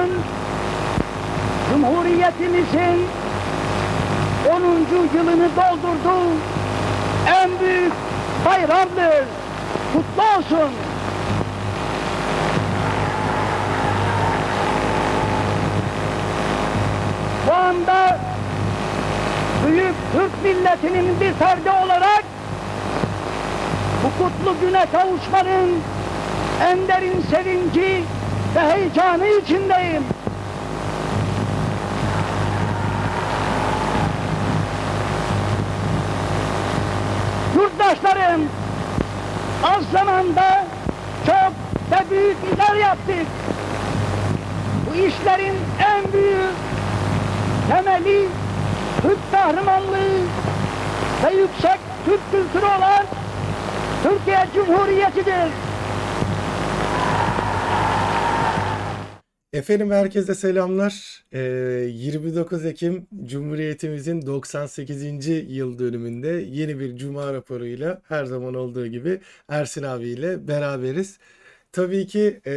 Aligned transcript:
bugün 0.00 0.22
Cumhuriyetimizin 1.70 3.06
10. 4.50 5.18
yılını 5.18 5.48
doldurdu. 5.56 6.18
En 7.26 7.50
büyük 7.60 7.92
bayramdır. 8.46 9.24
Kutlu 9.92 10.22
olsun. 10.22 10.70
Bu 17.46 17.52
anda 17.52 18.18
büyük 19.66 19.94
Türk 20.12 20.42
milletinin 20.44 21.20
bir 21.20 21.32
ferdi 21.32 21.70
olarak 21.84 22.24
bu 24.04 24.24
kutlu 24.24 24.60
güne 24.60 24.86
kavuşmanın 24.92 25.70
en 26.62 26.88
derin 26.88 27.24
sevinci 27.30 28.04
ve 28.56 28.60
heyecanı 28.60 29.26
içindeyim. 29.26 30.04
Yurttaşlarım, 37.56 38.40
az 39.62 39.84
zamanda 39.92 40.64
çok 41.26 41.52
ve 41.90 42.10
büyük 42.10 42.36
işler 42.52 42.74
yaptık. 42.74 43.26
Bu 44.90 44.94
işlerin 44.94 45.54
en 45.80 46.12
büyük 46.12 46.54
temeli 47.68 48.28
Türk 49.02 49.32
kahramanlığı 49.32 50.20
ve 51.24 51.34
yüksek 51.34 51.78
Türk 52.04 52.20
kültürü 52.30 52.66
olan 52.66 53.04
Türkiye 54.02 54.46
Cumhuriyeti'dir. 54.54 55.69
Efendim 59.52 59.90
herkese 59.90 60.34
selamlar. 60.34 61.24
Ee, 61.32 61.40
29 61.92 62.64
Ekim 62.66 63.06
Cumhuriyetimizin 63.24 64.26
98. 64.26 65.28
yıl 65.56 65.78
dönümünde 65.78 66.28
yeni 66.28 66.78
bir 66.80 66.96
Cuma 66.96 67.32
raporuyla 67.32 68.02
her 68.08 68.24
zaman 68.24 68.54
olduğu 68.54 68.86
gibi 68.86 69.20
Ersin 69.48 69.82
abiyle 69.82 70.48
beraberiz. 70.48 71.18
Tabii 71.72 72.06
ki 72.06 72.40
e, 72.46 72.52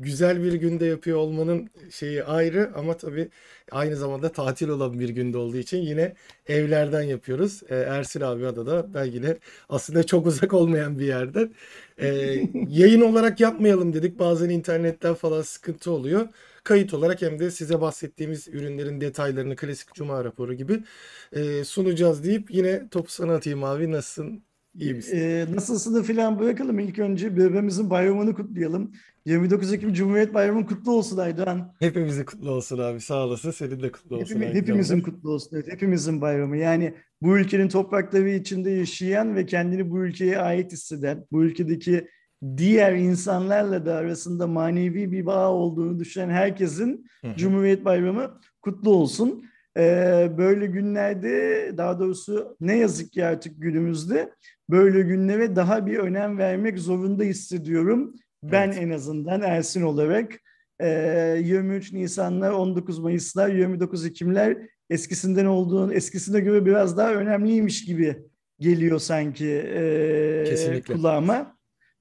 güzel 0.00 0.42
bir 0.42 0.52
günde 0.54 0.86
yapıyor 0.86 1.18
olmanın 1.18 1.70
şeyi 1.90 2.24
ayrı 2.24 2.72
ama 2.74 2.96
tabii 2.96 3.28
aynı 3.70 3.96
zamanda 3.96 4.32
tatil 4.32 4.68
olan 4.68 5.00
bir 5.00 5.08
günde 5.08 5.38
olduğu 5.38 5.56
için 5.56 5.78
yine 5.78 6.14
evlerden 6.48 7.02
yapıyoruz. 7.02 7.62
E, 7.68 7.74
Ersin 7.76 8.20
abi 8.20 8.46
adada 8.46 8.94
ben 8.94 9.04
yine 9.04 9.36
aslında 9.68 10.06
çok 10.06 10.26
uzak 10.26 10.52
olmayan 10.54 10.98
bir 10.98 11.06
yerden. 11.06 11.54
E, 11.98 12.06
yayın 12.68 13.00
olarak 13.00 13.40
yapmayalım 13.40 13.92
dedik. 13.92 14.18
Bazen 14.18 14.48
internetten 14.50 15.14
falan 15.14 15.42
sıkıntı 15.42 15.90
oluyor. 15.90 16.28
Kayıt 16.64 16.94
olarak 16.94 17.22
hem 17.22 17.38
de 17.38 17.50
size 17.50 17.80
bahsettiğimiz 17.80 18.48
ürünlerin 18.48 19.00
detaylarını 19.00 19.56
klasik 19.56 19.94
cuma 19.94 20.24
raporu 20.24 20.54
gibi 20.54 20.84
e, 21.32 21.64
sunacağız 21.64 22.24
deyip 22.24 22.50
yine 22.50 22.88
topu 22.88 23.10
sana 23.10 23.34
atayım 23.34 23.64
abi. 23.64 23.90
Nasılsın? 23.92 24.44
İyi 24.78 24.94
misin? 24.94 25.18
Ee, 25.18 25.46
nasılsını 25.54 26.02
falan 26.02 26.38
bırakalım. 26.38 26.78
İlk 26.78 26.98
önce 26.98 27.36
bebeğimizin 27.36 27.90
bayramını 27.90 28.34
kutlayalım. 28.34 28.92
29 29.26 29.72
Ekim 29.72 29.92
Cumhuriyet 29.92 30.34
Bayramı 30.34 30.66
kutlu 30.66 30.92
olsun 30.92 31.18
Aydoğan. 31.18 31.74
Hepimizin 31.78 32.24
kutlu 32.24 32.50
olsun 32.50 32.78
abi. 32.78 33.00
Sağ 33.00 33.26
olasın. 33.26 33.50
Senin 33.50 33.82
de 33.82 33.92
kutlu 33.92 34.16
olsun. 34.16 34.40
Hepimiz, 34.40 34.54
hepimizin 34.54 35.00
kutlu 35.00 35.30
olsun. 35.30 35.56
Evet, 35.56 35.72
hepimizin 35.72 36.20
bayramı. 36.20 36.56
Yani 36.56 36.94
bu 37.24 37.38
ülkenin 37.38 37.68
toprakları 37.68 38.30
içinde 38.30 38.70
yaşayan 38.70 39.36
ve 39.36 39.46
kendini 39.46 39.90
bu 39.90 40.04
ülkeye 40.04 40.38
ait 40.38 40.72
hisseden, 40.72 41.26
bu 41.32 41.44
ülkedeki 41.44 42.08
diğer 42.56 42.92
insanlarla 42.92 43.86
da 43.86 43.94
arasında 43.94 44.46
manevi 44.46 45.12
bir 45.12 45.26
bağ 45.26 45.50
olduğunu 45.50 46.00
düşünen 46.00 46.30
herkesin 46.30 47.06
Hı 47.20 47.28
hı. 47.28 47.36
Cumhuriyet 47.36 47.84
Bayramı 47.84 48.40
kutlu 48.62 48.90
olsun. 48.90 49.44
Ee, 49.76 50.30
böyle 50.38 50.66
günlerde 50.66 51.72
daha 51.76 51.98
doğrusu 51.98 52.56
ne 52.60 52.76
yazık 52.76 53.12
ki 53.12 53.24
artık 53.24 53.62
günümüzde 53.62 54.30
böyle 54.70 55.00
günlere 55.00 55.56
daha 55.56 55.86
bir 55.86 55.98
önem 55.98 56.38
vermek 56.38 56.78
zorunda 56.78 57.22
hissediyorum. 57.24 58.14
Ben 58.42 58.68
Evet. 58.68 58.78
en 58.82 58.90
azından 58.90 59.42
Ersin 59.42 59.82
olarak 59.82 60.32
Ee, 60.80 61.40
23 61.44 61.92
Nisanlar, 61.92 62.50
19 62.50 62.98
Mayıslar, 62.98 63.48
29 63.48 64.06
Ekimler 64.06 64.58
eskisinden 64.90 65.46
olduğunu, 65.46 65.94
eskisine 65.94 66.40
göre 66.40 66.66
biraz 66.66 66.96
daha 66.96 67.14
önemliymiş 67.14 67.84
gibi 67.84 68.16
geliyor 68.60 68.98
sanki 68.98 69.50
ee, 69.50 70.44
Kesinlikle. 70.46 70.94
kulağıma. 70.94 71.54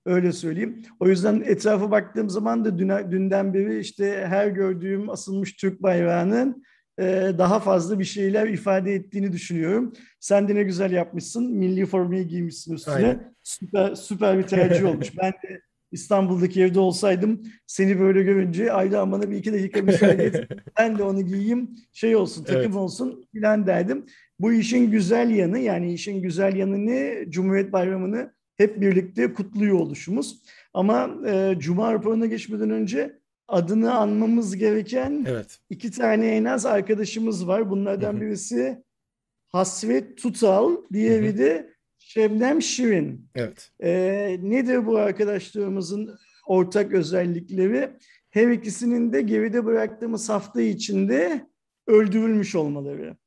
Öyle 0.05 0.31
söyleyeyim. 0.31 0.83
O 0.99 1.07
yüzden 1.07 1.43
etrafa 1.45 1.91
baktığım 1.91 2.29
zaman 2.29 2.65
da 2.65 2.77
dün, 2.77 3.11
dünden 3.11 3.53
beri 3.53 3.79
işte 3.79 4.25
her 4.27 4.47
gördüğüm 4.47 5.09
asılmış 5.09 5.53
Türk 5.55 5.83
bayrağının 5.83 6.63
ee, 6.99 7.31
daha 7.37 7.59
fazla 7.59 7.99
bir 7.99 8.03
şeyler 8.03 8.47
ifade 8.47 8.93
ettiğini 8.93 9.31
düşünüyorum. 9.31 9.93
Sen 10.19 10.47
de 10.47 10.55
ne 10.55 10.63
güzel 10.63 10.91
yapmışsın. 10.91 11.53
Milli 11.53 11.85
formayı 11.85 12.27
giymişsin 12.27 12.73
üstüne. 12.73 12.95
Aynen. 12.95 13.35
Süper, 13.43 13.95
süper 13.95 14.37
bir 14.37 14.43
tercih 14.43 14.85
olmuş. 14.85 15.17
Ben 15.17 15.31
de 15.31 15.61
İstanbul'daki 15.93 16.61
evde 16.63 16.79
olsaydım 16.79 17.43
seni 17.67 17.99
böyle 17.99 18.23
görünce 18.23 18.71
Ayda 18.71 19.11
bana 19.11 19.31
bir 19.31 19.37
iki 19.37 19.53
dakika 19.53 19.81
müsaade 19.81 20.23
et. 20.23 20.47
Ben 20.79 20.97
de 20.97 21.03
onu 21.03 21.21
giyeyim. 21.21 21.69
Şey 21.91 22.15
olsun, 22.15 22.43
takım 22.43 22.61
Evet. 22.61 22.75
olsun 22.75 23.25
filan 23.31 23.67
derdim. 23.67 24.05
Bu 24.39 24.53
işin 24.53 24.91
güzel 24.91 25.29
yanı 25.29 25.59
yani 25.59 25.93
işin 25.93 26.21
güzel 26.21 26.55
yanı 26.55 26.85
ne? 26.85 27.25
Cumhuriyet 27.29 27.73
Bayramı'nı 27.73 28.33
hep 28.57 28.81
birlikte 28.81 29.33
kutluyor 29.33 29.79
oluşumuz. 29.79 30.41
Ama 30.73 31.15
e, 31.27 31.55
Cuma 31.59 31.93
raporuna 31.93 32.25
geçmeden 32.25 32.69
önce 32.69 33.19
adını 33.47 33.93
anmamız 33.93 34.55
gereken 34.55 35.25
Evet. 35.29 35.59
iki 35.69 35.91
tane 35.91 36.27
en 36.27 36.45
az 36.45 36.65
arkadaşımız 36.65 37.47
var. 37.47 37.69
Bunlardan 37.69 38.21
birisi 38.21 38.83
Hasret 39.47 40.17
Tutal, 40.17 40.77
diğeri 40.93 41.37
de 41.37 41.72
Şebnem 42.13 42.61
Şirin. 42.61 43.29
Evet. 43.35 43.71
Ee, 43.83 44.39
nedir 44.43 44.85
bu 44.85 44.97
arkadaşlarımızın 44.97 46.09
ortak 46.47 46.93
özellikleri? 46.93 47.89
Her 48.29 48.47
ikisinin 48.47 49.13
de 49.13 49.21
geride 49.21 49.65
bıraktığımız 49.65 50.29
hafta 50.29 50.61
içinde 50.61 51.47
öldürülmüş 51.87 52.55
olmaları. 52.55 53.17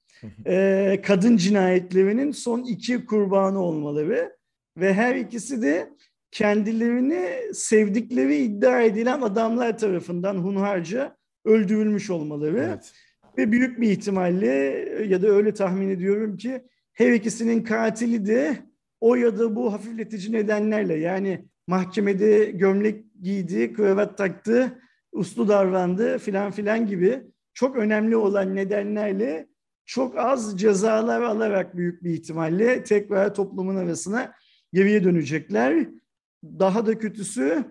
Ee, 0.47 1.01
kadın 1.05 1.37
cinayetlerinin 1.37 2.33
son 2.33 2.63
iki 2.63 3.07
kurbanı 3.07 3.59
olmaları 3.59 4.37
ve 4.77 4.95
her 4.95 5.15
ikisi 5.15 5.63
de 5.63 5.91
kendilerini 6.31 7.55
sevdikleri 7.55 8.37
iddia 8.37 8.83
edilen 8.83 9.21
adamlar 9.21 9.79
tarafından 9.79 10.35
hunharca 10.35 11.17
öldürülmüş 11.45 12.11
olmaları 12.11 12.59
Evet. 12.59 12.93
ve 13.39 13.53
büyük 13.53 13.81
bir 13.81 13.91
ihtimalle 13.91 14.55
ya 15.09 15.23
da 15.23 15.29
öyle 15.29 15.55
tahmin 15.55 15.89
ediyorum 15.89 16.37
ki 16.37 16.63
her 16.93 17.13
ikisinin 17.13 17.63
katili 17.63 18.27
de 18.27 18.57
o 19.01 19.15
ya 19.15 19.39
da 19.39 19.57
bu 19.57 19.73
hafifletici 19.73 20.33
nedenlerle 20.33 20.95
yani 20.95 21.45
mahkemede 21.67 22.45
gömlek 22.45 23.05
giydi, 23.23 23.73
kravat 23.73 24.19
taktı, 24.19 24.79
uslu 25.13 25.49
davrandı 25.49 26.19
filan 26.19 26.53
filan 26.53 26.87
gibi 26.87 27.23
çok 27.55 27.77
önemli 27.77 28.17
olan 28.17 28.57
nedenlerle 28.57 29.49
çok 29.85 30.19
az 30.19 30.61
cezalar 30.61 31.23
alarak 31.23 31.77
büyük 31.77 32.05
bir 32.05 32.11
ihtimalle 32.11 32.85
tekrar 32.85 33.35
toplumun 33.35 33.77
arasına 33.77 34.35
geriye 34.73 35.05
dönecekler. 35.05 35.89
Daha 36.45 36.87
da 36.87 36.99
kötüsü 36.99 37.65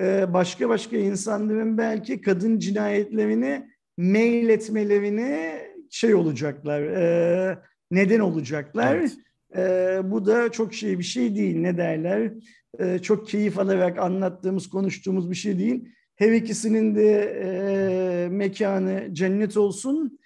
e, 0.00 0.32
başka 0.32 0.68
başka 0.68 0.96
insanların 0.96 1.78
belki 1.78 2.20
kadın 2.20 2.58
cinayetlerini 2.58 3.68
mail 3.98 4.48
etmelerine 4.48 5.62
şey 5.90 6.14
olacaklar, 6.14 6.82
e, 6.82 7.58
neden 7.90 8.20
olacaklar. 8.20 8.96
Evet. 8.96 9.16
E, 9.56 10.00
bu 10.04 10.26
da 10.26 10.52
çok 10.52 10.74
şey 10.74 10.98
bir 10.98 11.04
şey 11.04 11.36
değil. 11.36 11.56
Ne 11.56 11.76
derler? 11.76 12.32
E, 12.78 12.98
çok 12.98 13.28
keyif 13.28 13.58
alarak 13.58 13.98
anlattığımız, 13.98 14.68
konuştuğumuz 14.68 15.30
bir 15.30 15.36
şey 15.36 15.58
değil. 15.58 15.88
Her 16.16 16.32
ikisinin 16.32 16.94
de 16.94 17.20
e, 17.20 18.28
mekanı 18.28 19.08
cennet 19.12 19.56
olsun. 19.56 20.18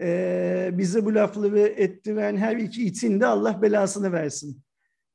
E, 0.00 0.70
bize 0.72 1.04
bu 1.04 1.14
lafları 1.14 1.60
ettiren 1.60 2.36
her 2.36 2.56
iki 2.56 2.86
itin 2.86 3.20
de 3.20 3.26
Allah 3.26 3.62
belasını 3.62 4.12
versin. 4.12 4.62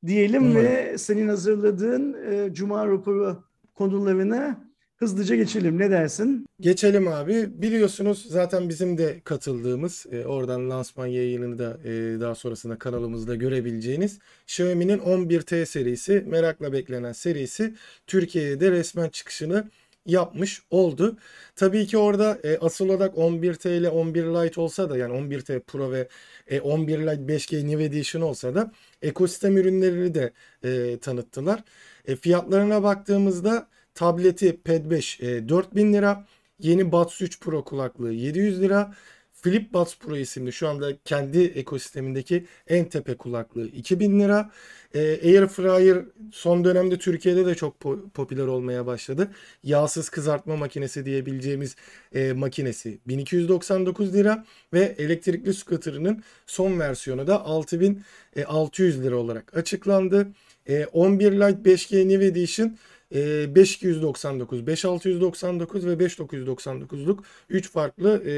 Diyelim 0.06 0.42
Umarım. 0.42 0.66
ve 0.66 0.98
senin 0.98 1.28
hazırladığın 1.28 2.16
e, 2.32 2.54
Cuma 2.54 2.88
raporu 2.88 3.44
konularına 3.74 4.69
hızlıca 5.00 5.36
geçelim. 5.36 5.78
Ne 5.78 5.90
dersin? 5.90 6.46
Geçelim 6.60 7.08
abi. 7.08 7.62
Biliyorsunuz 7.62 8.26
zaten 8.28 8.68
bizim 8.68 8.98
de 8.98 9.20
katıldığımız 9.24 10.06
e, 10.12 10.26
oradan 10.26 10.70
lansman 10.70 11.06
yayınını 11.06 11.58
da 11.58 11.78
e, 11.84 12.20
daha 12.20 12.34
sonrasında 12.34 12.78
kanalımızda 12.78 13.34
görebileceğiniz 13.34 14.18
Xiaomi'nin 14.46 14.98
11T 14.98 15.66
serisi 15.66 16.24
merakla 16.26 16.72
beklenen 16.72 17.12
serisi 17.12 17.74
Türkiye'ye 18.06 18.60
de 18.60 18.70
resmen 18.70 19.08
çıkışını 19.08 19.70
yapmış 20.06 20.62
oldu. 20.70 21.16
Tabii 21.56 21.86
ki 21.86 21.98
orada 21.98 22.38
e, 22.44 22.58
asıl 22.58 22.88
olarak 22.88 23.14
11T 23.16 23.78
ile 23.78 23.88
11 23.88 24.24
Lite 24.24 24.60
olsa 24.60 24.90
da 24.90 24.96
yani 24.96 25.12
11T 25.14 25.60
Pro 25.60 25.92
ve 25.92 26.08
e, 26.46 26.60
11 26.60 26.98
Lite 26.98 27.34
5G 27.34 27.68
New 27.68 27.84
Edition 27.84 28.22
olsa 28.22 28.54
da 28.54 28.72
ekosistem 29.02 29.56
ürünlerini 29.56 30.14
de 30.14 30.32
e, 30.64 30.98
tanıttılar. 30.98 31.64
E, 32.06 32.16
fiyatlarına 32.16 32.82
baktığımızda 32.82 33.68
tableti 33.94 34.56
Pad 34.56 34.90
5 34.90 35.20
e, 35.20 35.48
4000 35.48 35.92
lira, 35.92 36.26
Yeni 36.58 36.92
Buds 36.92 37.22
3 37.22 37.40
Pro 37.40 37.64
kulaklığı 37.64 38.12
700 38.12 38.60
lira. 38.60 38.94
Flip 39.42 39.74
Buds 39.74 39.98
Pro 39.98 40.16
isimli 40.16 40.52
şu 40.52 40.68
anda 40.68 40.96
kendi 41.04 41.44
ekosistemindeki 41.44 42.46
en 42.68 42.84
tepe 42.88 43.16
kulaklığı 43.16 43.66
2000 43.66 44.20
lira. 44.20 44.50
E, 44.94 45.00
Air 45.00 45.46
Fryer 45.46 46.04
son 46.32 46.64
dönemde 46.64 46.98
Türkiye'de 46.98 47.46
de 47.46 47.54
çok 47.54 47.76
po- 47.82 48.10
popüler 48.10 48.46
olmaya 48.46 48.86
başladı. 48.86 49.30
Yağsız 49.62 50.08
kızartma 50.08 50.56
makinesi 50.56 51.04
diyebileceğimiz 51.04 51.76
e, 52.14 52.32
makinesi 52.32 52.98
1299 53.08 54.14
lira 54.14 54.44
ve 54.72 54.94
elektrikli 54.98 55.54
scooter'ının 55.54 56.22
son 56.46 56.80
versiyonu 56.80 57.26
da 57.26 57.44
6600 57.44 59.02
lira 59.02 59.16
olarak 59.16 59.56
açıklandı. 59.56 60.28
E, 60.66 60.84
11 60.84 61.32
Lite 61.32 61.70
5G 61.70 62.08
New 62.08 62.26
Edition 62.26 62.76
e, 63.14 63.54
5299, 63.54 64.66
5699 64.66 65.86
ve 65.86 65.92
5999'luk 65.92 67.18
3 67.48 67.70
farklı 67.70 68.22
e, 68.24 68.32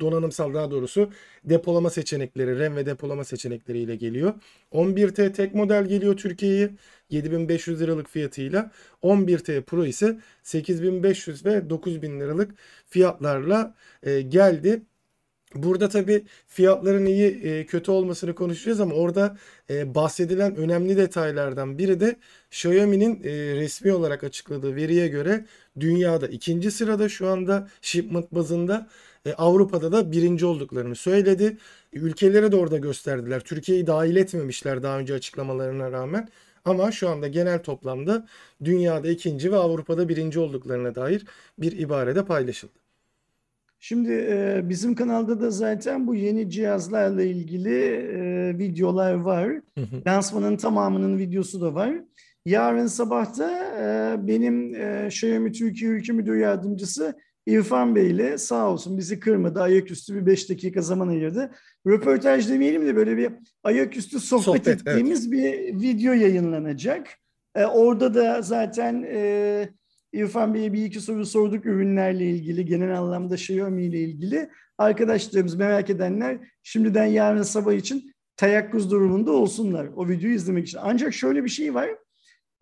donanımsal 0.00 0.54
daha 0.54 0.70
doğrusu 0.70 1.10
depolama 1.44 1.90
seçenekleri, 1.90 2.60
RAM 2.60 2.76
ve 2.76 2.86
depolama 2.86 3.24
seçenekleriyle 3.24 3.96
geliyor. 3.96 4.34
11T 4.72 5.32
tek 5.32 5.54
model 5.54 5.84
geliyor 5.86 6.16
Türkiye'ye 6.16 6.70
7500 7.10 7.80
liralık 7.80 8.08
fiyatıyla. 8.08 8.70
11T 9.02 9.62
Pro 9.62 9.86
ise 9.86 10.20
8500 10.42 11.44
ve 11.46 11.70
9000 11.70 12.20
liralık 12.20 12.54
fiyatlarla 12.86 13.74
e, 14.02 14.20
geldi. 14.22 14.82
Burada 15.62 15.88
tabii 15.88 16.24
fiyatların 16.46 17.06
iyi 17.06 17.26
e, 17.42 17.66
kötü 17.66 17.90
olmasını 17.90 18.34
konuşacağız 18.34 18.80
ama 18.80 18.94
orada 18.94 19.36
e, 19.70 19.94
bahsedilen 19.94 20.56
önemli 20.56 20.96
detaylardan 20.96 21.78
biri 21.78 22.00
de 22.00 22.16
Xiaomi'nin 22.50 23.22
e, 23.24 23.30
resmi 23.54 23.92
olarak 23.92 24.24
açıkladığı 24.24 24.76
veriye 24.76 25.08
göre 25.08 25.44
dünyada 25.80 26.26
ikinci 26.26 26.70
sırada 26.70 27.08
şu 27.08 27.28
anda 27.28 27.68
shipment 27.82 28.32
bazında 28.32 28.88
Avrupa'da 29.38 29.92
da 29.92 30.12
birinci 30.12 30.46
olduklarını 30.46 30.94
söyledi. 30.96 31.56
Ülkeleri 31.92 32.52
de 32.52 32.56
orada 32.56 32.76
gösterdiler. 32.78 33.40
Türkiye'yi 33.40 33.86
dahil 33.86 34.16
etmemişler 34.16 34.82
daha 34.82 34.98
önce 34.98 35.14
açıklamalarına 35.14 35.92
rağmen. 35.92 36.28
Ama 36.64 36.92
şu 36.92 37.08
anda 37.08 37.28
genel 37.28 37.62
toplamda 37.62 38.26
dünyada 38.64 39.08
ikinci 39.08 39.52
ve 39.52 39.56
Avrupa'da 39.56 40.08
birinci 40.08 40.38
olduklarına 40.38 40.94
dair 40.94 41.24
bir 41.58 41.78
ibarede 41.78 42.24
paylaşıldı. 42.24 42.85
Şimdi 43.80 44.12
e, 44.12 44.60
bizim 44.64 44.94
kanalda 44.94 45.40
da 45.40 45.50
zaten 45.50 46.06
bu 46.06 46.14
yeni 46.14 46.50
cihazlarla 46.50 47.22
ilgili 47.22 47.74
e, 47.74 48.58
videolar 48.58 49.14
var. 49.14 49.60
Lansmanın 50.06 50.56
tamamının 50.56 51.18
videosu 51.18 51.60
da 51.60 51.74
var. 51.74 51.94
Yarın 52.44 52.86
sabah 52.86 53.38
da 53.38 53.50
e, 53.80 54.16
benim 54.26 54.74
e, 54.74 55.06
Xiaomi 55.06 55.52
Türkiye 55.52 55.90
Ülke 55.90 56.12
Müdür 56.12 56.36
Yardımcısı 56.36 57.14
İrfan 57.46 57.94
Bey 57.94 58.10
ile 58.10 58.38
sağ 58.38 58.70
olsun 58.70 58.98
bizi 58.98 59.20
kırmadı. 59.20 59.60
Ayaküstü 59.60 60.14
bir 60.14 60.26
5 60.26 60.50
dakika 60.50 60.82
zaman 60.82 61.08
ayırdı. 61.08 61.50
Röportaj 61.86 62.48
demeyelim 62.48 62.86
de 62.86 62.96
böyle 62.96 63.16
bir 63.16 63.32
ayaküstü 63.64 64.20
sohbet, 64.20 64.44
Sohbet, 64.44 64.68
ettiğimiz 64.68 65.32
bir 65.32 65.80
video 65.80 66.12
yayınlanacak. 66.12 67.08
E, 67.54 67.64
orada 67.64 68.14
da 68.14 68.42
zaten 68.42 69.06
e, 69.08 69.68
İrfan 70.16 70.54
Bey'e 70.54 70.72
bir 70.72 70.84
iki 70.84 71.00
soru 71.00 71.26
sorduk 71.26 71.66
ürünlerle 71.66 72.30
ilgili, 72.30 72.64
genel 72.64 72.98
anlamda 72.98 73.34
Xiaomi 73.34 73.84
ile 73.84 74.00
ilgili. 74.00 74.48
Arkadaşlarımız 74.78 75.54
merak 75.54 75.90
edenler 75.90 76.38
şimdiden 76.62 77.06
yarın 77.06 77.42
sabah 77.42 77.72
için 77.72 78.12
teyakkuz 78.36 78.90
durumunda 78.90 79.32
olsunlar 79.32 79.88
o 79.96 80.08
videoyu 80.08 80.34
izlemek 80.34 80.66
için. 80.66 80.78
Ancak 80.82 81.14
şöyle 81.14 81.44
bir 81.44 81.48
şey 81.48 81.74
var. 81.74 81.90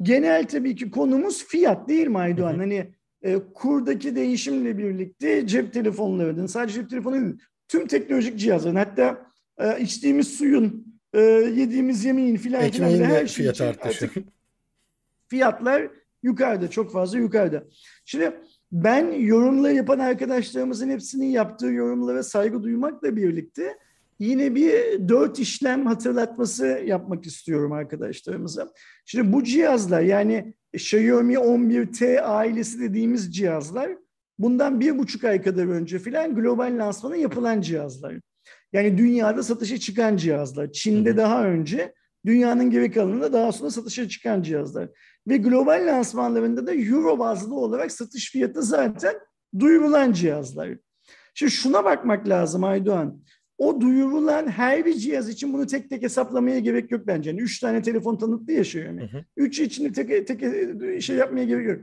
Genel 0.02 0.48
tabii 0.48 0.76
ki 0.76 0.90
konumuz 0.90 1.44
fiyat 1.44 1.88
değil 1.88 2.06
mi 2.06 2.18
Aydoğan? 2.18 2.58
Hani 2.58 2.94
e, 3.22 3.38
kurdaki 3.54 4.16
değişimle 4.16 4.78
birlikte 4.78 5.46
cep 5.46 5.72
telefonlarının, 5.72 6.46
sadece 6.46 6.74
cep 6.74 6.90
telefonu 6.90 7.14
değil, 7.14 7.38
tüm 7.68 7.86
teknolojik 7.86 8.38
cihazların 8.38 8.76
hatta 8.76 9.26
e, 9.58 9.80
içtiğimiz 9.80 10.28
suyun, 10.28 10.98
e, 11.12 11.20
yediğimiz 11.20 12.04
yemeğin 12.04 12.36
filan 12.36 12.70
filan 12.70 12.90
her 12.90 13.26
şey 13.26 13.42
fiyat 13.42 13.60
artışı. 13.60 14.04
artık 14.04 14.24
fiyatlar 15.28 15.90
yukarıda, 16.24 16.70
çok 16.70 16.92
fazla 16.92 17.18
yukarıda. 17.18 17.64
Şimdi 18.04 18.32
ben 18.72 19.12
yorumla 19.12 19.70
yapan 19.70 19.98
arkadaşlarımızın 19.98 20.90
hepsinin 20.90 21.26
yaptığı 21.26 21.66
yorumlara 21.66 22.22
saygı 22.22 22.62
duymakla 22.62 23.16
birlikte 23.16 23.78
yine 24.18 24.54
bir 24.54 24.72
dört 25.08 25.38
işlem 25.38 25.86
hatırlatması 25.86 26.66
yapmak 26.66 27.26
istiyorum 27.26 27.72
arkadaşlarımıza. 27.72 28.72
Şimdi 29.06 29.32
bu 29.32 29.44
cihazlar 29.44 30.00
yani 30.00 30.54
Xiaomi 30.72 31.34
11T 31.34 32.20
ailesi 32.20 32.80
dediğimiz 32.80 33.36
cihazlar 33.36 33.90
bundan 34.38 34.80
bir 34.80 34.98
buçuk 34.98 35.24
ay 35.24 35.42
kadar 35.42 35.66
önce 35.66 35.98
filan 35.98 36.34
global 36.34 36.78
lansmanı 36.78 37.16
yapılan 37.16 37.60
cihazlar. 37.60 38.14
Yani 38.72 38.98
dünyada 38.98 39.42
satışa 39.42 39.78
çıkan 39.78 40.16
cihazlar. 40.16 40.72
Çin'de 40.72 41.16
daha 41.16 41.44
önce, 41.46 41.94
dünyanın 42.26 42.70
geri 42.70 42.90
kalanında 42.90 43.32
daha 43.32 43.52
sonra 43.52 43.70
satışa 43.70 44.08
çıkan 44.08 44.42
cihazlar. 44.42 44.88
Ve 45.28 45.36
global 45.36 45.86
lansmanlarında 45.86 46.66
da 46.66 46.74
euro 46.74 47.18
bazlı 47.18 47.54
olarak 47.54 47.92
satış 47.92 48.30
fiyatı 48.30 48.62
zaten 48.62 49.14
duyurulan 49.58 50.12
cihazlar. 50.12 50.68
Şimdi 51.34 51.52
şuna 51.52 51.84
bakmak 51.84 52.28
lazım 52.28 52.64
Aydoğan. 52.64 53.22
O 53.58 53.80
duyurulan 53.80 54.48
her 54.48 54.86
bir 54.86 54.94
cihaz 54.94 55.28
için 55.28 55.52
bunu 55.52 55.66
tek 55.66 55.90
tek 55.90 56.02
hesaplamaya 56.02 56.58
gerek 56.58 56.90
yok 56.90 57.06
bence. 57.06 57.30
Yani 57.30 57.40
üç 57.40 57.60
tane 57.60 57.82
telefon 57.82 58.16
tanıtlı 58.16 58.52
yaşıyor 58.52 58.86
yani. 58.86 59.00
Hı 59.00 59.18
hı. 59.18 59.24
Üç 59.36 59.60
içinde 59.60 59.92
tek, 59.92 60.26
tek 60.26 61.02
şey 61.02 61.16
yapmaya 61.16 61.44
gerek 61.44 61.66
yok. 61.66 61.80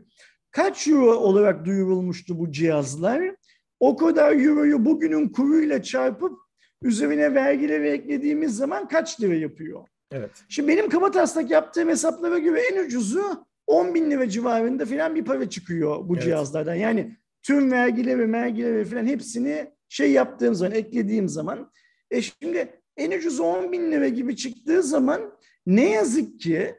Kaç 0.52 0.88
euro 0.88 1.16
olarak 1.16 1.66
duyurulmuştu 1.66 2.40
bu 2.40 2.52
cihazlar? 2.52 3.36
O 3.80 3.96
kadar 3.96 4.32
euroyu 4.32 4.86
bugünün 4.86 5.30
kuruyla 5.30 5.84
çarpıp 5.84 6.38
üzerine 6.84 7.36
vergileri 7.36 7.88
eklediğimiz 7.88 8.56
zaman 8.56 8.88
kaç 8.88 9.22
lira 9.22 9.36
yapıyor? 9.36 9.88
Evet. 10.12 10.32
Şimdi 10.50 10.68
benim 10.68 10.90
kabataslak 10.90 11.52
yaptığım 11.52 11.90
hesaplara 11.90 12.38
göre 12.38 12.62
en 12.62 12.86
ucuzu 12.86 13.46
10 13.68 13.96
bin 13.96 14.12
lira 14.12 14.30
civarında 14.30 14.86
falan 14.86 15.16
bir 15.16 15.26
para 15.26 15.50
çıkıyor 15.50 16.10
bu 16.10 16.14
Evet. 16.14 16.24
cihazlardan. 16.24 16.76
Yani 16.76 17.18
tüm 17.44 17.72
vergileri, 17.72 18.28
mergileri 18.28 18.86
falan 18.86 19.06
hepsini 19.06 19.72
şey 19.90 20.12
yaptığım 20.12 20.56
zaman, 20.56 20.74
eklediğim 20.74 21.30
zaman. 21.30 21.72
E 22.12 22.22
şimdi 22.22 22.82
en 22.98 23.12
ucuz 23.12 23.40
10 23.40 23.72
bin 23.72 23.92
lira 23.92 24.08
gibi 24.08 24.36
çıktığı 24.36 24.84
zaman 24.84 25.22
ne 25.66 25.90
yazık 25.90 26.40
ki 26.40 26.76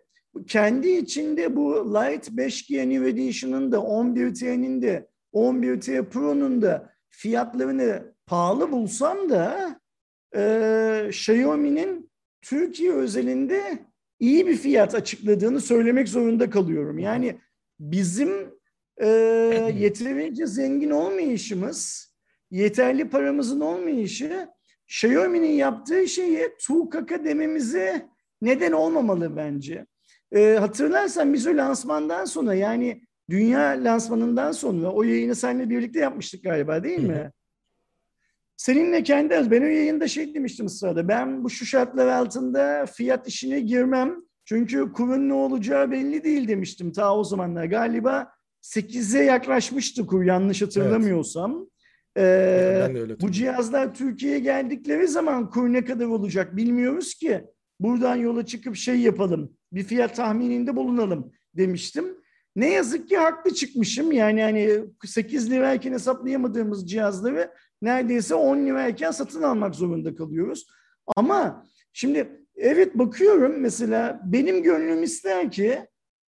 kendi 0.46 0.88
içinde 0.88 1.56
bu 1.56 1.94
Light 1.94 2.28
5G 2.28 2.88
New 2.88 3.08
Edition'ın 3.08 3.72
da 3.72 3.76
11T'nin 3.76 4.82
de 4.82 5.08
11T 5.34 6.04
Pro'nun 6.04 6.62
da 6.62 6.92
fiyatlarını 7.08 8.14
pahalı 8.26 8.72
bulsam 8.72 9.30
da 9.30 9.80
e, 10.36 11.04
Xiaomi'nin 11.08 12.11
Türkiye 12.42 12.92
özelinde 12.92 13.78
iyi 14.20 14.46
bir 14.46 14.56
fiyat 14.56 14.94
açıkladığını 14.94 15.60
söylemek 15.60 16.08
zorunda 16.08 16.50
kalıyorum. 16.50 16.98
Yani 16.98 17.38
bizim 17.80 18.30
e, 18.96 19.08
yeterince 19.78 20.46
zengin 20.46 20.90
olmayışımız, 20.90 22.12
yeterli 22.50 23.08
paramızın 23.08 23.60
olmayışı 23.60 24.48
Xiaomi'nin 24.88 25.52
yaptığı 25.52 26.08
şeyi 26.08 26.48
tukaka 26.60 27.24
dememize 27.24 28.08
neden 28.42 28.72
olmamalı 28.72 29.36
bence. 29.36 29.86
E, 30.32 30.56
hatırlarsan 30.60 31.34
biz 31.34 31.46
o 31.46 31.56
lansmandan 31.56 32.24
sonra 32.24 32.54
yani 32.54 33.02
dünya 33.30 33.60
lansmanından 33.84 34.52
sonra 34.52 34.92
o 34.92 35.02
yayını 35.02 35.34
seninle 35.34 35.70
birlikte 35.70 35.98
yapmıştık 35.98 36.44
galiba 36.44 36.84
değil 36.84 37.00
mi? 37.00 37.32
Seninle 38.62 39.02
kendi 39.02 39.36
az- 39.36 39.50
ben 39.50 39.62
o 39.62 39.66
yayında 39.66 40.08
şey 40.08 40.34
demiştim 40.34 40.68
sırada. 40.68 41.08
Ben 41.08 41.44
bu 41.44 41.50
şu 41.50 41.66
şartlar 41.66 42.06
altında 42.06 42.86
fiyat 42.86 43.28
işine 43.28 43.60
girmem. 43.60 44.14
Çünkü 44.44 44.92
kurun 44.92 45.28
ne 45.28 45.32
olacağı 45.34 45.90
belli 45.90 46.24
değil 46.24 46.48
demiştim 46.48 46.92
ta 46.92 47.16
o 47.16 47.24
zamanlar. 47.24 47.64
Galiba 47.64 48.32
8'e 48.62 49.22
yaklaşmıştı 49.22 50.06
kur 50.06 50.22
yanlış 50.24 50.62
hatırlamıyorsam. 50.62 51.66
Ee, 52.16 52.78
Ben 52.80 52.94
de 52.94 53.00
öyle 53.00 53.20
bu 53.20 53.30
cihazlar 53.30 53.94
Türkiye'ye 53.94 54.38
geldikleri 54.38 55.08
zaman 55.08 55.50
kur 55.50 55.72
ne 55.72 55.84
kadar 55.84 56.06
olacak 56.06 56.56
bilmiyoruz 56.56 57.14
ki. 57.14 57.44
Buradan 57.80 58.16
yola 58.16 58.46
çıkıp 58.46 58.76
şey 58.76 58.96
yapalım. 59.00 59.52
Bir 59.72 59.82
fiyat 59.84 60.16
tahmininde 60.16 60.76
bulunalım 60.76 61.32
demiştim. 61.56 62.04
Ne 62.56 62.70
yazık 62.70 63.08
ki 63.08 63.16
haklı 63.16 63.54
çıkmışım. 63.54 64.12
Yani 64.12 64.42
hani 64.42 64.80
8 65.04 65.50
lirayken 65.50 65.92
hesaplayamadığımız 65.92 66.90
cihazları 66.90 67.50
neredeyse 67.82 68.34
10 68.34 68.66
lirayken 68.66 69.10
satın 69.10 69.42
almak 69.42 69.74
zorunda 69.74 70.14
kalıyoruz. 70.14 70.66
Ama 71.16 71.66
şimdi 71.92 72.46
evet 72.56 72.98
bakıyorum 72.98 73.60
mesela 73.60 74.20
benim 74.24 74.62
gönlüm 74.62 75.02
ister 75.02 75.50
ki 75.50 75.86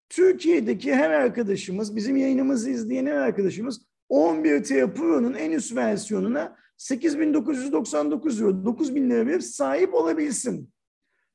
Türkiye'deki 0.10 0.96
her 0.96 1.10
arkadaşımız, 1.10 1.96
bizim 1.96 2.18
yayınımızı 2.18 2.70
izleyen 2.70 3.06
her 3.06 3.16
arkadaşımız 3.16 3.82
11T 4.10 4.94
Pro'nun 4.94 5.34
en 5.34 5.52
üst 5.52 5.76
versiyonuna 5.76 6.56
8999 6.78 8.42
euro, 8.42 8.66
9000 8.66 9.10
lira 9.10 9.28
verip 9.28 9.44
sahip 9.44 9.94
olabilsin. 9.94 10.70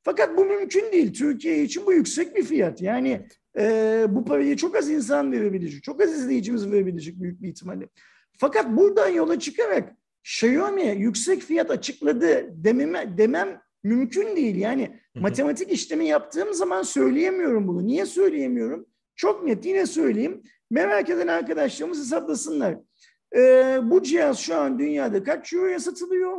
Fakat 0.03 0.37
bu 0.37 0.45
mümkün 0.45 0.91
değil. 0.91 1.13
Türkiye 1.13 1.63
için 1.63 1.85
bu 1.85 1.93
yüksek 1.93 2.35
bir 2.35 2.43
fiyat. 2.43 2.81
Yani 2.81 3.27
e, 3.59 4.05
bu 4.09 4.25
parayı 4.25 4.55
çok 4.55 4.75
az 4.75 4.89
insan 4.89 5.31
verebilecek, 5.31 5.83
çok 5.83 6.01
az 6.01 6.13
izleyicimiz 6.13 6.71
verebilecek 6.71 7.21
büyük 7.21 7.41
bir 7.41 7.47
ihtimalle. 7.47 7.89
Fakat 8.37 8.77
buradan 8.77 9.09
yola 9.09 9.39
çıkarak 9.39 9.95
Xiaomi 10.23 10.95
yüksek 10.97 11.41
fiyat 11.41 11.71
açıkladı 11.71 12.49
dememe, 12.63 13.17
demem 13.17 13.61
mümkün 13.83 14.35
değil. 14.35 14.55
Yani 14.55 14.85
Hı 14.85 15.19
hı. 15.19 15.21
matematik 15.21 15.71
işlemi 15.71 16.07
yaptığım 16.07 16.53
zaman 16.53 16.81
söyleyemiyorum 16.81 17.67
bunu. 17.67 17.87
Niye 17.87 18.05
söyleyemiyorum? 18.05 18.85
Çok 19.15 19.43
net 19.43 19.65
yine 19.65 19.85
söyleyeyim. 19.85 20.43
Merak 20.71 21.09
eden 21.09 21.27
arkadaşlarımız 21.27 21.99
hesaplasınlar. 21.99 22.77
Ee, 23.35 23.79
bu 23.83 24.03
cihaz 24.03 24.39
şu 24.39 24.55
an 24.55 24.79
dünyada 24.79 25.23
kaç 25.23 25.53
euroya 25.53 25.79
satılıyor? 25.79 26.37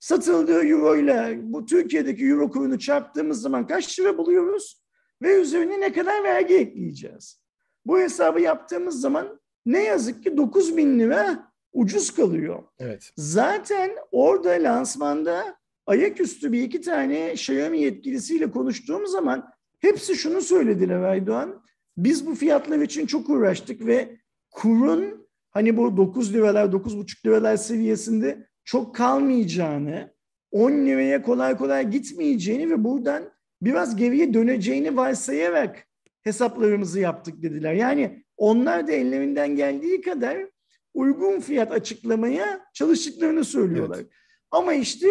Satıldığı 0.00 0.66
euro 0.66 0.96
ile 0.96 1.38
bu 1.42 1.66
Türkiye'deki 1.66 2.24
euro 2.26 2.50
kurunu 2.50 2.78
çarptığımız 2.78 3.40
zaman 3.40 3.66
kaç 3.66 4.00
lira 4.00 4.18
buluyoruz? 4.18 4.82
Ve 5.22 5.40
üzerine 5.40 5.80
ne 5.80 5.92
kadar 5.92 6.24
vergi 6.24 6.54
ekleyeceğiz? 6.54 7.42
Bu 7.86 7.98
hesabı 7.98 8.40
yaptığımız 8.40 9.00
zaman 9.00 9.40
ne 9.66 9.82
yazık 9.82 10.22
ki 10.22 10.36
9 10.36 10.76
bin 10.76 10.98
lira 10.98 11.51
ucuz 11.72 12.10
kalıyor. 12.14 12.62
Evet. 12.78 13.12
Zaten 13.16 13.90
orada 14.10 14.50
lansmanda 14.50 15.56
ayaküstü 15.86 16.52
bir 16.52 16.62
iki 16.62 16.80
tane 16.80 17.32
Xiaomi 17.32 17.80
yetkilisiyle 17.80 18.50
konuştuğum 18.50 19.06
zaman 19.06 19.50
hepsi 19.80 20.14
şunu 20.16 20.40
söylediler 20.40 21.02
Aydoğan. 21.02 21.62
Biz 21.96 22.26
bu 22.26 22.34
fiyatlar 22.34 22.78
için 22.78 23.06
çok 23.06 23.30
uğraştık 23.30 23.86
ve 23.86 24.16
kurun 24.50 25.28
hani 25.50 25.76
bu 25.76 25.96
9 25.96 26.34
liralar 26.34 26.64
9,5 26.64 27.26
liralar 27.26 27.56
seviyesinde 27.56 28.46
çok 28.64 28.94
kalmayacağını, 28.94 30.14
10 30.50 30.72
liraya 30.72 31.22
kolay 31.22 31.56
kolay 31.56 31.90
gitmeyeceğini 31.90 32.70
ve 32.70 32.84
buradan 32.84 33.22
biraz 33.62 33.96
geriye 33.96 34.34
döneceğini 34.34 34.96
varsayarak 34.96 35.86
hesaplarımızı 36.22 37.00
yaptık 37.00 37.42
dediler. 37.42 37.72
Yani 37.72 38.24
onlar 38.36 38.86
da 38.86 38.92
ellerinden 38.92 39.56
geldiği 39.56 40.00
kadar 40.00 40.51
uygun 40.94 41.40
fiyat 41.40 41.72
açıklamaya 41.72 42.60
çalıştıklarını 42.74 43.44
söylüyorlar. 43.44 43.98
Evet. 43.98 44.10
Ama 44.50 44.74
işte 44.74 45.08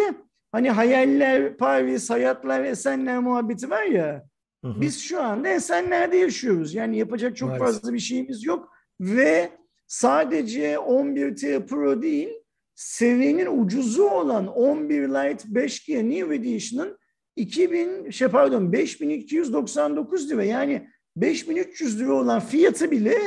hani 0.52 0.70
hayaller, 0.70 1.56
Paris, 1.56 2.10
hayatlar, 2.10 2.64
Esenler 2.64 3.18
muhabbeti 3.18 3.70
var 3.70 3.82
ya 3.82 4.24
Hı 4.64 4.68
hı. 4.68 4.80
biz 4.80 5.00
şu 5.00 5.22
anda 5.22 5.48
Esenler'de 5.48 6.16
yaşıyoruz. 6.16 6.74
Yani 6.74 6.98
yapacak 6.98 7.36
çok 7.36 7.48
Maalesef. 7.48 7.66
fazla 7.66 7.92
bir 7.94 7.98
şeyimiz 7.98 8.44
yok 8.44 8.72
ve 9.00 9.50
sadece 9.86 10.74
11T 10.74 11.66
Pro 11.66 12.02
değil 12.02 12.28
seviyenin 12.74 13.62
ucuzu 13.62 14.04
olan 14.04 14.46
11 14.46 15.08
Lite 15.08 15.48
5G 15.48 16.10
New 16.10 16.34
Edition'ın 16.34 16.98
2000 17.36 18.10
şey 18.10 18.28
pardon 18.28 18.72
5299 18.72 20.30
lira 20.30 20.44
yani 20.44 20.88
5300 21.16 22.00
lira 22.00 22.12
olan 22.12 22.40
fiyatı 22.40 22.90
bile 22.90 23.18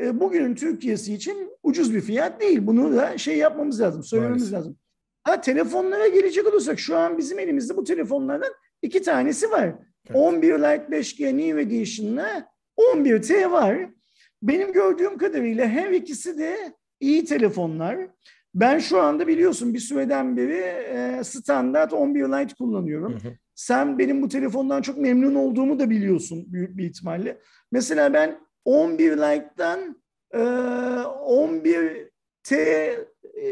e, 0.00 0.20
bugünün 0.20 0.54
Türkiye'si 0.54 1.14
için 1.14 1.50
ucuz 1.62 1.94
bir 1.94 2.00
fiyat 2.00 2.40
değil. 2.40 2.66
Bunu 2.66 2.96
da 2.96 3.18
şey 3.18 3.38
yapmamız 3.38 3.80
lazım, 3.80 4.02
söylememiz 4.02 4.42
Maalesef. 4.42 4.58
lazım. 4.58 4.76
Ha 5.24 5.40
telefonlara 5.40 6.08
gelecek 6.08 6.46
olursak 6.46 6.78
şu 6.78 6.96
an 6.96 7.18
bizim 7.18 7.38
elimizde 7.38 7.76
bu 7.76 7.84
telefonlardan 7.84 8.52
iki 8.82 9.02
tanesi 9.02 9.50
var. 9.50 9.74
Evet. 10.06 10.16
11 10.16 10.54
Lite 10.54 10.86
5G 10.90 11.36
New 11.36 11.62
Edition'la 11.62 12.48
11T 12.78 13.50
var. 13.50 13.90
Benim 14.42 14.72
gördüğüm 14.72 15.18
kadarıyla 15.18 15.66
her 15.66 15.90
ikisi 15.90 16.38
de 16.38 16.56
iyi 17.00 17.24
telefonlar. 17.24 17.98
Ben 18.54 18.78
şu 18.78 19.00
anda 19.00 19.26
biliyorsun 19.26 19.74
bir 19.74 19.78
süreden 19.78 20.36
beri 20.36 20.56
e, 20.56 21.24
standart 21.24 21.92
11 21.92 22.20
Lite 22.20 22.54
kullanıyorum. 22.54 23.12
Hı 23.12 23.28
hı. 23.28 23.32
Sen 23.54 23.98
benim 23.98 24.22
bu 24.22 24.28
telefondan 24.28 24.82
çok 24.82 24.98
memnun 24.98 25.34
olduğumu 25.34 25.78
da 25.78 25.90
biliyorsun 25.90 26.52
büyük 26.52 26.76
bir 26.76 26.84
ihtimalle. 26.84 27.40
Mesela 27.72 28.12
ben 28.12 28.38
11 28.64 29.12
Lite'dan 29.12 30.02
e, 30.30 30.38
11T 30.38 32.54
e, 33.36 33.44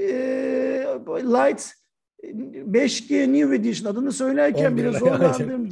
Lite 1.08 1.62
5G 2.22 3.32
New 3.32 3.56
Edition 3.56 3.92
adını 3.92 4.12
söylerken 4.12 4.72
11 4.72 4.84
Lite, 4.84 4.98
zorlandığım 4.98 5.68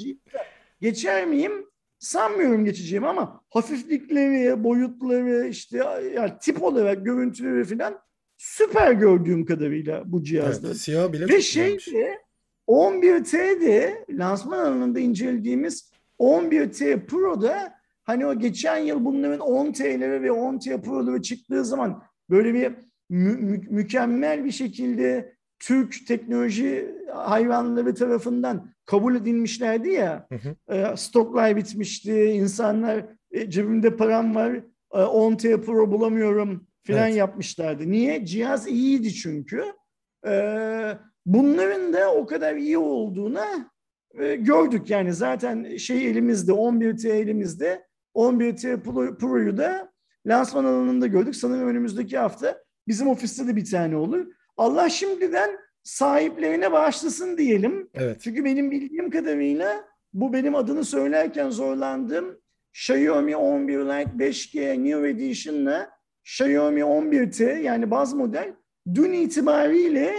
geçer 0.80 1.26
miyim? 1.26 1.66
Sanmıyorum 1.98 2.64
geçeceğim 2.64 3.04
ama 3.04 3.40
hafiflikleri, 3.50 4.64
boyutları, 4.64 5.48
işte 5.48 5.78
yani 6.14 6.32
tip 6.40 6.62
olarak 6.62 7.04
görüntüleri 7.04 7.64
falan 7.64 7.98
süper 8.36 8.92
gördüğüm 8.92 9.46
kadarıyla 9.46 10.02
bu 10.06 10.24
cihazda. 10.24 10.66
Evet, 10.66 10.76
siyah 10.76 11.12
bile 11.12 11.28
Ve 11.28 11.42
şey 11.42 11.78
de 11.78 12.18
11T'de 12.68 14.04
lansman 14.10 14.58
alanında 14.58 15.00
incelediğimiz 15.00 15.90
11T 16.18 17.06
Pro'da 17.06 17.79
hani 18.10 18.26
o 18.26 18.38
geçen 18.38 18.76
yıl 18.78 19.04
bunların 19.04 19.40
10T'leri 19.40 20.22
ve 20.22 20.28
10T 20.28 20.82
Pro'ları 20.82 21.22
çıktığı 21.22 21.64
zaman 21.64 22.02
böyle 22.30 22.54
bir 22.54 22.72
mü- 23.10 23.36
mü- 23.36 23.66
mükemmel 23.70 24.44
bir 24.44 24.50
şekilde 24.50 25.34
Türk 25.58 26.06
teknoloji 26.06 26.94
hayranları 27.14 27.94
tarafından 27.94 28.70
kabul 28.86 29.14
edilmişlerdi 29.16 29.88
ya. 29.88 30.26
Hı 30.28 30.34
hı. 30.34 30.74
E, 30.74 30.96
stoklar 30.96 31.56
bitmişti, 31.56 32.24
insanlar 32.24 33.04
e, 33.30 33.50
cebimde 33.50 33.96
param 33.96 34.34
var, 34.34 34.52
e, 34.94 34.98
10T 34.98 35.60
Pro 35.60 35.90
bulamıyorum 35.90 36.66
falan 36.86 37.06
Evet. 37.06 37.16
yapmışlardı. 37.16 37.90
Niye? 37.90 38.24
Cihaz 38.26 38.68
iyiydi 38.68 39.14
çünkü. 39.14 39.64
E, 40.26 40.32
bunların 41.26 41.92
da 41.92 42.14
o 42.14 42.26
kadar 42.26 42.56
iyi 42.56 42.78
olduğuna 42.78 43.70
e, 44.18 44.36
gördük. 44.36 44.90
Yani 44.90 45.12
zaten 45.12 45.76
şey 45.76 46.10
elimizde, 46.10 46.52
11T 46.52 47.08
elimizde, 47.08 47.86
11T 48.14 48.82
Pro- 48.82 49.18
Pro'yu 49.18 49.56
da 49.56 49.92
lansman 50.26 50.64
alanında 50.64 51.06
gördük. 51.06 51.36
Sanırım 51.36 51.68
önümüzdeki 51.68 52.18
hafta 52.18 52.58
bizim 52.88 53.08
ofiste 53.08 53.46
de 53.46 53.56
bir 53.56 53.70
tane 53.70 53.96
olur. 53.96 54.26
Allah 54.56 54.88
şimdiden 54.88 55.50
sahiplerine 55.82 56.72
bağışlasın 56.72 57.38
diyelim. 57.38 57.90
Evet. 57.94 58.20
Çünkü 58.20 58.44
benim 58.44 58.70
bildiğim 58.70 59.10
kadarıyla 59.10 59.84
bu 60.12 60.32
benim 60.32 60.54
adını 60.54 60.84
söylerken 60.84 61.50
zorlandığım 61.50 62.40
Xiaomi 62.74 63.36
11 63.36 63.78
Lite 63.78 64.10
5G 64.18 64.84
New 64.84 65.08
Edition'la 65.08 65.90
Xiaomi 66.24 66.80
11T 66.80 67.60
yani 67.60 67.90
baz 67.90 68.14
model 68.14 68.54
dün 68.94 69.12
itibariyle 69.12 70.14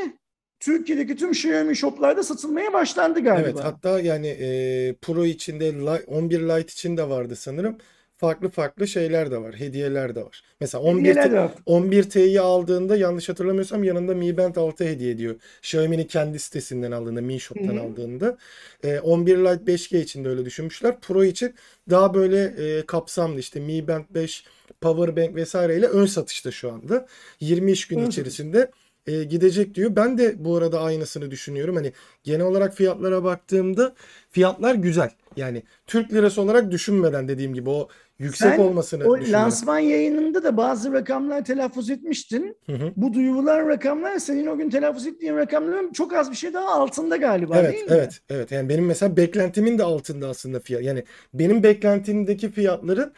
Türkiye'deki 0.61 1.15
tüm 1.15 1.31
Xiaomi 1.31 1.75
shoplarda 1.75 2.23
satılmaya 2.23 2.73
başlandı 2.73 3.19
galiba. 3.23 3.47
Evet 3.49 3.59
hatta 3.63 3.99
yani 3.99 4.27
e, 4.27 4.95
Pro 5.01 5.25
içinde 5.25 5.65
Li- 5.73 6.05
11 6.07 6.39
Lite 6.39 6.73
için 6.73 6.97
de 6.97 7.09
vardı 7.09 7.35
sanırım. 7.35 7.77
Farklı 8.17 8.49
farklı 8.49 8.87
şeyler 8.87 9.31
de 9.31 9.37
var. 9.41 9.55
Hediyeler 9.55 10.15
de 10.15 10.23
var. 10.25 10.43
Mesela 10.59 10.83
11 10.83 10.99
Hediyeler 11.09 11.31
de 11.31 11.37
var. 11.37 11.51
11T'yi 11.65 12.41
aldığında 12.41 12.95
yanlış 12.95 13.29
hatırlamıyorsam 13.29 13.83
yanında 13.83 14.15
Mi 14.15 14.37
Band 14.37 14.55
6 14.55 14.83
hediye 14.83 15.11
ediyor. 15.11 15.35
Xiaomi'nin 15.61 16.03
kendi 16.03 16.39
sitesinden 16.39 16.91
aldığında, 16.91 17.21
Mi 17.21 17.39
Shop'tan 17.39 17.75
Hı 17.75 17.79
hı. 17.79 17.81
aldığında. 17.81 18.37
E, 18.83 18.99
11 18.99 19.37
Lite 19.37 19.71
5G 19.71 20.01
için 20.01 20.25
de 20.25 20.29
öyle 20.29 20.45
düşünmüşler. 20.45 20.99
Pro 20.99 21.23
için 21.23 21.55
daha 21.89 22.13
böyle 22.13 22.43
e, 22.43 22.85
kapsamlı 22.85 23.39
işte 23.39 23.59
Mi 23.59 23.87
Band 23.87 24.05
5, 24.09 24.43
Powerbank 24.81 25.35
vesaireyle 25.35 25.87
ön 25.87 26.05
satışta 26.05 26.51
şu 26.51 26.71
anda. 26.71 27.07
20 27.39 27.71
iş 27.71 27.87
gün 27.87 27.99
Ön 27.99 28.07
içerisinde 28.07 28.71
e, 29.07 29.23
gidecek 29.23 29.75
diyor. 29.75 29.95
Ben 29.95 30.17
de 30.17 30.45
bu 30.45 30.57
arada 30.57 30.81
aynısını 30.81 31.31
düşünüyorum. 31.31 31.75
Hani 31.75 31.93
genel 32.23 32.45
olarak 32.45 32.73
fiyatlara 32.73 33.23
baktığımda 33.23 33.93
fiyatlar 34.29 34.75
güzel. 34.75 35.09
Yani 35.37 35.63
Türk 35.87 36.13
lirası 36.13 36.41
olarak 36.41 36.71
düşünmeden 36.71 37.27
dediğim 37.27 37.53
gibi 37.53 37.69
o 37.69 37.87
yüksek 38.19 38.55
Sen 38.55 38.59
olmasını 38.59 39.03
O 39.03 39.17
düşünüyorum. 39.19 39.45
lansman 39.45 39.79
yayınında 39.79 40.43
da 40.43 40.57
bazı 40.57 40.93
rakamlar 40.93 41.45
telaffuz 41.45 41.89
etmiştin. 41.89 42.57
Hı 42.65 42.73
hı. 42.73 42.91
Bu 42.95 43.13
duyurulan 43.13 43.67
rakamlar 43.67 44.19
senin 44.19 44.47
o 44.47 44.57
gün 44.57 44.69
telaffuz 44.69 45.07
ettiğin 45.07 45.35
rakamların 45.35 45.91
çok 45.93 46.13
az 46.13 46.31
bir 46.31 46.35
şey 46.35 46.53
daha 46.53 46.73
altında 46.73 47.17
galiba 47.17 47.57
Evet, 47.59 47.73
değil 47.73 47.85
mi? 47.85 47.91
evet, 47.91 48.19
evet. 48.29 48.51
Yani 48.51 48.69
benim 48.69 48.85
mesela 48.85 49.17
beklentimin 49.17 49.77
de 49.77 49.83
altında 49.83 50.27
aslında 50.29 50.59
fiyat. 50.59 50.83
Yani 50.83 51.03
benim 51.33 51.63
beklentimdeki 51.63 52.51
fiyatların 52.51 53.13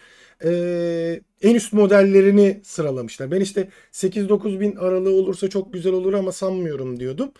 en 1.41 1.55
üst 1.55 1.73
modellerini 1.73 2.61
sıralamışlar. 2.63 3.31
Ben 3.31 3.41
işte 3.41 3.69
8-9 3.91 4.59
bin 4.59 4.75
aralığı 4.75 5.13
olursa 5.13 5.49
çok 5.49 5.73
güzel 5.73 5.93
olur 5.93 6.13
ama 6.13 6.31
sanmıyorum 6.31 6.99
diyordum. 6.99 7.31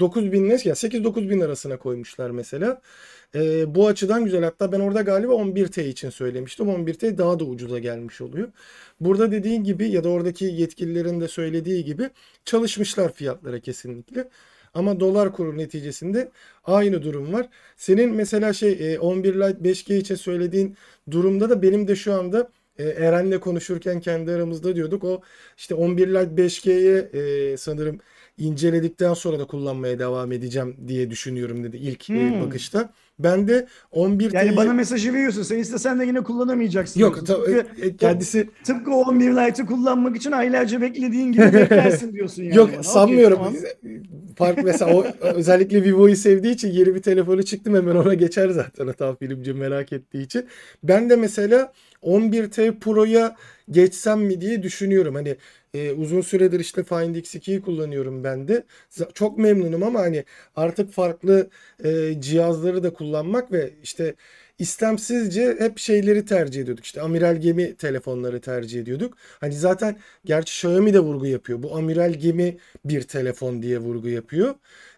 9 0.00 0.32
bin 0.32 0.48
ne? 0.48 0.58
Ya 0.64 0.74
8-9 0.74 1.30
bin 1.30 1.40
arasına 1.40 1.78
koymuşlar 1.78 2.30
mesela. 2.30 2.80
Eee, 3.34 3.64
bu 3.68 3.86
açıdan 3.88 4.24
güzel. 4.24 4.44
Hatta 4.44 4.72
ben 4.72 4.80
orada 4.80 5.02
galiba 5.02 5.32
11T 5.34 5.88
için 5.88 6.10
söylemiştim. 6.10 6.68
11T 6.68 7.18
daha 7.18 7.38
da 7.40 7.44
ucuza 7.44 7.78
gelmiş 7.78 8.20
oluyor. 8.20 8.48
Burada 9.00 9.32
dediğin 9.32 9.64
gibi 9.64 9.90
ya 9.90 10.04
da 10.04 10.08
oradaki 10.08 10.44
yetkililerin 10.44 11.20
de 11.20 11.28
söylediği 11.28 11.84
gibi 11.84 12.10
çalışmışlar 12.44 13.12
fiyatlara 13.14 13.60
kesinlikle. 13.60 14.28
Ama 14.74 15.00
dolar 15.00 15.32
kuru 15.32 15.58
neticesinde 15.58 16.30
aynı 16.64 17.02
durum 17.02 17.32
var. 17.32 17.48
Senin 17.76 18.14
mesela 18.14 18.52
şey 18.52 18.94
e, 18.94 18.98
11 18.98 19.34
Lite 19.34 19.64
5G 19.64 19.96
için 19.98 20.14
söylediğin 20.14 20.76
durumda 21.10 21.50
da 21.50 21.62
benim 21.62 21.88
de 21.88 21.96
şu 21.96 22.14
anda 22.14 22.50
e, 22.78 22.84
Eren'le 22.84 23.40
konuşurken 23.40 24.00
kendi 24.00 24.30
aramızda 24.32 24.76
diyorduk. 24.76 25.04
O 25.04 25.22
işte 25.58 25.74
11 25.74 26.08
Lite 26.08 26.42
5G'ye 26.42 26.98
e, 27.52 27.56
sanırım 27.56 28.00
inceledikten 28.38 29.14
sonra 29.14 29.38
da 29.38 29.44
kullanmaya 29.44 29.98
devam 29.98 30.32
edeceğim 30.32 30.76
diye 30.88 31.10
düşünüyorum 31.10 31.64
dedi 31.64 31.76
ilk 31.76 32.10
e, 32.10 32.14
hmm. 32.14 32.40
bakışta. 32.40 32.92
Ben 33.18 33.48
de 33.48 33.66
11 33.90 34.32
Yani 34.32 34.56
bana 34.56 34.72
mesajı 34.72 35.14
veriyorsun. 35.14 35.42
Sen 35.42 35.58
istesen 35.58 36.00
de 36.00 36.04
yine 36.04 36.22
kullanamayacaksın. 36.22 37.00
Yok 37.00 37.26
ta, 37.26 37.34
tıpkı, 37.34 37.66
e, 37.82 37.96
kendisi 37.96 38.48
tıpkı 38.64 38.90
11 38.90 39.30
Lite'ı 39.30 39.66
kullanmak 39.66 40.16
için 40.16 40.32
aylarca 40.32 40.80
beklediğin 40.80 41.32
gibi 41.32 41.42
beklersin 41.52 42.12
diyorsun 42.12 42.42
yani. 42.42 42.56
Yok 42.56 42.70
bana. 42.74 42.82
sanmıyorum. 42.82 43.40
Okay, 43.40 43.60
tamam. 43.82 44.02
Fark 44.36 44.64
mesela 44.64 44.94
o 44.94 45.04
özellikle 45.20 45.84
Vivo'yu 45.84 46.16
sevdiği 46.16 46.54
için 46.54 46.68
yeni 46.68 46.94
bir 46.94 47.02
telefonu 47.02 47.42
çıktım 47.42 47.74
hemen 47.74 47.96
ona 47.96 48.14
geçer 48.14 48.48
zaten 48.48 48.86
hata 48.86 49.14
filmci 49.16 49.52
merak 49.52 49.92
ettiği 49.92 50.22
için. 50.22 50.46
Ben 50.82 51.10
de 51.10 51.16
mesela 51.16 51.72
11T 52.02 52.78
Pro'ya 52.78 53.36
geçsem 53.70 54.20
mi 54.20 54.40
diye 54.40 54.62
düşünüyorum. 54.62 55.14
Hani 55.14 55.36
e, 55.74 55.92
uzun 55.92 56.20
süredir 56.20 56.60
işte 56.60 56.82
Find 56.84 57.14
X2'yi 57.16 57.62
kullanıyorum 57.62 58.24
ben 58.24 58.48
de. 58.48 58.64
Çok 59.14 59.38
memnunum 59.38 59.82
ama 59.82 60.00
hani 60.00 60.24
artık 60.56 60.92
farklı 60.92 61.50
e, 61.84 62.20
cihazları 62.20 62.82
da 62.82 62.92
kullanmak 62.92 63.52
ve 63.52 63.70
işte 63.82 64.14
istemsizce 64.58 65.56
hep 65.58 65.78
şeyleri 65.78 66.24
tercih 66.24 66.62
ediyorduk. 66.62 66.84
İşte 66.84 67.00
amiral 67.00 67.36
gemi 67.36 67.74
telefonları 67.76 68.40
tercih 68.40 68.80
ediyorduk. 68.80 69.16
Hani 69.40 69.52
zaten 69.52 69.96
gerçi 70.24 70.50
Xiaomi 70.52 70.94
de 70.94 71.00
vurgu 71.00 71.26
yapıyor. 71.26 71.62
Bu 71.62 71.76
amiral 71.76 72.12
gemi 72.12 72.56
bir 72.84 73.02
telefon 73.02 73.62
diye 73.62 73.78
vurgu 73.78 74.08
yapıyor. 74.08 74.54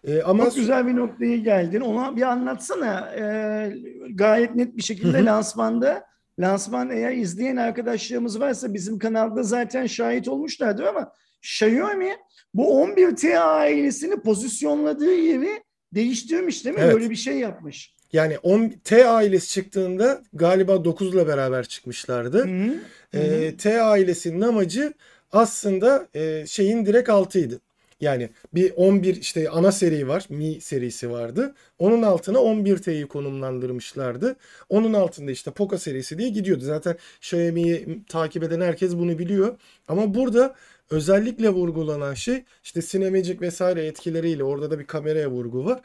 Ee, 0.07 0.21
ama 0.21 0.43
Çok 0.43 0.55
güzel 0.55 0.87
bir 0.87 0.95
noktaya 0.95 1.37
geldin. 1.37 1.81
Ona 1.81 2.15
bir 2.15 2.21
anlatsana. 2.21 3.15
Ee, 3.17 3.73
gayet 4.13 4.55
net 4.55 4.77
bir 4.77 4.83
şekilde 4.83 5.25
lansmanda 5.25 6.14
lansman 6.39 6.89
eğer 6.89 7.11
izleyen 7.11 7.55
arkadaşlarımız 7.55 8.39
varsa 8.39 8.73
bizim 8.73 8.99
kanalda 8.99 9.43
zaten 9.43 9.87
şahit 9.87 10.27
olmuşlardır 10.27 10.83
ama 10.83 11.11
Xiaomi 11.41 12.17
bu 12.53 12.85
11T 12.85 13.39
ailesini 13.39 14.15
pozisyonladığı 14.21 15.15
yeri 15.15 15.63
değiştirmiş 15.93 16.65
değil 16.65 16.75
mi? 16.75 16.81
Evet. 16.81 16.93
Böyle 16.93 17.09
bir 17.09 17.15
şey 17.15 17.37
yapmış. 17.37 17.95
Yani 18.13 18.37
10 18.37 18.69
T 18.83 19.07
ailesi 19.07 19.49
çıktığında 19.49 20.21
galiba 20.33 20.85
9 20.85 21.13
ile 21.13 21.27
beraber 21.27 21.65
çıkmışlardı. 21.65 22.43
Hı 22.43 22.47
-hı. 22.47 22.77
Ee, 23.13 23.57
T 23.57 23.81
ailesinin 23.81 24.41
amacı 24.41 24.93
aslında 25.31 26.07
e, 26.13 26.45
şeyin 26.47 26.85
direkt 26.85 27.09
altıydı. 27.09 27.59
Yani 28.01 28.29
bir 28.53 28.73
11 28.75 29.15
işte 29.15 29.49
ana 29.49 29.71
seri 29.71 30.07
var. 30.07 30.25
Mi 30.29 30.61
serisi 30.61 31.11
vardı. 31.11 31.55
Onun 31.79 32.01
altına 32.01 32.37
11T'yi 32.37 33.07
konumlandırmışlardı. 33.07 34.35
Onun 34.69 34.93
altında 34.93 35.31
işte 35.31 35.51
Poco 35.51 35.77
serisi 35.77 36.17
diye 36.17 36.29
gidiyordu. 36.29 36.63
Zaten 36.63 36.97
Xiaomi'yi 37.21 37.99
takip 38.09 38.43
eden 38.43 38.61
herkes 38.61 38.95
bunu 38.95 39.19
biliyor. 39.19 39.57
Ama 39.87 40.13
burada 40.13 40.55
özellikle 40.89 41.49
vurgulanan 41.49 42.13
şey 42.13 42.43
işte 42.63 42.81
Cinemagic 42.81 43.41
vesaire 43.41 43.85
etkileriyle 43.85 44.43
orada 44.43 44.71
da 44.71 44.79
bir 44.79 44.85
kameraya 44.87 45.31
vurgu 45.31 45.65
var. 45.65 45.81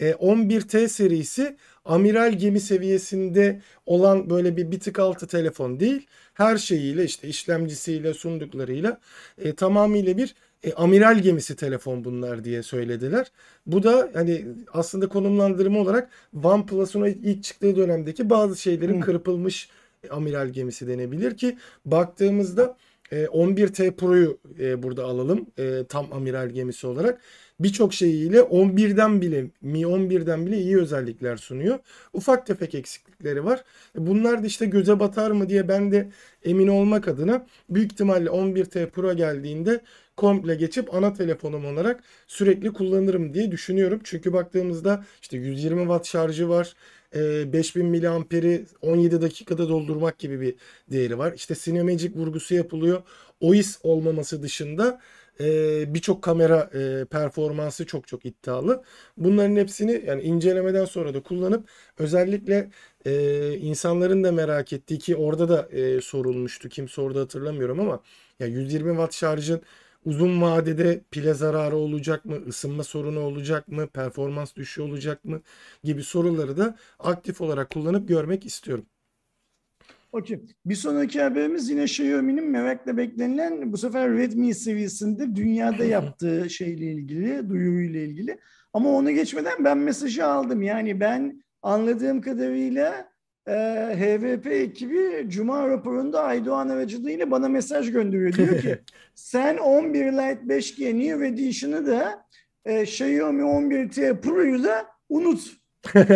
11T 0.00 0.78
e, 0.78 0.88
serisi 0.88 1.56
amiral 1.84 2.32
gemi 2.32 2.60
seviyesinde 2.60 3.60
olan 3.86 4.30
böyle 4.30 4.56
bir 4.56 4.70
bir 4.70 4.80
tık 4.80 4.98
altı 4.98 5.26
telefon 5.26 5.80
değil. 5.80 6.06
Her 6.34 6.56
şeyiyle 6.56 7.04
işte 7.04 7.28
işlemcisiyle 7.28 8.14
sunduklarıyla 8.14 9.00
e, 9.38 9.54
tamamıyla 9.54 10.16
bir 10.16 10.34
e, 10.64 10.72
amiral 10.72 11.18
gemisi 11.18 11.56
telefon 11.56 12.04
bunlar 12.04 12.44
diye 12.44 12.62
söylediler. 12.62 13.26
Bu 13.66 13.82
da 13.82 14.10
hani 14.14 14.44
aslında 14.72 15.08
konumlandırma 15.08 15.80
olarak 15.80 16.10
OnePlus'un 16.44 17.04
ilk 17.04 17.44
çıktığı 17.44 17.76
dönemdeki 17.76 18.30
bazı 18.30 18.60
şeylerin 18.60 18.94
hmm. 18.94 19.00
kırpılmış 19.00 19.68
amiral 20.10 20.48
gemisi 20.48 20.88
denebilir 20.88 21.36
ki 21.36 21.56
baktığımızda 21.84 22.76
11T 23.12 23.84
e, 23.86 23.90
Pro'yu 23.90 24.38
e, 24.60 24.82
burada 24.82 25.04
alalım 25.04 25.46
tam 25.88 26.12
amiral 26.12 26.48
gemisi 26.48 26.86
olarak 26.86 27.20
birçok 27.60 27.94
şeyiyle 27.94 28.38
11'den 28.38 29.20
bile 29.20 29.46
Mi 29.62 29.80
11'den 29.80 30.46
bile 30.46 30.58
iyi 30.58 30.78
özellikler 30.78 31.36
sunuyor. 31.36 31.78
Ufak 32.12 32.46
tefek 32.46 32.74
eksiklikleri 32.74 33.44
var. 33.44 33.64
Bunlar 33.96 34.42
da 34.42 34.46
işte 34.46 34.66
göze 34.66 35.00
batar 35.00 35.30
mı 35.30 35.48
diye 35.48 35.68
ben 35.68 35.92
de 35.92 36.08
emin 36.44 36.68
olmak 36.68 37.08
adına 37.08 37.46
büyük 37.70 37.92
ihtimalle 37.92 38.28
11T 38.28 38.86
Pro 38.90 39.16
geldiğinde 39.16 39.80
komple 40.18 40.54
geçip 40.54 40.94
ana 40.94 41.12
telefonum 41.12 41.64
olarak 41.66 42.02
sürekli 42.26 42.72
kullanırım 42.72 43.34
diye 43.34 43.50
düşünüyorum. 43.50 44.00
Çünkü 44.04 44.32
baktığımızda 44.32 45.04
işte 45.22 45.36
120 45.36 45.80
watt 45.80 46.06
şarjı 46.06 46.48
var. 46.48 46.74
5000 47.14 47.86
miliamperi 47.86 48.64
17 48.82 49.20
dakikada 49.22 49.68
doldurmak 49.68 50.18
gibi 50.18 50.40
bir 50.40 50.54
değeri 50.90 51.18
var. 51.18 51.32
İşte 51.32 51.54
Cinemagic 51.54 52.14
vurgusu 52.14 52.54
yapılıyor. 52.54 53.02
OIS 53.40 53.78
olmaması 53.82 54.42
dışında 54.42 55.00
e, 55.40 55.94
birçok 55.94 56.22
kamera 56.22 56.70
e, 56.74 57.04
performansı 57.04 57.86
çok 57.86 58.08
çok 58.08 58.26
iddialı. 58.26 58.82
Bunların 59.16 59.56
hepsini 59.56 60.04
yani 60.06 60.22
incelemeden 60.22 60.84
sonra 60.84 61.14
da 61.14 61.22
kullanıp 61.22 61.68
özellikle 61.98 62.70
e, 63.06 63.52
insanların 63.54 64.24
da 64.24 64.32
merak 64.32 64.72
ettiği 64.72 64.98
ki 64.98 65.16
orada 65.16 65.48
da 65.48 65.68
e, 65.78 66.00
sorulmuştu. 66.00 66.68
Kim 66.68 66.88
sordu 66.88 67.20
hatırlamıyorum 67.20 67.80
ama 67.80 68.00
ya 68.40 68.46
120 68.46 68.90
watt 68.90 69.14
şarjın 69.14 69.62
uzun 70.04 70.42
vadede 70.42 71.04
pile 71.10 71.34
zararı 71.34 71.76
olacak 71.76 72.24
mı, 72.24 72.36
ısınma 72.48 72.84
sorunu 72.84 73.20
olacak 73.20 73.68
mı, 73.68 73.86
performans 73.86 74.56
düşüğü 74.56 74.82
olacak 74.82 75.24
mı 75.24 75.40
gibi 75.84 76.02
soruları 76.02 76.56
da 76.56 76.76
aktif 76.98 77.40
olarak 77.40 77.70
kullanıp 77.70 78.08
görmek 78.08 78.46
istiyorum. 78.46 78.86
Okey. 80.12 80.40
Bir 80.66 80.74
sonraki 80.74 81.22
haberimiz 81.22 81.70
yine 81.70 81.84
Xiaomi'nin 81.84 82.50
merakla 82.50 82.96
beklenilen 82.96 83.72
bu 83.72 83.76
sefer 83.76 84.12
Redmi 84.12 84.54
seviyesinde 84.54 85.36
dünyada 85.36 85.84
yaptığı 85.96 86.50
şeyle 86.50 86.92
ilgili, 86.92 87.48
duyuruyla 87.48 88.00
ilgili. 88.00 88.38
Ama 88.72 88.90
onu 88.90 89.10
geçmeden 89.10 89.64
ben 89.64 89.78
mesajı 89.78 90.26
aldım. 90.26 90.62
Yani 90.62 91.00
ben 91.00 91.44
anladığım 91.62 92.20
kadarıyla 92.20 93.08
e, 93.48 93.52
HVP 93.96 94.46
ekibi 94.46 95.26
Cuma 95.28 95.68
raporunda 95.68 96.22
Aydoğan 96.22 96.68
aracılığıyla 96.68 97.30
bana 97.30 97.48
mesaj 97.48 97.92
gönderiyor. 97.92 98.32
Diyor 98.32 98.60
ki 98.60 98.78
sen 99.14 99.56
11 99.56 100.04
Lite 100.04 100.40
5G 100.46 100.98
New 100.98 101.26
Edition'ı 101.26 101.86
da 101.86 102.24
e, 102.64 102.82
Xiaomi 102.82 103.42
11T 103.42 104.20
Pro'yu 104.20 104.64
da 104.64 104.86
unut 105.08 105.58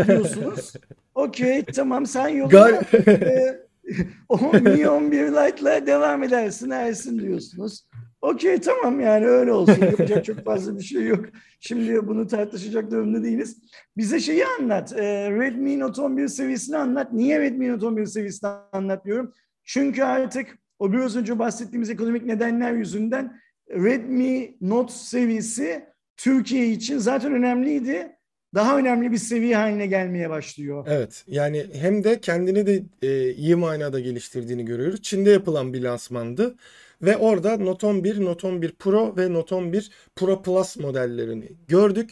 diyorsunuz. 0.06 0.72
Okey 1.14 1.64
tamam 1.64 2.06
sen 2.06 2.28
yoluna 2.28 2.80
e, 3.06 3.62
o 4.28 4.52
Mi 4.52 4.88
11 4.88 5.28
Lite'la 5.28 5.86
devam 5.86 6.22
edersin 6.22 6.70
Ersin 6.70 7.18
diyorsunuz. 7.18 7.84
Okey 8.22 8.60
tamam 8.60 9.00
yani 9.00 9.26
öyle 9.26 9.52
olsun. 9.52 9.80
Yapacak 9.90 10.24
çok 10.24 10.44
fazla 10.44 10.78
bir 10.78 10.82
şey 10.84 11.06
yok. 11.06 11.24
Şimdi 11.60 12.08
bunu 12.08 12.26
tartışacak 12.26 12.90
durumda 12.90 13.22
değiliz. 13.22 13.56
Bize 13.96 14.20
şeyi 14.20 14.46
anlat. 14.46 14.92
E, 14.92 15.30
Redmi 15.30 15.78
Note 15.78 16.02
11 16.02 16.28
seviyesini 16.28 16.76
anlat. 16.76 17.12
Niye 17.12 17.40
Redmi 17.40 17.68
Note 17.68 17.86
11 17.86 18.06
seviyesini 18.06 18.50
anlatmıyorum? 18.72 19.32
Çünkü 19.64 20.02
artık 20.02 20.58
o 20.78 20.92
biraz 20.92 21.16
önce 21.16 21.38
bahsettiğimiz 21.38 21.90
ekonomik 21.90 22.24
nedenler 22.24 22.72
yüzünden 22.72 23.40
Redmi 23.70 24.56
Note 24.60 24.92
seviyesi 24.92 25.84
Türkiye 26.16 26.68
için 26.68 26.98
zaten 26.98 27.32
önemliydi 27.32 28.12
daha 28.54 28.78
önemli 28.78 29.12
bir 29.12 29.18
seviye 29.18 29.56
haline 29.56 29.86
gelmeye 29.86 30.30
başlıyor. 30.30 30.86
Evet 30.88 31.24
yani 31.26 31.66
hem 31.72 32.04
de 32.04 32.20
kendini 32.20 32.66
de 32.66 32.82
e, 33.02 33.32
iyi 33.32 33.56
manada 33.56 34.00
geliştirdiğini 34.00 34.64
görüyoruz. 34.64 35.02
Çin'de 35.02 35.30
yapılan 35.30 35.72
bir 35.72 35.82
lansmandı. 35.82 36.54
Ve 37.02 37.16
orada 37.16 37.56
Note 37.56 37.86
11, 37.86 38.24
Note 38.24 38.46
11 38.46 38.72
Pro 38.72 39.16
ve 39.16 39.32
Note 39.32 39.54
11 39.54 39.90
Pro 40.16 40.42
Plus 40.42 40.76
modellerini 40.76 41.52
gördük. 41.68 42.10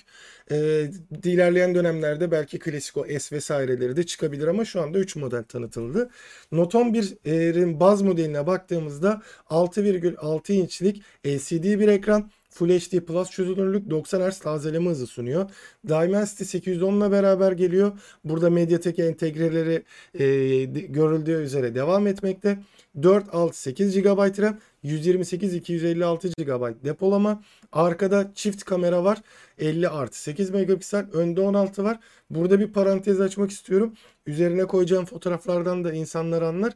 Ee, 0.50 0.90
ilerleyen 1.24 1.74
dönemlerde 1.74 2.31
belki 2.31 2.59
klasik 2.59 2.96
o 2.96 3.05
S 3.18 3.37
vesaireleri 3.37 3.96
de 3.96 4.07
çıkabilir 4.07 4.46
ama 4.46 4.64
şu 4.64 4.83
anda 4.83 4.98
3 4.98 5.16
model 5.16 5.44
tanıtıldı. 5.44 6.11
Note 6.53 6.79
11'in 6.79 7.81
baz 7.81 8.03
modeline 8.03 8.46
baktığımızda 8.46 9.22
6,6 9.50 10.53
inçlik 10.53 11.03
LCD 11.26 11.81
bir 11.81 11.88
ekran, 11.88 12.31
Full 12.50 12.68
HD 12.68 13.00
Plus 13.00 13.31
çözünürlük 13.31 13.90
90 13.90 14.31
Hz 14.31 14.38
tazeleme 14.38 14.90
hızı 14.90 15.07
sunuyor. 15.07 15.50
Dimensity 15.88 16.44
810 16.44 17.00
ile 17.00 17.11
beraber 17.11 17.53
geliyor. 17.53 17.92
Burada 18.24 18.50
Mediatek 18.50 18.98
entegreleri 18.98 19.85
e, 20.14 20.64
görüldüğü 20.64 21.42
üzere 21.42 21.74
devam 21.74 22.07
etmekte. 22.07 22.59
4, 23.03 23.35
6, 23.35 23.61
8 23.61 24.03
GB 24.03 24.42
RAM, 24.42 24.59
128, 24.83 25.55
256 25.55 26.29
GB 26.29 26.85
depolama. 26.85 27.43
Arkada 27.73 28.31
çift 28.35 28.64
kamera 28.64 29.05
var. 29.05 29.19
50 29.59 29.88
artı 29.88 30.23
8 30.23 30.51
megapiksel. 30.51 31.07
Önde 31.12 31.40
16 31.40 31.85
var. 31.85 31.99
Burada 32.31 32.61
bir 32.61 32.73
parantez 32.73 33.21
açmak 33.21 33.51
istiyorum. 33.51 33.95
Üzerine 34.27 34.64
koyacağım 34.64 35.05
fotoğraflardan 35.05 35.85
da 35.85 35.93
insanlar 35.93 36.43
anlar. 36.43 36.73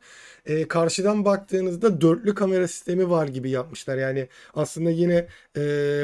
Ee, 0.46 0.68
karşıdan 0.68 1.24
baktığınızda 1.24 2.00
dörtlü 2.00 2.34
kamera 2.34 2.68
sistemi 2.68 3.10
var 3.10 3.28
gibi 3.28 3.50
yapmışlar. 3.50 3.96
Yani 3.96 4.28
aslında 4.54 4.90
yine 4.90 5.26
e, 5.56 5.62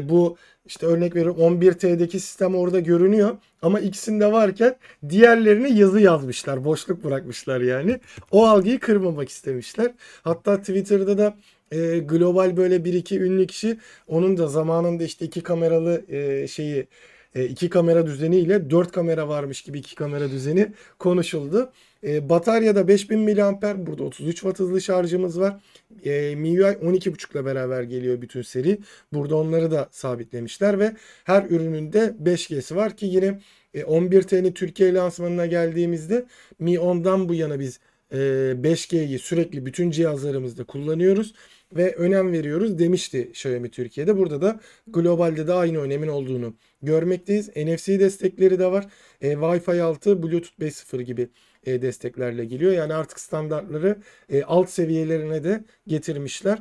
bu 0.09 0.37
işte 0.67 0.87
örnek 0.87 1.15
veriyorum 1.17 1.41
11T'deki 1.41 2.21
sistem 2.21 2.55
orada 2.55 2.81
görünüyor. 2.81 3.37
ama 3.63 3.81
ikisinde 3.81 4.33
varken 4.33 4.77
diğerlerine 5.09 5.71
yazı 5.71 6.01
yazmışlar. 6.01 6.65
Boşluk 6.65 7.05
bırakmışlar 7.05 7.61
yani. 7.61 8.01
O 8.31 8.47
algıyı 8.47 8.81
kırmamak 8.81 9.29
istemişler. 9.29 9.93
Hatta 10.23 10.61
Twitter'da 10.61 11.19
da 11.19 11.35
e, 11.71 11.99
global 11.99 12.57
böyle 12.57 12.85
bir 12.85 12.95
iki 12.95 13.21
ünlü 13.21 13.47
kişi 13.47 13.79
onun 14.09 14.37
da 14.37 14.47
zamanında 14.49 15.05
işte 15.05 15.25
iki 15.25 15.43
kameralı 15.43 16.05
e, 16.09 16.49
şeyi 16.49 16.87
e, 17.35 17.45
iki 17.45 17.71
kamera 17.71 18.07
düzeniyle 18.07 18.71
dört 18.71 18.93
kamera 18.93 19.29
varmış 19.29 19.63
gibi 19.63 19.79
iki 19.79 19.95
kamera 19.95 20.31
düzeni 20.31 20.73
konuşuldu. 20.99 21.73
E, 22.05 22.29
bataryada 22.29 22.89
5000 22.89 23.21
mAh 23.21 23.87
burada 23.87 24.03
33 24.03 24.35
watt 24.35 24.59
hızlı 24.59 24.81
şarjımız 24.81 25.41
var. 25.41 25.57
E, 26.05 26.35
MIUI 26.35 26.63
12.5 26.63 27.33
ile 27.33 27.45
beraber 27.45 27.83
geliyor 27.83 28.23
bütün 28.23 28.43
seri. 28.43 28.79
Burada 29.13 29.37
onları 29.37 29.71
da 29.71 29.89
sabitlemişler 29.91 30.79
ve 30.79 30.97
her 31.25 31.45
ürününde 31.51 32.15
5G'si 32.25 32.77
var 32.77 32.97
ki 32.97 33.07
yine 33.07 33.41
11T'nin 33.75 34.53
Türkiye 34.53 34.95
lansmanına 34.95 35.47
geldiğimizde 35.47 36.27
Mi 36.59 36.75
10'dan 36.75 37.29
bu 37.29 37.35
yana 37.35 37.61
biz 37.61 37.81
5G'yi 38.13 39.19
sürekli 39.19 39.67
bütün 39.67 39.91
cihazlarımızda 39.91 40.65
kullanıyoruz 40.65 41.35
ve 41.77 41.95
önem 41.95 42.33
veriyoruz 42.33 42.79
demişti 42.79 43.23
Xiaomi 43.23 43.71
Türkiye'de. 43.71 44.19
Burada 44.19 44.43
da 44.43 44.61
globalde 44.87 45.47
de 45.47 45.53
aynı 45.53 45.79
önemin 45.79 46.09
olduğunu 46.09 46.55
görmekteyiz. 46.83 47.49
NFC 47.49 48.01
destekleri 48.01 48.59
de 48.59 48.67
var. 48.67 48.87
E, 49.21 49.33
Wi-Fi 49.33 49.83
6, 49.83 50.23
Bluetooth 50.23 50.59
5.0 50.61 51.03
gibi 51.03 51.29
e, 51.65 51.83
desteklerle 51.83 52.45
geliyor. 52.45 52.73
Yani 52.73 52.95
artık 52.95 53.21
standartları 53.21 53.97
e, 54.29 54.43
alt 54.43 54.71
seviyelerine 54.71 55.45
de 55.45 55.65
getirmişler. 55.87 56.59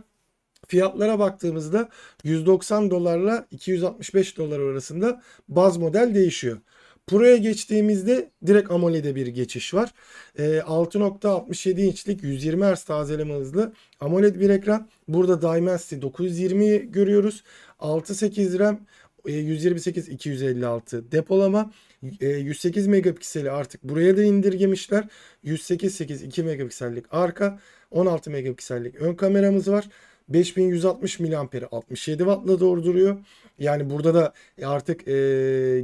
Fiyatlara 0.68 1.20
baktığımızda 1.20 1.90
190 2.24 2.92
dolarla 2.92 3.48
265 3.52 4.38
dolar 4.38 4.60
arasında 4.60 5.22
baz 5.48 5.78
model 5.78 6.16
değişiyor. 6.16 6.58
Pro'ya 7.10 7.38
geçtiğimizde 7.38 8.30
direkt 8.46 8.72
AMOLED'e 8.72 9.16
bir 9.16 9.28
geçiş 9.28 9.74
var. 9.74 9.94
E, 10.38 10.44
6.67 10.44 11.82
inçlik 11.82 12.24
120 12.24 12.66
Hz 12.66 12.84
tazeleme 12.84 13.34
hızlı 13.34 13.74
AMOLED 14.00 14.40
bir 14.40 14.50
ekran. 14.50 14.90
Burada 15.08 15.42
Dimensity 15.42 15.96
920'yi 15.96 16.92
görüyoruz. 16.92 17.44
6.8 17.80 18.60
RAM 18.60 18.80
128 19.26 20.10
256 20.10 21.12
depolama 21.12 21.72
108 22.22 22.88
e, 22.88 22.90
megapikseli 22.90 23.52
artık 23.52 23.84
buraya 23.84 24.18
da 24.18 24.24
indirgemişler. 24.24 25.08
108 25.44 25.96
8 25.96 26.24
2 26.24 26.44
megapiksellik 26.44 27.06
arka 27.12 27.60
16 27.92 28.32
megapiksellik 28.32 28.96
ön 28.96 29.16
kameramız 29.16 29.72
var. 29.72 29.90
5160 30.30 31.20
miliamperi 31.20 31.66
67 31.66 32.18
wattla 32.18 32.60
dolduruyor. 32.60 33.18
Yani 33.60 33.90
burada 33.90 34.14
da 34.14 34.34
artık 34.64 35.08
e, 35.08 35.12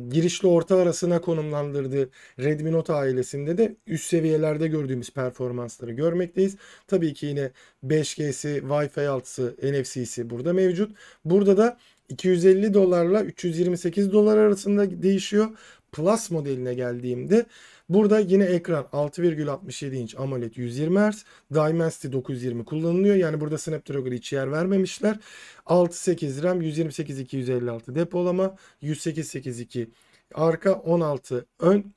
girişli 0.09 0.47
orta 0.47 0.77
arasına 0.77 1.21
konumlandırdığı 1.21 2.09
Redmi 2.39 2.71
Note 2.71 2.93
ailesinde 2.93 3.57
de 3.57 3.75
üst 3.87 4.05
seviyelerde 4.05 4.67
gördüğümüz 4.67 5.09
performansları 5.09 5.91
görmekteyiz. 5.91 6.57
Tabii 6.87 7.13
ki 7.13 7.25
yine 7.25 7.51
5G'si, 7.85 8.61
Wi-Fi 8.61 9.05
6'sı, 9.05 9.55
NFC'si 9.63 10.29
burada 10.29 10.53
mevcut. 10.53 10.97
Burada 11.25 11.57
da 11.57 11.77
250 12.09 12.73
dolarla 12.73 13.23
328 13.23 14.11
dolar 14.11 14.37
arasında 14.37 15.01
değişiyor. 15.03 15.47
Plus 15.91 16.31
modeline 16.31 16.73
geldiğimde 16.73 17.45
burada 17.89 18.19
yine 18.19 18.43
ekran 18.43 18.83
6,67 18.83 19.95
inç 19.95 20.15
AMOLED 20.15 20.55
120 20.55 20.99
Hz, 20.99 21.25
Dimensity 21.53 22.11
920 22.11 22.65
kullanılıyor. 22.65 23.15
Yani 23.15 23.41
burada 23.41 23.57
Snapdragon 23.57 24.11
hiç 24.11 24.33
yer 24.33 24.51
vermemişler. 24.51 25.17
6.8 25.65 26.43
RAM, 26.43 26.61
128 26.61 27.19
256 27.19 27.95
depolama, 27.95 28.55
108 28.81 29.27
82 29.27 29.89
arka, 30.33 30.73
16 30.73 31.45
ön, 31.59 31.93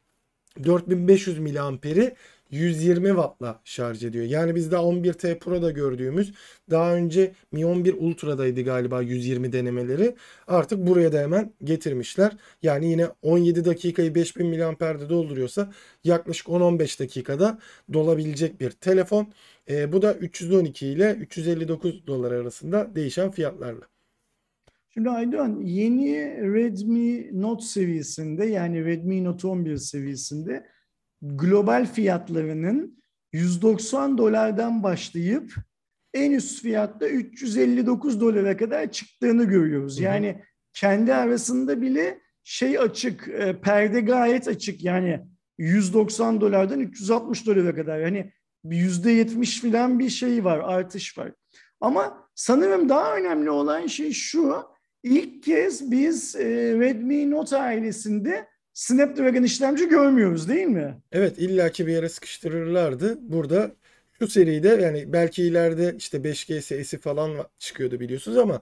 4500 0.64 1.38
miliamperi 1.38 2.16
120 2.50 3.08
wattla 3.08 3.60
şarj 3.64 4.04
ediyor. 4.04 4.24
Yani 4.24 4.54
biz 4.54 4.72
daha 4.72 4.82
11T 4.82 5.38
Pro'da 5.38 5.70
gördüğümüz 5.70 6.32
daha 6.70 6.94
önce 6.94 7.32
Mi 7.52 7.66
11 7.66 7.94
Ultra'daydı 7.98 8.62
galiba 8.62 9.02
120 9.02 9.52
denemeleri. 9.52 10.14
Artık 10.46 10.86
buraya 10.86 11.12
da 11.12 11.20
hemen 11.20 11.52
getirmişler. 11.64 12.36
Yani 12.62 12.90
yine 12.90 13.08
17 13.22 13.64
dakikayı 13.64 14.14
5000 14.14 14.46
mAh'de 14.46 15.08
dolduruyorsa 15.08 15.72
yaklaşık 16.04 16.46
10-15 16.46 17.00
dakikada 17.00 17.58
dolabilecek 17.92 18.60
bir 18.60 18.70
telefon. 18.70 19.32
E, 19.70 19.92
bu 19.92 20.02
da 20.02 20.14
312 20.14 20.86
ile 20.86 21.12
359 21.14 22.06
dolar 22.06 22.32
arasında 22.32 22.94
değişen 22.94 23.30
fiyatlarla. 23.30 23.86
Şimdi 24.90 25.10
Aydoğan 25.10 25.60
yeni 25.60 26.16
Redmi 26.54 27.30
Note 27.42 27.64
seviyesinde 27.64 28.46
yani 28.46 28.84
Redmi 28.84 29.24
Note 29.24 29.46
11 29.46 29.76
seviyesinde 29.76 30.66
global 31.22 31.86
fiyatlarının 31.86 33.02
190 33.32 34.18
dolardan 34.18 34.82
başlayıp 34.82 35.54
en 36.14 36.32
üst 36.32 36.62
fiyatta 36.62 37.08
359 37.08 38.20
dolara 38.20 38.56
kadar 38.56 38.92
çıktığını 38.92 39.44
görüyoruz. 39.44 40.00
Yani 40.00 40.42
kendi 40.72 41.14
arasında 41.14 41.80
bile 41.80 42.20
şey 42.44 42.78
açık, 42.78 43.28
e, 43.28 43.60
perde 43.60 44.00
gayet 44.00 44.48
açık. 44.48 44.84
Yani 44.84 45.20
190 45.58 46.40
dolardan 46.40 46.80
360 46.80 47.46
dolara 47.46 47.74
kadar. 47.74 47.98
Yani 47.98 48.32
yüzde 48.64 49.10
yetmiş 49.10 49.60
filan 49.60 49.98
bir 49.98 50.08
şey 50.08 50.44
var, 50.44 50.60
artış 50.64 51.18
var. 51.18 51.32
Ama 51.80 52.28
sanırım 52.34 52.88
daha 52.88 53.16
önemli 53.16 53.50
olan 53.50 53.86
şey 53.86 54.12
şu. 54.12 54.62
İlk 55.02 55.42
kez 55.42 55.90
biz 55.90 56.36
e, 56.36 56.44
Redmi 56.78 57.30
Note 57.30 57.56
ailesinde 57.56 58.48
Snapdragon 58.78 59.42
işlemci 59.42 59.88
görmüyoruz 59.88 60.48
değil 60.48 60.66
mi? 60.66 60.94
Evet 61.12 61.38
illaki 61.38 61.86
bir 61.86 61.92
yere 61.92 62.08
sıkıştırırlardı. 62.08 63.18
Burada 63.20 63.70
şu 64.18 64.28
seride 64.28 64.68
yani 64.68 65.12
belki 65.12 65.42
ileride 65.42 65.94
işte 65.98 66.18
5G 66.18 66.60
S'si 66.60 66.98
falan 66.98 67.30
çıkıyordu 67.58 68.00
biliyorsunuz 68.00 68.38
ama 68.38 68.60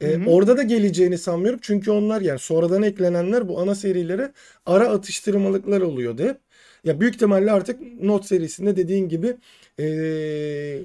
e, 0.00 0.26
orada 0.26 0.56
da 0.56 0.62
geleceğini 0.62 1.18
sanmıyorum. 1.18 1.60
Çünkü 1.62 1.90
onlar 1.90 2.20
yani 2.20 2.38
sonradan 2.38 2.82
eklenenler 2.82 3.48
bu 3.48 3.60
ana 3.60 3.74
serilere 3.74 4.32
ara 4.66 4.88
atıştırmalıklar 4.88 5.80
oluyordu 5.80 6.22
hep. 6.22 6.36
Ya 6.84 7.00
büyük 7.00 7.14
ihtimalle 7.14 7.52
artık 7.52 8.02
Note 8.02 8.26
serisinde 8.26 8.76
dediğin 8.76 9.08
gibi 9.08 9.36
e, 9.78 9.84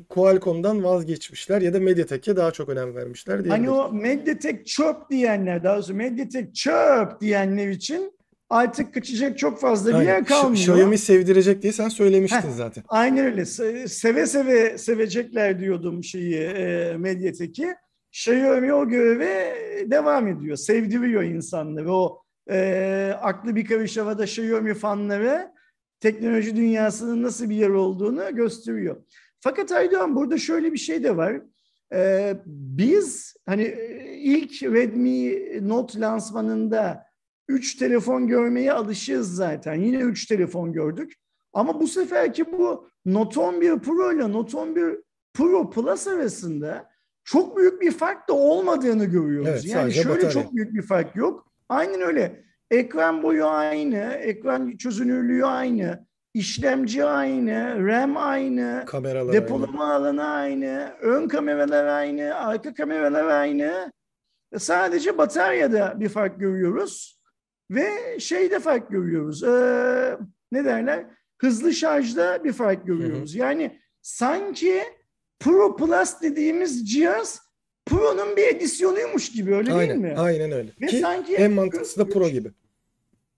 Qualcomm'dan 0.09 0.83
vazgeçmişler 0.83 1.61
ya 1.61 1.73
da 1.73 1.79
Mediatek'e 1.79 2.35
daha 2.35 2.51
çok 2.51 2.69
önem 2.69 2.95
vermişler 2.95 3.45
Hani 3.45 3.69
o 3.69 3.91
Mediatek 3.91 4.67
çöp 4.67 5.09
diyenler 5.09 5.63
daha 5.63 5.75
doğrusu 5.75 5.93
Mediatek 5.93 6.55
çöp 6.55 7.21
diyenler 7.21 7.67
için 7.67 8.16
artık 8.49 8.93
kaçacak 8.93 9.37
çok 9.37 9.59
fazla 9.59 9.89
bir 9.89 9.95
Aynen. 9.95 10.07
yer 10.07 10.25
kalmıyor. 10.25 10.53
Xiaomi 10.53 10.97
sevdirecek 10.97 11.61
diye 11.61 11.73
sen 11.73 11.89
söylemiştin 11.89 12.37
Heh, 12.37 12.55
zaten. 12.57 12.83
Aynen 12.87 13.25
öyle. 13.25 13.45
Seve 13.87 14.25
seve 14.27 14.77
sevecekler 14.77 15.59
diyordum 15.59 16.03
şeyi 16.03 16.35
e, 16.35 16.93
Mediatek'i. 16.97 17.75
Xiaomi 18.11 18.73
o 18.73 18.87
göreve 18.87 19.55
devam 19.91 20.27
ediyor. 20.27 20.57
Sevdiriyor 20.57 21.23
insanları. 21.23 21.93
O 21.93 22.21
e, 22.49 23.13
aklı 23.21 23.55
bir 23.55 23.65
karış 23.65 23.97
havada 23.97 24.23
Xiaomi 24.23 24.73
fanları 24.73 25.51
teknoloji 25.99 26.55
dünyasının 26.55 27.23
nasıl 27.23 27.49
bir 27.49 27.55
yer 27.55 27.69
olduğunu 27.69 28.35
gösteriyor. 28.35 29.03
Fakat 29.39 29.71
Aydoğan 29.71 30.15
burada 30.15 30.37
şöyle 30.37 30.73
bir 30.73 30.77
şey 30.77 31.03
de 31.03 31.17
var. 31.17 31.41
Ee, 31.93 32.35
biz 32.45 33.35
hani 33.45 33.63
ilk 34.21 34.63
Redmi 34.63 35.37
Note 35.69 35.99
lansmanında 35.99 37.06
3 37.47 37.75
telefon 37.75 38.27
görmeye 38.27 38.73
alışığız 38.73 39.35
zaten. 39.35 39.73
Yine 39.73 39.97
3 39.97 40.25
telefon 40.25 40.73
gördük. 40.73 41.13
Ama 41.53 41.79
bu 41.79 41.87
seferki 41.87 42.51
bu 42.51 42.89
Note 43.05 43.39
11 43.39 43.79
Pro 43.79 44.13
ile 44.13 44.31
Note 44.31 44.57
11 44.57 44.97
Pro 45.33 45.69
Plus 45.69 46.07
arasında 46.07 46.89
çok 47.23 47.57
büyük 47.57 47.81
bir 47.81 47.91
fark 47.91 48.29
da 48.29 48.33
olmadığını 48.33 49.05
görüyoruz. 49.05 49.49
Evet, 49.49 49.65
yani 49.65 49.93
şöyle 49.93 50.09
batarya. 50.09 50.29
çok 50.29 50.55
büyük 50.55 50.73
bir 50.73 50.81
fark 50.81 51.15
yok. 51.15 51.47
Aynen 51.69 52.01
öyle. 52.01 52.43
Ekran 52.71 53.23
boyu 53.23 53.45
aynı, 53.45 54.13
ekran 54.13 54.77
çözünürlüğü 54.77 55.45
aynı, 55.45 56.07
işlemci 56.33 57.05
aynı, 57.05 57.87
RAM 57.87 58.17
aynı, 58.17 58.83
Kameralar 58.85 59.33
depolama 59.33 59.83
aynı. 59.83 59.93
alanı 59.93 60.25
aynı, 60.25 60.93
ön 61.01 61.27
kameralar 61.27 61.85
aynı, 61.85 62.35
arka 62.35 62.73
kameralar 62.73 63.25
aynı. 63.25 63.91
Sadece 64.57 65.17
bataryada 65.17 65.99
bir 65.99 66.09
fark 66.09 66.39
görüyoruz. 66.39 67.16
Ve 67.71 68.19
şeyde 68.19 68.59
fark 68.59 68.91
görüyoruz. 68.91 69.43
Ee, 69.43 70.17
ne 70.51 70.65
derler? 70.65 71.05
Hızlı 71.37 71.73
şarjda 71.73 72.43
bir 72.43 72.53
fark 72.53 72.87
görüyoruz. 72.87 73.33
Hı 73.33 73.37
hı. 73.37 73.39
Yani 73.39 73.79
sanki 74.01 74.83
Pro 75.39 75.75
Plus 75.75 76.21
dediğimiz 76.21 76.91
cihaz 76.91 77.41
Pro'nun 77.85 78.37
bir 78.37 78.43
edisyonuymuş 78.43 79.31
gibi 79.31 79.55
öyle 79.55 79.73
aynen, 79.73 80.03
değil 80.03 80.13
mi? 80.13 80.19
Aynen 80.19 80.51
öyle. 80.51 80.71
Ve 80.81 80.85
Ki 80.85 80.99
sanki 80.99 81.35
en 81.35 81.51
mantıklısı 81.51 81.99
da 81.99 82.09
Pro 82.09 82.29
gibi. 82.29 82.51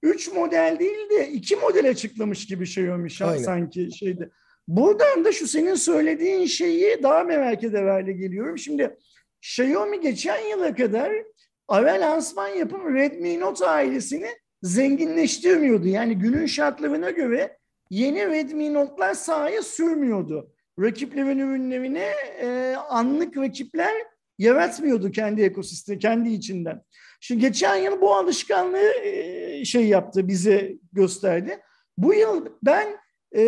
Üç 0.03 0.31
model 0.33 0.77
değil 0.79 1.09
de 1.09 1.29
iki 1.29 1.55
model 1.55 1.89
açıklamış 1.89 2.47
gibi 2.47 2.65
şey 2.65 2.91
olmuş 2.91 3.21
aynen. 3.21 3.43
sanki 3.43 3.89
şeyde. 3.97 4.29
Buradan 4.67 5.25
da 5.25 5.31
şu 5.31 5.47
senin 5.47 5.75
söylediğin 5.75 6.45
şeyi 6.45 7.03
daha 7.03 7.23
merak 7.23 7.63
eder 7.63 7.87
hale 7.87 8.11
geliyorum. 8.11 8.57
Şimdi 8.57 8.97
Xiaomi 9.41 10.01
geçen 10.01 10.39
yıla 10.39 10.75
kadar 10.75 11.11
ara 11.69 12.01
lansman 12.01 12.47
yapıp 12.47 12.85
Redmi 12.93 13.39
Note 13.39 13.65
ailesini 13.65 14.29
zenginleştirmiyordu. 14.63 15.87
Yani 15.87 16.15
günün 16.15 16.45
şartlarına 16.45 17.09
göre 17.09 17.57
yeni 17.89 18.27
Redmi 18.27 18.73
Note'lar 18.73 19.13
sahaya 19.13 19.61
sürmüyordu. 19.61 20.51
Rakiplerin 20.79 21.39
ürünlerine 21.39 22.13
e, 22.41 22.75
anlık 22.89 23.37
rakipler 23.37 23.93
yaratmıyordu 24.37 25.11
kendi 25.11 25.41
ekosistemi, 25.41 25.99
kendi 25.99 26.29
içinden. 26.29 26.81
Şimdi 27.19 27.41
geçen 27.41 27.75
yıl 27.75 28.01
bu 28.01 28.15
alışkanlığı 28.15 28.93
e, 29.03 29.65
şey 29.65 29.87
yaptı, 29.87 30.27
bize 30.27 30.73
gösterdi. 30.93 31.59
Bu 31.97 32.13
yıl 32.13 32.45
ben 32.63 32.87
e, 33.35 33.41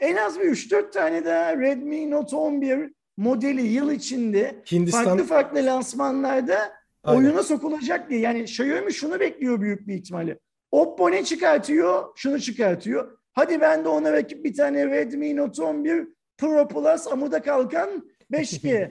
en 0.00 0.16
az 0.16 0.40
bir 0.40 0.44
3-4 0.44 0.90
tane 0.90 1.24
daha 1.24 1.56
Redmi 1.56 2.10
Note 2.10 2.36
11 2.36 2.92
modeli 3.16 3.62
yıl 3.62 3.90
içinde 3.90 4.62
Hindistan... 4.72 5.04
farklı 5.04 5.24
farklı 5.24 5.66
lansmanlarda 5.66 6.79
Aynen. 7.04 7.18
oyuna 7.24 7.42
sokulacak 7.42 8.10
diye. 8.10 8.20
Yani 8.20 8.42
Xiaomi 8.42 8.92
şunu 8.94 9.20
bekliyor 9.20 9.60
büyük 9.60 9.88
bir 9.88 9.94
ihtimalle. 9.94 10.38
Oppo 10.70 11.10
ne 11.10 11.24
çıkartıyor? 11.24 12.04
Şunu 12.16 12.40
çıkartıyor. 12.40 13.18
Hadi 13.32 13.60
ben 13.60 13.84
de 13.84 13.88
ona 13.88 14.12
rakip 14.12 14.44
bir 14.44 14.54
tane 14.54 14.86
Redmi 14.86 15.36
Note 15.36 15.62
11 15.62 16.08
Pro 16.38 16.68
Plus 16.68 17.06
amuda 17.06 17.42
kalkan 17.42 18.08
5G 18.32 18.90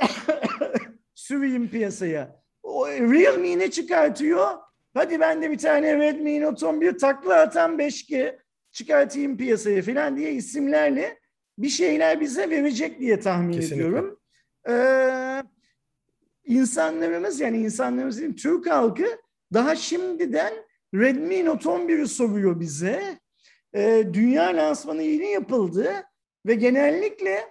süreyim 1.14 1.68
piyasaya. 1.68 2.42
O, 2.62 2.88
Realme 2.88 3.58
ne 3.58 3.70
çıkartıyor? 3.70 4.46
Hadi 4.94 5.20
ben 5.20 5.42
de 5.42 5.50
bir 5.50 5.58
tane 5.58 5.98
Redmi 5.98 6.40
Note 6.40 6.66
11 6.66 6.98
takla 6.98 7.34
atan 7.40 7.78
5G 7.78 8.38
çıkartayım 8.72 9.36
piyasaya 9.36 9.82
falan 9.82 10.16
diye 10.16 10.32
isimlerle 10.32 11.18
bir 11.58 11.68
şeyler 11.68 12.20
bize 12.20 12.50
verecek 12.50 13.00
diye 13.00 13.20
tahmin 13.20 13.52
Kesinlikle. 13.52 13.76
ediyorum. 13.76 14.20
Ee, 14.68 15.42
insanlarımız 16.46 17.40
yani 17.40 17.58
insanlarımızın 17.58 18.32
Türk 18.32 18.70
halkı 18.70 19.06
daha 19.52 19.76
şimdiden 19.76 20.52
Redmi 20.94 21.44
Note 21.44 21.68
11'i 21.68 22.08
soruyor 22.08 22.60
bize. 22.60 23.18
Ee, 23.74 24.04
dünya 24.12 24.44
lansmanı 24.44 25.02
yeni 25.02 25.30
yapıldı 25.30 25.92
ve 26.46 26.54
genellikle 26.54 27.44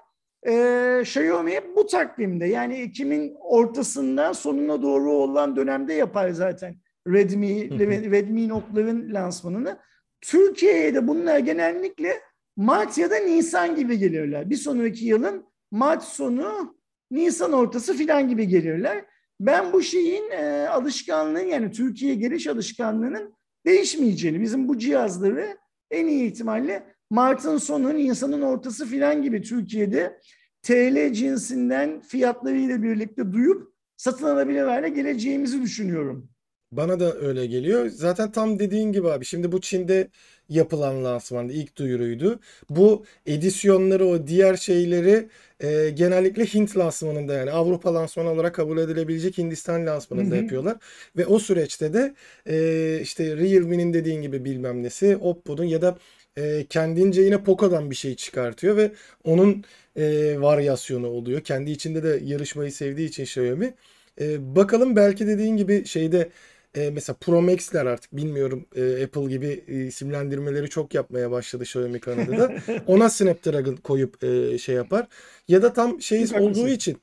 e, 0.48 1.00
Xiaomi 1.02 1.62
bu 1.76 1.88
takvimde 1.88 2.46
yani 2.46 2.76
Ekim'in 2.76 3.36
ortasından 3.40 4.34
sonuna 4.34 4.82
doğru 4.82 5.12
olan 5.12 5.56
dönemde 5.56 5.94
yapar 5.94 6.30
zaten 6.30 6.76
Redmi, 7.08 7.80
Redmi 8.12 8.50
Note'ların 8.50 9.14
lansmanını. 9.14 9.78
Türkiye'ye 10.22 10.96
de 10.96 11.08
bunlar 11.08 11.40
genellikle 11.40 12.22
Mart 12.56 12.98
ya 12.98 13.12
da 13.12 13.16
Nisan 13.16 13.76
gibi 13.76 13.98
gelirler. 13.98 14.50
Bir 14.50 14.56
sonraki 14.56 15.06
yılın 15.06 15.46
Mart 15.72 16.04
sonu, 16.04 16.75
Nisan 17.12 17.54
ortası 17.54 17.94
filan 17.94 18.30
gibi 18.30 18.48
gelirler. 18.48 19.06
Ben 19.40 19.74
bu 19.74 19.82
şeyin 19.82 20.32
e, 20.32 20.68
alışkanlığın 20.68 21.48
yani 21.48 21.72
Türkiye'ye 21.72 22.18
geliş 22.18 22.48
alışkanlığının 22.48 23.34
değişmeyeceğini, 23.66 24.42
bizim 24.42 24.68
bu 24.68 24.78
cihazları 24.78 25.58
en 25.92 26.08
iyi 26.08 26.32
ihtimalle 26.32 26.84
Mart'ın 27.10 27.58
sonu, 27.58 27.96
Nisan'ın 27.96 28.42
ortası 28.42 28.86
filan 28.86 29.22
gibi 29.22 29.42
Türkiye'de 29.42 30.20
TL 30.62 31.14
cinsinden 31.14 32.02
fiyatlarıyla 32.02 32.84
birlikte 32.84 33.34
duyup 33.34 33.74
satın 33.98 34.26
alabilir 34.26 34.64
hale 34.64 34.90
geleceğimizi 34.90 35.62
düşünüyorum. 35.62 36.30
Bana 36.72 37.00
da 37.00 37.14
öyle 37.14 37.46
geliyor. 37.46 37.88
Zaten 37.90 38.32
tam 38.32 38.60
dediğin 38.60 38.92
gibi 38.92 39.10
abi. 39.10 39.26
Şimdi 39.26 39.52
bu 39.52 39.62
Çin'de 39.62 40.08
yapılan 40.50 41.04
lansmanda 41.04 41.54
ilk 41.54 41.78
duyuruydu. 41.78 42.40
Bu 42.70 43.06
edisyonları 43.26 44.06
o 44.06 44.28
diğer 44.28 44.56
şeyleri 44.56 45.28
e, 45.60 45.90
genellikle 45.90 46.46
Hint 46.46 46.78
lansmanında 46.78 47.34
yani 47.34 47.52
Avrupa 47.52 47.94
lansmanı 47.94 48.30
olarak 48.30 48.56
kabul 48.56 48.78
edilebilecek 48.78 49.38
Hindistan 49.38 49.86
lansmanında 49.86 50.36
Hı-hı. 50.36 50.44
yapıyorlar. 50.44 50.78
Ve 51.18 51.26
o 51.26 51.40
süreçte 51.40 51.94
de 51.94 52.14
e, 52.48 53.00
işte 53.02 53.38
Realme'nin 53.38 53.94
dediğin 53.94 54.22
gibi 54.22 54.46
bilmem 54.46 54.84
nesi 54.84 55.18
Oppo'nun 55.18 55.64
ya 55.64 55.82
da 55.82 55.98
e, 56.38 56.66
kendince 56.70 57.22
yine 57.22 57.44
Poco'dan 57.44 57.92
bir 57.92 57.96
şey 57.96 58.16
çıkartıyor 58.16 58.78
ve 58.78 58.92
onun 59.24 59.64
e, 59.96 60.36
varyasyonu 60.42 61.08
oluyor. 61.08 61.42
Kendi 61.42 61.72
içinde 61.72 62.04
de 62.04 62.20
yarışmayı 62.24 62.72
sevdiği 62.72 63.08
için 63.10 63.24
Xiaomi. 63.24 63.74
E, 64.22 64.56
bakalım 64.56 64.96
belki 64.96 65.28
dediğin 65.28 65.58
gibi 65.58 65.86
şeyde 65.86 66.30
e, 66.76 66.90
mesela 66.90 67.18
Pro 67.22 67.42
Max'ler 67.42 67.86
artık 67.86 68.18
bilmiyorum 68.18 68.66
e, 68.76 69.04
Apple 69.04 69.26
gibi 69.26 69.64
e, 69.68 69.86
isimlendirmeleri 69.86 70.70
çok 70.70 70.94
yapmaya 70.94 71.32
başladı 71.32 71.64
Xiaomi 71.64 72.00
Kanada'da. 72.00 72.54
Ona 72.88 73.10
Snapdragon 73.10 73.76
koyup 73.76 74.24
e, 74.24 74.58
şey 74.58 74.76
yapar. 74.76 75.08
Ya 75.48 75.62
da 75.62 75.74
tam 75.74 76.02
şey 76.02 76.24
olduğu 76.40 76.68
için 76.68 76.98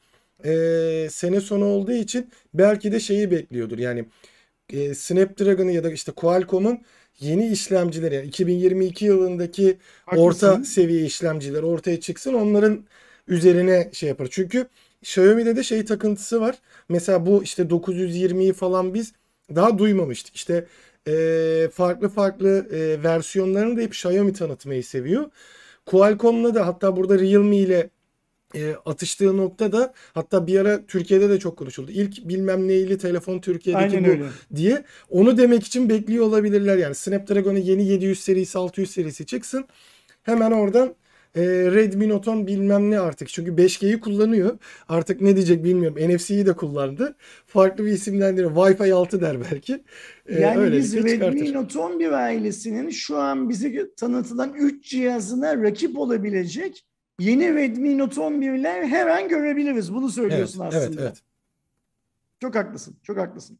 e, 0.44 1.08
sene 1.10 1.40
sonu 1.40 1.64
olduğu 1.64 1.92
için 1.92 2.30
belki 2.54 2.92
de 2.92 3.00
şeyi 3.00 3.30
bekliyordur. 3.30 3.78
Yani 3.78 4.04
e, 4.72 4.94
Snapdragon'ı 4.94 5.72
ya 5.72 5.84
da 5.84 5.90
işte 5.90 6.12
Qualcomm'un 6.12 6.82
yeni 7.20 7.48
işlemcileri 7.48 8.14
yani 8.14 8.26
2022 8.26 9.04
yılındaki 9.04 9.78
Haklısın. 10.06 10.26
orta 10.26 10.64
seviye 10.64 11.04
işlemciler 11.04 11.62
ortaya 11.62 12.00
çıksın 12.00 12.34
onların 12.34 12.84
üzerine 13.28 13.90
şey 13.92 14.08
yapar. 14.08 14.28
Çünkü 14.30 14.66
Xiaomi'de 15.02 15.56
de 15.56 15.62
şey 15.62 15.84
takıntısı 15.84 16.40
var. 16.40 16.58
Mesela 16.88 17.26
bu 17.26 17.42
işte 17.42 17.70
920'yi 17.70 18.52
falan 18.52 18.94
biz 18.94 19.12
daha 19.56 19.78
duymamıştık. 19.78 20.36
İşte 20.36 20.66
e, 21.08 21.68
farklı 21.72 22.08
farklı 22.08 22.66
e, 22.72 23.02
versiyonlarını 23.02 23.76
da 23.76 23.80
hep 23.80 23.92
Xiaomi 23.92 24.32
tanıtmayı 24.32 24.84
seviyor. 24.84 25.30
Qualcomm'la 25.86 26.54
da 26.54 26.66
hatta 26.66 26.96
burada 26.96 27.18
Realme 27.18 27.56
ile 27.56 27.90
e, 28.54 28.74
atıştığı 28.86 29.36
nokta 29.36 29.72
da 29.72 29.94
hatta 30.14 30.46
bir 30.46 30.60
ara 30.60 30.86
Türkiye'de 30.86 31.30
de 31.30 31.38
çok 31.38 31.56
konuşuldu. 31.56 31.90
İlk 31.90 32.28
bilmem 32.28 32.68
neyli 32.68 32.98
telefon 32.98 33.38
Türkiye'deki 33.40 33.96
Aynen 33.96 34.04
bu 34.04 34.08
öyle. 34.08 34.24
diye. 34.54 34.84
Onu 35.10 35.38
demek 35.38 35.64
için 35.64 35.88
bekliyor 35.88 36.24
olabilirler 36.24 36.76
yani. 36.76 36.94
Snapdragon'un 36.94 37.58
yeni 37.58 37.86
700 37.88 38.20
serisi 38.20 38.58
600 38.58 38.90
serisi 38.90 39.26
çıksın. 39.26 39.64
Hemen 40.22 40.50
oradan 40.50 40.94
e, 41.36 41.42
Redmi 41.46 42.08
Note 42.08 42.30
10 42.30 42.46
bilmem 42.46 42.90
ne 42.90 43.00
artık. 43.00 43.28
Çünkü 43.28 43.50
5G'yi 43.50 44.00
kullanıyor. 44.00 44.58
Artık 44.88 45.20
ne 45.20 45.36
diyecek 45.36 45.64
bilmiyorum. 45.64 46.14
NFC'yi 46.14 46.46
de 46.46 46.52
kullandı. 46.52 47.16
Farklı 47.46 47.84
bir 47.84 47.92
isimlendiriyor. 47.92 48.52
Wi-Fi 48.52 48.92
6 48.92 49.20
der 49.20 49.36
belki. 49.52 49.84
E, 50.26 50.40
yani 50.40 50.72
biz 50.72 50.96
Redmi 50.96 51.10
çıkartır. 51.10 51.54
Note 51.54 51.78
11 51.78 52.12
ailesinin 52.12 52.90
şu 52.90 53.18
an 53.18 53.48
bize 53.48 53.94
tanıtılan 53.94 54.54
3 54.54 54.84
cihazına 54.84 55.62
rakip 55.62 55.98
olabilecek 55.98 56.86
yeni 57.18 57.54
Redmi 57.54 57.98
Note 57.98 58.20
11'ler 58.20 58.86
her 58.86 59.06
an 59.06 59.28
görebiliriz. 59.28 59.94
Bunu 59.94 60.10
söylüyorsun 60.10 60.60
evet, 60.62 60.74
aslında. 60.74 60.86
Evet, 60.86 60.98
evet. 61.02 61.22
Çok 62.40 62.54
haklısın. 62.54 62.96
Çok 63.02 63.18
haklısın. 63.18 63.58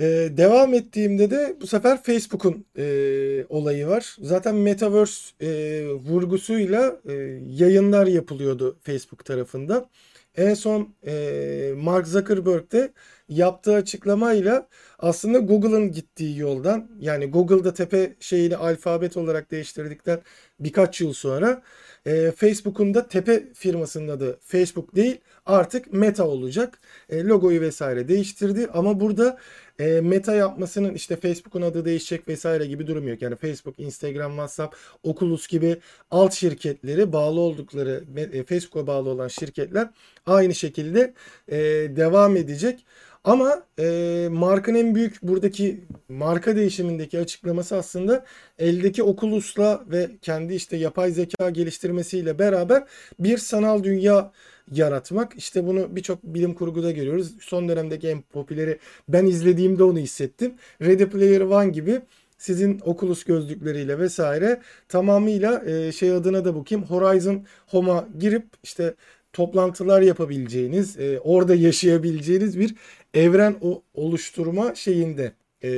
Ee, 0.00 0.28
devam 0.36 0.74
ettiğimde 0.74 1.30
de 1.30 1.56
bu 1.60 1.66
sefer 1.66 2.02
Facebook'un 2.02 2.66
e, 2.78 3.44
olayı 3.48 3.86
var. 3.86 4.16
Zaten 4.20 4.54
Metaverse 4.54 5.32
e, 5.40 5.88
vurgusuyla 5.88 7.00
e, 7.08 7.12
yayınlar 7.46 8.06
yapılıyordu 8.06 8.78
Facebook 8.82 9.24
tarafında. 9.24 9.88
En 10.36 10.54
son 10.54 10.94
e, 11.06 11.72
Mark 11.76 12.06
Zuckerberg 12.06 12.72
de 12.72 12.92
yaptığı 13.28 13.74
açıklamayla 13.74 14.68
aslında 14.98 15.38
Google'ın 15.38 15.92
gittiği 15.92 16.38
yoldan 16.38 16.90
yani 17.00 17.26
Google'da 17.30 17.74
tepe 17.74 18.16
şeyini 18.20 18.56
alfabet 18.56 19.16
olarak 19.16 19.50
değiştirdikten 19.50 20.20
birkaç 20.60 21.00
yıl 21.00 21.12
sonra 21.12 21.62
e, 22.06 22.30
Facebook'un 22.30 22.94
da 22.94 23.08
tepe 23.08 23.52
firmasının 23.54 24.08
adı 24.08 24.38
Facebook 24.42 24.96
değil 24.96 25.20
artık 25.46 25.92
Meta 25.92 26.26
olacak. 26.28 26.78
E, 27.10 27.24
logoyu 27.24 27.60
vesaire 27.60 28.08
değiştirdi 28.08 28.68
ama 28.72 29.00
burada 29.00 29.38
e, 29.78 30.00
Meta 30.00 30.34
yapmasının 30.34 30.94
işte 30.94 31.16
Facebook'un 31.16 31.62
adı 31.62 31.84
değişecek 31.84 32.28
vesaire 32.28 32.66
gibi 32.66 32.86
durum 32.86 33.08
yok. 33.08 33.22
Yani 33.22 33.36
Facebook, 33.36 33.78
Instagram, 33.78 34.30
WhatsApp, 34.30 34.76
Oculus 35.02 35.48
gibi 35.48 35.76
alt 36.10 36.32
şirketleri 36.32 37.12
bağlı 37.12 37.40
oldukları 37.40 38.04
e, 38.16 38.42
Facebook'a 38.42 38.86
bağlı 38.86 39.08
olan 39.10 39.28
şirketler 39.28 39.88
aynı 40.26 40.54
şekilde 40.54 41.14
e, 41.48 41.56
devam 41.96 42.36
edecek. 42.36 42.84
Ama 43.26 43.62
e, 43.78 44.28
markanın 44.30 44.78
en 44.78 44.94
büyük 44.94 45.22
buradaki 45.22 45.80
marka 46.08 46.56
değişimindeki 46.56 47.18
açıklaması 47.18 47.76
aslında 47.76 48.24
eldeki 48.58 49.02
Oculus'la 49.02 49.84
ve 49.86 50.10
kendi 50.22 50.54
işte 50.54 50.76
yapay 50.76 51.10
zeka 51.10 51.50
geliştirmesiyle 51.50 52.38
beraber 52.38 52.84
bir 53.18 53.38
sanal 53.38 53.84
dünya 53.84 54.32
yaratmak. 54.72 55.34
İşte 55.36 55.66
bunu 55.66 55.96
birçok 55.96 56.22
bilim 56.24 56.54
kurguda 56.54 56.90
görüyoruz. 56.90 57.34
Son 57.40 57.68
dönemdeki 57.68 58.08
en 58.08 58.22
popüleri 58.22 58.78
ben 59.08 59.26
izlediğimde 59.26 59.84
onu 59.84 59.98
hissettim. 59.98 60.54
Ready 60.82 61.04
Player 61.04 61.40
One 61.40 61.68
gibi 61.68 62.00
sizin 62.38 62.80
Oculus 62.84 63.24
gözlükleriyle 63.24 63.98
vesaire 63.98 64.60
tamamıyla 64.88 65.64
e, 65.66 65.92
şey 65.92 66.12
adına 66.12 66.44
da 66.44 66.56
bakayım 66.56 66.84
Horizon 66.84 67.44
Home'a 67.66 68.08
girip 68.18 68.44
işte 68.62 68.94
toplantılar 69.36 70.02
yapabileceğiniz, 70.02 70.98
e, 70.98 71.20
orada 71.20 71.54
yaşayabileceğiniz 71.54 72.58
bir 72.58 72.74
evren 73.14 73.56
o, 73.60 73.82
oluşturma 73.94 74.74
şeyinde 74.74 75.32
e, 75.62 75.70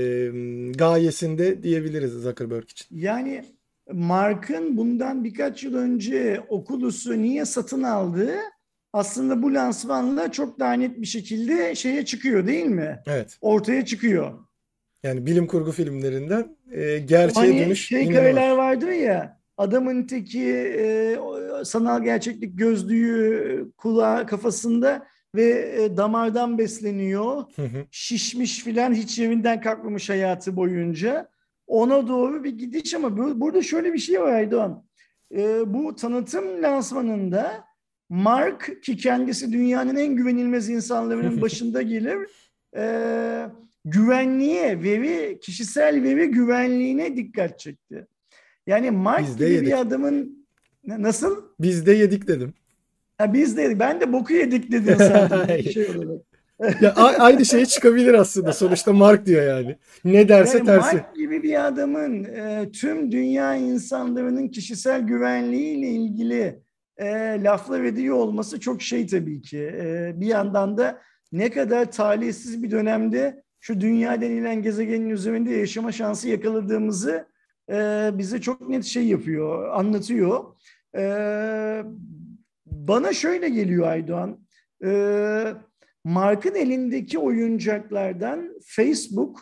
gayesinde 0.74 1.62
diyebiliriz 1.62 2.12
Zuckerberg 2.12 2.64
için. 2.64 2.86
Yani 2.90 3.44
Mark'ın 3.92 4.76
bundan 4.76 5.24
birkaç 5.24 5.64
yıl 5.64 5.74
önce 5.74 6.40
Oculus'u 6.48 7.22
niye 7.22 7.44
satın 7.44 7.82
aldığı 7.82 8.36
aslında 8.92 9.42
bu 9.42 9.54
lansmanla 9.54 10.32
çok 10.32 10.58
daha 10.60 10.72
net 10.72 11.00
bir 11.00 11.06
şekilde 11.06 11.74
şeye 11.74 12.04
çıkıyor 12.04 12.46
değil 12.46 12.66
mi? 12.66 13.02
Evet. 13.06 13.38
Ortaya 13.40 13.84
çıkıyor. 13.84 14.32
Yani 15.02 15.26
bilim 15.26 15.46
kurgu 15.46 15.72
filmlerinden 15.72 16.56
e, 16.72 16.98
gerçeğe 16.98 17.46
Hani 17.46 17.58
dönüş 17.58 17.86
şey 17.86 18.04
yine 18.04 18.14
kareler 18.14 18.50
var. 18.50 18.56
vardır 18.56 18.88
ya 18.88 19.37
adamın 19.58 20.02
teki 20.06 20.44
e, 20.78 21.16
sanal 21.64 22.02
gerçeklik 22.02 22.58
gözlüğü 22.58 23.70
kulağı 23.76 24.26
kafasında 24.26 25.06
ve 25.34 25.74
e, 25.82 25.96
damardan 25.96 26.58
besleniyor. 26.58 27.44
Hı 27.56 27.62
hı. 27.62 27.84
Şişmiş 27.90 28.64
filan 28.64 28.94
hiç 28.94 29.18
yerinden 29.18 29.60
kalkmamış 29.60 30.10
hayatı 30.10 30.56
boyunca. 30.56 31.28
Ona 31.66 32.08
doğru 32.08 32.44
bir 32.44 32.58
gidiş 32.58 32.94
ama 32.94 33.16
bu- 33.18 33.40
burada 33.40 33.62
şöyle 33.62 33.92
bir 33.92 33.98
şey 33.98 34.20
var 34.20 34.32
Aydoğan. 34.32 34.84
E, 35.36 35.74
bu 35.74 35.94
tanıtım 35.96 36.62
lansmanında 36.62 37.64
Mark 38.08 38.82
ki 38.82 38.96
kendisi 38.96 39.52
dünyanın 39.52 39.96
en 39.96 40.16
güvenilmez 40.16 40.68
insanlarının 40.68 41.40
başında 41.42 41.82
gelir. 41.82 42.18
E, 42.76 43.46
güvenliğe, 43.84 44.82
veri, 44.82 45.40
kişisel 45.40 46.02
veri 46.02 46.26
güvenliğine 46.30 47.16
dikkat 47.16 47.58
çekti. 47.58 48.06
Yani 48.68 48.90
Mark 48.90 49.26
Biz 49.26 49.36
gibi 49.36 49.50
yedik. 49.50 49.66
bir 49.68 49.80
adamın 49.80 50.46
Na- 50.86 51.02
nasıl? 51.02 51.42
Biz 51.60 51.86
de 51.86 51.92
yedik 51.92 52.28
dedim. 52.28 52.54
Ha, 53.18 53.32
biz 53.34 53.56
de 53.56 53.78
ben 53.78 54.00
de 54.00 54.12
boku 54.12 54.32
yedik 54.32 54.72
dedin 54.72 54.96
bir 55.48 55.72
şey 55.72 55.86
olarak. 55.96 56.22
Ya 56.82 56.94
aynı 56.94 57.44
şey 57.44 57.66
çıkabilir 57.66 58.14
aslında. 58.14 58.52
Sonuçta 58.52 58.92
Mark 58.92 59.26
diyor 59.26 59.42
yani. 59.46 59.76
Ne 60.04 60.28
derse 60.28 60.58
Yani 60.58 60.66
tersi. 60.66 60.96
Mark 60.96 61.16
gibi 61.16 61.42
bir 61.42 61.66
adamın 61.66 62.24
e, 62.24 62.70
tüm 62.72 63.12
dünya 63.12 63.54
insanlarının 63.54 64.48
kişisel 64.48 65.00
güvenliğiyle 65.00 65.88
ilgili 65.88 66.60
e, 66.96 67.06
laflar 67.42 67.84
ediyor 67.84 68.16
olması 68.16 68.60
çok 68.60 68.82
şey 68.82 69.06
tabii 69.06 69.42
ki. 69.42 69.58
E, 69.74 70.12
bir 70.16 70.26
yandan 70.26 70.78
da 70.78 70.98
ne 71.32 71.50
kadar 71.50 71.92
talihsiz 71.92 72.62
bir 72.62 72.70
dönemde 72.70 73.42
şu 73.60 73.80
dünya 73.80 74.20
denilen 74.20 74.62
gezegenin 74.62 75.10
üzerinde 75.10 75.50
yaşama 75.50 75.92
şansı 75.92 76.28
yakaladığımızı 76.28 77.26
e, 77.70 78.10
bize 78.14 78.40
çok 78.40 78.68
net 78.68 78.84
şey 78.84 79.06
yapıyor, 79.06 79.68
anlatıyor. 79.68 80.44
E, 80.96 81.02
bana 82.66 83.12
şöyle 83.12 83.48
geliyor 83.48 83.86
Aydoğan. 83.86 84.38
E, 84.84 85.54
Mark'ın 86.04 86.54
elindeki 86.54 87.18
oyuncaklardan 87.18 88.50
Facebook 88.64 89.40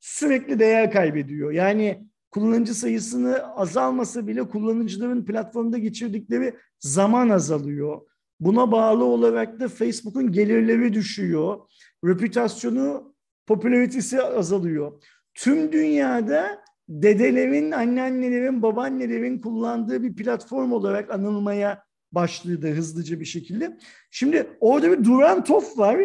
sürekli 0.00 0.58
değer 0.58 0.92
kaybediyor. 0.92 1.52
Yani 1.52 2.06
kullanıcı 2.30 2.74
sayısını 2.74 3.56
azalmasa 3.56 4.26
bile 4.26 4.48
kullanıcıların 4.48 5.24
platformda 5.24 5.78
geçirdikleri 5.78 6.54
zaman 6.78 7.28
azalıyor. 7.28 8.00
Buna 8.40 8.72
bağlı 8.72 9.04
olarak 9.04 9.60
da 9.60 9.68
Facebook'un 9.68 10.32
gelirleri 10.32 10.92
düşüyor. 10.92 11.60
Reputasyonu, 12.04 13.14
popülaritesi 13.46 14.22
azalıyor. 14.22 15.02
Tüm 15.34 15.72
dünyada 15.72 16.64
dedelerin, 16.90 17.70
anneannelerin, 17.70 18.62
babaannelerin 18.62 19.38
kullandığı 19.38 20.02
bir 20.02 20.14
platform 20.16 20.72
olarak 20.72 21.10
anılmaya 21.10 21.84
başladı 22.12 22.70
hızlıca 22.74 23.20
bir 23.20 23.24
şekilde. 23.24 23.78
Şimdi 24.10 24.46
orada 24.60 24.92
bir 24.92 25.04
duran 25.04 25.44
top 25.44 25.78
var. 25.78 26.00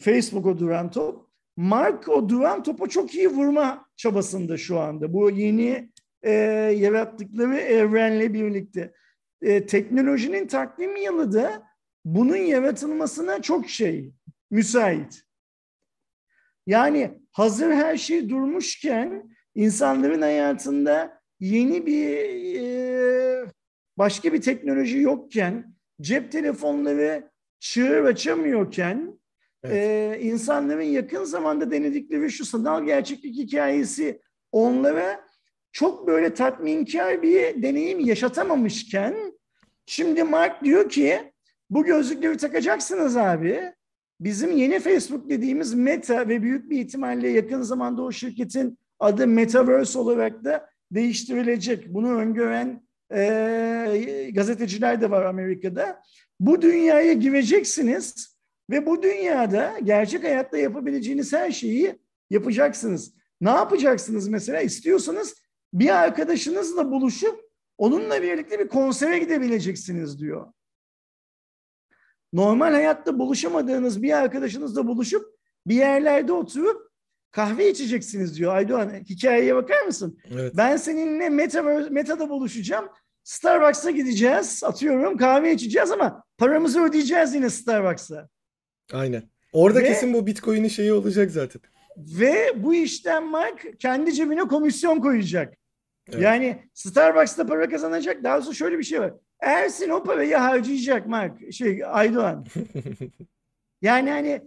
Facebook 0.00 0.46
o 0.46 0.58
duran 0.58 0.90
top. 0.90 1.28
Mark 1.56 2.08
o 2.08 2.28
duran 2.28 2.62
topu 2.62 2.88
çok 2.88 3.14
iyi 3.14 3.28
vurma 3.28 3.88
çabasında 3.96 4.56
şu 4.56 4.78
anda. 4.78 5.12
Bu 5.12 5.30
yeni 5.30 5.90
e, 6.22 6.32
yarattıkları 6.76 7.56
evrenle 7.56 8.34
birlikte. 8.34 8.94
E, 9.42 9.66
teknolojinin 9.66 10.46
takvim 10.46 10.96
yılı 10.96 11.32
da 11.32 11.62
bunun 12.04 12.36
yaratılmasına 12.36 13.42
çok 13.42 13.68
şey 13.68 14.12
müsait. 14.50 15.22
Yani 16.66 17.20
hazır 17.32 17.70
her 17.70 17.96
şey 17.96 18.28
durmuşken 18.28 19.30
insanların 19.58 20.22
hayatında 20.22 21.20
yeni 21.40 21.86
bir 21.86 22.08
e, 22.60 23.46
başka 23.98 24.32
bir 24.32 24.40
teknoloji 24.40 24.98
yokken 24.98 25.74
cep 26.00 26.32
telefonları 26.32 27.30
çığır 27.60 28.04
açamıyorken 28.04 29.18
Evet. 29.62 29.76
e, 29.76 30.20
insanların 30.20 30.82
yakın 30.82 31.24
zamanda 31.24 31.70
denedikleri 31.70 32.30
şu 32.30 32.44
sanal 32.44 32.84
gerçeklik 32.84 33.36
hikayesi 33.36 34.20
onlara 34.52 35.24
çok 35.72 36.06
böyle 36.06 36.34
tatminkar 36.34 37.22
bir 37.22 37.62
deneyim 37.62 38.00
yaşatamamışken 38.00 39.38
şimdi 39.86 40.22
Mark 40.22 40.64
diyor 40.64 40.88
ki 40.88 41.32
bu 41.70 41.84
gözlükleri 41.84 42.36
takacaksınız 42.36 43.16
abi. 43.16 43.72
Bizim 44.20 44.56
yeni 44.56 44.80
Facebook 44.80 45.30
dediğimiz 45.30 45.74
Meta 45.74 46.28
ve 46.28 46.42
büyük 46.42 46.70
bir 46.70 46.80
ihtimalle 46.80 47.28
yakın 47.28 47.62
zamanda 47.62 48.02
o 48.02 48.12
şirketin 48.12 48.78
adı 48.98 49.26
Metaverse 49.26 49.98
olarak 49.98 50.44
da 50.44 50.70
değiştirilecek. 50.90 51.94
Bunu 51.94 52.14
öngören 52.14 52.88
e, 53.14 54.30
gazeteciler 54.34 55.00
de 55.00 55.10
var 55.10 55.24
Amerika'da. 55.24 56.02
Bu 56.40 56.62
dünyaya 56.62 57.12
gireceksiniz 57.12 58.38
ve 58.70 58.86
bu 58.86 59.02
dünyada 59.02 59.78
gerçek 59.84 60.24
hayatta 60.24 60.58
yapabileceğiniz 60.58 61.32
her 61.32 61.50
şeyi 61.50 61.98
yapacaksınız. 62.30 63.14
Ne 63.40 63.50
yapacaksınız 63.50 64.28
mesela? 64.28 64.60
İstiyorsanız 64.60 65.34
bir 65.74 65.98
arkadaşınızla 66.02 66.90
buluşup 66.90 67.40
onunla 67.78 68.22
birlikte 68.22 68.58
bir 68.58 68.68
konsere 68.68 69.18
gidebileceksiniz 69.18 70.20
diyor. 70.20 70.52
Normal 72.32 72.72
hayatta 72.72 73.18
buluşamadığınız 73.18 74.02
bir 74.02 74.12
arkadaşınızla 74.12 74.86
buluşup 74.86 75.38
bir 75.66 75.74
yerlerde 75.74 76.32
oturup 76.32 76.87
kahve 77.30 77.70
içeceksiniz 77.70 78.38
diyor. 78.38 78.54
Aydoğan 78.54 78.90
hikayeye 79.08 79.54
bakar 79.54 79.82
mısın? 79.82 80.18
Evet. 80.32 80.52
Ben 80.56 80.76
seninle 80.76 81.28
Metaverse, 81.28 81.90
Meta'da 81.90 82.28
buluşacağım. 82.28 82.88
Starbucks'a 83.24 83.90
gideceğiz. 83.90 84.64
Atıyorum 84.64 85.16
kahve 85.16 85.52
içeceğiz 85.52 85.90
ama 85.90 86.24
paramızı 86.38 86.82
ödeyeceğiz 86.84 87.34
yine 87.34 87.50
Starbucks'a. 87.50 88.28
Aynen. 88.92 89.22
Orada 89.52 89.78
Ve- 89.78 89.84
kesin 89.84 90.14
bu 90.14 90.26
Bitcoin'in 90.26 90.68
şeyi 90.68 90.92
olacak 90.92 91.30
zaten. 91.30 91.62
Ve 91.96 92.52
bu 92.56 92.74
işten 92.74 93.26
Mark 93.26 93.66
kendi 93.80 94.12
cebine 94.12 94.40
komisyon 94.40 95.00
koyacak. 95.00 95.54
Evet. 96.12 96.22
Yani 96.22 96.62
Starbucks'ta 96.74 97.46
para 97.46 97.68
kazanacak. 97.68 98.24
Daha 98.24 98.42
sonra 98.42 98.54
şöyle 98.54 98.78
bir 98.78 98.84
şey 98.84 99.00
var. 99.00 99.12
Ersin 99.40 99.88
o 99.88 100.02
parayı 100.02 100.36
harcayacak 100.36 101.06
Mark. 101.06 101.52
Şey 101.52 101.82
Aydoğan. 101.86 102.46
Yani 103.82 104.10
hani 104.10 104.42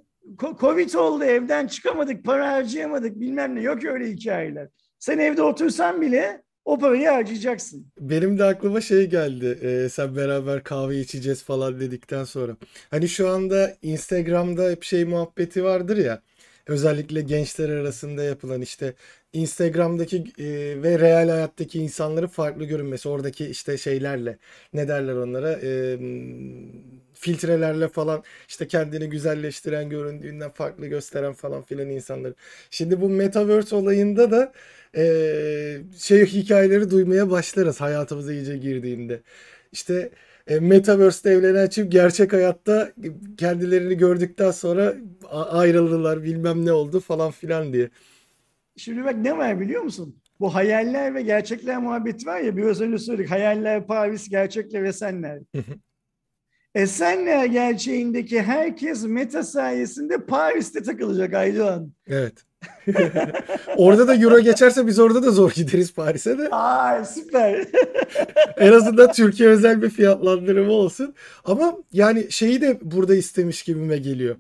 Covid 0.60 0.94
oldu 0.94 1.24
evden 1.24 1.68
çıkamadık, 1.68 2.26
para 2.26 2.52
harcayamadık 2.52 3.20
bilmem 3.20 3.56
ne. 3.56 3.62
Yok 3.62 3.86
öyle 3.86 4.12
hikayeler. 4.12 4.68
Sen 5.00 5.18
evde 5.18 5.42
otursan 5.42 6.02
bile 6.02 6.44
o 6.66 6.80
parayı 6.80 7.08
harcayacaksın. 7.10 7.88
Benim 8.00 8.40
de 8.40 8.44
aklıma 8.44 8.82
şey 8.82 9.10
geldi. 9.10 9.60
Ee, 9.62 9.90
sen 9.90 10.16
beraber 10.16 10.64
kahve 10.64 11.00
içeceğiz 11.00 11.44
falan 11.44 11.80
dedikten 11.80 12.24
sonra. 12.24 12.58
Hani 12.90 13.10
şu 13.10 13.30
anda 13.30 13.78
Instagram'da 13.82 14.70
hep 14.70 14.84
şey 14.84 15.06
muhabbeti 15.06 15.64
vardır 15.64 15.98
ya. 15.98 16.22
Özellikle 16.68 17.22
gençler 17.22 17.70
arasında 17.70 18.24
yapılan 18.24 18.62
işte 18.62 18.94
Instagram'daki 19.34 20.18
e, 20.40 20.46
ve 20.84 21.00
real 21.00 21.30
hayattaki 21.30 21.80
insanların 21.80 22.28
farklı 22.28 22.66
görünmesi. 22.66 23.10
Oradaki 23.10 23.46
işte 23.46 23.78
şeylerle 23.78 24.38
ne 24.74 24.88
derler 24.88 25.14
onlara 25.16 25.52
E, 25.64 25.98
filtrelerle 27.22 27.88
falan 27.88 28.24
işte 28.48 28.68
kendini 28.68 29.10
güzelleştiren 29.10 29.90
göründüğünden 29.90 30.52
farklı 30.52 30.88
gösteren 30.88 31.34
falan 31.34 31.62
filan 31.62 31.90
insanları. 31.90 32.34
Şimdi 32.72 33.02
bu 33.02 33.10
Metaverse 33.10 33.76
olayında 33.76 34.32
da 34.32 34.52
e, 34.96 35.04
şey 35.98 36.26
hikayeleri 36.26 36.92
duymaya 36.92 37.32
başlarız 37.32 37.82
hayatımıza 37.82 38.34
iyice 38.34 38.58
girdiğinde. 38.58 39.22
İşte 39.72 40.12
e, 40.48 40.60
Metaverse'de 40.60 41.32
evlenen 41.32 41.68
çift 41.68 41.92
gerçek 41.92 42.34
hayatta 42.34 42.92
kendilerini 43.38 43.98
gördükten 43.98 44.52
sonra 44.52 44.96
ayrıldılar 45.32 46.24
bilmem 46.24 46.66
ne 46.66 46.72
oldu 46.72 47.00
falan 47.00 47.32
filan 47.32 47.74
diye. 47.74 47.90
Şimdi 48.78 49.04
bak 49.06 49.16
ne 49.16 49.38
var 49.38 49.60
biliyor 49.60 49.82
musun? 49.82 50.16
Bu 50.40 50.56
hayaller 50.56 51.16
ve 51.16 51.22
gerçekler 51.22 51.78
muhabbeti 51.78 52.26
var 52.26 52.40
ya 52.40 52.58
biraz 52.58 52.82
önce 52.82 52.98
söyledik. 52.98 53.32
Hayaller 53.32 53.88
Paris, 53.88 54.30
gerçekler 54.30 54.84
Esenler. 54.84 55.40
Esenler 56.76 57.46
gerçeğindeki 57.46 58.42
herkes 58.42 59.04
meta 59.04 59.44
sayesinde 59.44 60.18
Paris'te 60.18 60.84
takılacak 60.84 61.34
Aydoğan. 61.34 61.92
Evet. 62.08 62.34
Orada 63.78 64.08
da 64.08 64.16
euro 64.16 64.40
geçerse 64.40 64.88
biz 64.88 65.00
orada 65.00 65.24
da 65.24 65.32
zor 65.32 65.52
gideriz 65.52 65.94
Paris'e 65.94 66.38
de. 66.38 66.50
Aa 66.52 67.06
süper. 67.06 67.66
En 68.58 68.72
azından 68.72 69.12
Türkiye 69.12 69.50
özel 69.50 69.82
bir 69.82 69.90
fiyatlandırma 69.90 70.72
olsun. 70.72 71.16
Ama 71.46 71.78
yani 71.94 72.32
şeyi 72.32 72.62
de 72.62 72.80
burada 72.82 73.16
istemiş 73.16 73.64
gibime 73.64 73.98
geliyor. 73.98 74.36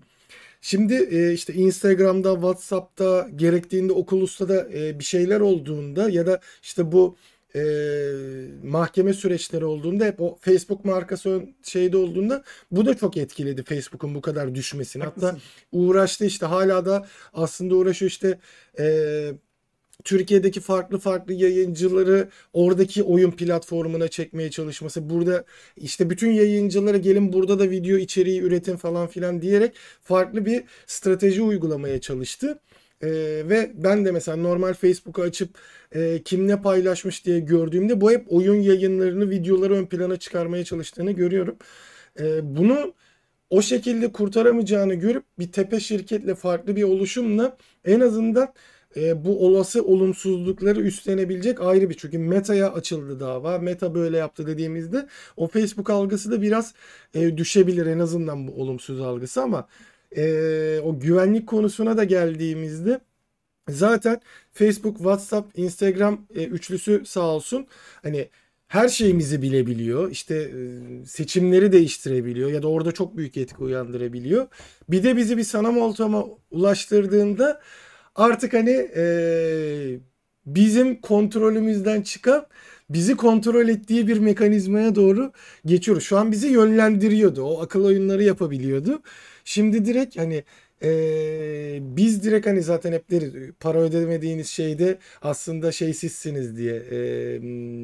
Şimdi 0.61 0.93
e, 0.93 1.33
işte 1.33 1.53
Instagram'da, 1.53 2.33
WhatsApp'ta 2.33 3.27
gerektiğinde 3.35 3.93
Oculus'ta 3.93 4.49
da 4.49 4.67
e, 4.73 4.99
bir 4.99 5.03
şeyler 5.03 5.39
olduğunda 5.39 6.09
ya 6.09 6.25
da 6.25 6.39
işte 6.63 6.91
bu 6.91 7.15
e, 7.55 7.61
mahkeme 8.63 9.13
süreçleri 9.13 9.65
olduğunda 9.65 10.05
hep 10.05 10.21
o 10.21 10.37
Facebook 10.41 10.85
markası 10.85 11.29
ön- 11.29 11.55
şeyde 11.63 11.97
olduğunda 11.97 12.43
bu 12.71 12.85
da 12.85 12.97
çok 12.97 13.17
etkiledi 13.17 13.63
Facebook'un 13.63 14.15
bu 14.15 14.21
kadar 14.21 14.55
düşmesini. 14.55 15.03
Hatta 15.03 15.37
uğraştı 15.71 16.25
işte 16.25 16.45
hala 16.45 16.85
da 16.85 17.07
aslında 17.33 17.75
uğraşıyor 17.75 18.11
işte 18.11 18.39
e, 18.79 18.85
Türkiye'deki 20.03 20.59
farklı 20.59 20.99
farklı 20.99 21.33
yayıncıları 21.33 22.29
oradaki 22.53 23.03
oyun 23.03 23.31
platformuna 23.31 24.07
çekmeye 24.07 24.51
çalışması. 24.51 25.09
Burada 25.09 25.43
işte 25.77 26.09
bütün 26.09 26.31
yayıncılara 26.31 26.97
gelin 26.97 27.33
burada 27.33 27.59
da 27.59 27.69
video 27.69 27.97
içeriği 27.97 28.41
üretin 28.41 28.77
falan 28.77 29.07
filan 29.07 29.41
diyerek 29.41 29.73
farklı 30.01 30.45
bir 30.45 30.63
strateji 30.87 31.41
uygulamaya 31.41 32.01
çalıştı. 32.01 32.59
Ee, 33.03 33.09
ve 33.49 33.71
ben 33.75 34.05
de 34.05 34.11
mesela 34.11 34.37
normal 34.37 34.73
Facebook'u 34.73 35.21
açıp 35.21 35.49
e, 35.91 36.23
kim 36.23 36.47
ne 36.47 36.61
paylaşmış 36.61 37.25
diye 37.25 37.39
gördüğümde 37.39 38.01
bu 38.01 38.11
hep 38.11 38.25
oyun 38.33 38.61
yayınlarını, 38.61 39.29
videoları 39.29 39.73
ön 39.75 39.85
plana 39.85 40.17
çıkarmaya 40.17 40.63
çalıştığını 40.63 41.11
görüyorum. 41.11 41.57
Ee, 42.19 42.55
bunu 42.57 42.93
o 43.49 43.61
şekilde 43.61 44.11
kurtaramayacağını 44.11 44.93
görüp 44.95 45.23
bir 45.39 45.51
tepe 45.51 45.79
şirketle 45.79 46.35
farklı 46.35 46.75
bir 46.75 46.83
oluşumla 46.83 47.57
en 47.85 47.99
azından 47.99 48.53
e, 48.95 49.25
bu 49.25 49.45
olası 49.45 49.83
olumsuzlukları 49.85 50.81
üstlenebilecek 50.81 51.61
ayrı 51.61 51.89
bir 51.89 51.97
çünkü 51.97 52.17
Meta'ya 52.17 52.73
açıldı 52.73 53.19
dava. 53.19 53.57
Meta 53.59 53.95
böyle 53.95 54.17
yaptı 54.17 54.47
dediğimizde 54.47 55.07
o 55.37 55.47
Facebook 55.47 55.89
algısı 55.89 56.31
da 56.31 56.41
biraz 56.41 56.73
e, 57.13 57.37
düşebilir 57.37 57.85
en 57.85 57.99
azından 57.99 58.47
bu 58.47 58.51
olumsuz 58.61 59.01
algısı 59.01 59.41
ama 59.41 59.67
e, 60.17 60.79
o 60.83 60.99
güvenlik 60.99 61.47
konusuna 61.47 61.97
da 61.97 62.03
geldiğimizde 62.03 63.01
zaten 63.69 64.21
Facebook, 64.53 64.97
WhatsApp, 64.97 65.59
Instagram 65.59 66.27
e, 66.35 66.43
üçlüsü 66.45 67.05
sağ 67.05 67.21
olsun 67.21 67.67
hani 68.03 68.29
her 68.67 68.89
şeyimizi 68.89 69.41
bilebiliyor. 69.41 70.11
İşte 70.11 70.35
e, 70.35 71.05
seçimleri 71.05 71.71
değiştirebiliyor 71.71 72.51
ya 72.51 72.63
da 72.63 72.67
orada 72.67 72.91
çok 72.91 73.17
büyük 73.17 73.37
etki 73.37 73.63
uyandırabiliyor. 73.63 74.47
Bir 74.89 75.03
de 75.03 75.17
bizi 75.17 75.37
bir 75.37 75.43
sanal 75.43 75.77
ortama 75.77 76.25
ulaştırdığında 76.51 77.61
artık 78.15 78.53
hani 78.53 78.89
e, 78.95 79.99
bizim 80.45 81.01
kontrolümüzden 81.01 82.01
çıkan 82.01 82.47
bizi 82.89 83.15
kontrol 83.15 83.67
ettiği 83.67 84.07
bir 84.07 84.19
mekanizmaya 84.19 84.95
doğru 84.95 85.31
geçiyoruz. 85.65 86.03
Şu 86.03 86.17
an 86.17 86.31
bizi 86.31 86.47
yönlendiriyordu. 86.47 87.43
O 87.43 87.61
akıl 87.61 87.85
oyunları 87.85 88.23
yapabiliyordu. 88.23 89.01
Şimdi 89.45 89.85
direkt 89.85 90.17
hani 90.17 90.43
e, 90.83 91.79
biz 91.81 92.23
direkt 92.23 92.47
hani 92.47 92.61
zaten 92.61 92.93
hep 92.93 93.11
deriz 93.11 93.33
para 93.59 93.79
ödemediğiniz 93.79 94.47
şeyde 94.47 94.97
aslında 95.21 95.71
şey 95.71 95.93
sizsiniz 95.93 96.57
diye 96.57 96.75
e, 96.75 96.99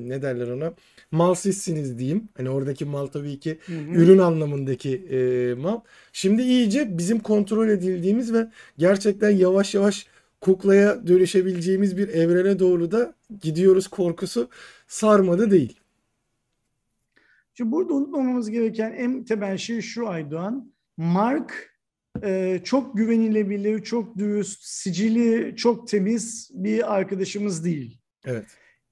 ne 0.10 0.22
derler 0.22 0.48
ona 0.48 0.74
mal 1.12 1.34
sizsiniz 1.34 2.00
diyeyim. 2.00 2.30
Hani 2.38 2.50
oradaki 2.50 2.86
mal 2.86 3.08
tabii 3.08 3.40
ki 3.40 3.58
Hı 3.66 3.74
hı. 3.74 3.92
ürün 3.96 4.18
anlamındaki 4.18 4.96
e, 4.96 5.54
mal. 5.54 5.80
Şimdi 6.14 6.42
iyice 6.42 6.98
bizim 6.98 7.20
kontrol 7.20 7.70
edildiğimiz 7.70 8.34
ve 8.34 8.48
gerçekten 8.78 9.30
yavaş 9.30 9.76
yavaş 9.76 10.08
kuklaya 10.42 11.08
dönüşebileceğimiz 11.08 11.98
bir 11.98 12.08
evrene 12.08 12.60
doğru 12.60 12.92
da 12.92 13.14
gidiyoruz 13.42 13.88
korkusu 13.88 14.50
sarmadı 14.88 15.52
değil. 15.52 15.80
Şimdi 17.54 17.72
burada 17.72 17.94
unutmamamız 17.94 18.50
gereken 18.50 18.92
en 18.92 19.24
temel 19.24 19.58
şey 19.58 19.82
şu 19.82 20.10
Aydoğan. 20.10 20.72
Mark 20.98 21.78
e, 22.24 22.62
çok 22.64 22.98
güvenilebilir, 22.98 23.84
çok 23.84 24.18
dürüst, 24.18 24.64
sicili 24.64 25.56
çok 25.56 25.88
temiz 25.88 26.52
bir 26.54 26.96
arkadaşımız 26.96 27.66
değil. 27.66 28.00
Evet. 28.26 28.46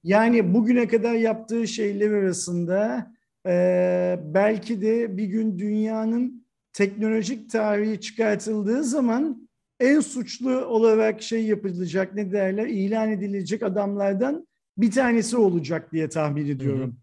Yani 0.04 0.54
bugüne 0.54 0.88
kadar 0.88 1.14
yaptığı 1.14 1.68
şeyler 1.68 2.10
arasında 2.10 3.12
e, 3.46 4.18
belki 4.24 4.82
de 4.82 5.16
bir 5.16 5.24
gün 5.24 5.58
dünyanın 5.58 6.46
teknolojik 6.72 7.50
tarihi 7.50 8.00
çıkartıldığı 8.00 8.84
zaman 8.84 9.48
en 9.80 10.00
suçlu 10.00 10.64
olarak 10.64 11.22
şey 11.22 11.46
yapılacak 11.46 12.14
ne 12.14 12.32
derler 12.32 12.66
ilan 12.66 13.10
edilecek 13.10 13.62
adamlardan 13.62 14.46
bir 14.78 14.90
tanesi 14.90 15.36
olacak 15.36 15.92
diye 15.92 16.08
tahmin 16.08 16.46
ediyorum. 16.46 16.96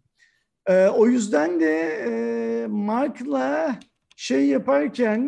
E, 0.68 0.88
o 0.88 1.08
yüzden 1.08 1.60
de 1.60 1.88
e, 2.08 2.68
Mark'la 2.68 3.80
şey 4.24 4.47
yaparken 4.47 5.21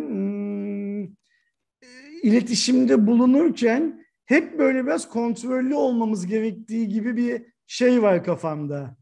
iletişimde 2.24 3.08
bulunurken 3.08 4.06
hep 4.26 4.60
böyle 4.60 4.86
biraz 4.86 5.10
kontrollü 5.10 5.76
olmamız 5.76 6.28
gerektiği 6.28 6.88
gibi 6.88 7.18
bir 7.18 7.46
şey 7.68 8.02
var 8.02 8.24
kafamda. 8.24 8.98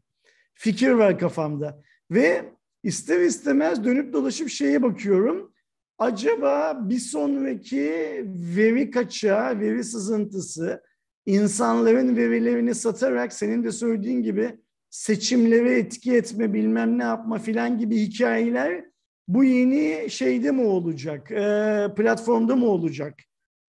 Fikir 0.54 0.90
var 0.90 1.18
kafamda. 1.18 1.82
Ve 2.10 2.44
ister 2.82 3.20
istemez 3.20 3.84
dönüp 3.84 4.12
dolaşıp 4.12 4.48
şeye 4.48 4.82
bakıyorum. 4.82 5.54
Acaba 5.98 6.80
bir 6.88 6.98
sonraki 6.98 8.24
veri 8.56 8.90
kaçağı, 8.90 9.60
veri 9.60 9.84
sızıntısı, 9.84 10.82
insanların 11.26 12.16
verilerini 12.16 12.74
satarak 12.74 13.32
senin 13.32 13.64
de 13.64 13.72
söylediğin 13.72 14.22
gibi 14.22 14.58
seçimlere 14.90 15.78
etki 15.78 16.14
etme, 16.14 16.52
bilmem 16.54 16.98
ne 16.98 17.02
yapma 17.02 17.38
filan 17.38 17.78
gibi 17.78 17.96
hikayeler 17.96 18.93
bu 19.28 19.44
yeni 19.44 20.10
şeyde 20.10 20.50
mi 20.50 20.62
olacak, 20.62 21.30
e, 21.30 21.88
platformda 21.96 22.56
mı 22.56 22.66
olacak 22.66 23.14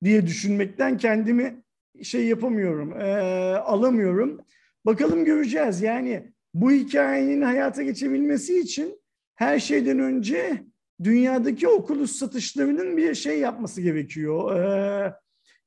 diye 0.04 0.28
düşünmekten 0.28 0.97
kendimi 0.97 1.64
şey 2.04 2.26
yapamıyorum, 2.26 3.01
e, 3.01 3.06
alamıyorum. 3.56 4.41
Bakalım 4.86 5.26
göreceğiz. 5.26 5.82
Yani 5.82 6.34
bu 6.54 6.72
hikayenin 6.72 7.41
hayata 7.41 7.84
geçebilmesi 7.84 8.60
için 8.60 9.01
her 9.36 9.60
şeyden 9.60 9.99
önce 9.99 10.64
dünyadaki 11.04 11.68
Oculus 11.68 12.12
satışlarının 12.12 12.97
bir 12.97 13.16
şey 13.16 13.39
yapması 13.39 13.82
gerekiyor. 13.82 14.56
E, 14.56 15.14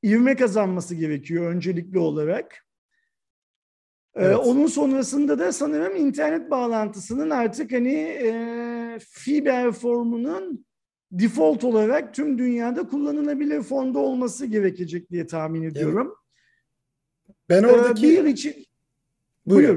ivme 0.05 0.37
kazanması 0.37 0.95
gerekiyor 0.95 1.51
öncelikli 1.51 1.99
olarak. 1.99 2.67
Evet. 4.19 4.37
onun 4.37 4.67
sonrasında 4.67 5.39
da 5.39 5.53
sanırım 5.53 5.97
internet 5.97 6.51
bağlantısının 6.51 7.31
artık 7.31 7.73
hani 7.73 7.95
e, 7.95 8.33
fiber 8.99 9.73
formunun 9.73 10.67
default 11.13 11.65
olarak 11.65 12.15
tüm 12.15 12.39
dünyada 12.39 12.89
kullanılabilir 12.89 13.63
fonda 13.63 13.99
olması 13.99 14.47
gerekecek 14.47 15.11
diye 15.11 15.27
tahmin 15.27 15.63
ediyorum. 15.63 16.15
Ben 17.49 17.63
Ee, 17.63 17.67
oradaki 17.67 18.03
bir 18.03 18.13
yıl 18.13 18.27
için 18.27 18.67
Buyurun. 19.47 19.75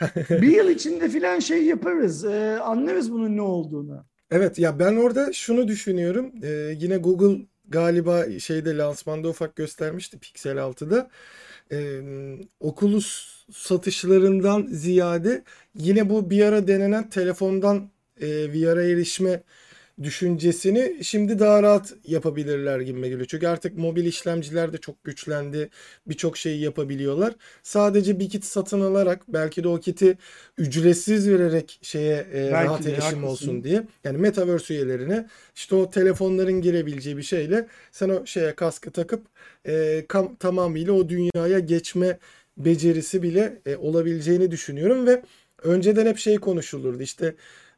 buyur. 0.00 0.42
bir 0.42 0.56
yıl 0.56 0.68
içinde 0.68 1.08
filan 1.08 1.38
şey 1.38 1.64
yaparız. 1.64 2.24
Ee, 2.24 2.58
anlarız 2.62 3.12
bunun 3.12 3.36
ne 3.36 3.42
olduğunu. 3.42 4.04
Evet 4.30 4.58
ya 4.58 4.78
ben 4.78 4.96
orada 4.96 5.32
şunu 5.32 5.68
düşünüyorum. 5.68 6.32
Ee, 6.42 6.74
yine 6.78 6.96
Google 6.96 7.46
galiba 7.68 8.38
şeyde 8.38 8.76
lansmanda 8.76 9.28
ufak 9.28 9.56
göstermişti 9.56 10.18
Pixel 10.18 10.56
6'da. 10.56 11.10
Ee, 11.72 12.00
Oculus 12.60 13.38
satışlarından 13.52 14.66
ziyade 14.70 15.44
yine 15.74 16.10
bu 16.10 16.30
bir 16.30 16.42
ara 16.42 16.68
denenen 16.68 17.10
telefondan 17.10 17.90
e, 18.20 18.52
VR'a 18.52 18.82
erişme 18.82 19.42
düşüncesini 20.02 21.04
şimdi 21.04 21.38
daha 21.38 21.62
rahat 21.62 21.94
yapabilirler 22.06 22.80
gibi 22.80 23.00
geliyor. 23.02 23.24
Çünkü 23.28 23.46
artık 23.46 23.78
mobil 23.78 24.04
işlemciler 24.04 24.72
de 24.72 24.78
çok 24.78 25.04
güçlendi. 25.04 25.68
Birçok 26.06 26.36
şeyi 26.36 26.60
yapabiliyorlar. 26.60 27.34
Sadece 27.62 28.20
bir 28.20 28.28
kit 28.28 28.44
satın 28.44 28.80
alarak 28.80 29.22
belki 29.28 29.64
de 29.64 29.68
o 29.68 29.80
kiti 29.80 30.18
ücretsiz 30.58 31.28
vererek 31.28 31.78
şeye 31.82 32.26
e, 32.32 32.50
Belki 32.52 32.66
rahat 32.68 32.86
erişim 32.86 33.00
haklısın. 33.00 33.24
olsun 33.26 33.64
diye. 33.64 33.82
Yani 34.04 34.18
Metaverse 34.18 34.74
üyelerine 34.74 35.26
işte 35.54 35.74
o 35.74 35.90
telefonların 35.90 36.60
girebileceği 36.60 37.16
bir 37.16 37.22
şeyle 37.22 37.66
sen 37.92 38.08
o 38.08 38.26
şeye 38.26 38.54
kaskı 38.54 38.90
takıp 38.90 39.26
e, 39.66 40.04
kam- 40.08 40.36
tamamıyla 40.36 40.92
o 40.92 41.08
dünyaya 41.08 41.58
geçme 41.58 42.18
becerisi 42.56 43.22
bile 43.22 43.58
e, 43.66 43.76
olabileceğini 43.76 44.50
düşünüyorum 44.50 45.06
ve 45.06 45.22
önceden 45.62 46.06
hep 46.06 46.18
şey 46.18 46.36
konuşulurdu 46.36 47.02
işte 47.02 47.34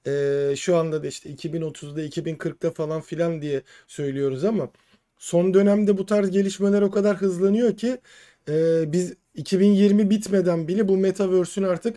e, 0.07 0.53
şu 0.57 0.77
anda 0.77 1.03
da 1.03 1.07
işte 1.07 1.31
2030'da 1.31 2.03
2040'da 2.03 2.71
falan 2.71 3.01
filan 3.01 3.43
diye 3.43 3.63
söylüyoruz 3.87 4.45
ama 4.45 4.71
son 5.19 5.55
dönemde 5.55 5.99
bu 5.99 6.07
tarz 6.07 6.31
gelişmeler 6.31 6.83
o 6.83 6.91
kadar 6.91 7.17
hızlanıyor 7.17 7.77
ki 7.77 7.99
e, 8.49 8.93
biz 8.93 9.15
2020 9.35 10.11
bitmeden 10.11 10.69
bile 10.69 10.89
bu 10.89 10.97
Metaverse'ün 10.97 11.65
artık 11.65 11.97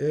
e, 0.00 0.06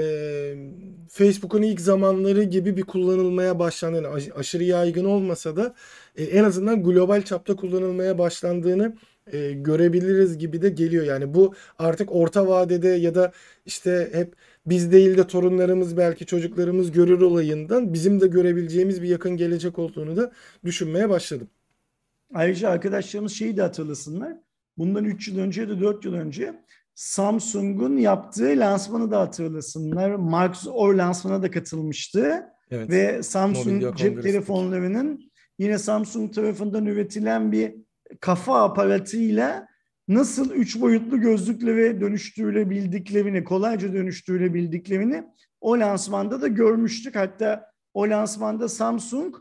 Facebook'un 1.09 1.61
ilk 1.61 1.81
zamanları 1.81 2.43
gibi 2.43 2.77
bir 2.77 2.81
kullanılmaya 2.83 3.59
başlandığını 3.59 4.07
aş- 4.07 4.29
aşırı 4.35 4.63
yaygın 4.63 5.05
olmasa 5.05 5.55
da 5.55 5.75
e, 6.15 6.23
en 6.23 6.43
azından 6.43 6.83
global 6.83 7.21
çapta 7.21 7.55
kullanılmaya 7.55 8.17
başlandığını 8.17 8.95
e, 9.33 9.51
görebiliriz 9.51 10.37
gibi 10.37 10.61
de 10.61 10.69
geliyor. 10.69 11.05
Yani 11.05 11.33
bu 11.33 11.53
artık 11.79 12.11
orta 12.15 12.47
vadede 12.47 12.87
ya 12.89 13.15
da 13.15 13.31
işte 13.65 14.09
hep 14.13 14.35
biz 14.65 14.91
değil 14.91 15.17
de 15.17 15.27
torunlarımız 15.27 15.97
belki 15.97 16.25
çocuklarımız 16.25 16.91
görür 16.91 17.21
olayından 17.21 17.93
bizim 17.93 18.21
de 18.21 18.27
görebileceğimiz 18.27 19.01
bir 19.01 19.07
yakın 19.07 19.37
gelecek 19.37 19.79
olduğunu 19.79 20.17
da 20.17 20.31
düşünmeye 20.65 21.09
başladım. 21.09 21.47
Ayrıca 22.33 22.69
arkadaşlarımız 22.69 23.31
şeyi 23.31 23.57
de 23.57 23.61
hatırlasınlar. 23.61 24.33
Bundan 24.77 25.05
3 25.05 25.27
yıl 25.27 25.39
önce 25.39 25.61
ya 25.61 25.69
da 25.69 25.81
4 25.81 26.05
yıl 26.05 26.13
önce 26.13 26.53
Samsung'un 26.95 27.97
yaptığı 27.97 28.53
lansmanı 28.55 29.11
da 29.11 29.19
hatırlasınlar. 29.19 30.15
Mark 30.15 30.55
o 30.73 30.97
lansmana 30.97 31.43
da 31.43 31.51
katılmıştı. 31.51 32.43
Evet. 32.71 32.89
Ve 32.89 33.23
Samsung 33.23 33.97
cep 33.97 34.23
telefonlarının 34.23 35.31
yine 35.59 35.77
Samsung 35.77 36.33
tarafından 36.33 36.85
üretilen 36.85 37.51
bir 37.51 37.75
kafa 38.19 38.63
aparatıyla 38.63 39.67
nasıl 40.07 40.51
üç 40.51 40.81
boyutlu 40.81 41.21
gözlüklere 41.21 42.01
dönüştürülebildiklerini, 42.01 43.43
kolayca 43.43 43.93
dönüştürülebildiklerini 43.93 45.23
o 45.61 45.79
lansmanda 45.79 46.41
da 46.41 46.47
görmüştük. 46.47 47.15
Hatta 47.15 47.71
o 47.93 48.09
lansmanda 48.09 48.69
Samsung, 48.69 49.35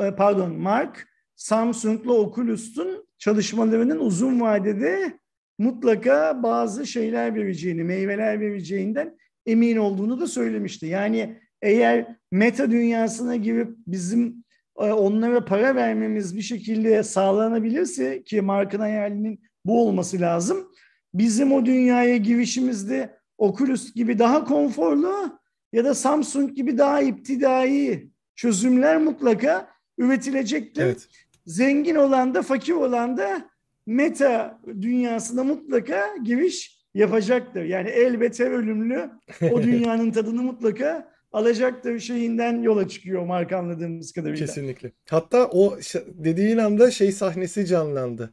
e, 0.00 0.14
pardon 0.14 0.52
Mark, 0.52 1.08
Samsung'la 1.36 2.12
Oculus'un 2.12 3.06
çalışmalarının 3.18 3.98
uzun 3.98 4.40
vadede 4.40 5.18
mutlaka 5.58 6.42
bazı 6.42 6.86
şeyler 6.86 7.34
vereceğini, 7.34 7.84
meyveler 7.84 8.40
vereceğinden 8.40 9.18
emin 9.46 9.76
olduğunu 9.76 10.20
da 10.20 10.26
söylemişti. 10.26 10.86
Yani 10.86 11.40
eğer 11.62 12.16
meta 12.32 12.70
dünyasına 12.70 13.36
girip 13.36 13.76
bizim 13.86 14.44
e, 14.78 14.92
onlara 14.92 15.44
para 15.44 15.74
vermemiz 15.74 16.36
bir 16.36 16.42
şekilde 16.42 17.02
sağlanabilirse 17.02 18.22
ki 18.22 18.40
Mark'ın 18.40 18.80
hayalinin 18.80 19.40
bu 19.66 19.86
olması 19.86 20.20
lazım. 20.20 20.72
Bizim 21.14 21.52
o 21.52 21.66
dünyaya 21.66 22.16
girişimizde 22.16 23.16
Oculus 23.38 23.94
gibi 23.94 24.18
daha 24.18 24.44
konforlu 24.44 25.38
ya 25.72 25.84
da 25.84 25.94
Samsung 25.94 26.54
gibi 26.54 26.78
daha 26.78 27.00
iptidai 27.00 28.10
çözümler 28.34 28.98
mutlaka 28.98 29.68
üretilecektir. 29.98 30.82
Evet. 30.82 31.08
Zengin 31.46 31.94
olan 31.94 32.34
da 32.34 32.42
fakir 32.42 32.72
olan 32.72 33.16
da 33.16 33.50
meta 33.86 34.60
dünyasına 34.80 35.44
mutlaka 35.44 36.16
giriş 36.24 36.76
yapacaktır. 36.94 37.64
Yani 37.64 37.88
elbet 37.88 38.40
her 38.40 38.50
ölümlü 38.50 39.10
o 39.52 39.62
dünyanın 39.62 40.10
tadını 40.10 40.42
mutlaka 40.42 41.12
alacaktır 41.32 41.98
şeyinden 41.98 42.62
yola 42.62 42.88
çıkıyor 42.88 43.26
Mark 43.26 43.52
anladığımız 43.52 44.12
kadarıyla. 44.12 44.46
Kesinlikle. 44.46 44.92
Hatta 45.10 45.46
o 45.46 45.78
dediğin 46.06 46.58
anda 46.58 46.90
şey 46.90 47.12
sahnesi 47.12 47.66
canlandı. 47.66 48.32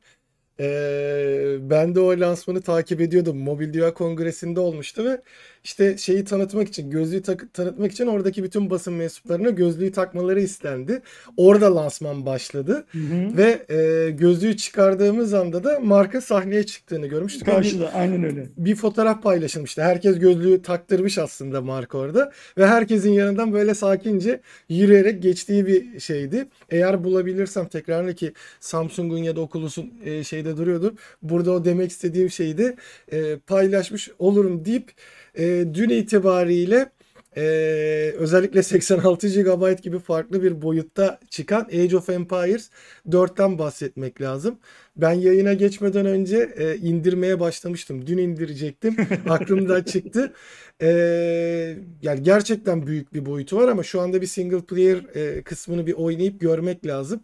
Ee, 0.63 1.57
ben 1.69 1.95
de 1.95 1.99
o 1.99 2.19
lansmanı 2.19 2.61
takip 2.61 3.01
ediyordum. 3.01 3.37
Mobil 3.37 3.73
Dünya 3.73 3.93
Kongresi'nde 3.93 4.59
olmuştu 4.59 5.05
ve 5.05 5.21
işte 5.63 5.97
şeyi 5.97 6.23
tanıtmak 6.23 6.67
için, 6.67 6.89
gözlüğü 6.89 7.21
tak- 7.21 7.53
tanıtmak 7.53 7.91
için 7.91 8.07
oradaki 8.07 8.43
bütün 8.43 8.69
basın 8.69 8.93
mensuplarına 8.93 9.49
gözlüğü 9.49 9.91
takmaları 9.91 10.41
istendi. 10.41 11.01
Orada 11.37 11.75
lansman 11.75 12.25
başladı 12.25 12.85
Hı 12.91 12.97
hı. 12.97 13.37
ve 13.37 13.65
e, 13.75 14.09
gözlüğü 14.09 14.57
çıkardığımız 14.57 15.33
anda 15.33 15.63
da 15.63 15.79
marka 15.79 16.21
sahneye 16.21 16.65
çıktığını 16.65 17.07
görmüştük. 17.07 17.45
Karşıda 17.45 17.93
aynen 17.93 18.23
öyle. 18.23 18.45
bir 18.57 18.75
fotoğraf 18.75 19.23
paylaşılmıştı. 19.23 19.81
Herkes 19.81 20.19
gözlüğü 20.19 20.61
taktırmış 20.61 21.17
aslında 21.17 21.61
marka 21.61 21.97
orada. 21.97 22.31
Ve 22.57 22.67
herkesin 22.67 23.11
yanından 23.11 23.53
böyle 23.53 23.73
sakince 23.73 24.41
yürüyerek 24.69 25.23
geçtiği 25.23 25.67
bir 25.67 25.99
şeydi. 25.99 26.45
Eğer 26.69 27.03
bulabilirsem 27.03 27.67
tekrarını 27.67 28.13
ki 28.13 28.33
Samsung'un 28.59 29.17
ya 29.17 29.35
da 29.35 29.41
Oculus'un 29.41 29.93
e, 30.05 30.23
şeyde 30.23 30.57
duruyordu. 30.57 30.95
Burada 31.21 31.51
o 31.51 31.65
demek 31.65 31.91
istediğim 31.91 32.29
şeyi 32.29 32.53
e, 33.11 33.37
paylaşmış 33.47 34.09
olurum 34.19 34.65
deyip 34.65 34.91
e, 35.37 35.65
dün 35.73 35.89
itibariyle 35.89 36.89
e, 37.37 37.43
özellikle 38.17 38.63
86 38.63 39.27
GB 39.27 39.81
gibi 39.83 39.99
farklı 39.99 40.43
bir 40.43 40.61
boyutta 40.61 41.19
çıkan 41.29 41.61
Age 41.61 41.97
of 41.97 42.09
Empires 42.09 42.69
4'ten 43.09 43.59
bahsetmek 43.59 44.21
lazım. 44.21 44.59
Ben 44.97 45.13
yayına 45.13 45.53
geçmeden 45.53 46.05
önce 46.05 46.53
e, 46.57 46.77
indirmeye 46.77 47.39
başlamıştım. 47.39 48.07
Dün 48.07 48.17
indirecektim. 48.17 48.97
Aklımdan 49.29 49.83
çıktı. 49.83 50.33
E, 50.81 50.87
yani 52.01 52.23
gerçekten 52.23 52.87
büyük 52.87 53.13
bir 53.13 53.25
boyutu 53.25 53.57
var 53.57 53.67
ama 53.67 53.83
şu 53.83 54.01
anda 54.01 54.21
bir 54.21 54.27
single 54.27 54.61
player 54.61 55.15
e, 55.15 55.43
kısmını 55.43 55.87
bir 55.87 55.93
oynayıp 55.93 56.39
görmek 56.41 56.85
lazım. 56.85 57.23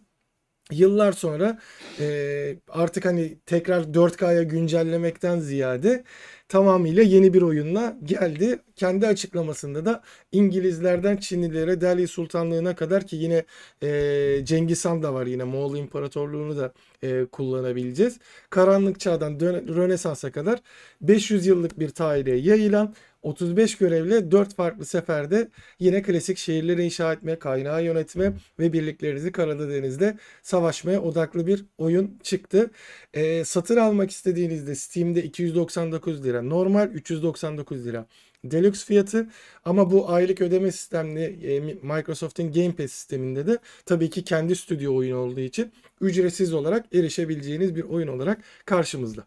Yıllar 0.70 1.12
sonra 1.12 1.58
e, 2.00 2.56
artık 2.68 3.04
hani 3.04 3.38
tekrar 3.46 3.82
4K'ya 3.82 4.42
güncellemekten 4.42 5.38
ziyade 5.40 6.04
tamamıyla 6.50 7.02
yeni 7.02 7.34
bir 7.34 7.42
oyunla 7.42 7.96
geldi. 8.04 8.58
Kendi 8.76 9.06
açıklamasında 9.06 9.84
da 9.84 10.02
İngilizlerden 10.32 11.16
Çinlilere, 11.16 11.80
Delhi 11.80 12.08
Sultanlığı'na 12.08 12.76
kadar 12.76 13.06
ki 13.06 13.16
yine 13.16 13.44
e, 13.82 14.40
Cengiz 14.44 14.84
Han 14.84 15.02
da 15.02 15.14
var 15.14 15.26
yine 15.26 15.44
Moğol 15.44 15.76
İmparatorluğu'nu 15.76 16.56
da 16.56 16.72
e, 17.02 17.24
kullanabileceğiz. 17.24 18.18
Karanlık 18.50 19.00
Çağ'dan 19.00 19.40
Rönesans'a 19.76 20.32
kadar 20.32 20.60
500 21.00 21.46
yıllık 21.46 21.78
bir 21.80 21.88
tarihe 21.88 22.36
yayılan 22.36 22.94
35 23.22 23.76
görevle 23.76 24.30
4 24.30 24.54
farklı 24.54 24.84
seferde 24.84 25.48
yine 25.78 26.02
klasik 26.02 26.38
şehirleri 26.38 26.84
inşa 26.84 27.12
etme, 27.12 27.38
kaynağı 27.38 27.84
yönetme 27.84 28.32
ve 28.58 28.72
birliklerinizi 28.72 29.32
karada 29.32 29.70
denizde 29.70 30.18
savaşmaya 30.42 31.02
odaklı 31.02 31.46
bir 31.46 31.64
oyun 31.78 32.18
çıktı. 32.22 32.70
E, 33.14 33.44
satın 33.44 33.76
almak 33.76 34.10
istediğinizde 34.10 34.74
Steam'de 34.74 35.22
299 35.22 36.24
lira, 36.24 36.42
normal 36.42 36.90
399 36.90 37.86
lira. 37.86 38.06
Deluxe 38.44 38.86
fiyatı 38.86 39.28
ama 39.64 39.90
bu 39.90 40.10
aylık 40.10 40.40
ödeme 40.40 40.72
sistemli 40.72 41.22
e, 41.22 41.60
Microsoft'un 41.82 42.52
Game 42.52 42.72
Pass 42.72 42.92
sisteminde 42.92 43.46
de 43.46 43.58
tabii 43.86 44.10
ki 44.10 44.24
kendi 44.24 44.56
stüdyo 44.56 44.96
oyunu 44.96 45.18
olduğu 45.18 45.40
için 45.40 45.72
ücretsiz 46.00 46.52
olarak 46.54 46.94
erişebileceğiniz 46.94 47.76
bir 47.76 47.82
oyun 47.82 48.08
olarak 48.08 48.42
karşımızda. 48.64 49.26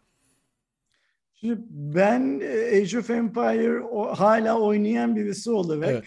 Şimdi 1.44 1.60
ben 1.70 2.40
e, 2.40 2.76
Age 2.76 2.98
of 2.98 3.10
Empire 3.10 3.80
o, 3.80 4.06
hala 4.06 4.60
oynayan 4.60 5.16
birisi 5.16 5.50
olarak 5.50 5.90
Evet. 5.90 6.04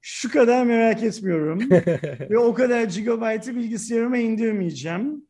şu 0.00 0.30
kadar 0.30 0.64
merak 0.64 1.02
etmiyorum. 1.02 1.70
Ve 2.30 2.38
o 2.38 2.54
kadar 2.54 2.84
gigabaytı 2.84 3.56
bilgisayarıma 3.56 4.16
indirmeyeceğim. 4.16 5.26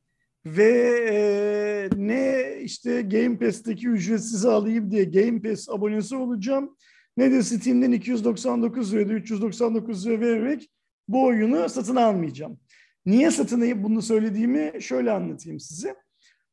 Ve 0.47 0.71
e, 1.11 1.89
ne 1.97 2.45
işte 2.63 3.03
Game 3.03 3.39
Pass'teki 3.39 3.89
ücretsiz 3.89 4.45
alayım 4.45 4.91
diye 4.91 5.05
Game 5.05 5.43
Pass 5.43 5.69
abonesi 5.69 6.17
olacağım. 6.17 6.77
Ne 7.17 7.31
de 7.33 7.43
Steam'den 7.43 7.93
299 7.93 8.95
lira 8.95 9.09
da 9.09 9.13
399 9.13 10.07
lira 10.07 10.21
vererek 10.21 10.71
bu 11.09 11.25
oyunu 11.25 11.69
satın 11.69 11.97
almayacağım. 11.97 12.59
Niye 13.07 13.31
satın 13.31 13.61
alıp 13.61 13.83
bunu 13.83 14.03
söylediğimi 14.03 14.73
şöyle 14.83 15.11
anlatayım 15.11 15.61
size. 15.61 15.95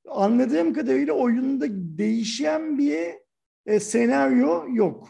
Anladığım 0.08 0.74
kadarıyla 0.74 1.14
oyunda 1.14 1.66
değişen 1.70 2.78
bir 2.78 3.08
e, 3.66 3.80
senaryo 3.80 4.66
yok. 4.74 5.10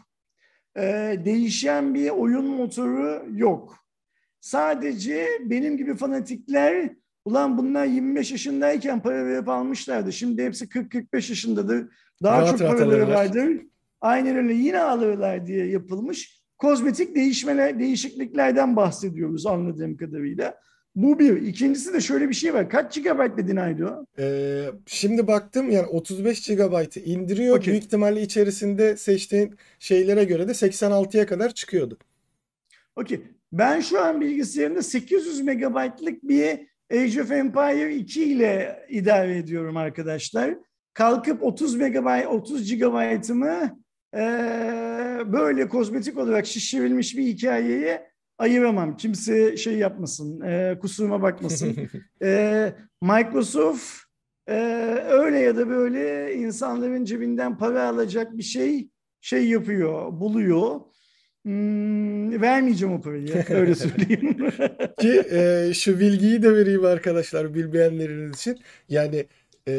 E, 0.78 0.82
değişen 1.26 1.94
bir 1.94 2.10
oyun 2.10 2.46
motoru 2.46 3.26
yok. 3.32 3.76
Sadece 4.42 5.28
benim 5.46 5.78
gibi 5.78 5.96
fanatikler 5.96 6.90
ulan 7.26 7.58
bunlar 7.58 7.86
25 7.86 8.32
yaşındayken 8.32 9.02
para 9.02 9.26
verip 9.26 9.50
almışlardı. 9.50 10.14
Şimdi 10.14 10.44
hepsi 10.44 10.66
40-45 10.66 11.06
yaşındadır. 11.14 11.88
Daha 12.24 12.42
Rahat 12.42 12.60
çok 12.60 12.82
alırlar. 12.82 13.08
vardır. 13.08 13.62
Aynen 14.02 14.36
öyle 14.36 14.54
yine 14.54 14.80
alırlar 14.80 15.48
diye 15.48 15.68
yapılmış 15.68 16.40
kozmetik 16.58 17.16
değişmeler, 17.16 17.80
değişikliklerden 17.80 18.76
bahsediyoruz 18.76 19.46
anladığım 19.46 19.98
kadarıyla. 19.98 20.56
Bu 21.00 21.20
bir. 21.20 21.42
İkincisi 21.42 21.94
de 21.94 22.02
şöyle 22.02 22.30
bir 22.30 22.34
şey 22.34 22.54
var. 22.54 22.70
Kaç 22.70 22.96
GB 22.96 23.38
dedin 23.38 23.56
Aydo? 23.56 24.06
Ee, 24.20 24.66
şimdi 24.86 25.28
baktım 25.28 25.72
yani 25.72 25.88
35 25.88 26.48
GB'ı 26.48 27.00
indiriyor. 27.00 27.58
Okey. 27.58 27.72
Büyük 27.72 27.84
ihtimalle 27.84 28.22
içerisinde 28.22 28.98
seçtiğin 28.98 29.56
şeylere 29.80 30.24
göre 30.24 30.48
de 30.48 30.52
86'ya 30.52 31.26
kadar 31.26 31.54
çıkıyordu. 31.54 31.98
Okey. 32.96 33.22
Ben 33.52 33.80
şu 33.80 34.02
an 34.02 34.22
bilgisayarımda 34.22 34.82
800 34.82 35.42
megabaytlık 35.42 36.24
bir 36.24 36.60
Age 36.92 37.22
of 37.22 37.32
Empire 37.32 37.96
2 37.96 38.24
ile 38.24 38.86
idare 38.90 39.38
ediyorum 39.38 39.78
arkadaşlar. 39.78 40.56
Kalkıp 40.94 41.44
30 41.44 41.76
megabayt, 41.76 42.28
30 42.28 42.76
GB'ımı 42.76 43.80
böyle 45.34 45.68
kozmetik 45.68 46.18
olarak 46.18 46.46
şişirilmiş 46.46 47.18
bir 47.18 47.24
hikayeye 47.24 48.10
ayıramam. 48.40 48.98
Kimse 48.98 49.58
şey 49.58 49.78
yapmasın, 49.78 50.42
eee, 50.42 50.80
kusuruma 50.82 51.22
bakmasın. 51.22 51.78
Eee, 52.22 52.76
Microsoft 53.02 53.86
eee, 54.50 54.56
öyle 55.10 55.40
ya 55.40 55.58
da 55.58 55.70
böyle 55.70 56.34
insanların 56.36 57.06
cebinden 57.06 57.58
para 57.58 57.90
alacak 57.90 58.38
bir 58.38 58.44
şey 58.44 58.90
şey 59.22 59.50
yapıyor, 59.50 60.12
buluyor. 60.20 60.82
Hmm, 61.46 62.42
vermeyeceğim 62.42 62.94
o 62.96 63.02
parayı, 63.02 63.46
öyle 63.50 63.76
söyleyeyim. 63.76 64.38
Ki 65.00 65.24
e, 65.32 65.72
şu 65.74 66.00
bilgiyi 66.00 66.44
de 66.44 66.56
vereyim 66.56 66.86
arkadaşlar 66.86 67.54
bilmeyenleriniz 67.54 68.36
için. 68.38 68.58
Yani 68.90 69.26
e, 69.68 69.74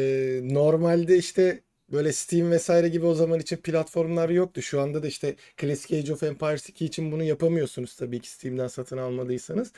normalde 0.45 1.17
işte 1.17 1.61
böyle 1.93 2.13
Steam 2.13 2.51
vesaire 2.51 2.89
gibi 2.89 3.07
o 3.07 3.15
zaman 3.15 3.41
için 3.41 3.57
platformlar 3.57 4.29
yoktu. 4.29 4.63
Şu 4.63 4.81
anda 4.81 5.03
da 5.03 5.07
işte 5.07 5.35
Classic 5.61 5.99
Age 5.99 6.13
of 6.13 6.23
Empires 6.23 6.69
2 6.69 6.85
için 6.85 7.13
bunu 7.13 7.23
yapamıyorsunuz 7.23 7.97
tabii 7.97 8.21
ki 8.21 8.31
Steam'den 8.31 8.69
satın 8.69 8.99
almadıysanız. 8.99 9.73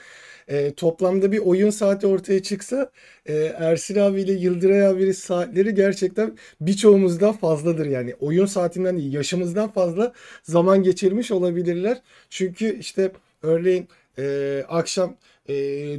E, 0.48 0.74
toplamda 0.74 1.32
bir 1.32 1.38
oyun 1.38 1.70
saati 1.70 2.06
ortaya 2.06 2.42
çıksa 2.42 2.90
e, 3.26 3.34
Ersin 3.34 3.98
abiyle 3.98 4.32
Yıldıray 4.32 4.86
abinin 4.86 5.12
saatleri 5.12 5.74
gerçekten 5.74 6.38
birçoğumuzdan 6.60 7.32
fazladır 7.32 7.86
yani. 7.86 8.14
Oyun 8.20 8.46
saatinden 8.46 8.96
değil 8.98 9.12
yaşımızdan 9.12 9.72
fazla 9.72 10.12
zaman 10.42 10.82
geçirmiş 10.82 11.30
olabilirler. 11.30 12.02
Çünkü 12.30 12.78
işte 12.78 13.12
örneğin 13.42 13.88
e, 14.18 14.64
akşam 14.68 15.16
e, 15.48 15.54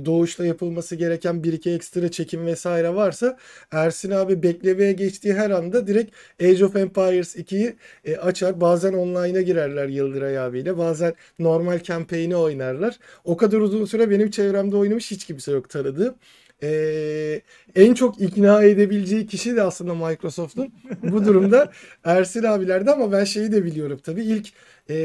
doğuşta 0.06 0.46
yapılması 0.46 0.96
gereken 0.96 1.44
bir 1.44 1.54
iki 1.54 1.72
ekstra 1.72 2.12
çekim 2.12 2.46
vesaire 2.46 2.96
varsa 2.96 3.38
Ersin 3.72 4.12
abi 4.12 4.44
beklemeye 4.44 4.92
geçtiği 4.92 5.34
her 5.34 5.50
anda 5.50 5.88
direkt 5.88 6.16
Age 6.42 6.66
of 6.66 6.76
Empires 6.76 7.36
2'yi 7.36 7.76
e, 8.06 8.18
açar. 8.18 8.62
Bazen 8.62 8.94
online'a 8.94 9.42
girerler 9.42 9.88
Yıldıray 9.88 10.40
abiyle. 10.40 10.78
Bazen 10.78 11.14
normal 11.40 11.80
campaign'i 11.84 12.36
oynarlar. 12.36 13.00
O 13.24 13.38
kadar 13.38 13.60
uzun 13.60 13.86
süre 13.86 14.10
benim 14.10 14.32
çevremde 14.32 14.78
oynamış 14.78 15.12
hiç 15.12 15.26
kimse 15.26 15.52
yok 15.52 15.70
tanıdığım. 15.70 16.16
Ee, 16.64 17.42
en 17.76 17.94
çok 17.94 18.22
ikna 18.22 18.64
edebileceği 18.64 19.28
kişi 19.28 19.56
de 19.56 19.62
aslında 19.62 19.96
Microsoft'un 19.96 20.74
bu 21.04 21.26
durumda 21.26 21.72
Ersin 22.04 22.44
abilerdi 22.44 22.92
ama 22.92 23.12
ben 23.12 23.24
şeyi 23.24 23.52
de 23.52 23.66
biliyorum 23.66 24.00
tabii 24.04 24.24
ilk 24.24 24.48
e, 24.90 24.96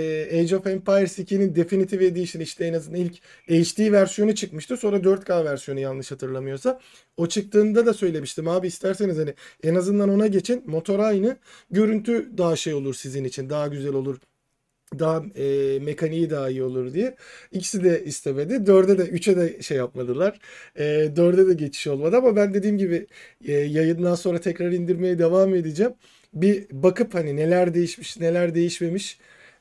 Age 0.41 0.57
of 0.57 0.67
Empires 0.67 1.19
2'nin 1.19 1.55
Definitive 1.55 2.07
Edition 2.07 2.43
işte 2.43 2.65
en 2.65 2.75
azından 2.75 3.01
ilk 3.01 3.15
HD 3.49 3.93
versiyonu 3.93 4.35
çıkmıştı. 4.35 4.77
Sonra 4.77 4.97
4K 4.97 5.45
versiyonu 5.45 5.81
yanlış 5.81 6.11
hatırlamıyorsa. 6.11 6.81
O 7.17 7.27
çıktığında 7.27 7.87
da 7.87 7.95
söylemiştim 7.95 8.49
abi 8.49 8.67
isterseniz 8.67 9.19
hani 9.19 9.35
en 9.63 9.75
azından 9.75 10.09
ona 10.09 10.27
geçin. 10.27 10.63
Motor 10.67 10.99
aynı. 10.99 11.37
Görüntü 11.71 12.39
daha 12.39 12.57
şey 12.57 12.75
olur 12.75 12.95
sizin 12.95 13.25
için. 13.25 13.51
Daha 13.51 13.69
güzel 13.69 13.95
olur 13.95 14.19
daha 14.99 15.23
e, 15.37 15.79
mekaniği 15.79 16.31
daha 16.31 16.51
iyi 16.51 16.63
olur 16.63 16.95
diye. 16.95 17.17
İkisi 17.53 17.85
de 17.85 18.05
istemedi. 18.05 18.67
Dörde 18.67 18.99
de 18.99 19.03
üçe 19.03 19.37
de 19.37 19.63
şey 19.63 19.77
yapmadılar. 19.77 20.39
E, 20.77 20.85
dörde 21.17 21.49
de 21.49 21.55
geçiş 21.55 21.87
olmadı 21.87 22.17
ama 22.17 22.37
ben 22.37 22.55
dediğim 22.55 22.79
gibi 22.79 23.07
e, 23.45 23.53
yayından 23.53 24.15
sonra 24.15 24.41
tekrar 24.41 24.73
indirmeye 24.73 25.19
devam 25.19 25.55
edeceğim. 25.55 25.93
Bir 26.35 26.67
bakıp 26.73 27.15
hani 27.15 27.37
neler 27.37 27.75
değişmiş 27.75 28.21
neler 28.21 28.55
değişmemiş 28.55 29.19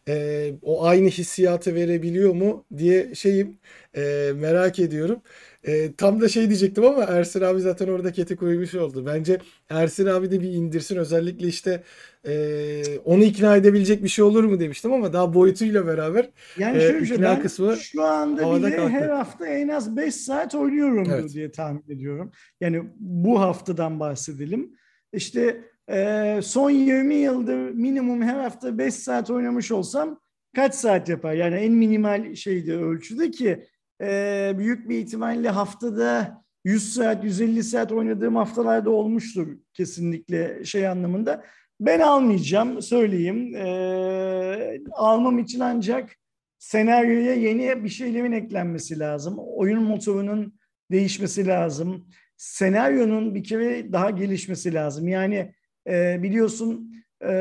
e, 0.07 0.53
o 0.61 0.85
aynı 0.85 1.09
hissiyatı 1.09 1.75
verebiliyor 1.75 2.33
mu 2.33 2.65
diye 2.77 3.15
şeyim 3.15 3.57
e, 3.95 4.31
merak 4.35 4.79
ediyorum. 4.79 5.21
E, 5.63 5.93
tam 5.93 6.21
da 6.21 6.29
şey 6.29 6.47
diyecektim 6.47 6.85
ama 6.85 7.03
Ersin 7.03 7.41
abi 7.41 7.61
zaten 7.61 7.87
orada 7.87 8.11
keti 8.11 8.35
koymuş 8.35 8.75
oldu. 8.75 9.05
Bence 9.05 9.39
Ersin 9.69 10.05
abi 10.05 10.31
de 10.31 10.41
bir 10.41 10.53
indirsin 10.53 10.97
özellikle 10.97 11.47
işte 11.47 11.83
e, 12.27 12.83
onu 13.05 13.23
ikna 13.23 13.55
edebilecek 13.55 14.03
bir 14.03 14.09
şey 14.09 14.25
olur 14.25 14.43
mu 14.43 14.59
demiştim 14.59 14.93
ama 14.93 15.13
daha 15.13 15.33
boyutuyla 15.33 15.87
beraber 15.87 16.29
yani 16.57 16.77
e, 16.77 16.99
ikna 16.99 17.21
ben 17.21 17.41
kısmı 17.41 17.77
şu 17.77 18.03
anda 18.03 18.55
bile 18.55 18.75
kalktı. 18.75 18.89
her 18.89 19.09
hafta 19.09 19.47
en 19.47 19.67
az 19.67 19.97
5 19.97 20.15
saat 20.15 20.55
oynuyorum 20.55 21.07
evet. 21.11 21.33
diye 21.33 21.51
tahmin 21.51 21.83
ediyorum. 21.89 22.31
Yani 22.61 22.83
bu 22.99 23.39
haftadan 23.41 23.99
bahsedelim. 23.99 24.77
İşte 25.13 25.61
e, 25.89 26.39
son 26.43 26.69
20 26.69 27.15
yıldır 27.15 27.57
minimum 27.57 28.21
her 28.21 28.39
hafta 28.39 28.77
5 28.77 28.93
saat 28.93 29.29
oynamış 29.29 29.71
olsam 29.71 30.19
kaç 30.55 30.75
saat 30.75 31.09
yapar? 31.09 31.33
Yani 31.33 31.55
en 31.55 31.73
minimal 31.73 32.35
şeydi 32.35 32.73
ölçüde 32.73 33.31
ki 33.31 33.63
e, 34.01 34.53
büyük 34.57 34.89
bir 34.89 34.97
ihtimalle 34.97 35.49
haftada 35.49 36.43
100 36.65 36.93
saat, 36.93 37.23
150 37.23 37.63
saat 37.63 37.91
oynadığım 37.91 38.35
haftalarda 38.35 38.89
olmuştur 38.89 39.57
kesinlikle 39.73 40.65
şey 40.65 40.87
anlamında. 40.87 41.43
Ben 41.79 41.99
almayacağım, 41.99 42.81
söyleyeyim. 42.81 43.55
E, 43.55 44.81
almam 44.91 45.39
için 45.39 45.59
ancak 45.59 46.15
senaryoya 46.59 47.33
yeni 47.33 47.83
bir 47.83 47.89
şeylerin 47.89 48.31
eklenmesi 48.31 48.99
lazım. 48.99 49.35
Oyun 49.37 49.83
motorunun 49.83 50.59
değişmesi 50.91 51.47
lazım. 51.47 52.09
Senaryonun 52.37 53.35
bir 53.35 53.43
kere 53.43 53.93
daha 53.93 54.09
gelişmesi 54.09 54.73
lazım. 54.73 55.07
Yani 55.07 55.53
e, 55.87 56.23
biliyorsun 56.23 56.93
e, 57.23 57.33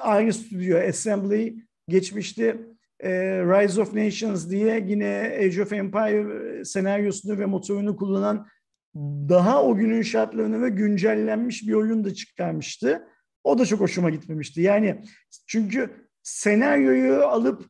aynı 0.00 0.32
stüdyo 0.32 0.78
Assembly 0.88 1.56
geçmişte 1.88 2.56
e, 3.00 3.10
Rise 3.40 3.80
of 3.80 3.94
Nations 3.94 4.50
diye 4.50 4.84
yine 4.86 5.38
Age 5.40 5.62
of 5.62 5.72
Empire 5.72 6.64
senaryosunu 6.64 7.38
ve 7.38 7.46
motorunu 7.46 7.96
kullanan 7.96 8.46
daha 9.28 9.64
o 9.64 9.76
günün 9.76 10.02
şartlarını 10.02 10.62
ve 10.62 10.68
güncellenmiş 10.68 11.68
bir 11.68 11.72
oyun 11.72 12.04
da 12.04 12.14
çıkarmıştı. 12.14 13.08
O 13.44 13.58
da 13.58 13.66
çok 13.66 13.80
hoşuma 13.80 14.10
gitmemişti. 14.10 14.60
Yani 14.60 15.02
çünkü 15.46 15.90
senaryoyu 16.22 17.24
alıp 17.26 17.64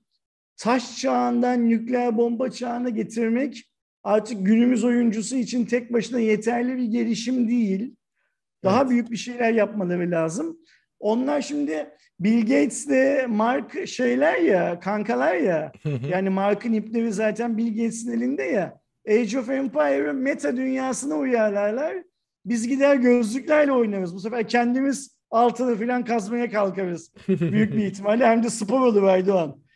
taş 0.57 0.99
çağından 0.99 1.68
nükleer 1.68 2.16
bomba 2.16 2.51
çağına 2.51 2.89
getirmek 2.89 3.70
artık 4.03 4.47
günümüz 4.47 4.85
oyuncusu 4.85 5.37
için 5.37 5.64
tek 5.64 5.93
başına 5.93 6.20
yeterli 6.20 6.77
bir 6.77 6.85
gelişim 6.85 7.49
değil. 7.49 7.97
Daha 8.64 8.81
evet. 8.81 8.91
büyük 8.91 9.11
bir 9.11 9.16
şeyler 9.16 9.53
yapmaları 9.53 10.11
lazım. 10.11 10.59
Onlar 11.01 11.40
şimdi 11.42 11.90
Bill 12.20 12.40
Gates'le 12.40 13.28
Mark 13.28 13.88
şeyler 13.88 14.38
ya, 14.38 14.80
kankalar 14.80 15.34
ya. 15.34 15.72
yani 16.11 16.28
Mark'ın 16.30 16.72
ipleri 16.72 17.12
zaten 17.12 17.59
Bill 17.59 17.68
Gates'in 17.68 18.12
elinde 18.12 18.42
ya. 18.42 18.80
Age 19.09 19.38
of 19.38 19.51
Empire 19.51 20.12
meta 20.12 20.57
dünyasına 20.57 21.14
uyarlarlar. 21.14 21.97
Biz 22.44 22.68
gider 22.68 22.97
gözlüklerle 22.97 23.72
oynarız. 23.72 24.14
Bu 24.14 24.20
sefer 24.20 24.49
kendimiz 24.49 25.16
altını 25.30 25.76
falan 25.78 26.05
kazmaya 26.05 26.51
kalkarız. 26.51 27.12
Büyük 27.28 27.72
bir 27.72 27.86
ihtimalle 27.86 28.26
hem 28.26 28.42
de 28.42 28.51
spor 28.51 28.80
olur 28.80 29.03
Aydoğan. 29.03 29.66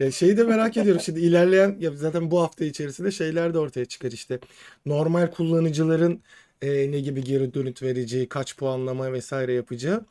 Ya 0.00 0.10
şeyi 0.10 0.36
de 0.36 0.44
merak 0.44 0.76
ediyorum 0.76 1.00
şimdi 1.04 1.20
ilerleyen 1.20 1.76
ya 1.78 1.90
zaten 1.94 2.30
bu 2.30 2.40
hafta 2.40 2.64
içerisinde 2.64 3.10
şeyler 3.10 3.54
de 3.54 3.58
ortaya 3.58 3.84
çıkar 3.84 4.12
işte. 4.12 4.38
Normal 4.86 5.30
kullanıcıların 5.30 6.22
e, 6.62 6.90
ne 6.90 7.00
gibi 7.00 7.24
geri 7.24 7.54
dönüt 7.54 7.82
vereceği, 7.82 8.28
kaç 8.28 8.56
puanlama 8.56 9.12
vesaire 9.12 9.52
yapacağı. 9.52 10.04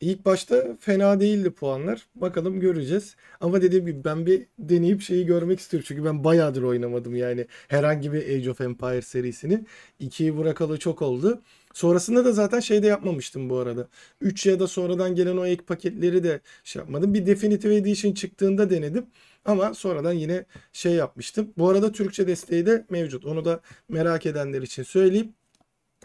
İlk 0.00 0.24
başta 0.26 0.76
fena 0.80 1.20
değildi 1.20 1.50
puanlar. 1.50 2.06
Bakalım 2.14 2.60
göreceğiz. 2.60 3.16
Ama 3.40 3.62
dediğim 3.62 3.86
gibi 3.86 4.04
ben 4.04 4.26
bir 4.26 4.46
deneyip 4.58 5.02
şeyi 5.02 5.26
görmek 5.26 5.60
istiyorum. 5.60 5.84
Çünkü 5.88 6.04
ben 6.04 6.24
bayağıdır 6.24 6.62
oynamadım 6.62 7.16
yani 7.16 7.46
herhangi 7.68 8.12
bir 8.12 8.36
Age 8.36 8.50
of 8.50 8.60
Empires 8.60 9.06
serisini. 9.06 9.64
İkiyi 10.00 10.36
bırakalı 10.38 10.78
çok 10.78 11.02
oldu. 11.02 11.42
Sonrasında 11.74 12.24
da 12.24 12.32
zaten 12.32 12.60
şey 12.60 12.82
de 12.82 12.86
yapmamıştım 12.86 13.50
bu 13.50 13.58
arada. 13.58 13.88
3 14.20 14.46
ya 14.46 14.60
da 14.60 14.66
sonradan 14.66 15.14
gelen 15.14 15.36
o 15.36 15.46
ek 15.46 15.62
paketleri 15.64 16.24
de 16.24 16.40
şey 16.64 16.80
yapmadım. 16.80 17.14
Bir 17.14 17.26
Definitive 17.26 17.76
Edition 17.76 18.12
çıktığında 18.12 18.70
denedim. 18.70 19.06
Ama 19.44 19.74
sonradan 19.74 20.12
yine 20.12 20.44
şey 20.72 20.92
yapmıştım. 20.92 21.52
Bu 21.58 21.68
arada 21.68 21.92
Türkçe 21.92 22.26
desteği 22.26 22.66
de 22.66 22.86
mevcut. 22.90 23.24
Onu 23.24 23.44
da 23.44 23.60
merak 23.88 24.26
edenler 24.26 24.62
için 24.62 24.82
söyleyeyim. 24.82 25.34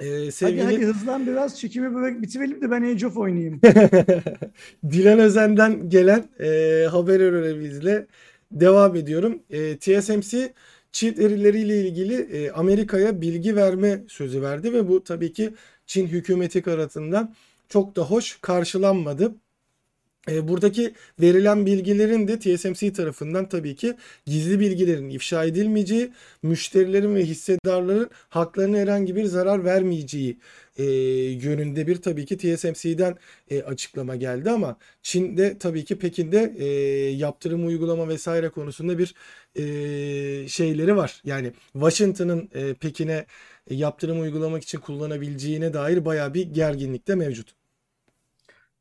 Ee, 0.02 0.32
sevgili... 0.32 0.64
Hadi 0.64 0.76
hadi 0.76 0.86
hızlan 0.86 1.28
biraz 1.28 1.60
çekimi 1.60 1.96
böyle 1.96 2.22
bitirelim 2.22 2.62
de 2.62 2.72
ben 2.72 2.82
Age 2.82 3.08
of 3.08 3.18
oynayayım. 3.18 3.62
Dilan 4.92 5.20
Özen'den 5.20 5.90
gelen 5.90 6.24
e, 6.40 6.86
haber 6.92 7.20
örevizle 7.20 8.08
devam 8.52 8.96
ediyorum. 8.96 9.40
E, 9.50 9.78
TSMC 9.78 10.54
çift 10.92 11.20
erileriyle 11.20 11.82
ilgili 11.82 12.16
e, 12.16 12.52
Amerika'ya 12.52 13.22
bilgi 13.22 13.56
verme 13.56 14.04
sözü 14.08 14.42
verdi 14.42 14.74
ve 14.74 14.90
bu 14.90 15.04
tabii 15.04 15.34
ki 15.34 15.54
Çin 15.86 16.08
hükümeti 16.08 16.62
tarafından 16.62 17.36
çok 17.70 17.96
da 17.96 18.02
hoş 18.02 18.38
karşılanmadı. 18.42 19.36
E, 20.30 20.48
buradaki 20.48 20.94
verilen 21.22 21.66
bilgilerin 21.66 22.28
de 22.28 22.40
TSMC 22.40 22.94
tarafından 22.94 23.50
tabii 23.50 23.76
ki 23.76 23.96
gizli 24.26 24.60
bilgilerin 24.60 25.10
ifşa 25.10 25.46
edilmeyeceği, 25.46 26.12
müşterilerin 26.44 27.16
ve 27.16 27.26
hissedarların 27.26 28.10
haklarına 28.30 28.78
herhangi 28.78 29.16
bir 29.16 29.26
zarar 29.26 29.66
vermeyeceği 29.66 30.38
e, 30.78 30.84
yönünde 30.84 31.88
bir 31.88 31.96
tabii 32.02 32.26
ki 32.26 32.38
TSMC'den 32.38 33.18
e, 33.50 33.62
açıklama 33.62 34.16
geldi 34.16 34.50
ama 34.50 34.78
Çin'de 35.04 35.58
tabii 35.58 35.86
ki 35.86 36.00
Pekin'de 36.00 36.56
e, 36.58 36.66
yaptırım 37.10 37.68
uygulama 37.68 38.08
vesaire 38.08 38.50
konusunda 38.50 38.98
bir 38.98 39.16
e, 39.56 40.48
şeyleri 40.48 40.96
var. 40.96 41.22
Yani 41.26 41.54
Washington'ın 41.74 42.50
e, 42.54 42.74
Pekin'e 42.74 43.26
yaptırım 43.70 44.22
uygulamak 44.22 44.64
için 44.64 44.80
kullanabileceğine 44.80 45.74
dair 45.74 46.06
baya 46.06 46.34
bir 46.34 46.48
gerginlik 46.54 47.08
de 47.08 47.16
mevcut. 47.16 47.61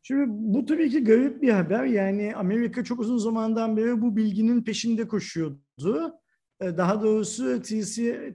Şimdi 0.03 0.25
bu 0.29 0.67
tabii 0.67 0.91
ki 0.91 1.05
garip 1.05 1.43
bir 1.43 1.51
haber. 1.51 1.85
Yani 1.85 2.35
Amerika 2.37 2.85
çok 2.85 3.01
uzun 3.01 3.19
zamandan 3.19 3.77
beri 3.77 4.03
bu 4.03 4.17
bilginin 4.17 4.63
peşinde 4.63 5.09
koşuyordu. 5.09 6.15
Ee, 6.61 6.77
daha 6.77 7.03
doğrusu 7.03 7.63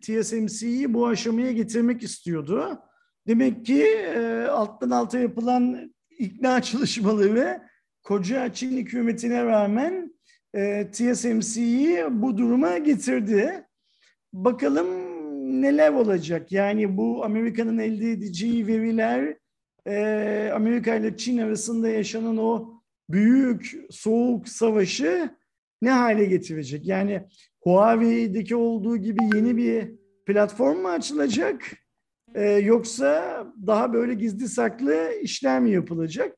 TSMC'yi 0.02 0.94
bu 0.94 1.08
aşamaya 1.08 1.52
getirmek 1.52 2.04
istiyordu. 2.04 2.80
Demek 3.28 3.66
ki 3.66 3.84
e, 4.16 4.48
alttan 4.52 4.90
alta 4.90 5.20
yapılan 5.20 5.94
ikna 6.20 6.62
çalışmaları 6.62 7.62
koca 8.04 8.54
Çin 8.54 8.78
hükümetine 8.78 9.46
rağmen 9.46 10.16
e, 10.56 10.92
TSMC'yi 10.92 12.06
bu 12.10 12.38
duruma 12.38 12.78
getirdi. 12.78 13.66
Bakalım 14.34 14.88
neler 15.62 15.92
olacak? 15.92 16.52
Yani 16.52 16.98
bu 16.98 17.26
Amerika'nın 17.26 17.78
elde 17.78 18.12
edeceği 18.12 18.68
veriler 18.68 19.38
e, 19.88 20.52
Amerika 20.54 20.96
ile 20.96 21.18
Çin 21.18 21.38
arasında 21.38 21.90
yaşanan 21.90 22.38
o 22.38 22.82
büyük 23.10 23.76
soğuk 23.90 24.50
savaşı 24.50 25.30
ne 25.82 25.92
hale 25.92 26.26
getirecek? 26.26 26.88
Yani 26.88 27.28
Huawei'deki 27.62 28.56
olduğu 28.56 28.98
gibi 28.98 29.20
yeni 29.36 29.58
bir 29.58 29.92
platform 30.26 30.78
mu 30.78 30.88
açılacak? 30.88 31.62
Ee, 32.36 32.50
yoksa 32.50 33.44
daha 33.68 33.94
böyle 33.94 34.14
gizli 34.14 34.48
saklı 34.48 35.12
işler 35.22 35.60
mi 35.60 35.72
yapılacak? 35.72 36.38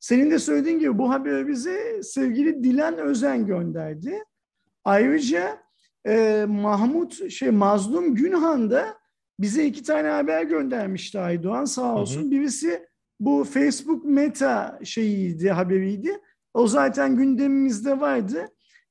Senin 0.00 0.30
de 0.30 0.38
söylediğin 0.38 0.78
gibi 0.78 0.98
bu 0.98 1.10
haberi 1.10 1.48
bize 1.48 2.02
sevgili 2.02 2.64
Dilan 2.64 2.98
Özen 2.98 3.46
gönderdi. 3.46 4.24
Ayrıca 4.84 5.58
e, 6.06 6.44
Mahmut 6.48 7.30
şey 7.30 7.50
Mazlum 7.50 8.14
Günhan 8.14 8.70
da 8.70 8.98
bize 9.40 9.64
iki 9.64 9.82
tane 9.82 10.08
haber 10.08 10.42
göndermişti 10.42 11.18
Aydoğan 11.18 11.64
sağ 11.64 11.94
olsun. 11.94 12.22
Hı 12.22 12.26
hı. 12.26 12.30
Birisi 12.30 12.86
bu 13.20 13.44
Facebook 13.44 14.04
Meta 14.04 14.80
şeyiydi, 14.84 15.50
haberiydi. 15.50 16.20
O 16.54 16.66
zaten 16.66 17.16
gündemimizde 17.16 18.00
vardı. 18.00 18.48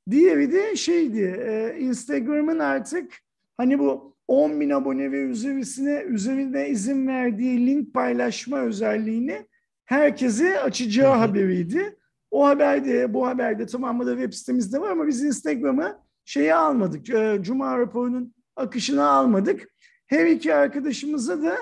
Diğeri 0.09 0.51
de 0.51 0.75
şeydi, 0.75 1.43
e, 1.47 1.79
Instagram'ın 1.79 2.59
artık 2.59 3.13
hani 3.57 3.79
bu 3.79 4.15
10 4.27 4.59
bin 4.59 4.69
abone 4.69 5.11
ve 5.11 5.23
üzerisine 5.23 6.01
üzerinde 6.01 6.69
izin 6.69 7.07
verdiği 7.07 7.67
link 7.67 7.93
paylaşma 7.93 8.59
özelliğini 8.59 9.47
herkese 9.85 10.61
açacağı 10.61 11.11
hı 11.11 11.15
hı. 11.15 11.19
haberiydi. 11.19 11.97
O 12.31 12.45
haberde, 12.45 13.13
bu 13.13 13.27
haberde 13.27 13.65
tamamı 13.65 14.05
da 14.05 14.11
web 14.11 14.33
sitemizde 14.33 14.81
var 14.81 14.91
ama 14.91 15.07
biz 15.07 15.23
Instagram'ı 15.23 15.99
şeyi 16.25 16.55
almadık. 16.55 17.09
E, 17.09 17.39
Cuma 17.41 17.79
raporunun 17.79 18.33
akışını 18.55 19.05
almadık. 19.05 19.69
Her 20.07 20.25
iki 20.25 20.55
arkadaşımıza 20.55 21.43
da 21.43 21.57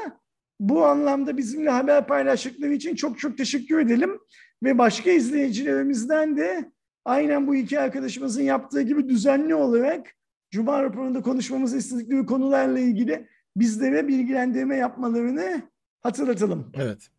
bu 0.60 0.86
anlamda 0.86 1.38
bizimle 1.38 1.70
haber 1.70 2.08
paylaştıkları 2.08 2.74
için 2.74 2.96
çok 2.96 3.20
çok 3.20 3.38
teşekkür 3.38 3.80
edelim. 3.80 4.20
Ve 4.64 4.78
başka 4.78 5.12
izleyicilerimizden 5.12 6.38
de 6.38 6.72
aynen 7.06 7.48
bu 7.48 7.56
iki 7.56 7.80
arkadaşımızın 7.80 8.44
yaptığı 8.44 8.82
gibi 8.82 9.10
düzenli 9.10 9.56
olarak 9.56 10.16
Cuma 10.52 10.84
raporunda 10.84 11.22
konuşmamızı 11.22 11.78
istedikleri 11.78 12.26
konularla 12.26 12.80
ilgili 12.80 13.28
bizlere 13.56 14.08
bilgilendirme 14.08 14.78
yapmalarını 14.78 15.62
hatırlatalım. 16.02 16.72
Evet. 16.74 17.10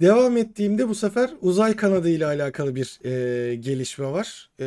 Devam 0.00 0.36
ettiğimde 0.36 0.88
bu 0.88 0.94
sefer 0.94 1.30
uzay 1.40 1.76
kanadı 1.76 2.10
ile 2.10 2.26
alakalı 2.26 2.74
bir 2.74 3.00
e, 3.04 3.54
gelişme 3.54 4.06
var. 4.06 4.50
E, 4.60 4.66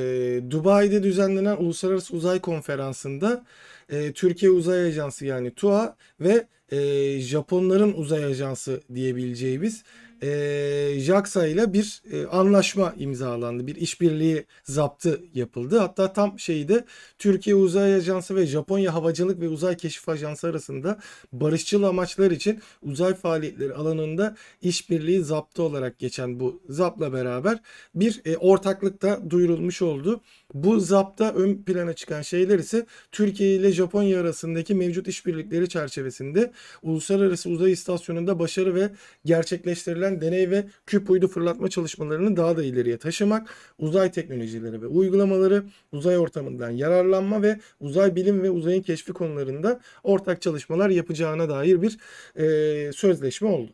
Dubai'de 0.51 1.03
düzenlenen 1.03 1.57
Uluslararası 1.57 2.15
Uzay 2.15 2.41
Konferansı'nda 2.41 3.45
e, 3.89 4.13
Türkiye 4.13 4.51
Uzay 4.51 4.88
Ajansı 4.88 5.25
yani 5.25 5.51
TUA 5.51 5.95
ve 6.19 6.47
e, 6.71 7.19
Japonların 7.19 7.93
uzay 7.93 8.25
ajansı 8.25 8.81
diyebileceğimiz 8.95 9.84
e, 10.24 10.99
JAXA 10.99 11.47
ile 11.47 11.74
bir 11.74 12.01
e, 12.11 12.26
anlaşma 12.26 12.93
imzalandı. 12.97 13.67
Bir 13.67 13.76
işbirliği 13.76 14.45
zaptı 14.63 15.21
yapıldı. 15.34 15.78
Hatta 15.78 16.13
tam 16.13 16.39
şeyde 16.39 16.86
Türkiye 17.19 17.55
Uzay 17.55 17.95
Ajansı 17.95 18.36
ve 18.36 18.45
Japonya 18.45 18.93
Havacılık 18.93 19.41
ve 19.41 19.47
Uzay 19.47 19.78
Keşif 19.78 20.09
Ajansı 20.09 20.47
arasında 20.47 20.99
barışçıl 21.34 21.84
amaçlar 21.84 22.32
için 22.32 22.59
uzay 22.82 23.13
faaliyetleri 23.13 23.74
alanında 23.74 24.36
işbirliği 24.61 25.24
zaptı 25.24 25.63
olarak 25.63 25.99
geçen 25.99 26.39
bu 26.39 26.61
zapla 26.69 27.13
beraber 27.13 27.59
bir 27.95 28.21
e, 28.26 28.38
ortaklık 28.38 29.01
da 29.01 29.30
duyurulmuş 29.30 29.82
oldu. 29.82 30.21
Bu 30.53 30.80
zapta 30.80 31.34
ön 31.34 31.63
plana 31.63 31.93
çıkan 31.93 32.21
şeyler 32.21 32.59
ise 32.59 32.86
Türkiye 33.11 33.55
ile 33.55 33.71
Japonya 33.71 34.21
arasındaki 34.21 34.76
mevcut 34.76 35.07
işbirlikleri 35.07 35.69
çerçevesinde 35.69 36.51
Uluslararası 36.84 37.49
Uzay 37.49 37.71
İstasyonu'nda 37.71 38.39
başarı 38.39 38.76
ve 38.76 38.89
gerçekleştirilen 39.26 40.12
deney 40.22 40.49
ve 40.49 40.66
küp 40.86 41.09
uydu 41.09 41.28
fırlatma 41.28 41.70
çalışmalarını 41.70 42.38
daha 42.38 42.57
da 42.57 42.64
ileriye 42.64 42.97
taşımak, 42.97 43.55
uzay 43.78 44.11
teknolojileri 44.11 44.82
ve 44.82 44.88
uygulamaları, 44.88 45.64
uzay 45.91 46.18
ortamından 46.18 46.70
yararlanma 46.70 47.41
ve 47.41 47.59
uzay 47.80 48.16
bilim 48.16 48.43
ve 48.43 48.49
uzayın 48.49 48.82
keşfi 48.82 49.14
konularında 49.14 49.80
ortak 50.03 50.41
çalışmalar 50.41 50.89
yapacağına 50.89 51.49
dair 51.49 51.82
bir 51.82 51.97
e, 52.36 52.91
sözleşme 52.93 53.47
oldu. 53.47 53.72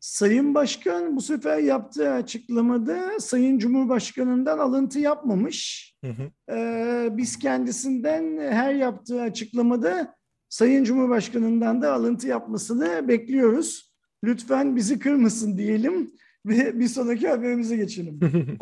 Sayın 0.00 0.54
Başkan 0.54 1.16
bu 1.16 1.20
sefer 1.20 1.58
yaptığı 1.58 2.10
açıklamada 2.10 3.20
Sayın 3.20 3.58
Cumhurbaşkanı'ndan 3.58 4.58
alıntı 4.58 4.98
yapmamış. 4.98 5.90
Hı 6.04 6.10
hı. 6.10 6.54
Ee, 6.54 7.08
biz 7.12 7.38
kendisinden 7.38 8.52
her 8.52 8.74
yaptığı 8.74 9.22
açıklamada 9.22 10.14
Sayın 10.48 10.84
Cumhurbaşkanı'ndan 10.84 11.82
da 11.82 11.92
alıntı 11.92 12.26
yapmasını 12.26 13.08
bekliyoruz. 13.08 13.89
Lütfen 14.24 14.76
bizi 14.76 14.98
kırmasın 14.98 15.58
diyelim 15.58 16.10
ve 16.46 16.78
bir 16.80 16.88
sonraki 16.88 17.28
haberimize 17.28 17.76
geçelim. 17.76 18.20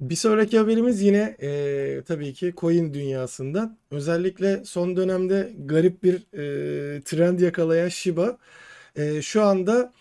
bir 0.00 0.16
sonraki 0.16 0.58
haberimiz 0.58 1.02
yine 1.02 1.36
e, 1.42 2.02
tabii 2.06 2.32
ki 2.32 2.54
coin 2.56 2.94
dünyasından. 2.94 3.78
Özellikle 3.90 4.64
son 4.64 4.96
dönemde 4.96 5.52
garip 5.58 6.02
bir 6.02 6.14
e, 6.14 7.00
trend 7.02 7.40
yakalayan 7.40 7.88
Shiba 7.88 8.38
e, 8.96 9.22
şu 9.22 9.42
anda 9.42 9.92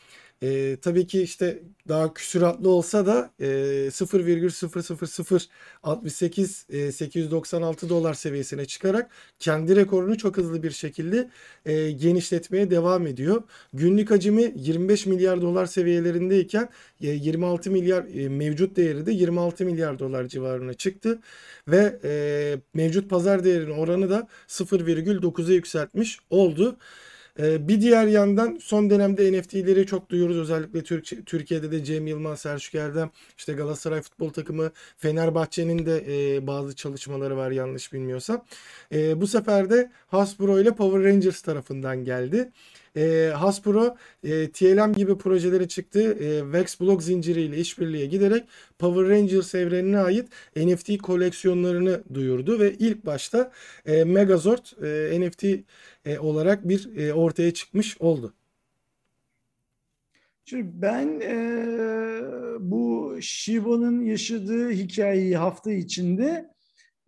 e, 0.44 0.78
tabii 0.82 1.08
ki 1.08 1.22
işte 1.22 1.64
daha 1.88 2.14
küsuratlı 2.14 2.70
olsa 2.70 3.06
da 3.06 3.32
e, 3.40 3.46
0,00068 3.92 6.88
e, 6.88 6.92
896 6.92 7.90
dolar 7.90 8.14
seviyesine 8.14 8.66
çıkarak 8.66 9.10
kendi 9.40 9.76
rekorunu 9.76 10.18
çok 10.18 10.38
hızlı 10.38 10.64
bir 10.64 10.72
şekilde 10.72 11.30
e, 11.66 11.92
genişletmeye 11.92 12.72
devam 12.72 13.08
ediyor. 13.08 13.44
Günlük 13.74 14.12
hacmi 14.12 14.54
25 14.56 15.06
milyar 15.06 15.42
dolar 15.42 15.66
seviyelerindeyken 15.66 16.70
e, 17.02 17.08
26 17.10 17.72
milyar 17.72 18.06
e, 18.16 18.30
mevcut 18.30 18.76
değeri 18.76 19.06
de 19.06 19.12
26 19.12 19.66
milyar 19.66 20.00
dolar 20.00 20.28
civarına 20.28 20.74
çıktı 20.74 21.20
ve 21.68 22.00
e, 22.04 22.56
mevcut 22.74 23.10
pazar 23.10 23.44
değerinin 23.44 23.78
oranı 23.78 24.10
da 24.10 24.28
0,9'a 24.48 25.54
yükseltmiş 25.54 26.20
oldu. 26.30 26.78
Ee, 27.40 27.68
bir 27.68 27.82
diğer 27.82 28.08
yandan 28.08 28.58
son 28.62 28.90
dönemde 28.90 29.40
NFT'leri 29.40 29.86
çok 29.86 30.10
duyuyoruz. 30.10 30.38
Özellikle 30.38 30.84
Türk, 30.84 31.26
Türkiye'de 31.26 31.72
de 31.72 31.84
Cem 31.84 32.08
Yılmaz, 32.08 32.40
Selçuk 32.40 32.76
Erdem, 32.76 33.10
işte 33.38 33.54
Galatasaray 33.54 34.02
futbol 34.02 34.30
takımı, 34.30 34.72
Fenerbahçe'nin 34.98 35.86
de 35.86 36.04
e, 36.08 36.48
bazı 36.48 36.76
çalışmaları 36.76 37.38
var 37.38 37.52
yanlış 37.52 37.94
bilmiyorsam. 37.94 38.46
E, 38.94 39.22
bu 39.22 39.28
sefer 39.28 39.70
de 39.70 39.92
Hasbro 40.08 40.60
ile 40.60 40.76
Power 40.76 41.04
Rangers 41.04 41.42
tarafından 41.42 42.04
geldi. 42.04 42.52
E, 42.98 43.32
Hasbro 43.36 43.96
e, 44.24 44.52
TLM 44.52 44.94
gibi 44.94 45.18
projeleri 45.18 45.68
çıktı. 45.68 46.02
E, 46.14 46.52
Vex 46.54 46.82
Block 46.82 47.04
zinciriyle 47.04 47.58
işbirliğe 47.58 48.06
giderek 48.06 48.44
Power 48.80 49.10
Rangers 49.10 49.56
evrenine 49.56 50.00
ait 50.00 50.30
NFT 50.56 50.98
koleksiyonlarını 50.98 52.04
duyurdu 52.14 52.60
ve 52.60 52.74
ilk 52.74 53.06
başta 53.06 53.52
e, 53.86 54.04
Megazord 54.04 54.84
e, 54.84 55.22
NFT 55.22 55.44
e, 56.06 56.20
olarak 56.20 56.68
bir 56.68 56.98
e, 56.98 57.14
ortaya 57.14 57.54
çıkmış 57.54 57.98
oldu. 58.02 58.34
Şimdi 60.46 60.68
ben 60.74 61.22
e, 61.22 61.38
bu 62.60 63.18
Shiba'nın 63.22 64.02
yaşadığı 64.02 64.72
hikayeyi 64.72 65.38
hafta 65.38 65.72
içinde 65.72 66.50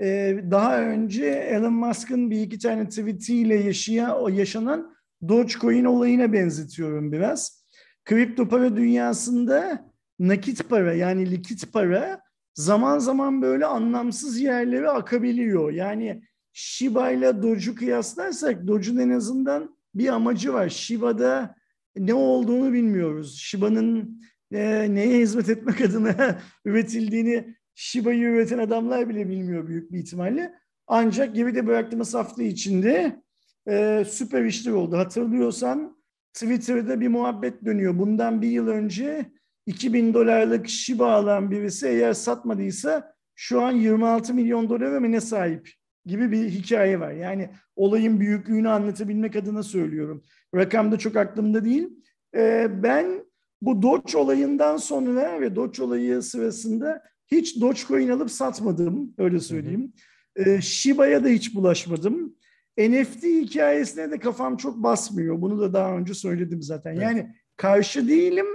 e, 0.02 0.38
daha 0.52 0.82
önce 0.82 1.26
Elon 1.26 1.74
Musk'ın 1.74 2.32
bir 2.32 2.42
iki 2.42 2.60
tane 2.60 2.90
tweetiyle 2.90 3.56
yaşayan, 3.56 4.22
o 4.22 4.30
yaşanan 4.30 4.99
Dogecoin 5.28 5.86
olayına 5.86 6.34
benzetiyorum 6.34 7.12
biraz. 7.12 7.66
Kripto 8.06 8.48
para 8.48 8.76
dünyasında 8.76 9.86
nakit 10.20 10.70
para 10.70 10.94
yani 10.94 11.32
likit 11.32 11.74
para 11.74 12.22
zaman 12.54 13.00
zaman 13.00 13.42
böyle 13.42 13.66
anlamsız 13.66 14.40
yerlere 14.40 14.90
akabiliyor. 14.90 15.72
Yani 15.72 16.22
Shiba 16.54 17.12
ile 17.12 17.42
Doge'u 17.44 17.76
kıyaslarsak 17.76 18.68
Doge'un 18.68 18.98
en 18.98 19.10
azından 19.10 19.76
bir 19.96 20.08
amacı 20.08 20.54
var. 20.54 20.70
Shiba'da 20.70 21.56
ne 21.98 22.14
olduğunu 22.14 22.74
bilmiyoruz. 22.74 23.40
Shiba'nın 23.40 24.22
e, 24.52 24.96
neye 24.96 25.20
hizmet 25.20 25.50
etmek 25.50 25.82
adına 25.82 26.40
üretildiğini 26.66 27.56
Shiba'yı 27.76 28.28
üreten 28.28 28.58
adamlar 28.58 29.10
bile 29.10 29.30
bilmiyor 29.30 29.68
büyük 29.68 29.92
bir 29.92 30.00
ihtimalle. 30.00 30.54
Ancak 30.88 31.36
geride 31.36 31.68
bıraktığımız 31.68 32.14
hafta 32.14 32.44
içinde 32.44 33.22
e, 33.70 34.06
süper 34.08 34.46
işler 34.46 34.72
oldu. 34.72 34.98
Hatırlıyorsan 34.98 35.98
Twitter'da 36.34 37.02
bir 37.02 37.08
muhabbet 37.08 37.66
dönüyor. 37.66 38.00
Bundan 38.00 38.42
bir 38.42 38.50
yıl 38.50 38.68
önce 38.68 39.26
2000 39.66 40.14
dolarlık 40.14 40.70
Shiba 40.70 41.12
alan 41.12 41.52
birisi 41.52 41.88
eğer 41.88 42.14
satmadıysa 42.14 43.14
şu 43.36 43.62
an 43.62 43.72
26 43.72 44.34
milyon 44.34 44.70
dolara 44.70 45.00
mı 45.00 45.12
ne 45.12 45.22
sahip 45.22 45.70
gibi 46.06 46.32
bir 46.32 46.50
hikaye 46.50 47.00
var. 47.00 47.12
Yani 47.12 47.50
olayın 47.76 48.20
büyüklüğünü 48.20 48.70
anlatabilmek 48.70 49.36
adına 49.36 49.64
söylüyorum. 49.64 50.24
Rakam 50.56 50.92
da 50.92 50.98
çok 51.00 51.16
aklımda 51.16 51.66
değil. 51.66 51.90
Ee, 52.36 52.68
ben 52.84 53.26
bu 53.62 53.82
Doge 53.82 54.18
olayından 54.18 54.78
sonra 54.78 55.42
ve 55.42 55.56
Doge 55.56 55.84
olayı 55.84 56.22
sırasında 56.22 57.04
hiç 57.28 57.62
Dogecoin 57.62 58.10
alıp 58.10 58.32
satmadım 58.32 59.14
öyle 59.18 59.40
söyleyeyim. 59.40 59.94
Ee, 60.36 60.62
Shiba'ya 60.62 61.24
da 61.24 61.28
hiç 61.28 61.56
bulaşmadım. 61.56 62.36
NFT 62.80 63.24
hikayesine 63.24 64.12
de 64.12 64.20
kafam 64.20 64.58
çok 64.58 64.78
basmıyor. 64.78 65.42
Bunu 65.42 65.60
da 65.60 65.74
daha 65.74 65.98
önce 65.98 66.14
söyledim 66.14 66.62
zaten. 66.62 66.92
Evet. 66.92 67.04
Yani 67.04 67.36
karşı 67.58 68.08
değilim 68.08 68.46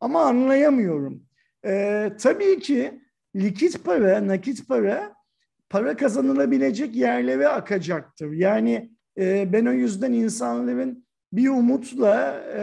ama 0.00 0.22
anlayamıyorum. 0.22 1.22
Ee, 1.66 2.12
tabii 2.20 2.58
ki 2.58 3.00
likit 3.36 3.84
para, 3.84 4.26
nakit 4.26 4.68
para 4.68 5.14
para 5.70 5.96
kazanılabilecek 5.96 6.96
yerlere 6.96 7.48
akacaktır. 7.48 8.32
Yani 8.32 8.90
e, 9.18 9.52
ben 9.52 9.66
o 9.66 9.72
yüzden 9.72 10.12
insanların 10.12 11.06
bir 11.32 11.48
umutla 11.48 12.44
e, 12.56 12.62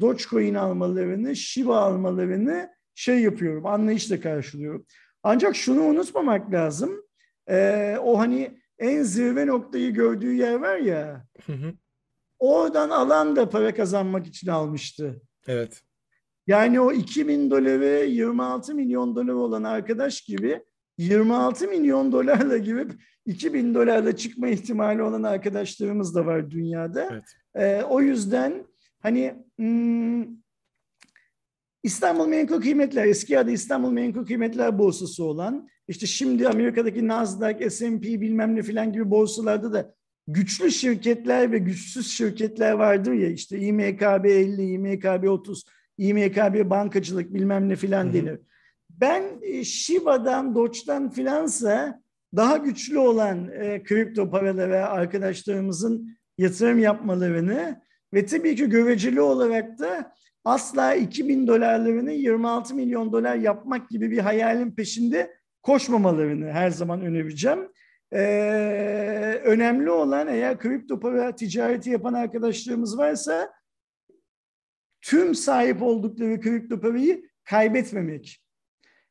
Dogecoin 0.00 0.54
almalarını, 0.54 1.36
Shiba 1.36 1.78
almalarını 1.78 2.70
şey 2.94 3.20
yapıyorum, 3.20 3.66
anlayışla 3.66 4.20
karşılıyorum. 4.20 4.86
Ancak 5.22 5.56
şunu 5.56 5.82
unutmamak 5.82 6.52
lazım. 6.52 6.90
E, 7.50 7.96
o 8.02 8.18
hani 8.18 8.58
en 8.78 9.02
zirve 9.02 9.46
noktayı 9.46 9.94
gördüğü 9.94 10.34
yer 10.34 10.54
var 10.54 10.76
ya. 10.76 11.26
Hı 11.46 11.52
hı. 11.52 11.72
Oradan 12.38 12.90
alan 12.90 13.36
da 13.36 13.50
para 13.50 13.74
kazanmak 13.74 14.26
için 14.26 14.48
almıştı. 14.48 15.20
Evet. 15.46 15.82
Yani 16.46 16.80
o 16.80 16.92
2000 16.92 17.50
doları 17.50 18.06
26 18.06 18.74
milyon 18.74 19.16
dolar 19.16 19.32
olan 19.32 19.62
arkadaş 19.62 20.20
gibi 20.20 20.62
26 20.98 21.68
milyon 21.68 22.12
dolarla 22.12 22.56
girip 22.56 22.92
2000 23.26 23.74
dolarla 23.74 24.16
çıkma 24.16 24.48
ihtimali 24.48 25.02
olan 25.02 25.22
arkadaşlarımız 25.22 26.14
da 26.14 26.26
var 26.26 26.50
dünyada. 26.50 27.08
Evet. 27.12 27.24
Ee, 27.54 27.82
o 27.82 28.00
yüzden 28.00 28.66
hani 29.00 29.34
hmm, 29.56 30.24
İstanbul 31.86 32.26
Menkul 32.26 32.60
Kıymetler, 32.60 33.04
eski 33.04 33.38
adı 33.38 33.50
İstanbul 33.50 33.90
Menkul 33.90 34.26
Kıymetler 34.26 34.78
Borsası 34.78 35.24
olan, 35.24 35.68
işte 35.88 36.06
şimdi 36.06 36.48
Amerika'daki 36.48 37.08
Nasdaq, 37.08 37.70
S&P 37.70 38.20
bilmem 38.20 38.56
ne 38.56 38.62
filan 38.62 38.92
gibi 38.92 39.10
borsalarda 39.10 39.72
da 39.72 39.94
güçlü 40.28 40.70
şirketler 40.70 41.52
ve 41.52 41.58
güçsüz 41.58 42.10
şirketler 42.10 42.72
vardır 42.72 43.12
ya, 43.12 43.28
işte 43.30 43.58
İMKB 43.58 44.24
50, 44.24 44.70
İMKB 44.70 45.28
30, 45.28 45.64
İMKB 45.98 46.70
bankacılık 46.70 47.34
bilmem 47.34 47.68
ne 47.68 47.76
filan 47.76 48.12
denir. 48.12 48.40
Ben 48.90 49.22
e, 49.42 49.64
Shiba'dan, 49.64 50.54
Doge'dan 50.54 51.10
filansa 51.10 52.02
daha 52.36 52.56
güçlü 52.56 52.98
olan 52.98 53.48
e, 53.48 53.82
kripto 53.82 54.30
paralara 54.30 54.86
arkadaşlarımızın 54.86 56.16
yatırım 56.38 56.78
yapmalarını 56.78 57.80
ve 58.14 58.26
tabii 58.26 58.56
ki 58.56 58.68
göreceli 58.68 59.20
olarak 59.20 59.78
da 59.78 60.12
asla 60.46 60.94
2000 60.94 61.46
dolarlarını 61.46 62.12
26 62.12 62.74
milyon 62.74 63.12
dolar 63.12 63.36
yapmak 63.36 63.90
gibi 63.90 64.10
bir 64.10 64.18
hayalin 64.18 64.70
peşinde 64.70 65.36
koşmamalarını 65.62 66.50
her 66.50 66.70
zaman 66.70 67.00
önereceğim. 67.00 67.68
Ee, 68.12 69.40
önemli 69.44 69.90
olan 69.90 70.28
eğer 70.28 70.58
kripto 70.58 71.00
para 71.00 71.34
ticareti 71.34 71.90
yapan 71.90 72.14
arkadaşlarımız 72.14 72.98
varsa 72.98 73.52
tüm 75.00 75.34
sahip 75.34 75.82
oldukları 75.82 76.40
kripto 76.40 76.80
parayı 76.80 77.28
kaybetmemek. 77.44 78.44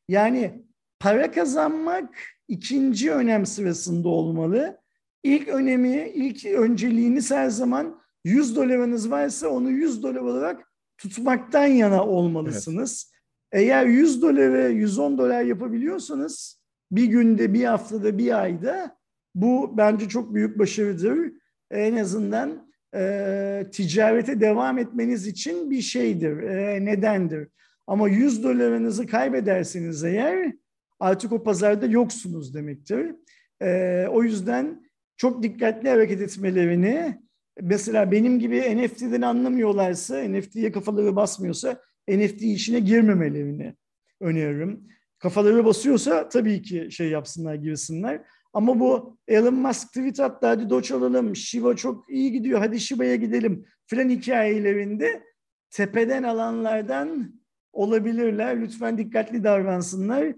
Yani 0.08 0.64
para 1.00 1.30
kazanmak 1.30 2.18
ikinci 2.48 3.12
önem 3.12 3.46
sırasında 3.46 4.08
olmalı. 4.08 4.80
İlk 5.22 5.48
önemi, 5.48 6.12
ilk 6.14 6.44
önceliğiniz 6.46 7.30
her 7.30 7.48
zaman 7.48 8.00
100 8.24 8.56
dolarınız 8.56 9.10
varsa 9.10 9.48
onu 9.48 9.70
100 9.70 10.02
dolar 10.02 10.20
olarak 10.20 10.65
tutmaktan 10.98 11.66
yana 11.66 12.06
olmalısınız. 12.06 13.12
Evet. 13.52 13.64
Eğer 13.64 13.86
100 13.86 14.22
doları 14.22 14.72
110 14.72 15.18
dolar 15.18 15.42
yapabiliyorsanız 15.42 16.60
bir 16.90 17.04
günde, 17.04 17.54
bir 17.54 17.64
haftada, 17.64 18.18
bir 18.18 18.42
ayda 18.42 18.96
bu 19.34 19.74
bence 19.76 20.08
çok 20.08 20.34
büyük 20.34 20.58
başarıdır. 20.58 21.32
En 21.70 21.96
azından 21.96 22.70
e, 22.94 23.66
ticarete 23.72 24.40
devam 24.40 24.78
etmeniz 24.78 25.26
için 25.26 25.70
bir 25.70 25.80
şeydir, 25.80 26.42
e, 26.42 26.84
nedendir. 26.84 27.48
Ama 27.86 28.08
100 28.08 28.44
dolarınızı 28.44 29.06
kaybederseniz 29.06 30.04
eğer 30.04 30.52
artık 31.00 31.32
o 31.32 31.42
pazarda 31.42 31.86
yoksunuz 31.86 32.54
demektir. 32.54 33.14
E, 33.62 34.06
o 34.10 34.22
yüzden 34.22 34.86
çok 35.16 35.42
dikkatli 35.42 35.88
hareket 35.88 36.20
etmelerini, 36.20 37.20
mesela 37.60 38.12
benim 38.12 38.38
gibi 38.38 38.76
NFT'den 38.76 39.22
anlamıyorlarsa, 39.22 40.22
NFT'ye 40.28 40.72
kafaları 40.72 41.16
basmıyorsa 41.16 41.80
NFT 42.08 42.42
işine 42.42 42.80
girmemelerini 42.80 43.74
öneririm. 44.20 44.88
Kafaları 45.18 45.64
basıyorsa 45.64 46.28
tabii 46.28 46.62
ki 46.62 46.88
şey 46.90 47.08
yapsınlar, 47.08 47.54
girsinler. 47.54 48.22
Ama 48.52 48.80
bu 48.80 49.18
Elon 49.28 49.54
Musk 49.54 49.88
tweet 49.88 50.20
attı 50.20 50.46
hadi 50.46 50.70
Doge 50.70 50.94
alalım, 50.94 51.36
Shiba 51.36 51.76
çok 51.76 52.10
iyi 52.10 52.32
gidiyor 52.32 52.58
hadi 52.58 52.80
Shiba'ya 52.80 53.16
gidelim 53.16 53.64
filan 53.86 54.08
hikayelerinde 54.08 55.22
tepeden 55.70 56.22
alanlardan 56.22 57.34
olabilirler. 57.72 58.60
Lütfen 58.60 58.98
dikkatli 58.98 59.44
davransınlar. 59.44 60.34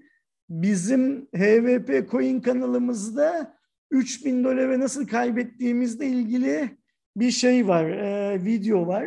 Bizim 0.49 1.29
HVP 1.37 2.11
Coin 2.11 2.41
kanalımızda 2.41 3.59
3000 3.91 4.45
doları 4.45 4.81
nasıl 4.81 5.07
kaybettiğimizle 5.07 6.07
ilgili 6.07 6.79
bir 7.21 7.31
şey 7.31 7.69
var, 7.69 7.85
e, 7.85 8.45
video 8.45 8.87
var. 8.87 9.07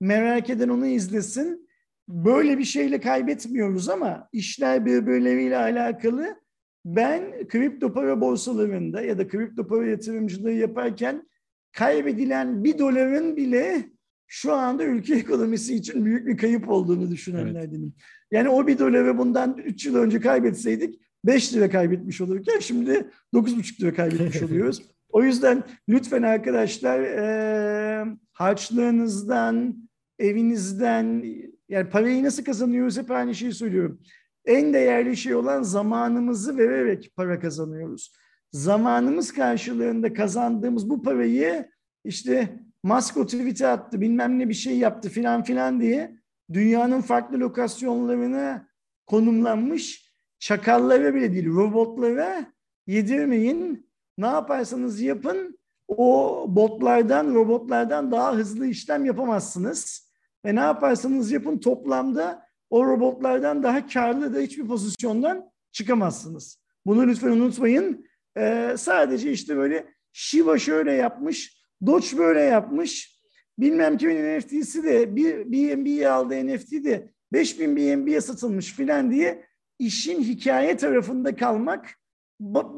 Merak 0.00 0.50
eden 0.50 0.68
onu 0.68 0.86
izlesin. 0.86 1.68
Böyle 2.08 2.58
bir 2.58 2.64
şeyle 2.64 3.00
kaybetmiyoruz 3.00 3.88
ama 3.88 4.28
işler 4.32 4.86
birbirleriyle 4.86 5.56
alakalı. 5.56 6.36
Ben 6.84 7.48
kripto 7.48 7.92
para 7.92 8.20
borsalarında 8.20 9.02
ya 9.02 9.18
da 9.18 9.28
kripto 9.28 9.66
para 9.66 9.86
yatırımcılığı 9.86 10.52
yaparken 10.52 11.28
kaybedilen 11.72 12.64
bir 12.64 12.78
doların 12.78 13.36
bile 13.36 13.84
şu 14.26 14.52
anda 14.52 14.84
ülke 14.84 15.14
ekonomisi 15.16 15.74
için 15.74 16.04
büyük 16.04 16.26
bir 16.26 16.36
kayıp 16.36 16.68
olduğunu 16.68 17.10
düşünenlerdenim. 17.10 17.94
Evet. 17.96 18.04
Yani 18.30 18.48
o 18.48 18.66
bir 18.66 18.78
doları 18.78 19.18
bundan 19.18 19.56
3 19.64 19.86
yıl 19.86 19.96
önce 19.96 20.20
kaybetseydik 20.20 21.00
5 21.24 21.54
lira 21.54 21.70
kaybetmiş 21.70 22.20
olurken 22.20 22.58
şimdi 22.58 23.10
9,5 23.34 23.82
lira 23.82 23.94
kaybetmiş 23.94 24.42
oluyoruz. 24.42 24.82
O 25.14 25.22
yüzden 25.22 25.62
lütfen 25.88 26.22
arkadaşlar 26.22 27.00
e, 27.00 28.06
harçlığınızdan, 28.32 29.76
evinizden 30.18 31.24
yani 31.68 31.90
parayı 31.90 32.24
nasıl 32.24 32.44
kazanıyoruz 32.44 32.98
hep 32.98 33.10
aynı 33.10 33.34
şeyi 33.34 33.52
söylüyorum. 33.52 34.00
En 34.44 34.74
değerli 34.74 35.16
şey 35.16 35.34
olan 35.34 35.62
zamanımızı 35.62 36.58
vererek 36.58 37.12
para 37.16 37.40
kazanıyoruz. 37.40 38.12
Zamanımız 38.52 39.32
karşılığında 39.32 40.12
kazandığımız 40.12 40.90
bu 40.90 41.02
parayı 41.02 41.68
işte 42.04 42.58
Musk 42.82 43.14
tweet'e 43.14 43.66
attı 43.66 44.00
bilmem 44.00 44.38
ne 44.38 44.48
bir 44.48 44.54
şey 44.54 44.78
yaptı 44.78 45.08
filan 45.08 45.42
filan 45.42 45.80
diye 45.80 46.18
dünyanın 46.52 47.00
farklı 47.00 47.40
lokasyonlarına 47.40 48.68
konumlanmış 49.06 50.12
çakallara 50.38 51.14
bile 51.14 51.32
değil 51.32 51.46
robotlara 51.46 52.52
yedirmeyin. 52.86 53.93
Ne 54.18 54.26
yaparsanız 54.26 55.00
yapın 55.00 55.58
o 55.88 56.46
botlardan, 56.48 57.34
robotlardan 57.34 58.10
daha 58.10 58.34
hızlı 58.34 58.66
işlem 58.66 59.04
yapamazsınız. 59.04 60.10
Ve 60.44 60.54
ne 60.54 60.60
yaparsanız 60.60 61.30
yapın 61.30 61.58
toplamda 61.58 62.46
o 62.70 62.86
robotlardan 62.86 63.62
daha 63.62 63.86
karlı 63.86 64.34
da 64.34 64.38
hiçbir 64.38 64.66
pozisyondan 64.66 65.50
çıkamazsınız. 65.72 66.58
Bunu 66.86 67.06
lütfen 67.06 67.28
unutmayın. 67.28 68.06
Ee, 68.38 68.74
sadece 68.78 69.32
işte 69.32 69.56
böyle 69.56 69.86
Shiba 70.12 70.58
şöyle 70.58 70.92
yapmış, 70.92 71.64
Doge 71.86 72.18
böyle 72.18 72.40
yapmış. 72.40 73.20
Bilmem 73.58 73.98
kimin 73.98 74.38
NFT'si 74.38 74.84
de 74.84 75.16
bir 75.16 75.52
BNB'ye 75.52 76.08
aldı 76.08 76.46
NFT 76.46 76.72
de 76.72 77.12
5000 77.32 77.76
BNB'ye 77.76 78.20
satılmış 78.20 78.72
filan 78.72 79.10
diye 79.10 79.46
işin 79.78 80.22
hikaye 80.22 80.76
tarafında 80.76 81.36
kalmak 81.36 81.90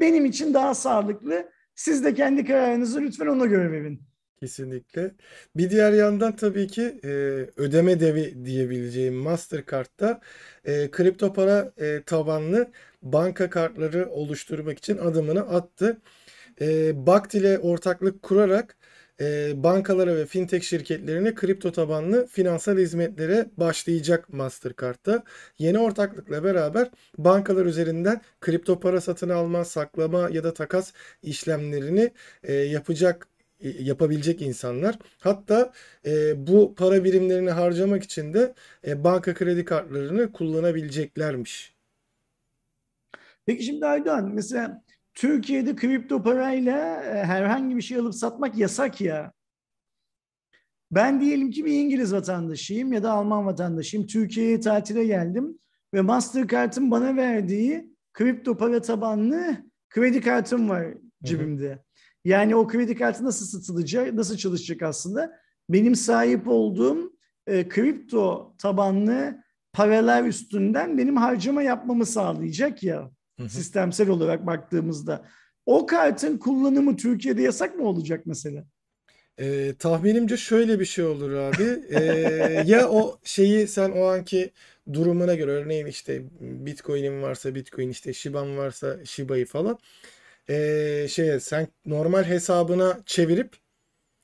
benim 0.01 0.25
için 0.25 0.55
daha 0.55 0.75
sağlıklı. 0.75 1.51
Siz 1.75 2.05
de 2.05 2.15
kendi 2.15 2.45
kararınızı 2.45 3.01
lütfen 3.01 3.27
ona 3.27 3.47
göre 3.47 3.73
verin. 3.73 4.03
Kesinlikle. 4.41 5.15
Bir 5.57 5.71
diğer 5.71 5.93
yandan 5.93 6.37
tabii 6.37 6.67
ki 6.67 7.01
e, 7.05 7.09
ödeme 7.57 8.01
devi 8.01 8.45
diyebileceğim 8.45 9.15
Mastercard'da 9.15 10.21
e, 10.65 10.91
kripto 10.91 11.33
para 11.33 11.73
e, 11.79 12.03
tabanlı 12.03 12.71
banka 13.03 13.51
kartları 13.51 14.11
oluşturmak 14.11 14.79
için 14.79 14.99
adımını 14.99 15.41
attı. 15.41 16.01
E, 16.61 17.07
Bakt 17.07 17.35
ile 17.35 17.59
ortaklık 17.59 18.23
kurarak 18.23 18.77
e, 19.21 19.53
bankalara 19.63 20.17
ve 20.17 20.27
fintech 20.27 20.65
şirketlerine 20.65 21.35
kripto 21.35 21.73
tabanlı 21.73 22.27
finansal 22.27 22.79
hizmetlere 22.79 23.51
başlayacak 23.57 24.33
Mastercard'da. 24.33 25.25
Yeni 25.59 25.79
ortaklıkla 25.79 26.45
beraber 26.45 26.91
bankalar 27.19 27.67
üzerinden 27.67 28.21
kripto 28.41 28.81
para 28.81 29.01
satın 29.01 29.29
alma, 29.29 29.65
saklama 29.65 30.29
ya 30.33 30.45
da 30.45 30.55
takas 30.55 30.93
işlemlerini 31.23 32.13
e, 32.43 32.55
yapacak 32.55 33.29
e, 33.61 33.69
yapabilecek 33.69 34.43
insanlar. 34.43 34.99
Hatta 35.21 35.73
e, 36.07 36.47
bu 36.47 36.75
para 36.75 37.05
birimlerini 37.05 37.51
harcamak 37.51 38.03
için 38.03 38.35
de 38.35 38.55
e, 38.87 39.05
banka 39.05 39.35
kredi 39.35 39.65
kartlarını 39.65 40.33
kullanabileceklermiş. 40.33 41.77
Peki 43.47 43.65
şimdi 43.65 43.87
Aydoğan 43.87 44.31
mesela 44.35 44.83
Türkiye'de 45.17 45.77
kripto 45.77 46.23
parayla 46.23 47.05
e, 47.05 47.25
herhangi 47.25 47.77
bir 47.77 47.83
şey 47.83 47.99
alıp 47.99 48.15
satmak 48.15 48.57
yasak 48.57 49.01
ya. 49.01 49.33
Ben 50.91 51.21
diyelim 51.21 51.51
ki 51.51 51.65
bir 51.65 51.73
İngiliz 51.73 52.13
vatandaşıyım 52.13 52.93
ya 52.93 53.03
da 53.03 53.13
Alman 53.13 53.47
vatandaşıyım. 53.47 54.07
Türkiye'ye 54.07 54.61
tatile 54.61 55.05
geldim 55.05 55.59
ve 55.95 56.01
Mastercard'ın 56.01 56.91
bana 56.91 57.17
verdiği 57.17 57.97
kripto 58.13 58.57
para 58.57 58.81
tabanlı 58.81 59.57
kredi 59.91 60.21
kartım 60.21 60.69
var 60.69 60.95
cebimde. 61.25 61.85
Yani 62.25 62.57
o 62.57 62.67
kredi 62.67 62.95
kartı 62.95 63.25
nasıl 63.25 63.47
satılacak, 63.47 64.15
nasıl 64.15 64.37
çalışacak 64.37 64.83
aslında? 64.83 65.33
Benim 65.71 65.95
sahip 65.95 66.49
olduğum 66.49 67.13
e, 67.47 67.69
kripto 67.69 68.55
tabanlı 68.59 69.43
paralar 69.73 70.25
üstünden 70.25 70.99
benim 70.99 71.17
harcama 71.17 71.63
yapmamı 71.63 72.07
sağlayacak 72.07 72.83
ya 72.83 73.11
sistemsel 73.49 74.09
olarak 74.09 74.47
baktığımızda. 74.47 75.25
O 75.67 75.87
kartın 75.87 76.39
kullanımı 76.39 76.97
Türkiye'de 76.97 77.43
yasak 77.43 77.77
mı 77.77 77.89
olacak 77.89 78.23
mesela? 78.27 78.65
Ee, 79.41 79.75
tahminimce 79.79 80.37
şöyle 80.37 80.81
bir 80.81 80.85
şey 80.85 81.05
olur 81.05 81.33
abi. 81.33 81.83
Ee, 81.91 82.01
ya 82.67 82.89
o 82.91 83.19
şeyi 83.25 83.69
sen 83.69 83.91
o 83.91 84.05
anki 84.05 84.51
durumuna 84.93 85.35
göre 85.35 85.51
örneğin 85.51 85.87
işte 85.87 86.23
Bitcoin'in 86.41 87.23
varsa 87.23 87.55
Bitcoin 87.55 87.91
işte 87.91 88.13
Shiba'm 88.13 88.57
varsa 88.57 89.05
Shiba'yı 89.05 89.47
falan 89.47 89.79
ee, 90.51 91.07
şey 91.11 91.41
sen 91.41 91.69
normal 91.87 92.25
hesabına 92.25 93.01
çevirip 93.07 93.57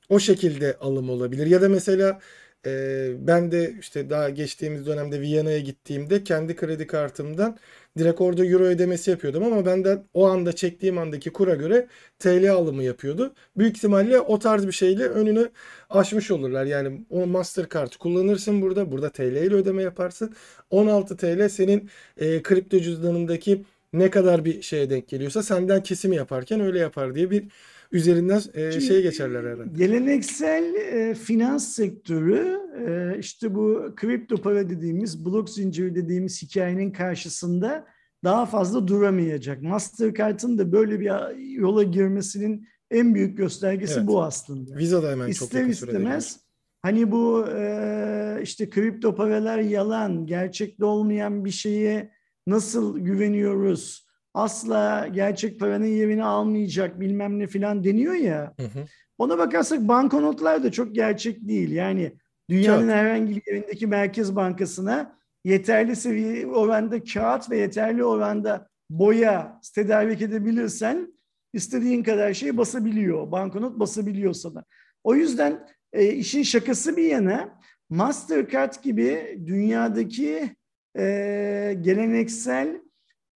o 0.09 0.19
şekilde 0.19 0.77
alım 0.77 1.09
olabilir. 1.09 1.47
Ya 1.47 1.61
da 1.61 1.69
mesela 1.69 2.19
e, 2.65 3.11
ben 3.27 3.51
de 3.51 3.75
işte 3.79 4.09
daha 4.09 4.29
geçtiğimiz 4.29 4.85
dönemde 4.85 5.21
Viyana'ya 5.21 5.59
gittiğimde 5.59 6.23
kendi 6.23 6.55
kredi 6.55 6.87
kartımdan 6.87 7.57
direkt 7.97 8.21
orada 8.21 8.45
euro 8.45 8.63
ödemesi 8.63 9.11
yapıyordum 9.11 9.43
ama 9.43 9.65
benden 9.65 10.03
o 10.13 10.27
anda 10.27 10.53
çektiğim 10.53 10.97
andaki 10.97 11.29
kura 11.29 11.55
göre 11.55 11.87
TL 12.19 12.51
alımı 12.51 12.83
yapıyordu. 12.83 13.33
Büyük 13.57 13.77
ihtimalle 13.77 14.19
o 14.19 14.39
tarz 14.39 14.67
bir 14.67 14.71
şeyle 14.71 15.03
önünü 15.07 15.49
aşmış 15.89 16.31
olurlar. 16.31 16.65
Yani 16.65 17.05
o 17.09 17.25
Mastercard 17.27 17.93
kullanırsın 17.95 18.61
burada. 18.61 18.91
Burada 18.91 19.09
TL 19.09 19.21
ile 19.21 19.55
ödeme 19.55 19.83
yaparsın. 19.83 20.33
16 20.69 21.17
TL 21.17 21.49
senin 21.49 21.89
e, 22.17 22.41
kripto 22.43 22.79
cüzdanındaki 22.79 23.63
ne 23.93 24.09
kadar 24.09 24.45
bir 24.45 24.61
şeye 24.61 24.89
denk 24.89 25.07
geliyorsa 25.07 25.43
senden 25.43 25.83
kesimi 25.83 26.15
yaparken 26.15 26.59
öyle 26.59 26.79
yapar 26.79 27.15
diye 27.15 27.31
bir 27.31 27.43
üzerinden 27.93 28.41
e, 28.53 28.81
şeye 28.81 29.01
geçerler 29.01 29.43
herhalde. 29.43 29.69
Geleneksel 29.73 30.75
e, 30.75 31.15
finans 31.15 31.67
sektörü 31.67 32.59
e, 32.87 33.19
işte 33.19 33.55
bu 33.55 33.93
kripto 33.95 34.37
para 34.37 34.69
dediğimiz 34.69 35.25
blok 35.25 35.49
zinciri 35.49 35.95
dediğimiz 35.95 36.41
hikayenin 36.41 36.91
karşısında 36.91 37.85
daha 38.23 38.45
fazla 38.45 38.87
duramayacak. 38.87 39.61
Mastercard'ın 39.61 40.57
da 40.57 40.71
böyle 40.71 40.99
bir 40.99 41.11
yola 41.59 41.83
girmesinin 41.83 42.67
en 42.91 43.15
büyük 43.15 43.37
göstergesi 43.37 43.93
evet. 43.97 44.07
bu 44.07 44.23
aslında. 44.23 44.77
Visa 44.77 45.03
da 45.03 45.11
hemen 45.11 45.27
İster 45.27 45.47
çok 45.47 45.53
yakın 45.53 45.69
istemez 45.69 46.43
hani 46.83 47.11
bu 47.11 47.47
e, 47.55 48.39
işte 48.43 48.69
kripto 48.69 49.15
paralar 49.15 49.59
yalan, 49.59 50.25
gerçekte 50.25 50.85
olmayan 50.85 51.45
bir 51.45 51.51
şeye 51.51 52.11
nasıl 52.47 52.99
güveniyoruz? 52.99 54.02
Asla 54.33 55.07
gerçek 55.07 55.59
paranın 55.59 55.85
yerini 55.85 56.23
almayacak 56.23 56.99
bilmem 56.99 57.39
ne 57.39 57.47
filan 57.47 57.83
deniyor 57.83 58.13
ya. 58.13 58.53
Hı 58.59 58.65
hı. 58.65 58.85
Ona 59.17 59.37
bakarsak 59.37 59.87
banknotlar 59.87 60.63
da 60.63 60.71
çok 60.71 60.95
gerçek 60.95 61.47
değil. 61.47 61.71
Yani 61.71 62.17
dünyanın 62.49 62.87
kağıt. 62.87 62.97
herhangi 62.97 63.35
bir 63.35 63.41
yerindeki 63.47 63.87
merkez 63.87 64.35
bankasına 64.35 65.17
yeterli 65.45 65.95
seviye 65.95 66.47
oranda 66.47 67.03
kağıt 67.03 67.49
ve 67.49 67.57
yeterli 67.57 68.03
oranda 68.03 68.67
boya 68.89 69.59
tedarik 69.75 70.21
edebilirsen 70.21 71.13
istediğin 71.53 72.03
kadar 72.03 72.33
şey 72.33 72.57
basabiliyor. 72.57 73.31
Banknot 73.31 73.79
basabiliyor 73.79 74.33
sana. 74.33 74.63
O 75.03 75.15
yüzden 75.15 75.67
e, 75.93 76.07
işin 76.07 76.43
şakası 76.43 76.97
bir 76.97 77.03
yana 77.03 77.59
Mastercard 77.89 78.73
gibi 78.83 79.39
dünyadaki 79.45 80.55
e, 80.97 81.77
geleneksel 81.81 82.81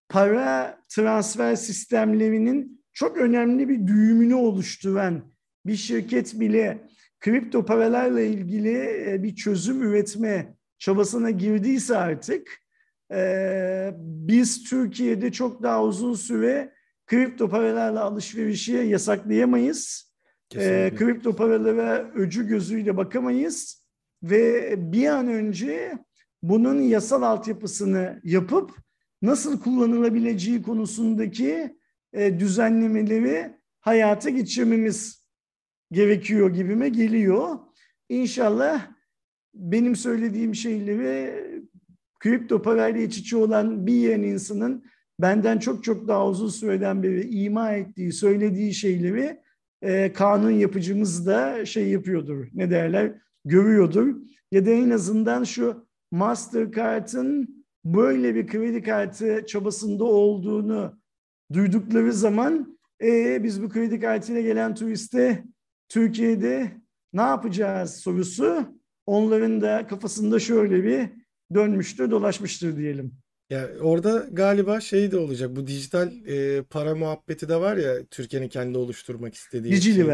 para 0.08 0.78
transfer 0.88 1.56
sistemlerinin 1.56 2.84
çok 2.92 3.16
önemli 3.16 3.68
bir 3.68 3.86
düğümünü 3.86 4.34
oluşturan 4.34 5.32
bir 5.66 5.76
şirket 5.76 6.40
bile 6.40 6.88
kripto 7.20 7.64
paralarla 7.64 8.20
ilgili 8.20 9.04
e, 9.08 9.22
bir 9.22 9.34
çözüm 9.34 9.82
üretme 9.82 10.56
çabasına 10.78 11.30
girdiyse 11.30 11.96
artık 11.96 12.48
e, 13.12 13.90
biz 13.98 14.64
Türkiye'de 14.64 15.32
çok 15.32 15.62
daha 15.62 15.84
uzun 15.84 16.14
süre 16.14 16.72
kripto 17.06 17.48
paralarla 17.48 18.04
alışverişi 18.04 18.72
yasaklayamayız. 18.72 20.12
E, 20.54 20.92
kripto 20.96 21.36
paralara 21.36 22.10
öcü 22.14 22.48
gözüyle 22.48 22.96
bakamayız 22.96 23.86
ve 24.22 24.74
bir 24.92 25.06
an 25.06 25.28
önce 25.28 25.98
bunun 26.42 26.80
yasal 26.80 27.22
altyapısını 27.22 28.20
yapıp 28.24 28.85
nasıl 29.22 29.60
kullanılabileceği 29.60 30.62
konusundaki 30.62 31.76
e, 32.12 32.40
düzenlemeleri 32.40 33.56
hayata 33.80 34.30
geçirmemiz 34.30 35.26
gerekiyor 35.92 36.54
gibime 36.54 36.88
geliyor. 36.88 37.58
İnşallah 38.08 38.90
benim 39.54 39.96
söylediğim 39.96 40.54
şeyleri 40.54 41.46
kripto 42.18 42.62
parayla 42.62 43.00
iç 43.00 43.18
içe 43.18 43.36
olan 43.36 43.86
bir 43.86 43.92
yerin 43.92 44.22
insanın 44.22 44.84
benden 45.20 45.58
çok 45.58 45.84
çok 45.84 46.08
daha 46.08 46.28
uzun 46.28 46.48
süreden 46.48 47.02
beri 47.02 47.28
ima 47.28 47.72
ettiği, 47.72 48.12
söylediği 48.12 48.74
şeyleri 48.74 49.40
e, 49.82 50.12
kanun 50.12 50.50
yapıcımız 50.50 51.26
da 51.26 51.66
şey 51.66 51.88
yapıyordur, 51.88 52.46
ne 52.54 52.70
derler, 52.70 53.14
görüyordur. 53.44 54.16
Ya 54.52 54.66
da 54.66 54.70
en 54.70 54.90
azından 54.90 55.44
şu 55.44 55.86
Mastercard'ın 56.10 57.55
böyle 57.94 58.34
bir 58.34 58.46
kredi 58.46 58.82
kartı 58.82 59.46
çabasında 59.46 60.04
olduğunu 60.04 61.00
duydukları 61.52 62.12
zaman 62.12 62.78
e, 63.02 63.42
biz 63.42 63.62
bu 63.62 63.68
kredi 63.68 64.00
kartıyla 64.00 64.40
gelen 64.40 64.74
turiste 64.74 65.44
Türkiye'de 65.88 66.72
ne 67.12 67.20
yapacağız 67.20 67.96
sorusu 67.96 68.78
onların 69.06 69.60
da 69.60 69.86
kafasında 69.86 70.38
şöyle 70.38 70.84
bir 70.84 71.10
dönmüştür, 71.54 72.10
dolaşmıştır 72.10 72.76
diyelim. 72.76 73.12
Ya 73.50 73.68
orada 73.80 74.26
galiba 74.32 74.80
şey 74.80 75.10
de 75.10 75.16
olacak. 75.16 75.56
Bu 75.56 75.66
dijital 75.66 76.12
e, 76.28 76.62
para 76.62 76.94
muhabbeti 76.94 77.48
de 77.48 77.56
var 77.56 77.76
ya 77.76 78.04
Türkiye'nin 78.10 78.48
kendi 78.48 78.78
oluşturmak 78.78 79.34
istediği 79.34 79.72
Dicili 79.72 80.08
ve. 80.08 80.12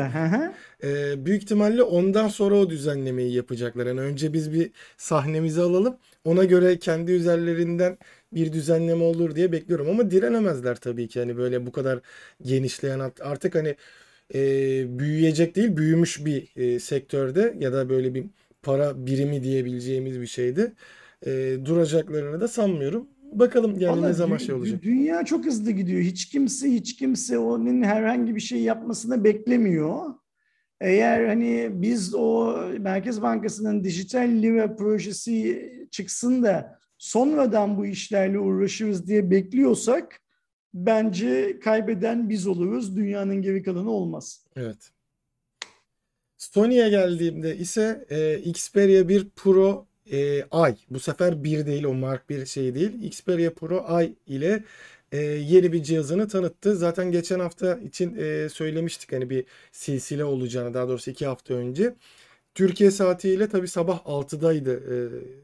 E, 0.82 1.26
büyük 1.26 1.42
ihtimalle 1.42 1.82
ondan 1.82 2.28
sonra 2.28 2.54
o 2.54 2.70
düzenlemeyi 2.70 3.32
yapacaklar. 3.34 3.86
Yani 3.86 4.00
önce 4.00 4.32
biz 4.32 4.52
bir 4.52 4.70
sahnemizi 4.96 5.60
alalım. 5.60 5.96
Ona 6.24 6.44
göre 6.44 6.78
kendi 6.78 7.12
üzerlerinden 7.12 7.98
bir 8.32 8.52
düzenleme 8.52 9.04
olur 9.04 9.34
diye 9.34 9.52
bekliyorum. 9.52 9.90
Ama 9.90 10.10
direnemezler 10.10 10.76
tabii 10.76 11.08
ki. 11.08 11.20
Hani 11.20 11.36
böyle 11.36 11.66
bu 11.66 11.72
kadar 11.72 12.00
genişleyen 12.42 13.12
artık 13.20 13.54
hani 13.54 13.76
e, 14.34 14.40
büyüyecek 14.98 15.56
değil 15.56 15.76
büyümüş 15.76 16.24
bir 16.24 16.48
e, 16.56 16.80
sektörde 16.80 17.56
ya 17.58 17.72
da 17.72 17.88
böyle 17.88 18.14
bir 18.14 18.24
para 18.62 19.06
birimi 19.06 19.42
diyebileceğimiz 19.42 20.20
bir 20.20 20.26
şeyde 20.26 20.72
e, 21.26 21.56
duracaklarını 21.64 22.40
da 22.40 22.48
sanmıyorum. 22.48 23.06
Bakalım 23.32 23.80
yani 23.80 23.96
Vallahi 23.96 24.10
ne 24.10 24.14
zaman 24.14 24.36
şey 24.36 24.54
olacak. 24.54 24.82
Dünya 24.82 25.24
çok 25.24 25.46
hızlı 25.46 25.70
gidiyor. 25.70 26.00
Hiç 26.00 26.28
kimse 26.28 26.72
hiç 26.72 26.96
kimse 26.96 27.38
onun 27.38 27.82
herhangi 27.82 28.34
bir 28.34 28.40
şey 28.40 28.62
yapmasını 28.62 29.24
beklemiyor. 29.24 30.14
Eğer 30.80 31.26
hani 31.26 31.68
biz 31.72 32.14
o 32.14 32.58
Merkez 32.78 33.22
Bankası'nın 33.22 33.84
dijital 33.84 34.28
lira 34.28 34.76
projesi 34.76 35.72
çıksın 35.90 36.42
da 36.42 36.78
sonradan 36.98 37.78
bu 37.78 37.86
işlerle 37.86 38.38
uğraşırız 38.38 39.06
diye 39.06 39.30
bekliyorsak 39.30 40.20
bence 40.74 41.60
kaybeden 41.60 42.28
biz 42.28 42.46
oluruz. 42.46 42.96
Dünyanın 42.96 43.42
geri 43.42 43.62
kalanı 43.62 43.90
olmaz. 43.90 44.44
Evet. 44.56 44.90
Sony'ye 46.38 46.88
geldiğimde 46.88 47.56
ise 47.56 48.06
e, 48.10 48.38
Xperia 48.38 49.08
1 49.08 49.28
Pro 49.36 49.86
e, 50.12 50.44
Ay. 50.50 50.76
Bu 50.90 51.00
sefer 51.00 51.44
1 51.44 51.66
değil 51.66 51.84
o 51.84 51.94
Mark 51.94 52.30
1 52.30 52.46
şey 52.46 52.74
değil. 52.74 53.02
Xperia 53.02 53.50
Pro 53.50 53.84
Ay 53.86 54.12
ile 54.26 54.64
e, 55.12 55.16
yeni 55.20 55.72
bir 55.72 55.82
cihazını 55.82 56.28
tanıttı. 56.28 56.76
Zaten 56.76 57.12
geçen 57.12 57.40
hafta 57.40 57.78
için 57.78 58.16
e, 58.18 58.48
söylemiştik 58.48 59.12
hani 59.12 59.30
bir 59.30 59.44
silsile 59.72 60.24
olacağını 60.24 60.74
daha 60.74 60.88
doğrusu 60.88 61.10
2 61.10 61.26
hafta 61.26 61.54
önce. 61.54 61.94
Türkiye 62.54 62.90
saatiyle 62.90 63.48
tabi 63.48 63.68
sabah 63.68 64.06
6'daydı 64.06 64.80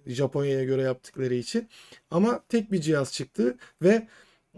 e, 0.07 0.15
Japonya'ya 0.15 0.65
göre 0.65 0.83
yaptıkları 0.83 1.35
için. 1.35 1.69
Ama 2.11 2.45
tek 2.49 2.73
bir 2.73 2.81
cihaz 2.81 3.13
çıktı 3.13 3.57
ve 3.83 4.07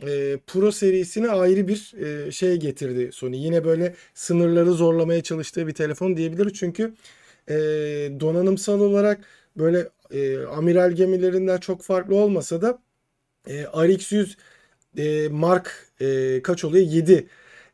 e, 0.03 0.39
Pro 0.47 0.73
serisine 0.73 1.29
ayrı 1.29 1.69
bir 1.69 1.95
e, 2.27 2.33
şey 2.33 2.57
getirdi 2.57 3.11
Sony. 3.13 3.45
Yine 3.45 3.65
böyle 3.65 3.95
sınırları 4.15 4.73
zorlamaya 4.73 5.23
çalıştığı 5.23 5.67
bir 5.67 5.75
telefon 5.75 6.17
diyebiliriz. 6.17 6.53
Çünkü 6.55 6.95
e, 7.49 7.55
donanımsal 8.21 8.81
olarak 8.81 9.21
böyle 9.57 9.89
e, 10.11 10.45
amiral 10.45 10.93
gemilerinden 10.93 11.59
çok 11.59 11.83
farklı 11.83 12.17
olmasa 12.17 12.63
da 12.63 12.79
e, 13.47 13.63
RX100 13.63 14.37
e, 14.99 15.29
Mark 15.29 15.89
e, 16.01 16.43
kaç 16.43 16.65
oluyor? 16.65 16.87
7 16.87 17.29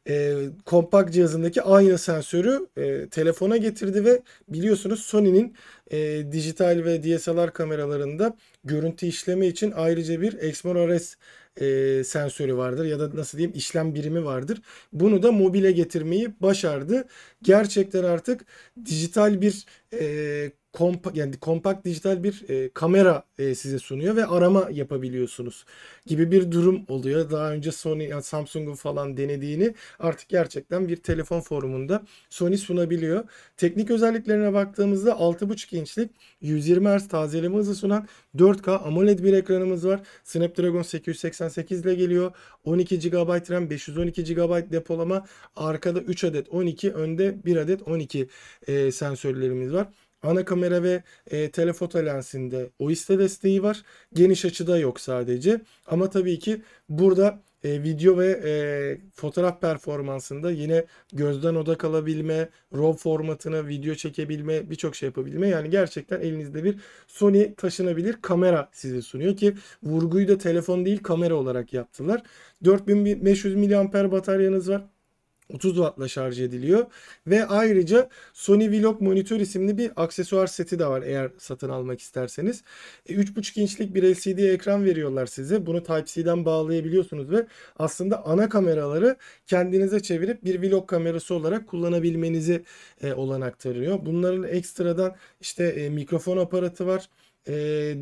e, 0.09 0.35
kompakt 0.65 1.13
cihazındaki 1.13 1.63
aynı 1.63 1.99
sensörü 1.99 2.67
e, 2.77 3.09
telefona 3.09 3.57
getirdi 3.57 4.05
ve 4.05 4.23
biliyorsunuz 4.49 5.01
Sony'nin 5.01 5.57
e, 5.91 6.33
dijital 6.33 6.83
ve 6.85 7.03
DSLR 7.03 7.53
kameralarında 7.53 8.37
görüntü 8.65 9.07
işleme 9.07 9.47
için 9.47 9.73
ayrıca 9.77 10.21
bir 10.21 10.39
Exmor 10.39 10.97
RS 10.97 11.15
e, 11.61 12.05
sensörü 12.05 12.57
vardır 12.57 12.85
ya 12.85 13.01
da 13.01 13.17
nasıl 13.17 13.39
diyeyim 13.39 13.57
işlem 13.57 13.95
birimi 13.95 14.25
vardır. 14.25 14.63
Bunu 14.93 15.23
da 15.23 15.33
mobile 15.33 15.73
getirmeyi 15.73 16.29
başardı. 16.41 17.05
Gerçekten 17.43 18.05
artık 18.05 18.45
dijital 18.87 19.41
bir 19.41 19.67
e, 19.93 20.51
kompa, 20.77 21.11
yani 21.15 21.37
kompakt 21.37 21.85
dijital 21.85 22.23
bir 22.23 22.45
e, 22.49 22.71
kamera 22.75 23.25
e, 23.39 23.55
size 23.55 23.79
sunuyor 23.79 24.17
ve 24.17 24.27
arama 24.27 24.69
yapabiliyorsunuz 24.73 25.65
gibi 26.07 26.31
bir 26.31 26.53
durum 26.53 26.85
oluyor. 26.89 27.31
Daha 27.31 27.53
önce 27.53 27.73
Sony, 27.73 28.05
yani 28.05 28.23
Samsung'un 28.23 28.75
falan 28.75 29.17
denediğini 29.17 29.75
artık 29.99 30.29
gerçekten 30.29 30.89
bir 30.89 30.97
telefon 30.97 31.41
forumunda 31.41 32.03
Sony 32.31 32.57
sunabiliyor. 32.57 33.25
Teknik 33.57 33.91
özelliklerine 33.91 34.53
baktığımızda 34.53 35.11
6.5 35.11 35.77
inçlik 35.77 36.11
120 36.41 36.89
Hz 36.89 37.09
tazeleme 37.09 37.57
hızı 37.57 37.75
sunan 37.75 38.09
4K 38.37 38.71
AMOLED 38.71 39.19
bir 39.19 39.33
ekranımız 39.33 39.87
var. 39.87 40.01
Snapdragon 40.25 40.83
888 40.83 41.81
ile 41.81 41.95
geliyor. 41.95 42.33
12 42.65 42.99
GB 42.99 43.51
RAM, 43.51 43.71
512 43.71 44.25
GB 44.25 44.73
depolama. 44.73 45.27
Arkada 45.57 46.01
3 46.01 46.25
adet 46.25 46.49
12, 46.49 46.93
önde 46.93 47.45
1 47.45 47.57
adet 47.57 47.83
12 47.89 48.29
e, 48.67 48.93
sensörlerimiz 48.93 49.73
var. 49.73 49.89
Ana 50.23 50.45
kamera 50.45 50.83
ve 50.83 51.03
e, 51.31 51.51
telefoto 51.51 51.99
lensinde 51.99 52.71
OIS'te 52.79 53.19
desteği 53.19 53.63
var. 53.63 53.83
Geniş 54.15 54.45
açıda 54.45 54.79
yok 54.79 55.01
sadece. 55.01 55.61
Ama 55.87 56.11
tabii 56.11 56.39
ki 56.39 56.63
burada 56.89 57.43
e, 57.65 57.83
video 57.83 58.19
ve 58.19 58.41
e, 58.45 58.53
fotoğraf 59.15 59.61
performansında 59.61 60.51
yine 60.51 60.85
gözden 61.13 61.55
odak 61.55 61.85
alabilme, 61.85 62.49
RAW 62.75 63.03
formatına 63.03 63.69
video 63.69 63.95
çekebilme, 63.95 64.71
birçok 64.71 64.97
şey 64.97 65.07
yapabilme. 65.07 65.49
Yani 65.49 65.71
gerçekten 65.71 66.21
elinizde 66.21 66.65
bir 66.65 66.77
Sony 67.07 67.55
taşınabilir 67.55 68.23
kamera 68.23 68.69
size 68.73 69.03
sunuyor 69.03 69.37
ki 69.37 69.55
vurguyu 69.83 70.29
da 70.29 70.39
telefon 70.39 70.85
değil 70.85 71.03
kamera 71.03 71.35
olarak 71.35 71.73
yaptılar. 71.73 72.23
4500 72.65 73.57
mAh 73.57 74.13
bataryanız 74.13 74.71
var. 74.71 74.85
30 75.55 75.75
Watt'la 75.75 76.09
şarj 76.09 76.41
ediliyor. 76.41 76.87
Ve 77.27 77.47
ayrıca 77.47 78.09
Sony 78.33 78.71
Vlog 78.71 79.01
Monitör 79.01 79.41
isimli 79.41 79.79
bir 79.79 79.91
aksesuar 79.97 80.47
seti 80.47 80.79
de 80.79 80.87
var 80.87 81.03
eğer 81.03 81.31
satın 81.39 81.69
almak 81.69 82.01
isterseniz. 82.01 82.63
3.5 83.09 83.61
e, 83.61 83.63
inçlik 83.63 83.95
bir 83.95 84.03
LCD 84.03 84.39
ekran 84.39 84.85
veriyorlar 84.85 85.27
size. 85.27 85.67
Bunu 85.67 85.79
Type-C'den 85.83 86.45
bağlayabiliyorsunuz 86.45 87.31
ve 87.31 87.47
aslında 87.79 88.27
ana 88.27 88.49
kameraları 88.49 89.17
kendinize 89.47 90.01
çevirip 90.01 90.45
bir 90.45 90.63
vlog 90.63 90.89
kamerası 90.89 91.35
olarak 91.35 91.67
kullanabilmenizi 91.69 92.65
e, 93.03 93.13
olanak 93.13 93.59
tanıyor. 93.59 93.99
Bunların 94.07 94.45
ekstradan 94.45 95.17
işte 95.41 95.65
e, 95.65 95.91
mikrofon 95.91 96.37
aparatı 96.37 96.87
var 96.87 97.09
e, 97.49 97.53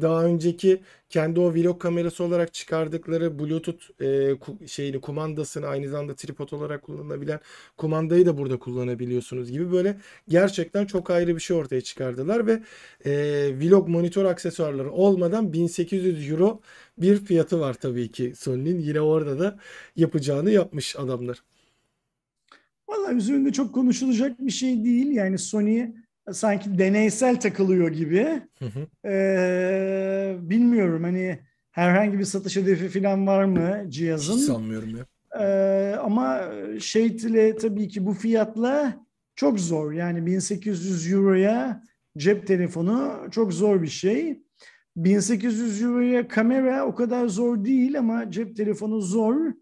daha 0.00 0.24
önceki 0.24 0.82
kendi 1.08 1.40
o 1.40 1.54
vlog 1.54 1.80
kamerası 1.80 2.24
olarak 2.24 2.54
çıkardıkları 2.54 3.38
Bluetooth 3.38 4.02
e, 4.02 4.66
şeyini 4.66 5.00
kumandasını 5.00 5.66
aynı 5.66 5.88
zamanda 5.88 6.14
tripod 6.14 6.50
olarak 6.50 6.82
kullanılabilen 6.82 7.40
kumandayı 7.76 8.26
da 8.26 8.38
burada 8.38 8.58
kullanabiliyorsunuz 8.58 9.50
gibi 9.50 9.72
böyle 9.72 9.96
gerçekten 10.28 10.86
çok 10.86 11.10
ayrı 11.10 11.34
bir 11.34 11.40
şey 11.40 11.56
ortaya 11.56 11.80
çıkardılar 11.80 12.46
ve 12.46 12.62
e, 13.04 13.12
vlog 13.60 13.88
monitör 13.88 14.24
aksesuarları 14.24 14.92
olmadan 14.92 15.52
1800 15.52 16.30
euro 16.30 16.60
bir 16.98 17.16
fiyatı 17.24 17.60
var 17.60 17.74
tabii 17.74 18.10
ki 18.12 18.32
Sony'nin 18.36 18.78
yine 18.80 19.00
orada 19.00 19.38
da 19.38 19.58
yapacağını 19.96 20.50
yapmış 20.50 20.96
adamlar. 20.96 21.42
Valla 22.88 23.12
üzerinde 23.12 23.52
çok 23.52 23.74
konuşulacak 23.74 24.40
bir 24.46 24.50
şey 24.50 24.84
değil 24.84 25.06
yani 25.06 25.38
Sony 25.38 25.86
sanki 26.32 26.78
deneysel 26.78 27.40
takılıyor 27.40 27.90
gibi. 27.90 28.42
Hı 28.58 28.64
hı. 28.64 29.08
Ee, 29.08 30.36
bilmiyorum 30.40 31.02
hani 31.02 31.38
herhangi 31.70 32.18
bir 32.18 32.24
satış 32.24 32.56
hedefi 32.56 32.88
falan 32.88 33.26
var 33.26 33.44
mı 33.44 33.84
cihazın? 33.88 34.36
Hiç 34.36 34.42
sanmıyorum 34.42 34.96
ya. 34.96 35.06
Ee, 35.40 35.96
ama 35.96 36.40
şey 36.80 37.06
ile 37.06 37.56
tabii 37.56 37.88
ki 37.88 38.06
bu 38.06 38.12
fiyatla 38.12 39.04
çok 39.36 39.60
zor. 39.60 39.92
Yani 39.92 40.26
1800 40.26 41.12
euroya 41.12 41.82
cep 42.16 42.46
telefonu 42.46 43.12
çok 43.30 43.52
zor 43.52 43.82
bir 43.82 43.88
şey. 43.88 44.42
1800 44.96 45.82
euroya 45.82 46.28
kamera 46.28 46.86
o 46.86 46.94
kadar 46.94 47.26
zor 47.26 47.64
değil 47.64 47.98
ama 47.98 48.30
cep 48.30 48.56
telefonu 48.56 49.00
zor. 49.00 49.52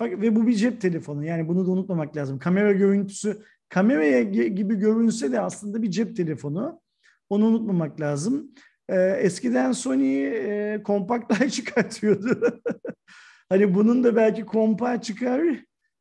Ve 0.00 0.36
bu 0.36 0.46
bir 0.46 0.54
cep 0.54 0.80
telefonu. 0.80 1.24
Yani 1.24 1.48
bunu 1.48 1.66
da 1.66 1.70
unutmamak 1.70 2.16
lazım. 2.16 2.38
Kamera 2.38 2.72
görüntüsü 2.72 3.42
kameraya 3.70 4.22
gibi 4.22 4.74
görünse 4.74 5.32
de 5.32 5.40
aslında 5.40 5.82
bir 5.82 5.90
cep 5.90 6.16
telefonu. 6.16 6.80
Onu 7.28 7.46
unutmamak 7.46 8.00
lazım. 8.00 8.50
Ee, 8.88 8.96
eskiden 9.00 9.72
Sony 9.72 10.26
e, 10.26 10.82
kompaktlar 10.82 11.48
çıkartıyordu. 11.48 12.60
hani 13.48 13.74
bunun 13.74 14.04
da 14.04 14.16
belki 14.16 14.44
kompakt 14.44 15.04
çıkar. 15.04 15.42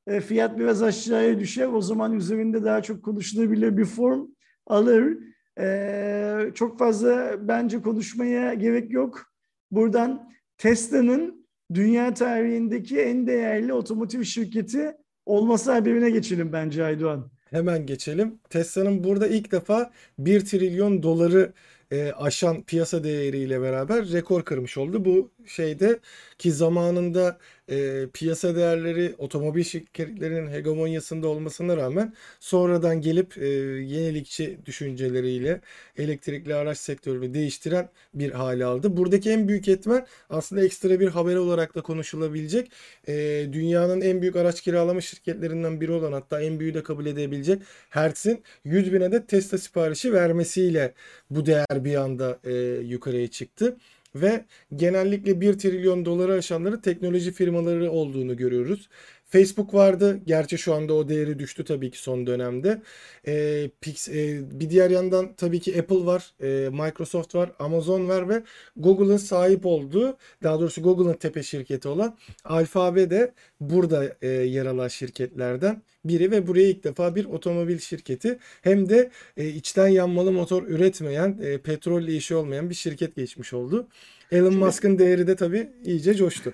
E, 0.08 0.22
fiyat 0.22 0.60
biraz 0.60 0.84
aşağıya 0.84 1.40
düşer. 1.40 1.68
O 1.68 1.82
zaman 1.82 2.14
üzerinde 2.14 2.64
daha 2.64 2.82
çok 2.82 3.04
konuşulabilir 3.04 3.78
bir 3.78 3.86
form 3.86 4.28
alır. 4.68 5.18
E, 5.60 6.52
çok 6.56 6.80
fazla 6.80 7.36
bence 7.48 7.82
konuşmaya 7.82 8.54
gerek 8.54 8.92
yok. 8.92 9.26
Buradan 9.72 10.32
Tesla'nın 10.58 11.48
dünya 11.74 12.14
tarihindeki 12.14 13.00
en 13.00 13.28
değerli 13.28 13.74
otomotiv 13.74 14.24
şirketi 14.24 14.96
olması 15.26 15.72
haberine 15.72 16.10
geçelim 16.10 16.54
bence 16.54 16.84
Aydoğan. 16.84 17.32
Hemen 17.50 17.86
geçelim. 17.86 18.40
Tesla'nın 18.50 19.04
burada 19.04 19.28
ilk 19.28 19.52
defa 19.52 19.92
1 20.20 20.46
trilyon 20.46 21.04
doları 21.04 21.54
e, 21.92 22.12
aşan 22.12 22.64
piyasa 22.64 23.04
değeriyle 23.04 23.62
beraber 23.62 24.12
rekor 24.12 24.44
kırmış 24.46 24.78
oldu. 24.78 25.06
Bu 25.06 25.32
şeyde 25.46 26.00
ki 26.38 26.52
zamanında 26.52 27.38
e, 27.70 28.08
piyasa 28.14 28.56
değerleri 28.56 29.16
otomobil 29.18 29.64
şirketlerinin 29.64 30.52
hegemonyasında 30.52 31.28
olmasına 31.28 31.78
rağmen 31.78 32.14
sonradan 32.40 33.02
gelip 33.02 33.38
e, 33.38 33.48
yenilikçi 33.48 34.60
düşünceleriyle 34.66 35.62
elektrikli 35.98 36.56
araç 36.56 36.78
sektörünü 36.78 37.34
değiştiren 37.34 37.90
bir 38.14 38.32
hale 38.32 38.66
aldı. 38.66 38.98
Buradaki 38.98 39.30
en 39.30 39.48
büyük 39.48 39.68
etmen 39.68 40.08
aslında 40.30 40.64
ekstra 40.66 41.00
bir 41.00 41.08
haber 41.08 41.36
olarak 41.36 41.76
da 41.76 41.82
konuşulabilecek. 41.82 42.72
E, 43.08 43.14
dünyanın 43.54 44.02
en 44.02 44.22
büyük 44.22 44.36
araç 44.36 44.62
kiralama 44.62 45.02
şirketlerinden 45.02 45.82
biri 45.82 45.92
olan 45.92 46.12
hatta 46.12 46.42
en 46.42 46.60
büyüğü 46.60 46.74
de 46.74 46.84
kabul 46.84 47.06
edebilecek 47.06 47.62
Hertz'in 47.90 48.44
100 48.66 48.94
bin 48.94 49.02
adet 49.02 49.28
Tesla 49.28 49.58
siparişi 49.58 50.14
vermesiyle 50.14 50.94
bu 51.30 51.46
değer 51.46 51.86
bir 51.86 51.96
anda 51.96 52.40
e, 52.44 52.54
yukarıya 52.86 53.28
çıktı 53.28 53.78
ve 54.16 54.46
genellikle 54.76 55.42
1 55.42 55.60
trilyon 55.60 56.06
doları 56.06 56.34
aşanları 56.34 56.82
teknoloji 56.82 57.32
firmaları 57.32 57.92
olduğunu 57.92 58.38
görüyoruz. 58.38 58.90
Facebook 59.30 59.74
vardı. 59.74 60.20
Gerçi 60.28 60.58
şu 60.58 60.74
anda 60.74 60.94
o 60.94 61.10
değeri 61.10 61.40
düştü 61.40 61.64
tabii 61.64 61.92
ki 61.92 62.00
son 62.00 62.28
dönemde. 62.28 62.82
E, 63.28 63.70
Pix, 63.82 64.10
e, 64.10 64.42
bir 64.60 64.70
diğer 64.70 64.90
yandan 64.90 65.34
tabii 65.38 65.60
ki 65.60 65.80
Apple 65.80 66.06
var, 66.06 66.34
e, 66.42 66.70
Microsoft 66.70 67.36
var, 67.36 67.52
Amazon 67.60 68.08
var 68.08 68.30
ve 68.30 68.44
Google'ın 68.78 69.18
sahip 69.18 69.66
olduğu, 69.66 70.18
daha 70.44 70.60
doğrusu 70.60 70.82
Google'ın 70.82 71.14
tepe 71.14 71.44
şirketi 71.44 71.88
olan 71.88 72.18
Alphabet 72.46 73.10
de 73.12 73.34
burada 73.62 74.16
e, 74.22 74.28
yer 74.28 74.66
alan 74.66 74.88
şirketlerden 74.88 75.82
biri 76.06 76.32
ve 76.32 76.48
buraya 76.48 76.70
ilk 76.70 76.84
defa 76.84 77.16
bir 77.16 77.26
otomobil 77.26 77.80
şirketi 77.80 78.40
hem 78.62 78.90
de 78.90 79.12
e, 79.38 79.48
içten 79.48 79.88
yanmalı 79.88 80.32
motor 80.32 80.64
üretmeyen, 80.68 81.38
e, 81.42 81.58
petrolle 81.58 82.16
işi 82.16 82.36
olmayan 82.36 82.70
bir 82.70 82.76
şirket 82.76 83.16
geçmiş 83.16 83.54
oldu. 83.54 83.88
Elon 84.32 84.54
Musk'ın 84.54 85.00
değeri 85.00 85.28
de 85.28 85.36
tabii 85.36 85.70
iyice 85.86 86.14
coştu. 86.14 86.54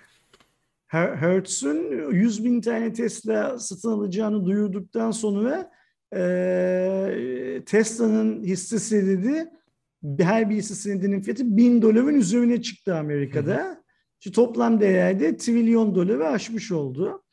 Hertz'ün 0.96 2.12
100 2.12 2.46
bin 2.46 2.62
tane 2.62 2.94
Tesla 2.94 3.60
satın 3.60 3.92
alacağını 3.92 4.46
duyurduktan 4.46 5.12
sonra 5.12 5.72
e, 6.16 7.62
Tesla'nın 7.66 8.44
hisse 8.44 8.80
senedi 8.80 9.52
her 10.20 10.50
bir 10.50 10.56
hisse 10.56 10.76
senedinin 10.76 11.22
fiyatı 11.22 11.58
1000 11.58 11.82
doların 11.82 12.16
üzerine 12.16 12.62
çıktı 12.62 12.96
Amerika'da. 12.96 13.84
Şu 14.20 14.32
toplam 14.32 14.82
değerde 14.82 15.38
trilyon 15.38 15.96
doları 15.96 16.28
aşmış 16.28 16.72
oldu. 16.72 17.24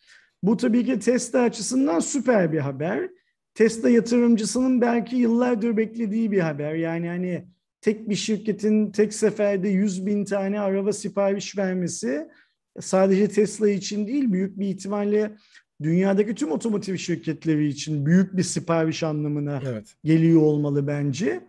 Bu 0.43 0.57
tabii 0.57 0.85
ki 0.85 0.99
Tesla 0.99 1.41
açısından 1.41 2.01
süper 2.01 2.53
bir 2.53 2.59
haber. 2.59 3.11
Tesla 3.55 3.91
yatırımcısının 3.91 4.81
belki 4.81 5.17
yıllardır 5.17 5.77
beklediği 5.77 6.33
bir 6.33 6.41
haber. 6.41 6.75
Yani 6.75 7.09
hani 7.09 7.49
tek 7.81 8.09
bir 8.09 8.15
şirketin 8.15 8.91
tek 8.91 9.15
seferde 9.15 9.69
100 9.69 10.07
bin 10.07 10.25
tane 10.25 10.61
araba 10.61 10.93
sipariş 10.93 11.59
vermesi 11.59 12.29
sadece 12.81 13.29
Tesla 13.29 13.69
için 13.69 14.07
değil 14.07 14.33
büyük 14.33 14.59
bir 14.59 14.67
ihtimalle 14.67 15.37
dünyadaki 15.83 16.35
tüm 16.35 16.53
otomotiv 16.53 16.97
şirketleri 16.97 17.69
için 17.69 18.07
büyük 18.07 18.37
bir 18.37 18.43
sipariş 18.43 19.03
anlamına 19.03 19.63
evet. 19.67 19.95
geliyor 20.05 20.43
olmalı 20.43 20.87
bence. 20.87 21.41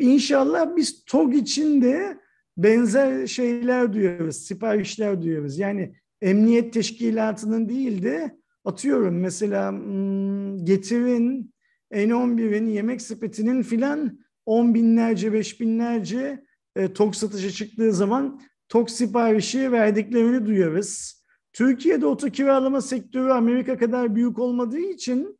İnşallah 0.00 0.76
biz 0.76 1.04
TOG 1.04 1.34
için 1.34 1.82
de 1.82 2.18
benzer 2.56 3.26
şeyler 3.26 3.92
duyuyoruz, 3.92 4.36
siparişler 4.36 5.22
duyuyoruz. 5.22 5.58
Yani 5.58 5.94
emniyet 6.22 6.72
teşkilatının 6.72 7.68
değil 7.68 8.02
de 8.02 8.36
atıyorum 8.64 9.20
mesela 9.20 9.72
hmm, 9.72 10.64
Getir'in, 10.64 11.54
N11'in, 11.92 12.66
Yemek 12.66 13.02
Sepeti'nin 13.02 13.62
filan 13.62 14.18
on 14.46 14.74
binlerce, 14.74 15.32
beş 15.32 15.60
binlerce 15.60 16.44
e, 16.76 16.92
TOK 16.92 17.16
satışa 17.16 17.50
çıktığı 17.50 17.92
zaman 17.92 18.40
TOK 18.72 18.90
siparişi 18.90 19.72
verdiklerini 19.72 20.46
duyarız. 20.46 21.22
Türkiye'de 21.52 22.06
oto 22.06 22.30
kiralama 22.30 22.80
sektörü 22.80 23.30
Amerika 23.30 23.78
kadar 23.78 24.14
büyük 24.14 24.38
olmadığı 24.38 24.80
için 24.80 25.38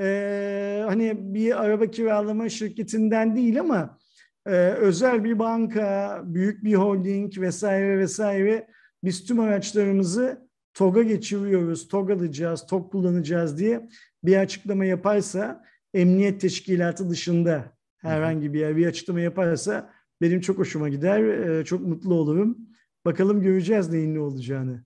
e, 0.00 0.82
hani 0.86 1.34
bir 1.34 1.64
araba 1.64 1.86
kiralama 1.86 2.48
şirketinden 2.48 3.36
değil 3.36 3.60
ama 3.60 3.98
e, 4.46 4.50
özel 4.56 5.24
bir 5.24 5.38
banka, 5.38 6.20
büyük 6.24 6.64
bir 6.64 6.74
holding 6.74 7.38
vesaire 7.38 7.98
vesaire 7.98 8.66
biz 9.04 9.24
tüm 9.24 9.40
araçlarımızı 9.40 10.48
TOG'a 10.74 11.02
geçiriyoruz, 11.02 11.88
TOG 11.88 12.10
alacağız, 12.10 12.66
TOG 12.66 12.90
kullanacağız 12.90 13.58
diye 13.58 13.88
bir 14.24 14.36
açıklama 14.36 14.84
yaparsa 14.84 15.64
emniyet 15.94 16.40
teşkilatı 16.40 17.10
dışında 17.10 17.64
herhangi 17.98 18.52
bir 18.52 18.60
yer 18.60 18.76
bir 18.76 18.86
açıklama 18.86 19.20
yaparsa 19.20 19.90
benim 20.20 20.40
çok 20.40 20.58
hoşuma 20.58 20.88
gider, 20.88 21.24
e, 21.24 21.64
çok 21.64 21.80
mutlu 21.80 22.14
olurum. 22.14 22.73
Bakalım 23.04 23.42
göreceğiz 23.42 23.88
neyin 23.88 24.14
ne 24.14 24.20
olacağını. 24.20 24.84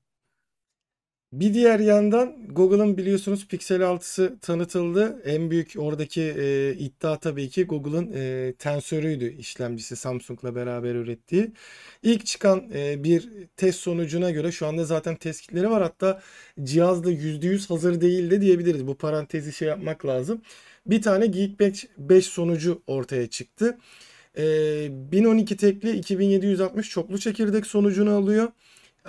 Bir 1.33 1.55
diğer 1.55 1.81
yandan 1.81 2.49
Google'ın 2.49 2.97
biliyorsunuz 2.97 3.49
Pixel 3.49 3.81
6'sı 3.83 4.39
tanıtıldı. 4.41 5.23
En 5.25 5.51
büyük 5.51 5.75
oradaki 5.79 6.23
e, 6.23 6.75
iddia 6.79 7.19
tabii 7.19 7.49
ki 7.49 7.65
Google'ın 7.65 8.13
e, 8.15 8.55
Tensor'uydu 8.59 9.25
işlemcisi 9.25 9.97
Samsung'la 9.97 10.55
beraber 10.55 10.95
ürettiği. 10.95 11.53
İlk 12.03 12.27
çıkan 12.27 12.71
e, 12.75 13.05
bir 13.05 13.29
test 13.57 13.81
sonucuna 13.81 14.31
göre 14.31 14.53
şu 14.53 14.67
anda 14.67 14.85
zaten 14.85 15.17
test 15.17 15.41
kitleri 15.41 15.71
var. 15.71 15.83
Hatta 15.83 16.23
cihazda 16.63 17.13
%100 17.13 17.69
hazır 17.69 18.01
değil 18.01 18.31
de 18.31 18.41
diyebiliriz. 18.41 18.87
Bu 18.87 18.95
parantezi 18.99 19.53
şey 19.53 19.69
yapmak 19.69 20.07
lazım. 20.07 20.43
Bir 20.87 21.03
tane 21.03 21.27
Geekbench 21.27 21.85
5 21.99 22.27
sonucu 22.27 22.83
ortaya 22.87 23.27
çıktı. 23.27 23.79
E, 24.39 24.43
1012 25.13 25.57
tekli 25.57 25.91
2760 25.99 26.91
çoklu 26.91 27.19
çekirdek 27.19 27.67
sonucunu 27.67 28.11
alıyor. 28.11 28.49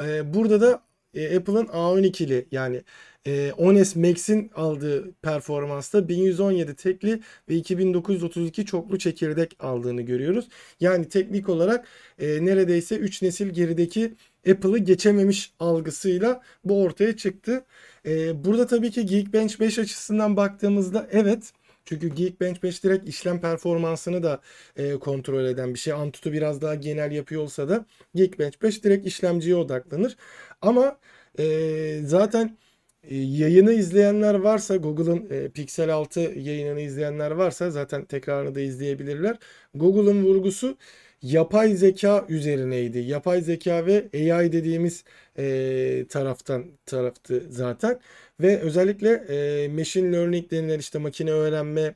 E, 0.05 0.33
burada 0.33 0.61
da 0.61 0.81
e, 1.13 1.37
Apple'ın 1.37 1.65
A12'li 1.65 2.47
yani 2.51 2.83
e, 3.25 3.49
10s 3.57 4.09
Max'in 4.09 4.51
aldığı 4.55 5.11
performansta 5.13 6.07
1117 6.07 6.75
tekli 6.75 7.19
ve 7.49 7.55
2932 7.55 8.65
çoklu 8.65 8.99
çekirdek 8.99 9.55
aldığını 9.59 10.01
görüyoruz. 10.01 10.47
Yani 10.79 11.09
teknik 11.09 11.49
olarak 11.49 11.87
e, 12.19 12.45
neredeyse 12.45 12.95
3 12.95 13.21
nesil 13.21 13.49
gerideki 13.49 14.13
Apple'ı 14.51 14.77
geçememiş 14.77 15.53
algısıyla 15.59 16.41
bu 16.63 16.83
ortaya 16.83 17.17
çıktı. 17.17 17.65
E, 18.05 18.45
burada 18.45 18.67
tabii 18.67 18.91
ki 18.91 19.05
Geekbench 19.05 19.59
5 19.59 19.79
açısından 19.79 20.37
baktığımızda 20.37 21.07
evet 21.11 21.53
çünkü 21.85 22.07
Geekbench 22.15 22.63
5 22.63 22.83
direkt 22.83 23.09
işlem 23.09 23.41
performansını 23.41 24.23
da 24.23 24.41
e, 24.77 24.93
kontrol 24.99 25.45
eden 25.45 25.73
bir 25.73 25.79
şey. 25.79 25.93
Antutu 25.93 26.33
biraz 26.33 26.61
daha 26.61 26.75
genel 26.75 27.11
yapıyor 27.11 27.41
olsa 27.41 27.69
da 27.69 27.85
Geekbench 28.15 28.61
5 28.61 28.83
direkt 28.83 29.07
işlemciye 29.07 29.55
odaklanır. 29.55 30.15
Ama 30.61 30.99
e, 31.39 32.01
zaten 32.05 32.57
e, 33.03 33.15
yayını 33.15 33.73
izleyenler 33.73 34.35
varsa 34.35 34.75
Google'ın 34.75 35.27
e, 35.29 35.49
Pixel 35.49 35.93
6 35.93 36.19
yayınını 36.19 36.81
izleyenler 36.81 37.31
varsa 37.31 37.71
zaten 37.71 38.05
tekrarını 38.05 38.55
da 38.55 38.59
izleyebilirler. 38.61 39.37
Google'ın 39.75 40.25
vurgusu 40.25 40.77
yapay 41.21 41.75
zeka 41.75 42.25
üzerineydi. 42.29 42.99
Yapay 42.99 43.41
zeka 43.41 43.85
ve 43.85 44.09
AI 44.13 44.51
dediğimiz 44.51 45.03
e, 45.37 46.05
taraftan 46.09 46.65
taraftı 46.85 47.43
zaten. 47.49 47.99
Ve 48.41 48.59
özellikle 48.59 49.09
e, 49.63 49.67
machine 49.67 50.11
learning 50.17 50.51
denilen 50.51 50.79
işte 50.79 50.99
makine 50.99 51.31
öğrenme 51.31 51.95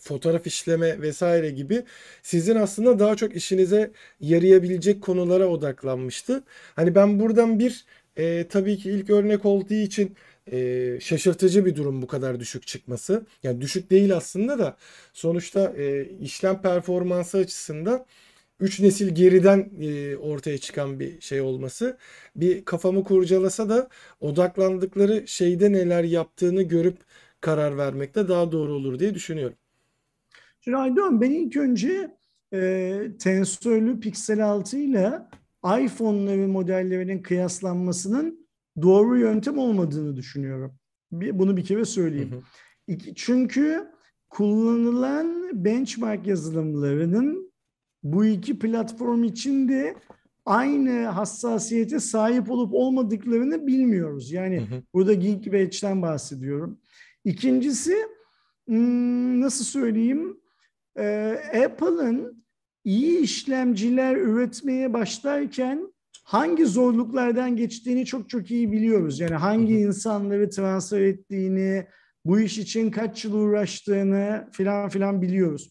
fotoğraf 0.00 0.46
işleme 0.46 1.02
vesaire 1.02 1.50
gibi 1.50 1.84
sizin 2.22 2.56
aslında 2.56 2.98
daha 2.98 3.16
çok 3.16 3.36
işinize 3.36 3.90
yarayabilecek 4.20 5.02
konulara 5.02 5.46
odaklanmıştı. 5.46 6.44
Hani 6.76 6.94
ben 6.94 7.20
buradan 7.20 7.58
bir 7.58 7.84
e, 8.16 8.46
tabii 8.48 8.78
ki 8.78 8.90
ilk 8.90 9.10
örnek 9.10 9.44
olduğu 9.44 9.74
için 9.74 10.16
e, 10.52 10.98
şaşırtıcı 11.00 11.66
bir 11.66 11.76
durum 11.76 12.02
bu 12.02 12.06
kadar 12.06 12.40
düşük 12.40 12.66
çıkması. 12.66 13.26
Yani 13.42 13.60
düşük 13.60 13.90
değil 13.90 14.16
aslında 14.16 14.58
da 14.58 14.76
sonuçta 15.12 15.72
e, 15.76 16.04
işlem 16.20 16.62
performansı 16.62 17.38
açısından 17.38 18.06
3 18.60 18.80
nesil 18.80 19.14
geriden 19.14 19.70
e, 19.80 20.16
ortaya 20.16 20.58
çıkan 20.58 21.00
bir 21.00 21.20
şey 21.20 21.40
olması 21.40 21.98
bir 22.36 22.64
kafamı 22.64 23.04
kurcalasa 23.04 23.68
da 23.68 23.88
odaklandıkları 24.20 25.24
şeyde 25.26 25.72
neler 25.72 26.04
yaptığını 26.04 26.62
görüp 26.62 26.96
karar 27.40 27.78
vermekte 27.78 28.28
daha 28.28 28.52
doğru 28.52 28.72
olur 28.72 28.98
diye 28.98 29.14
düşünüyorum. 29.14 29.56
Şimdi 30.60 30.76
Aydoğan 30.76 31.20
ben 31.20 31.30
ilk 31.30 31.56
önce 31.56 32.16
e, 32.52 33.02
tensörlü 33.18 34.00
Pixel 34.00 34.46
6 34.46 34.78
ile 34.78 35.12
iPhone'ları 35.64 36.48
modellerinin 36.48 37.22
kıyaslanmasının 37.22 38.48
doğru 38.82 39.18
yöntem 39.18 39.58
olmadığını 39.58 40.16
düşünüyorum. 40.16 40.74
Bir, 41.12 41.38
bunu 41.38 41.56
bir 41.56 41.64
kere 41.64 41.84
söyleyeyim. 41.84 42.30
Hı 42.32 42.36
hı. 42.36 42.42
İki, 42.86 43.14
çünkü 43.14 43.86
kullanılan 44.28 45.50
benchmark 45.64 46.26
yazılımlarının 46.26 47.49
bu 48.02 48.24
iki 48.24 48.58
platform 48.58 49.24
içinde 49.24 49.94
aynı 50.46 51.06
hassasiyete 51.06 52.00
sahip 52.00 52.50
olup 52.50 52.74
olmadıklarını 52.74 53.66
bilmiyoruz. 53.66 54.32
Yani 54.32 54.60
hı 54.60 54.74
hı. 54.74 54.82
burada 54.94 55.14
Geekbench'ten 55.14 56.02
bahsediyorum. 56.02 56.78
İkincisi 57.24 57.96
hmm, 58.66 59.40
nasıl 59.40 59.64
söyleyeyim? 59.64 60.40
Ee, 60.98 61.36
Apple'ın 61.64 62.44
iyi 62.84 63.18
işlemciler 63.18 64.16
üretmeye 64.16 64.92
başlarken 64.92 65.92
hangi 66.24 66.66
zorluklardan 66.66 67.56
geçtiğini 67.56 68.06
çok 68.06 68.28
çok 68.28 68.50
iyi 68.50 68.72
biliyoruz. 68.72 69.20
Yani 69.20 69.34
hangi 69.34 69.74
insanları 69.74 70.50
transfer 70.50 71.00
ettiğini, 71.00 71.86
bu 72.24 72.40
iş 72.40 72.58
için 72.58 72.90
kaç 72.90 73.24
yıl 73.24 73.34
uğraştığını 73.34 74.48
filan 74.52 74.88
filan 74.88 75.22
biliyoruz. 75.22 75.70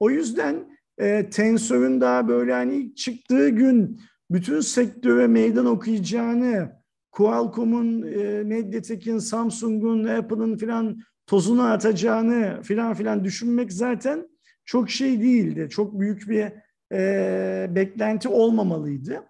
O 0.00 0.10
yüzden 0.10 0.79
e, 1.00 1.30
Tensor'un 1.30 2.00
daha 2.00 2.28
böyle 2.28 2.52
hani 2.52 2.74
ilk 2.76 2.96
çıktığı 2.96 3.48
gün 3.48 4.00
bütün 4.30 4.60
sektöre 4.60 5.26
meydan 5.26 5.66
okuyacağını, 5.66 6.72
Qualcomm'un, 7.12 8.02
e, 8.02 8.42
Mediatek'in, 8.42 9.18
Samsung'un, 9.18 10.04
Apple'ın 10.04 10.56
filan 10.56 10.98
tozunu 11.26 11.62
atacağını 11.62 12.62
filan 12.62 12.94
filan 12.94 13.24
düşünmek 13.24 13.72
zaten 13.72 14.28
çok 14.64 14.90
şey 14.90 15.20
değildi. 15.20 15.68
Çok 15.70 16.00
büyük 16.00 16.28
bir 16.28 16.52
e, 16.92 17.66
beklenti 17.74 18.28
olmamalıydı. 18.28 19.24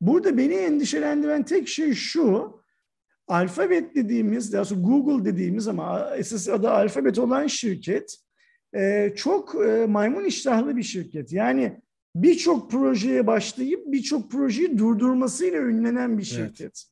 Burada 0.00 0.38
beni 0.38 0.54
endişelendiren 0.54 1.42
tek 1.42 1.68
şey 1.68 1.94
şu. 1.94 2.56
Alfabet 3.28 3.94
dediğimiz, 3.94 4.52
daha 4.52 4.74
Google 4.74 5.24
dediğimiz 5.24 5.68
ama 5.68 6.10
esas 6.16 6.48
adı 6.48 6.70
Alfabet 6.70 7.18
olan 7.18 7.46
şirket 7.46 8.16
e, 8.74 9.12
çok 9.16 9.54
e, 9.66 9.86
maymun 9.86 10.24
iştahlı 10.24 10.76
bir 10.76 10.82
şirket. 10.82 11.32
Yani 11.32 11.80
birçok 12.14 12.70
projeye 12.70 13.26
başlayıp 13.26 13.80
birçok 13.86 14.30
projeyi 14.30 14.78
durdurmasıyla 14.78 15.58
ünlenen 15.58 16.18
bir 16.18 16.22
şirket. 16.22 16.84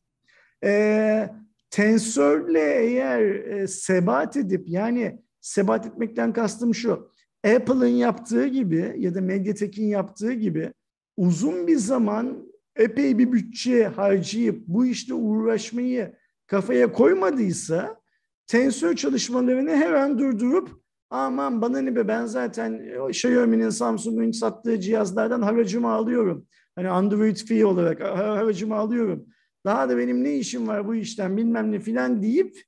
Evet. 0.62 0.74
E, 0.74 1.30
tensörle 1.70 2.74
eğer 2.80 3.20
e, 3.20 3.66
sebat 3.66 4.36
edip 4.36 4.68
yani 4.68 5.18
sebat 5.40 5.86
etmekten 5.86 6.32
kastım 6.32 6.74
şu 6.74 7.10
Apple'ın 7.44 7.86
yaptığı 7.86 8.46
gibi 8.46 8.94
ya 8.98 9.14
da 9.14 9.20
Mediatek'in 9.20 9.86
yaptığı 9.86 10.32
gibi 10.32 10.72
uzun 11.16 11.66
bir 11.66 11.76
zaman 11.76 12.46
epey 12.76 13.18
bir 13.18 13.32
bütçe 13.32 13.84
harcayıp 13.84 14.66
bu 14.66 14.86
işte 14.86 15.14
uğraşmayı 15.14 16.14
kafaya 16.46 16.92
koymadıysa 16.92 18.00
tensör 18.46 18.96
çalışmalarını 18.96 19.70
her 19.70 19.92
an 19.92 20.18
durdurup 20.18 20.83
aman 21.14 21.62
bana 21.62 21.78
ne 21.78 21.96
be 21.96 22.08
ben 22.08 22.26
zaten 22.26 22.82
Xiaomi'nin 23.08 23.70
Samsung'un 23.70 24.30
sattığı 24.30 24.80
cihazlardan 24.80 25.42
haracımı 25.42 25.92
alıyorum. 25.92 26.46
Hani 26.76 26.88
Android 26.88 27.36
fee 27.36 27.66
olarak 27.66 28.00
haracımı 28.00 28.74
alıyorum. 28.74 29.26
Daha 29.66 29.88
da 29.88 29.98
benim 29.98 30.24
ne 30.24 30.36
işim 30.36 30.68
var 30.68 30.88
bu 30.88 30.94
işten 30.94 31.36
bilmem 31.36 31.72
ne 31.72 31.80
filan 31.80 32.22
deyip 32.22 32.62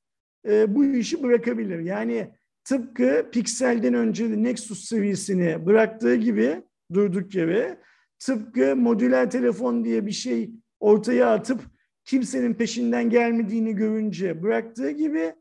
e, 0.48 0.74
bu 0.74 0.84
işi 0.84 1.22
bırakabilir. 1.22 1.78
Yani 1.78 2.30
tıpkı 2.64 3.26
Pixel'den 3.32 3.94
önce 3.94 4.42
Nexus 4.42 4.84
seviyesini 4.84 5.66
bıraktığı 5.66 6.14
gibi 6.14 6.62
durduk 6.94 7.34
yere 7.34 7.78
tıpkı 8.18 8.76
modüler 8.76 9.30
telefon 9.30 9.84
diye 9.84 10.06
bir 10.06 10.12
şey 10.12 10.50
ortaya 10.80 11.30
atıp 11.30 11.60
kimsenin 12.04 12.54
peşinden 12.54 13.10
gelmediğini 13.10 13.74
görünce 13.74 14.42
bıraktığı 14.42 14.90
gibi 14.90 15.32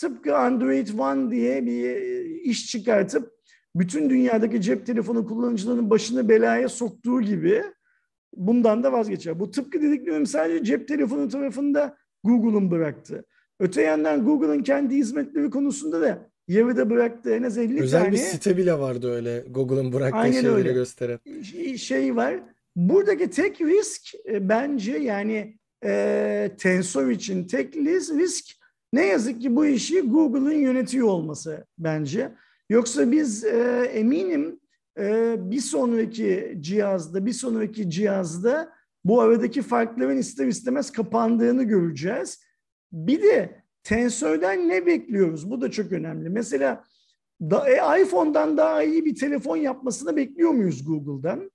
tıpkı 0.00 0.36
Android 0.36 0.88
One 0.98 1.30
diye 1.30 1.66
bir 1.66 1.96
iş 2.40 2.66
çıkartıp 2.66 3.32
bütün 3.76 4.10
dünyadaki 4.10 4.60
cep 4.60 4.86
telefonu 4.86 5.26
kullanıcılarının 5.26 5.90
başını 5.90 6.28
belaya 6.28 6.68
soktuğu 6.68 7.20
gibi 7.20 7.62
bundan 8.36 8.82
da 8.82 8.92
vazgeçer. 8.92 9.40
Bu 9.40 9.50
tıpkı 9.50 9.82
dediklerim 9.82 10.26
sadece 10.26 10.64
cep 10.64 10.88
telefonu 10.88 11.28
tarafında 11.28 11.96
Google'un 12.24 12.70
bıraktığı. 12.70 13.24
Öte 13.60 13.82
yandan 13.82 14.24
Google'ın 14.24 14.62
kendi 14.62 14.96
hizmetleri 14.96 15.50
konusunda 15.50 16.00
da 16.00 16.30
yarıda 16.48 16.90
bıraktığı 16.90 17.34
en 17.34 17.42
az 17.42 17.58
50 17.58 17.82
Özel 17.82 18.00
tane 18.00 18.12
bir 18.12 18.16
site 18.16 18.56
bile 18.56 18.78
vardı 18.78 19.12
öyle 19.12 19.44
Google'ın 19.50 19.92
bıraktığı 19.92 20.18
Aynen 20.18 20.32
şeyleri 20.32 20.54
öyle. 20.54 20.72
gösteren. 20.72 21.18
şey 21.76 22.16
var. 22.16 22.40
Buradaki 22.76 23.30
tek 23.30 23.60
risk 23.60 24.14
e, 24.28 24.48
bence 24.48 24.98
yani 24.98 25.58
e, 25.84 26.50
Tensor 26.58 27.10
için 27.10 27.46
tek 27.46 27.76
risk 27.76 28.59
ne 28.92 29.06
yazık 29.06 29.40
ki 29.40 29.56
bu 29.56 29.66
işi 29.66 30.00
Google'ın 30.00 30.58
yönetiyor 30.58 31.08
olması 31.08 31.66
bence. 31.78 32.32
Yoksa 32.70 33.12
biz 33.12 33.44
e, 33.44 33.90
eminim 33.94 34.60
e, 34.98 35.34
bir 35.50 35.60
sonraki 35.60 36.56
cihazda 36.60 37.26
bir 37.26 37.32
sonraki 37.32 37.90
cihazda 37.90 38.72
bu 39.04 39.20
aradaki 39.20 39.62
farkların 39.62 40.16
ister 40.16 40.46
istemez 40.46 40.92
kapandığını 40.92 41.62
göreceğiz. 41.62 42.42
Bir 42.92 43.22
de 43.22 43.62
Tensor'dan 43.82 44.68
ne 44.68 44.86
bekliyoruz? 44.86 45.50
Bu 45.50 45.60
da 45.60 45.70
çok 45.70 45.92
önemli. 45.92 46.28
Mesela 46.28 46.84
da, 47.40 47.70
e, 47.70 48.02
iPhone'dan 48.02 48.56
daha 48.56 48.82
iyi 48.82 49.04
bir 49.04 49.14
telefon 49.14 49.56
yapmasını 49.56 50.16
bekliyor 50.16 50.50
muyuz 50.50 50.84
Google'dan? 50.84 51.50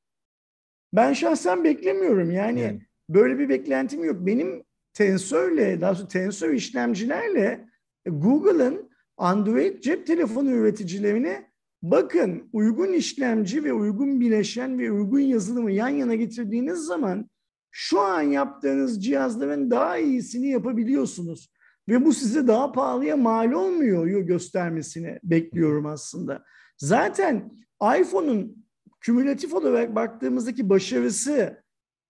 Ben 0.94 1.14
şahsen 1.14 1.64
beklemiyorum. 1.64 2.32
Yani, 2.32 2.62
Yani. 2.62 2.82
böyle 3.10 3.40
bir 3.40 3.50
beklentim 3.50 4.04
yok. 4.04 4.18
Benim 4.20 4.64
Tensor'le, 4.96 5.82
daha 5.82 5.92
doğrusu 5.92 6.08
Tensor 6.08 6.50
işlemcilerle 6.50 7.68
e, 8.06 8.10
Google'ın 8.10 8.90
Android 9.18 9.82
cep 9.82 10.08
telefonu 10.08 10.52
üreticilerine 10.52 11.52
bakın 11.84 12.50
uygun 12.54 12.94
işlemci 12.94 13.64
ve 13.64 13.74
uygun 13.74 14.20
bileşen 14.20 14.80
ve 14.80 14.92
uygun 14.92 15.20
yazılımı 15.20 15.72
yan 15.72 15.90
yana 15.90 16.16
getirdiğiniz 16.16 16.80
zaman 16.80 17.30
şu 17.72 18.00
an 18.00 18.22
yaptığınız 18.22 19.04
cihazların 19.04 19.72
daha 19.72 19.98
iyisini 19.98 20.48
yapabiliyorsunuz. 20.48 21.50
Ve 21.90 22.06
bu 22.06 22.14
size 22.14 22.48
daha 22.48 22.72
pahalıya 22.72 23.18
mal 23.18 23.52
olmuyor 23.52 24.08
göstermesini 24.08 25.20
bekliyorum 25.24 25.86
aslında. 25.86 26.44
Zaten 26.78 27.52
iPhone'un 28.00 28.66
kümülatif 29.00 29.54
olarak 29.54 29.96
baktığımızdaki 29.96 30.70
başarısı 30.70 31.64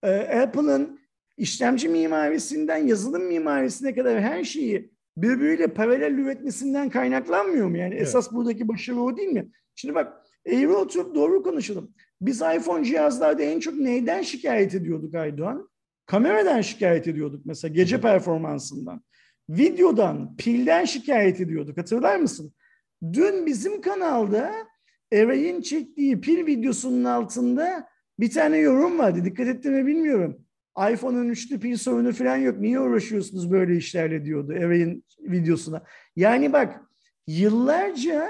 e, 0.03 0.41
Apple'ın 0.41 0.99
işlemci 1.37 1.89
mimarisinden 1.89 2.77
yazılım 2.77 3.23
mimarisine 3.23 3.95
kadar 3.95 4.21
her 4.21 4.43
şeyi 4.43 4.91
birbiriyle 5.17 5.67
paralel 5.67 6.13
üretmesinden 6.17 6.89
kaynaklanmıyor 6.89 7.67
mu? 7.67 7.77
Yani 7.77 7.93
Evet. 7.93 8.07
esas 8.07 8.31
buradaki 8.31 8.67
başarı 8.67 9.01
o 9.01 9.17
değil 9.17 9.29
mi? 9.29 9.49
Şimdi 9.75 9.95
bak 9.95 10.13
eğri 10.45 10.69
oturup 10.69 11.15
doğru 11.15 11.43
konuşalım. 11.43 11.91
Biz 12.21 12.41
iPhone 12.41 12.85
cihazlarda 12.85 13.43
en 13.43 13.59
çok 13.59 13.73
neyden 13.73 14.21
şikayet 14.21 14.75
ediyorduk 14.75 15.15
Aydoğan? 15.15 15.69
Kameradan 16.05 16.61
şikayet 16.61 17.07
ediyorduk 17.07 17.45
mesela 17.45 17.73
gece 17.73 18.01
performansından. 18.01 19.01
Videodan, 19.49 20.35
pilden 20.37 20.85
şikayet 20.85 21.41
ediyorduk. 21.41 21.77
Hatırlar 21.77 22.17
mısın? 22.17 22.53
Dün 23.13 23.45
bizim 23.45 23.81
kanalda 23.81 24.53
Eray'ın 25.11 25.61
çektiği 25.61 26.21
pil 26.21 26.45
videosunun 26.45 27.03
altında 27.03 27.87
bir 28.19 28.31
tane 28.31 28.57
yorum 28.57 28.99
vardı. 28.99 29.25
Dikkat 29.25 29.47
ettim 29.47 29.73
mi 29.73 29.85
bilmiyorum. 29.87 30.44
iPhone'un 30.91 31.30
üçlü 31.30 31.60
pil 31.60 31.77
sorunu 31.77 32.14
falan 32.14 32.38
yok. 32.38 32.60
Niye 32.60 32.80
uğraşıyorsunuz 32.80 33.52
böyle 33.52 33.77
işlerle 33.77 34.26
diyordu 34.26 34.53
Eray'ın 34.53 35.03
videosuna. 35.19 35.84
Yani 36.15 36.53
bak 36.53 36.81
yıllarca 37.27 38.30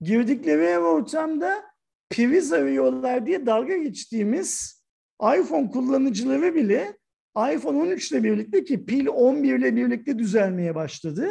girdikleri 0.00 0.62
ev 0.62 0.78
ortamda 0.78 1.64
priz 2.10 2.52
arıyorlar 2.52 3.26
diye 3.26 3.46
dalga 3.46 3.76
geçtiğimiz 3.76 4.82
iPhone 5.22 5.70
kullanıcıları 5.70 6.54
bile 6.54 6.98
iPhone 7.36 7.78
13 7.78 8.12
ile 8.12 8.24
birlikte 8.24 8.64
ki 8.64 8.86
pil 8.86 9.06
11 9.06 9.58
ile 9.58 9.76
birlikte 9.76 10.18
düzelmeye 10.18 10.74
başladı. 10.74 11.28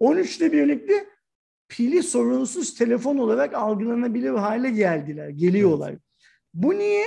13 0.00 0.38
ile 0.38 0.52
birlikte 0.52 1.06
pili 1.68 2.02
sorunsuz 2.02 2.74
telefon 2.74 3.18
olarak 3.18 3.54
algılanabilir 3.54 4.30
hale 4.30 4.70
geldiler, 4.70 5.28
geliyorlar. 5.28 5.94
Bu 6.54 6.78
niye? 6.78 7.04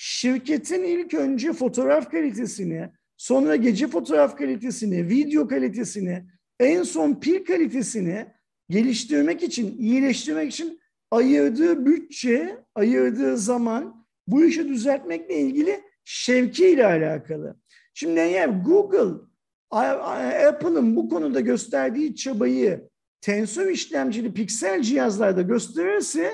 Şirketin 0.00 0.82
ilk 0.82 1.14
önce 1.14 1.52
fotoğraf 1.52 2.10
kalitesini, 2.10 2.88
sonra 3.16 3.56
gece 3.56 3.86
fotoğraf 3.86 4.38
kalitesini, 4.38 5.08
video 5.08 5.48
kalitesini, 5.48 6.24
en 6.60 6.82
son 6.82 7.14
pil 7.14 7.44
kalitesini 7.44 8.26
geliştirmek 8.70 9.42
için, 9.42 9.78
iyileştirmek 9.78 10.52
için 10.52 10.80
ayırdığı 11.10 11.86
bütçe, 11.86 12.56
ayırdığı 12.74 13.36
zaman 13.36 14.06
bu 14.26 14.44
işi 14.44 14.68
düzeltmekle 14.68 15.40
ilgili 15.40 15.80
şevkiyle 16.04 16.86
alakalı. 16.86 17.56
Şimdi 17.94 18.20
eğer 18.20 18.48
Google, 18.48 19.24
Apple'ın 20.48 20.96
bu 20.96 21.08
konuda 21.08 21.40
gösterdiği 21.40 22.16
çabayı 22.16 22.88
tensör 23.20 23.66
işlemcili 23.70 24.34
piksel 24.34 24.82
cihazlarda 24.82 25.42
gösterirse 25.42 26.32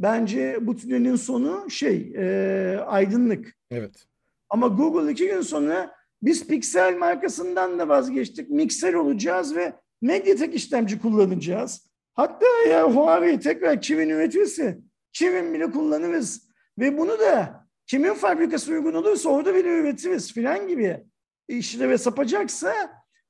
bence 0.00 0.58
bu 0.60 0.76
tünelin 0.76 1.16
sonu 1.16 1.70
şey 1.70 2.12
e, 2.16 2.78
aydınlık. 2.86 3.56
Evet. 3.70 4.06
Ama 4.50 4.68
Google 4.68 5.12
iki 5.12 5.26
gün 5.26 5.40
sonra 5.40 5.94
biz 6.22 6.46
piksel 6.46 6.96
markasından 6.96 7.78
da 7.78 7.88
vazgeçtik. 7.88 8.50
Mixer 8.50 8.94
olacağız 8.94 9.56
ve 9.56 9.72
Mediatek 10.02 10.54
işlemci 10.54 11.00
kullanacağız. 11.00 11.90
Hatta 12.14 12.46
ya 12.68 12.90
Huawei 12.94 13.40
tekrar 13.40 13.80
Kirin 13.80 14.08
üretirse 14.08 14.78
Kirin 15.12 15.54
bile 15.54 15.70
kullanırız. 15.70 16.50
Ve 16.78 16.98
bunu 16.98 17.18
da 17.18 17.66
kimin 17.86 18.14
fabrikası 18.14 18.72
uygun 18.72 18.94
olursa 18.94 19.28
orada 19.28 19.54
bile 19.54 19.68
üretiriz 19.68 20.32
filan 20.32 20.68
gibi 20.68 21.04
işlere 21.48 21.98
sapacaksa 21.98 22.72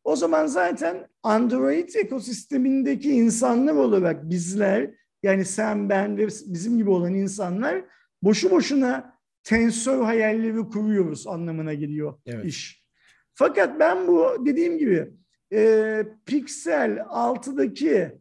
o 0.04 0.16
zaman 0.16 0.46
zaten 0.46 1.06
Android 1.22 1.94
ekosistemindeki 1.94 3.10
insanlar 3.10 3.74
olarak 3.74 4.30
bizler 4.30 4.90
yani 5.26 5.44
sen 5.44 5.88
ben 5.88 6.18
ve 6.18 6.26
bizim 6.26 6.78
gibi 6.78 6.90
olan 6.90 7.14
insanlar 7.14 7.84
boşu 8.22 8.50
boşuna 8.50 9.18
tensör 9.44 10.02
hayalleri 10.02 10.56
kuruyoruz 10.58 11.26
anlamına 11.26 11.74
geliyor 11.74 12.18
Evet. 12.26 12.44
iş. 12.44 12.86
Fakat 13.34 13.80
ben 13.80 14.08
bu 14.08 14.46
dediğim 14.46 14.78
gibi 14.78 15.10
e, 15.52 16.02
Pixel 16.26 16.98
6'daki 16.98 18.12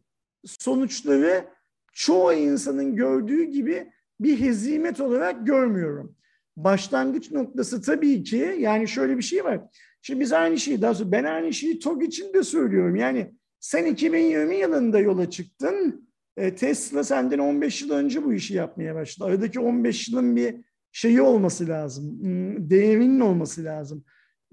sonuçları 0.44 1.44
çoğu 1.92 2.32
insanın 2.32 2.96
gördüğü 2.96 3.44
gibi 3.44 3.92
bir 4.20 4.40
hezimet 4.40 5.00
olarak 5.00 5.46
görmüyorum. 5.46 6.16
Başlangıç 6.56 7.30
noktası 7.30 7.82
tabii 7.82 8.22
ki 8.22 8.56
yani 8.58 8.88
şöyle 8.88 9.16
bir 9.16 9.22
şey 9.22 9.44
var. 9.44 9.60
Şimdi 10.02 10.20
biz 10.20 10.32
aynı 10.32 10.58
şeyi 10.58 10.82
daha 10.82 10.94
sonra 10.94 11.12
ben 11.12 11.24
aynı 11.24 11.52
şeyi 11.52 11.78
TOG 11.78 12.02
için 12.02 12.34
de 12.34 12.42
söylüyorum. 12.42 12.96
Yani 12.96 13.32
sen 13.60 13.84
2020 13.84 14.56
yılında 14.56 14.98
yola 14.98 15.30
çıktın. 15.30 16.05
E, 16.36 16.54
Tesla 16.54 17.04
senden 17.04 17.38
15 17.38 17.82
yıl 17.82 17.90
önce 17.90 18.24
bu 18.24 18.32
işi 18.32 18.54
yapmaya 18.54 18.94
başladı. 18.94 19.28
Aradaki 19.28 19.60
15 19.60 20.08
yılın 20.08 20.36
bir 20.36 20.54
şeyi 20.92 21.20
olması 21.22 21.68
lazım. 21.68 22.18
hmm, 22.22 22.70
Değerinin 22.70 23.20
olması 23.20 23.64
lazım. 23.64 24.04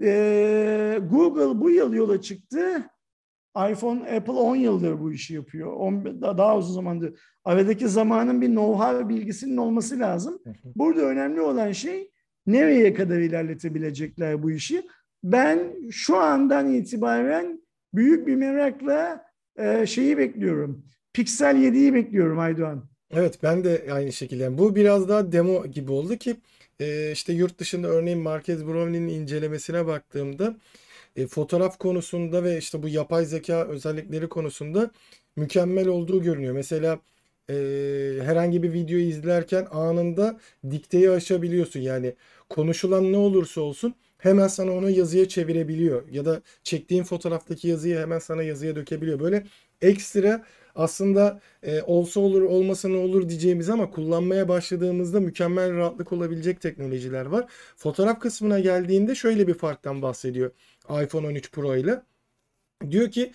E, 0.04 1.00
Google 1.12 1.62
bu 1.62 1.70
yıl 1.70 1.94
yola 1.94 2.22
çıktı. 2.22 2.90
iPhone, 3.72 4.16
Apple 4.18 4.34
10 4.34 4.56
yıldır 4.56 5.00
bu 5.00 5.12
işi 5.14 5.34
yapıyor. 5.34 5.74
10, 5.74 6.22
daha 6.22 6.38
daha 6.38 6.58
uzun 6.58 6.74
zamandır. 6.74 7.20
Aradaki 7.46 7.88
zamanın 7.88 8.42
bir 8.42 8.48
know-how 8.50 9.10
bilgisinin 9.10 9.58
olması 9.58 10.00
lazım. 10.00 10.40
Burada 10.76 11.02
önemli 11.02 11.42
olan 11.42 11.72
şey 11.72 12.12
nereye 12.48 12.94
kadar 12.94 13.20
ilerletebilecekler 13.20 14.44
bu 14.44 14.52
işi. 14.52 14.82
Ben 15.24 15.74
şu 15.92 16.18
andan 16.18 16.74
itibaren 16.74 17.62
büyük 17.94 18.28
bir 18.28 18.36
merakla 18.36 19.26
e, 19.58 19.86
şeyi 19.86 20.18
bekliyorum. 20.18 20.86
Pixel 21.14 21.56
7'yi 21.56 21.94
bekliyorum 21.94 22.40
Aydoğan. 22.40 22.86
Evet 23.12 23.40
ben 23.44 23.64
de 23.64 23.86
aynı 23.92 24.14
şekilde. 24.14 24.58
Bu 24.58 24.76
biraz 24.76 25.10
daha 25.10 25.32
demo 25.32 25.68
gibi 25.68 25.92
oldu 25.92 26.18
ki 26.18 26.36
e, 26.80 27.12
işte 27.12 27.34
yurt 27.34 27.60
dışında 27.60 27.88
örneğin 27.88 28.20
Marquez 28.20 28.68
Brownlee'nin 28.68 29.08
incelemesine 29.08 29.88
baktığımda 29.88 30.58
e, 31.16 31.28
fotoğraf 31.28 31.78
konusunda 31.78 32.44
ve 32.44 32.58
işte 32.58 32.84
bu 32.84 32.88
yapay 32.90 33.26
zeka 33.26 33.66
özellikleri 33.68 34.30
konusunda 34.30 34.92
mükemmel 35.36 35.88
olduğu 35.88 36.24
görünüyor. 36.24 36.54
Mesela 36.54 37.00
e, 37.50 37.54
herhangi 38.22 38.64
bir 38.64 38.74
videoyu 38.74 39.06
izlerken 39.06 39.68
anında 39.72 40.40
dikteyi 40.72 41.10
açabiliyorsun. 41.10 41.80
Yani 41.80 42.16
konuşulan 42.50 43.12
ne 43.12 43.18
olursa 43.18 43.62
olsun 43.62 43.96
hemen 44.18 44.48
sana 44.48 44.72
onu 44.72 44.90
yazıya 44.90 45.28
çevirebiliyor. 45.28 46.10
Ya 46.12 46.26
da 46.26 46.42
çektiğin 46.64 47.04
fotoğraftaki 47.04 47.68
yazıyı 47.68 47.98
hemen 47.98 48.20
sana 48.20 48.44
yazıya 48.44 48.76
dökebiliyor. 48.76 49.20
Böyle 49.20 49.44
ekstra 49.82 50.46
aslında 50.76 51.42
e, 51.64 51.82
olsa 51.82 52.20
olur 52.20 52.42
olmasa 52.42 52.90
ne 52.90 52.98
olur 52.98 53.30
diyeceğimiz 53.30 53.70
ama 53.70 53.90
kullanmaya 53.90 54.48
başladığımızda 54.48 55.20
mükemmel 55.20 55.76
rahatlık 55.76 56.14
olabilecek 56.14 56.62
teknolojiler 56.62 57.26
var. 57.26 57.52
Fotoğraf 57.78 58.20
kısmına 58.20 58.60
geldiğinde 58.60 59.16
şöyle 59.16 59.48
bir 59.48 59.54
farktan 59.54 60.02
bahsediyor 60.02 60.52
iPhone 61.04 61.28
13 61.28 61.52
Pro 61.52 61.76
ile. 61.76 62.02
Diyor 62.92 63.12
ki 63.12 63.32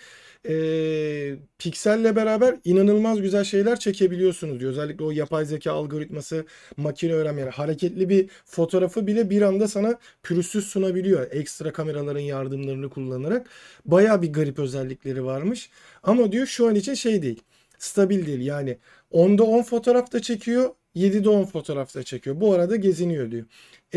e, 0.49 1.37
pikselle 1.59 2.17
beraber 2.17 2.57
inanılmaz 2.65 3.21
güzel 3.23 3.45
şeyler 3.45 3.81
çekebiliyorsunuz 3.81 4.61
diyor. 4.61 4.71
Özellikle 4.71 5.05
o 5.05 5.11
yapay 5.11 5.45
zeka 5.45 5.73
algoritması, 5.73 6.47
makine 6.77 7.13
öğrenme 7.13 7.41
yani 7.41 7.51
hareketli 7.51 8.09
bir 8.09 8.31
fotoğrafı 8.45 9.07
bile 9.07 9.31
bir 9.31 9.43
anda 9.43 9.69
sana 9.69 9.99
pürüzsüz 10.23 10.67
sunabiliyor. 10.67 11.33
Ekstra 11.33 11.73
kameraların 11.73 12.21
yardımlarını 12.21 12.91
kullanarak. 12.91 13.51
Baya 13.85 14.23
bir 14.23 14.33
garip 14.33 14.59
özellikleri 14.59 15.25
varmış. 15.25 15.71
Ama 16.03 16.33
diyor 16.33 16.47
şu 16.47 16.69
an 16.69 16.75
için 16.75 16.95
şey 16.95 17.23
değil. 17.23 17.43
Stabil 17.79 18.27
değil 18.27 18.41
yani 18.41 18.79
10'da 19.13 19.45
10 19.45 19.63
fotoğraf 19.63 20.13
da 20.13 20.23
çekiyor 20.23 20.71
7'de 20.95 21.29
10 21.29 21.45
fotoğraf 21.45 21.95
da 21.95 22.03
çekiyor. 22.03 22.41
Bu 22.41 22.53
arada 22.53 22.77
geziniyor 22.77 23.31
diyor. 23.31 23.47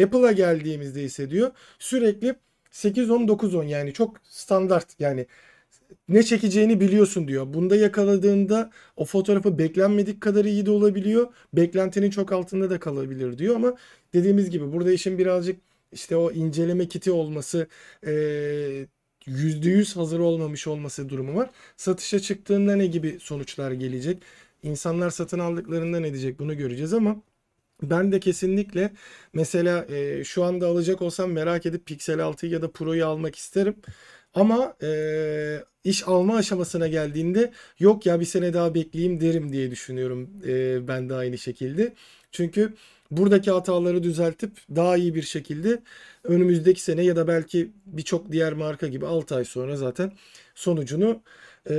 Apple'a 0.03 0.31
geldiğimizde 0.31 1.03
ise 1.03 1.29
diyor 1.29 1.51
sürekli 1.79 2.35
8-10 2.71 3.27
9-10 3.27 3.65
yani 3.65 3.93
çok 3.93 4.17
standart 4.23 4.87
yani 4.99 5.25
ne 6.09 6.23
çekeceğini 6.23 6.79
biliyorsun 6.81 7.27
diyor. 7.27 7.53
Bunda 7.53 7.75
yakaladığında 7.75 8.71
o 8.95 9.05
fotoğrafı 9.05 9.57
beklenmedik 9.57 10.21
kadar 10.21 10.45
iyi 10.45 10.65
de 10.65 10.71
olabiliyor. 10.71 11.27
Beklentinin 11.53 12.09
çok 12.09 12.31
altında 12.31 12.69
da 12.69 12.79
kalabilir 12.79 13.37
diyor 13.37 13.55
ama 13.55 13.75
dediğimiz 14.13 14.49
gibi 14.49 14.73
burada 14.73 14.91
işin 14.93 15.17
birazcık 15.17 15.61
işte 15.91 16.15
o 16.15 16.31
inceleme 16.31 16.87
kiti 16.87 17.11
olması 17.11 17.67
%100 19.27 19.95
hazır 19.95 20.19
olmamış 20.19 20.67
olması 20.67 21.09
durumu 21.09 21.35
var. 21.35 21.49
Satışa 21.77 22.19
çıktığında 22.19 22.75
ne 22.75 22.85
gibi 22.87 23.17
sonuçlar 23.21 23.71
gelecek? 23.71 24.23
İnsanlar 24.63 25.09
satın 25.09 25.39
aldıklarında 25.39 25.99
ne 25.99 26.13
diyecek 26.13 26.39
bunu 26.39 26.57
göreceğiz 26.57 26.93
ama 26.93 27.21
ben 27.83 28.11
de 28.11 28.19
kesinlikle 28.19 28.91
mesela 29.33 29.85
e, 29.89 30.23
şu 30.23 30.43
anda 30.43 30.67
alacak 30.67 31.01
olsam 31.01 31.31
merak 31.31 31.65
edip 31.65 31.85
Pixel 31.85 32.19
6'yı 32.19 32.51
ya 32.51 32.61
da 32.61 32.71
Pro'yu 32.71 33.05
almak 33.07 33.35
isterim. 33.35 33.75
Ama 34.33 34.75
e, 34.83 35.63
iş 35.83 36.07
alma 36.07 36.35
aşamasına 36.35 36.87
geldiğinde 36.87 37.51
yok 37.79 38.05
ya 38.05 38.19
bir 38.19 38.25
sene 38.25 38.53
daha 38.53 38.75
bekleyeyim 38.75 39.21
derim 39.21 39.53
diye 39.53 39.71
düşünüyorum 39.71 40.29
e, 40.47 40.87
ben 40.87 41.09
de 41.09 41.15
aynı 41.15 41.37
şekilde. 41.37 41.93
Çünkü 42.31 42.73
buradaki 43.11 43.51
hataları 43.51 44.03
düzeltip 44.03 44.51
daha 44.75 44.97
iyi 44.97 45.15
bir 45.15 45.21
şekilde 45.21 45.79
önümüzdeki 46.23 46.81
sene 46.81 47.03
ya 47.03 47.15
da 47.15 47.27
belki 47.27 47.71
birçok 47.85 48.31
diğer 48.31 48.53
marka 48.53 48.87
gibi 48.87 49.05
6 49.05 49.35
ay 49.35 49.45
sonra 49.45 49.75
zaten 49.75 50.11
sonucunu 50.55 51.21
e, 51.69 51.73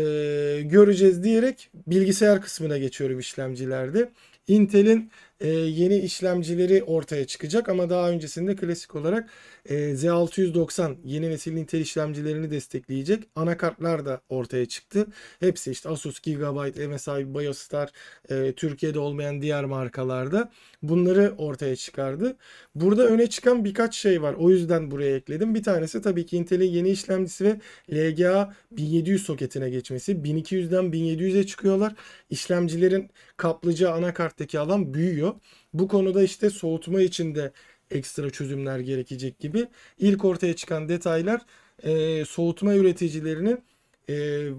göreceğiz 0.64 1.24
diyerek 1.24 1.70
bilgisayar 1.86 2.42
kısmına 2.42 2.78
geçiyorum 2.78 3.18
işlemcilerde. 3.18 4.08
Intel'in 4.48 5.10
e, 5.40 5.48
yeni 5.48 5.96
işlemcileri 5.98 6.82
ortaya 6.82 7.26
çıkacak 7.26 7.68
ama 7.68 7.90
daha 7.90 8.10
öncesinde 8.10 8.56
klasik 8.56 8.94
olarak 8.94 9.30
Z690 9.68 10.96
yeni 11.04 11.30
nesil 11.30 11.56
Intel 11.56 11.80
işlemcilerini 11.80 12.50
destekleyecek 12.50 13.24
anakartlar 13.36 14.06
da 14.06 14.20
ortaya 14.28 14.66
çıktı. 14.66 15.06
Hepsi 15.40 15.70
işte 15.70 15.88
Asus 15.88 16.20
Gigabyte, 16.20 16.86
MSI, 16.88 17.34
Biostar, 17.34 17.90
e, 18.30 18.52
Türkiye'de 18.52 18.98
olmayan 18.98 19.42
diğer 19.42 19.64
markalarda 19.64 20.50
bunları 20.82 21.34
ortaya 21.38 21.76
çıkardı. 21.76 22.36
Burada 22.74 23.06
öne 23.06 23.26
çıkan 23.26 23.64
birkaç 23.64 23.94
şey 23.96 24.22
var. 24.22 24.34
O 24.34 24.50
yüzden 24.50 24.90
buraya 24.90 25.16
ekledim. 25.16 25.54
Bir 25.54 25.62
tanesi 25.62 26.02
tabii 26.02 26.26
ki 26.26 26.36
Intel'in 26.36 26.70
yeni 26.70 26.90
işlemcisi 26.90 27.44
ve 27.44 27.60
LGA 27.92 28.54
1700 28.70 29.22
soketine 29.22 29.70
geçmesi. 29.70 30.12
1200'den 30.24 30.92
1700'e 30.92 31.46
çıkıyorlar. 31.46 31.94
İşlemcilerin 32.30 33.10
kaplıca 33.36 33.92
anakarttaki 33.92 34.58
alan 34.58 34.94
büyüyor. 34.94 35.34
Bu 35.74 35.88
konuda 35.88 36.22
işte 36.22 36.50
soğutma 36.50 37.00
için 37.00 37.34
de 37.34 37.52
ekstra 37.92 38.30
çözümler 38.30 38.78
gerekecek 38.78 39.38
gibi. 39.38 39.68
İlk 39.98 40.24
ortaya 40.24 40.56
çıkan 40.56 40.88
detaylar 40.88 41.40
e, 41.82 42.24
soğutma 42.24 42.74
üreticilerinin 42.74 43.62
e, 44.08 44.14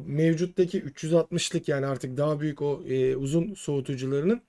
mevcuttaki 0.06 0.82
360'lık 0.82 1.68
yani 1.68 1.86
artık 1.86 2.18
daha 2.18 2.40
büyük 2.40 2.62
o 2.62 2.84
e, 2.88 3.16
uzun 3.16 3.54
soğutucularının 3.54 4.42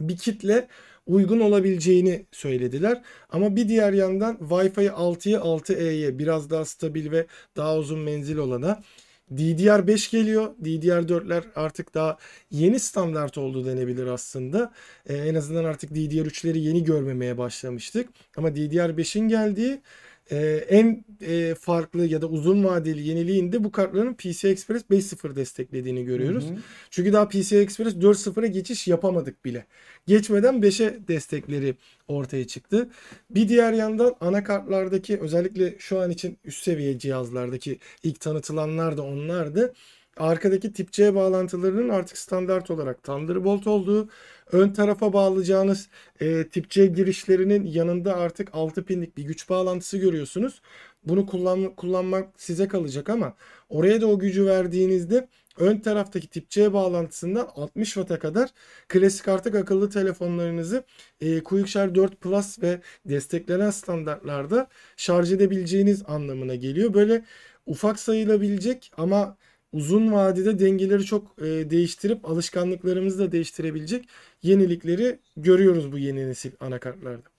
bir 0.00 0.16
kitle 0.16 0.68
uygun 1.06 1.40
olabileceğini 1.40 2.26
söylediler. 2.32 3.02
Ama 3.30 3.56
bir 3.56 3.68
diğer 3.68 3.92
yandan 3.92 4.36
Wi-Fi 4.36 4.88
6'yı 4.88 5.38
6E'ye 5.38 6.18
biraz 6.18 6.50
daha 6.50 6.64
stabil 6.64 7.10
ve 7.10 7.26
daha 7.56 7.78
uzun 7.78 7.98
menzil 7.98 8.36
olana 8.36 8.82
DDR5 9.30 10.10
geliyor. 10.10 10.54
DDR4'ler 10.62 11.44
artık 11.56 11.94
daha 11.94 12.18
yeni 12.50 12.80
standart 12.80 13.38
oldu 13.38 13.66
denebilir 13.66 14.06
aslında. 14.06 14.72
Ee, 15.06 15.14
en 15.14 15.34
azından 15.34 15.64
artık 15.64 15.90
DDR3'leri 15.90 16.58
yeni 16.58 16.84
görmemeye 16.84 17.38
başlamıştık. 17.38 18.08
Ama 18.36 18.48
DDR5'in 18.48 19.28
geldiği 19.28 19.82
e, 20.30 20.36
en 20.68 21.04
e, 21.20 21.54
farklı 21.54 22.06
ya 22.06 22.22
da 22.22 22.26
uzun 22.26 22.64
vadeli 22.64 23.08
yeniliğinde 23.08 23.64
bu 23.64 23.72
kartların 23.72 24.14
PCI 24.14 24.48
Express 24.48 24.82
5.0 24.90 25.36
desteklediğini 25.36 26.04
görüyoruz. 26.04 26.44
Hı 26.44 26.54
hı. 26.54 26.58
Çünkü 26.90 27.12
daha 27.12 27.28
PCI 27.28 27.56
Express 27.56 27.94
4.0'a 27.94 28.46
geçiş 28.46 28.88
yapamadık 28.88 29.44
bile. 29.44 29.66
Geçmeden 30.06 30.54
5'e 30.54 31.08
destekleri 31.08 31.74
ortaya 32.08 32.46
çıktı. 32.46 32.88
Bir 33.30 33.48
diğer 33.48 33.72
yandan 33.72 34.14
anakartlardaki 34.20 35.20
özellikle 35.20 35.74
şu 35.78 36.00
an 36.00 36.10
için 36.10 36.38
üst 36.44 36.64
seviye 36.64 36.98
cihazlardaki 36.98 37.78
ilk 38.02 38.20
tanıtılanlar 38.20 38.96
da 38.96 39.02
onlardı. 39.02 39.74
Arkadaki 40.16 40.72
tip 40.72 40.92
C 40.92 41.14
bağlantılarının 41.14 41.88
artık 41.88 42.18
standart 42.18 42.70
olarak 42.70 43.02
Thunderbolt 43.02 43.66
olduğu, 43.66 44.08
ön 44.52 44.72
tarafa 44.72 45.12
bağlayacağınız 45.12 45.88
e, 46.20 46.48
tip 46.48 46.70
C 46.70 46.86
girişlerinin 46.86 47.64
yanında 47.64 48.16
artık 48.16 48.48
6 48.52 48.84
pinlik 48.84 49.16
bir 49.16 49.22
güç 49.22 49.48
bağlantısı 49.48 49.98
görüyorsunuz. 49.98 50.62
Bunu 51.04 51.26
kullan, 51.26 51.74
kullanmak 51.74 52.28
size 52.36 52.68
kalacak 52.68 53.08
ama 53.10 53.34
oraya 53.68 54.00
da 54.00 54.06
o 54.06 54.18
gücü 54.18 54.46
verdiğinizde 54.46 55.28
ön 55.56 55.78
taraftaki 55.78 56.28
tip 56.28 56.50
C 56.50 56.72
bağlantısından 56.72 57.48
60 57.54 57.88
Watt'a 57.88 58.18
kadar 58.18 58.50
klasik 58.88 59.28
artık 59.28 59.54
akıllı 59.54 59.90
telefonlarınızı 59.90 60.84
e, 61.20 61.42
QuickShare 61.42 61.94
4 61.94 62.20
Plus 62.20 62.62
ve 62.62 62.80
desteklenen 63.06 63.70
standartlarda 63.70 64.68
şarj 64.96 65.32
edebileceğiniz 65.32 66.02
anlamına 66.06 66.54
geliyor. 66.54 66.94
Böyle 66.94 67.24
ufak 67.66 68.00
sayılabilecek 68.00 68.92
ama 68.96 69.36
uzun 69.72 70.12
vadede 70.12 70.58
dengeleri 70.58 71.04
çok 71.04 71.42
e, 71.42 71.70
değiştirip 71.70 72.24
alışkanlıklarımızı 72.24 73.18
da 73.18 73.32
değiştirebilecek 73.32 74.08
yenilikleri 74.42 75.18
görüyoruz 75.36 75.92
bu 75.92 75.98
yeni 75.98 76.28
nesil 76.28 76.52
anakartlarda. 76.60 77.32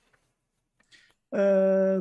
Ee, 1.34 1.38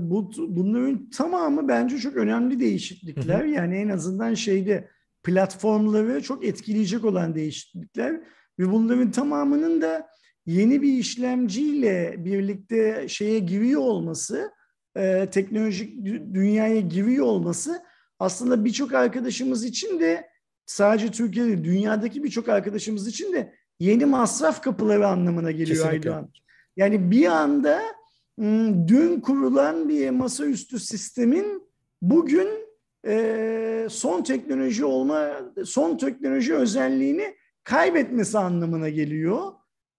bu 0.00 0.32
bunların 0.48 1.10
tamamı 1.10 1.68
bence 1.68 1.98
çok 1.98 2.16
önemli 2.16 2.60
değişiklikler. 2.60 3.44
Yani 3.44 3.76
en 3.76 3.88
azından 3.88 4.34
şeyde 4.34 4.88
platformları 5.22 6.22
çok 6.22 6.44
etkileyecek 6.44 7.04
olan 7.04 7.34
değişiklikler 7.34 8.20
ve 8.58 8.72
bunların 8.72 9.10
tamamının 9.10 9.82
da 9.82 10.08
yeni 10.46 10.82
bir 10.82 10.92
işlemciyle 10.92 12.14
birlikte 12.18 13.08
şeye 13.08 13.38
giriyor 13.38 13.80
olması, 13.80 14.50
e, 14.96 15.28
teknolojik 15.30 16.04
dünyaya 16.34 16.80
giriyor 16.80 17.26
olması 17.26 17.82
aslında 18.22 18.64
birçok 18.64 18.94
arkadaşımız 18.94 19.64
için 19.64 20.00
de 20.00 20.28
sadece 20.66 21.10
Türkiye'de 21.10 21.64
dünyadaki 21.64 22.24
birçok 22.24 22.48
arkadaşımız 22.48 23.08
için 23.08 23.32
de 23.32 23.54
yeni 23.80 24.06
masraf 24.06 24.62
kapıları 24.62 25.08
anlamına 25.08 25.50
geliyor. 25.50 25.86
Aydoğan. 25.86 26.28
Yani 26.76 27.10
bir 27.10 27.26
anda 27.26 27.82
dün 28.88 29.20
kurulan 29.20 29.88
bir 29.88 30.10
masaüstü 30.10 30.80
sistemin 30.80 31.62
bugün 32.02 32.48
e, 33.06 33.86
son 33.90 34.22
teknoloji 34.22 34.84
olma, 34.84 35.30
son 35.64 35.96
teknoloji 35.96 36.54
özelliğini 36.54 37.36
kaybetmesi 37.64 38.38
anlamına 38.38 38.88
geliyor. 38.88 39.52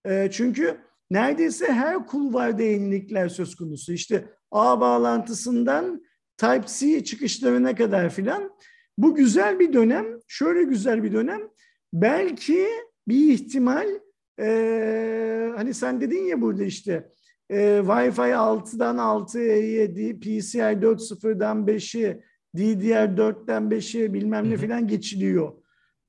E, 0.06 0.28
çünkü 0.30 0.76
neredeyse 1.10 1.72
her 1.72 2.06
kulvarda 2.06 2.62
yenilikler 2.62 3.28
söz 3.28 3.54
konusu. 3.54 3.92
İşte 3.92 4.24
ağ 4.50 4.80
bağlantısından 4.80 6.02
Type-C 6.36 7.04
çıkışlarına 7.04 7.74
kadar 7.74 8.10
filan. 8.10 8.50
Bu 8.98 9.14
güzel 9.14 9.58
bir 9.58 9.72
dönem. 9.72 10.06
Şöyle 10.28 10.62
güzel 10.62 11.02
bir 11.02 11.12
dönem. 11.12 11.40
Belki 11.92 12.66
bir 13.08 13.32
ihtimal 13.32 13.88
e, 14.40 15.52
hani 15.56 15.74
sen 15.74 16.00
dedin 16.00 16.24
ya 16.24 16.40
burada 16.40 16.64
işte 16.64 17.10
e, 17.50 17.56
Wi-Fi 17.78 18.32
6'dan 18.32 18.96
6'ya 18.96 19.56
7, 19.56 20.20
PCI 20.20 20.58
4.0'dan 20.58 21.66
5'i, 21.66 22.20
DDR4'ten 22.56 23.62
5'e 23.62 24.14
bilmem 24.14 24.50
ne 24.50 24.56
filan 24.56 24.88
geçiliyor. 24.88 25.52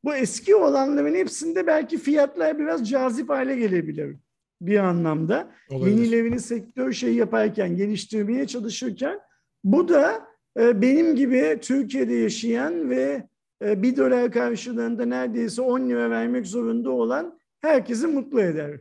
Bu 0.03 0.15
eski 0.15 0.56
olanların 0.56 1.15
hepsinde 1.15 1.68
belki 1.68 1.97
fiyatlar 1.97 2.60
biraz 2.60 2.89
cazip 2.89 3.30
hale 3.30 3.56
gelebilir 3.56 4.18
bir 4.61 4.80
anlamda. 4.80 5.52
Olabilir. 5.69 5.95
Yenilerini 5.95 6.39
sektör 6.39 6.93
şey 6.93 7.14
yaparken, 7.14 7.76
geliştirmeye 7.76 8.47
çalışırken 8.47 9.19
bu 9.66 9.88
da 9.88 10.28
e, 10.60 10.82
benim 10.82 11.16
gibi 11.16 11.58
Türkiye'de 11.62 12.14
yaşayan 12.14 12.90
ve 12.90 13.28
e, 13.66 13.82
bir 13.82 13.98
dolar 13.98 14.32
karşılığında 14.32 15.06
neredeyse 15.06 15.62
10 15.62 15.90
lira 15.90 16.10
vermek 16.10 16.48
zorunda 16.48 16.90
olan 16.90 17.40
herkesi 17.62 18.08
mutlu 18.08 18.42
eder. 18.42 18.80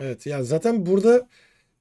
Evet 0.00 0.26
yani 0.26 0.44
zaten 0.44 0.86
burada 0.86 1.28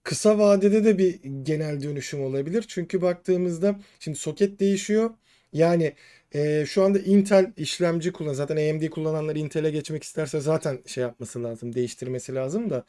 kısa 0.03 0.39
vadede 0.39 0.85
de 0.85 0.97
bir 0.97 1.19
genel 1.43 1.83
dönüşüm 1.83 2.21
olabilir. 2.21 2.65
Çünkü 2.67 3.01
baktığımızda 3.01 3.79
şimdi 3.99 4.17
soket 4.17 4.59
değişiyor. 4.59 5.09
Yani 5.53 5.93
e, 6.35 6.65
şu 6.65 6.83
anda 6.83 6.99
Intel 6.99 7.53
işlemci 7.57 8.11
kullan. 8.11 8.33
Zaten 8.33 8.55
AMD 8.55 8.89
kullananlar 8.89 9.35
Intel'e 9.35 9.71
geçmek 9.71 10.03
isterse 10.03 10.39
zaten 10.39 10.79
şey 10.85 11.01
yapması 11.01 11.43
lazım, 11.43 11.75
değiştirmesi 11.75 12.35
lazım 12.35 12.69
da. 12.69 12.83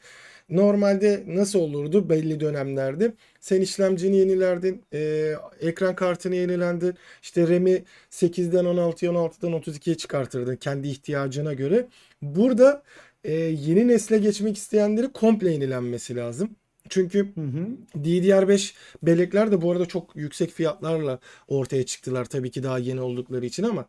Normalde 0.49 1.23
nasıl 1.27 1.59
olurdu 1.59 2.09
belli 2.09 2.39
dönemlerde? 2.39 3.13
Sen 3.39 3.61
işlemcini 3.61 4.17
yenilerdin, 4.17 4.83
e, 4.93 5.33
ekran 5.61 5.95
kartını 5.95 6.35
yenilendin, 6.35 6.95
işte 7.21 7.47
RAM'i 7.47 7.83
8'den 8.11 8.65
16'ya 8.65 9.11
16'dan 9.11 9.51
32'ye 9.53 9.97
çıkartırdın 9.97 10.55
kendi 10.55 10.87
ihtiyacına 10.87 11.53
göre. 11.53 11.87
Burada 12.21 12.83
e, 13.23 13.33
yeni 13.33 13.87
nesle 13.87 14.17
geçmek 14.17 14.57
isteyenleri 14.57 15.11
komple 15.13 15.51
yenilenmesi 15.51 16.15
lazım. 16.15 16.55
Çünkü 16.91 17.19
hı 17.19 17.41
hı. 17.41 17.67
DDR5 18.03 18.73
bellekler 19.03 19.51
de 19.51 19.61
bu 19.61 19.71
arada 19.71 19.85
çok 19.85 20.15
yüksek 20.15 20.51
fiyatlarla 20.51 21.19
ortaya 21.47 21.85
çıktılar 21.85 22.25
tabii 22.25 22.51
ki 22.51 22.63
daha 22.63 22.79
yeni 22.79 23.01
oldukları 23.01 23.45
için 23.45 23.63
ama 23.63 23.85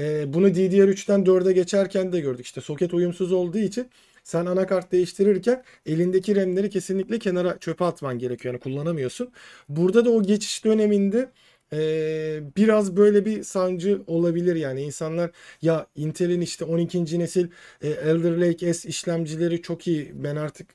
e, 0.00 0.32
bunu 0.32 0.48
DDR3'ten 0.48 1.24
4'e 1.24 1.52
geçerken 1.52 2.12
de 2.12 2.20
gördük. 2.20 2.46
İşte 2.46 2.60
soket 2.60 2.94
uyumsuz 2.94 3.32
olduğu 3.32 3.58
için 3.58 3.88
sen 4.24 4.46
anakart 4.46 4.92
değiştirirken 4.92 5.62
elindeki 5.86 6.36
RAM'leri 6.36 6.70
kesinlikle 6.70 7.18
kenara 7.18 7.58
çöpe 7.58 7.84
atman 7.84 8.18
gerekiyor. 8.18 8.54
Yani 8.54 8.62
kullanamıyorsun. 8.62 9.30
Burada 9.68 10.04
da 10.04 10.10
o 10.10 10.22
geçiş 10.22 10.64
döneminde 10.64 11.30
ee, 11.72 12.40
biraz 12.56 12.96
böyle 12.96 13.24
bir 13.24 13.42
sancı 13.42 14.02
olabilir 14.06 14.56
yani 14.56 14.82
insanlar 14.82 15.30
ya 15.62 15.86
Intel'in 15.96 16.40
işte 16.40 16.64
12. 16.64 17.18
nesil 17.18 17.48
e, 17.82 17.88
Elder 17.88 18.36
Lake 18.40 18.74
S 18.74 18.88
işlemcileri 18.88 19.62
çok 19.62 19.86
iyi 19.86 20.12
ben 20.14 20.36
artık 20.36 20.66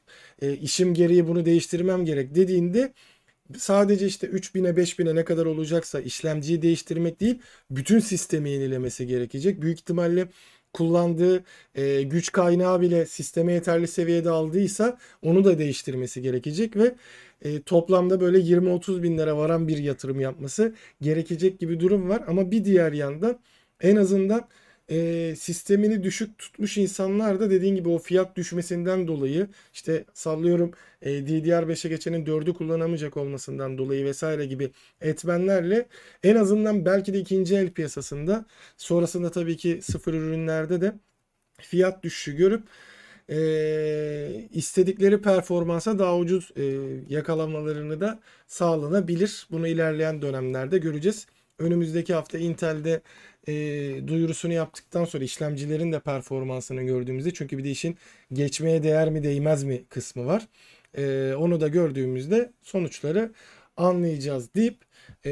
e, 0.42 0.54
işim 0.54 0.94
gereği 0.94 1.28
bunu 1.28 1.46
değiştirmem 1.46 2.06
gerek 2.06 2.36
dediğinde 2.36 2.94
sadece 3.58 4.06
işte 4.08 4.28
3000'e 4.28 4.72
5000'e 4.78 5.16
ne 5.16 5.26
kadar 5.26 5.46
olacaksa 5.46 6.00
işlemciyi 6.00 6.62
değiştirmek 6.62 7.20
değil 7.20 7.40
bütün 7.72 8.00
sistemi 8.00 8.50
yenilemesi 8.50 9.08
gerekecek. 9.08 9.62
Büyük 9.62 9.80
ihtimalle 9.80 10.28
kullandığı 10.74 11.44
e, 11.76 12.04
güç 12.04 12.32
kaynağı 12.32 12.82
bile 12.82 13.06
sisteme 13.06 13.54
yeterli 13.54 13.88
seviyede 13.88 14.30
aldıysa 14.30 14.98
onu 15.22 15.44
da 15.44 15.58
değiştirmesi 15.60 16.22
gerekecek 16.22 16.76
ve 16.76 16.96
e, 17.42 17.62
toplamda 17.62 18.22
böyle 18.22 18.38
20-30 18.40 19.04
bin 19.04 19.18
lira 19.18 19.38
varan 19.38 19.68
bir 19.68 19.78
yatırım 19.78 20.20
yapması 20.20 20.76
gerekecek 21.02 21.60
gibi 21.60 21.80
durum 21.80 22.10
var. 22.10 22.24
Ama 22.28 22.52
bir 22.52 22.66
diğer 22.66 22.92
yandan 22.94 23.40
en 23.82 23.96
azından 23.96 24.48
e, 24.92 25.36
sistemini 25.36 26.04
düşük 26.04 26.38
tutmuş 26.38 26.78
insanlar 26.78 27.40
da 27.40 27.50
dediğin 27.50 27.76
gibi 27.76 27.90
o 27.90 28.00
fiyat 28.00 28.36
düşmesinden 28.36 29.08
dolayı 29.08 29.48
işte 29.74 30.06
sallıyorum 30.14 30.72
e, 31.02 31.12
DDR5'e 31.12 31.90
geçenin 31.90 32.26
4'ü 32.26 32.54
kullanamayacak 32.54 33.18
olmasından 33.18 33.78
dolayı 33.78 34.06
vesaire 34.06 34.46
gibi 34.46 34.72
etmenlerle 35.02 35.88
en 36.24 36.36
azından 36.36 36.86
belki 36.86 37.14
de 37.14 37.20
ikinci 37.20 37.56
el 37.56 37.70
piyasasında 37.72 38.46
sonrasında 38.78 39.32
tabii 39.32 39.58
ki 39.58 39.80
sıfır 39.82 40.14
ürünlerde 40.14 40.82
de 40.82 40.94
fiyat 41.60 42.04
düşüşü 42.04 42.36
görüp 42.38 42.64
e, 43.30 44.48
istedikleri 44.54 45.22
performansa 45.22 46.00
daha 46.00 46.18
ucuz 46.18 46.52
e, 46.58 46.64
yakalamalarını 47.10 48.02
da 48.02 48.20
sağlanabilir. 48.48 49.48
Bunu 49.52 49.68
ilerleyen 49.68 50.22
dönemlerde 50.22 50.78
göreceğiz. 50.78 51.28
Önümüzdeki 51.62 52.14
hafta 52.14 52.38
Intel'de 52.38 53.02
e, 53.48 53.54
duyurusunu 54.08 54.54
yaptıktan 54.54 55.06
sonra 55.06 55.24
işlemcilerin 55.24 55.92
de 55.92 56.00
performansını 56.00 56.84
gördüğümüzde 56.84 57.34
çünkü 57.34 57.58
bir 57.58 57.64
de 57.64 57.72
işin 57.72 57.98
geçmeye 58.34 58.84
değer 58.84 59.10
mi 59.10 59.24
değmez 59.24 59.64
mi 59.64 59.84
kısmı 59.90 60.26
var. 60.26 60.48
E, 60.98 61.34
onu 61.38 61.62
da 61.62 61.68
gördüğümüzde 61.68 62.52
sonuçları 62.62 63.32
anlayacağız 63.78 64.56
deyip 64.56 64.78
e, 65.26 65.32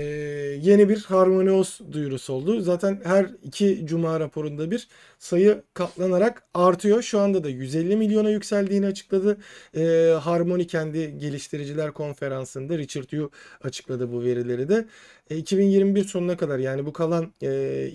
yeni 0.62 0.90
bir 0.90 1.04
HarmonyOS 1.04 1.80
duyurusu 1.92 2.34
oldu. 2.34 2.62
Zaten 2.62 3.02
her 3.04 3.30
iki 3.44 3.86
cuma 3.88 4.20
raporunda 4.20 4.72
bir 4.72 4.88
sayı 5.20 5.64
katlanarak 5.74 6.44
artıyor. 6.54 7.02
Şu 7.02 7.20
anda 7.20 7.44
da 7.44 7.50
150 7.50 7.96
milyona 7.96 8.30
yükseldiğini 8.30 8.86
açıkladı. 8.86 9.38
E, 9.78 10.14
Harmony 10.22 10.68
kendi 10.68 11.18
geliştiriciler 11.18 11.92
konferansında 11.92 12.78
Richard 12.78 13.12
Yu 13.12 13.32
açıkladı 13.64 14.12
bu 14.12 14.24
verileri 14.24 14.70
de. 14.70 14.86
E, 15.30 15.38
2021 15.38 16.04
sonuna 16.04 16.38
kadar 16.38 16.60
yani 16.60 16.86
bu 16.86 16.94
kalan 16.94 17.34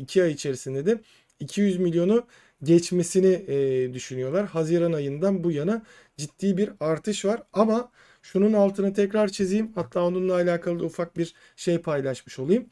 2 0.01 0.21
e, 0.21 0.23
ay 0.23 0.31
içerisinde 0.33 0.87
de 0.87 1.01
200 1.41 1.79
milyonu 1.79 2.27
geçmesini 2.63 3.45
e, 3.49 3.95
düşünüyorlar. 3.95 4.47
Haziran 4.47 4.93
ayından 4.93 5.45
bu 5.45 5.53
yana 5.53 5.83
ciddi 6.17 6.57
bir 6.57 6.71
artış 6.81 7.25
var 7.25 7.43
ama 7.53 7.91
Şunun 8.25 8.53
altını 8.53 8.95
tekrar 8.95 9.29
çizeyim. 9.29 9.73
Hatta 9.75 10.03
onunla 10.05 10.35
alakalı 10.35 10.81
da 10.81 10.85
ufak 10.85 11.17
bir 11.17 11.35
şey 11.57 11.79
paylaşmış 11.79 12.39
olayım. 12.39 12.67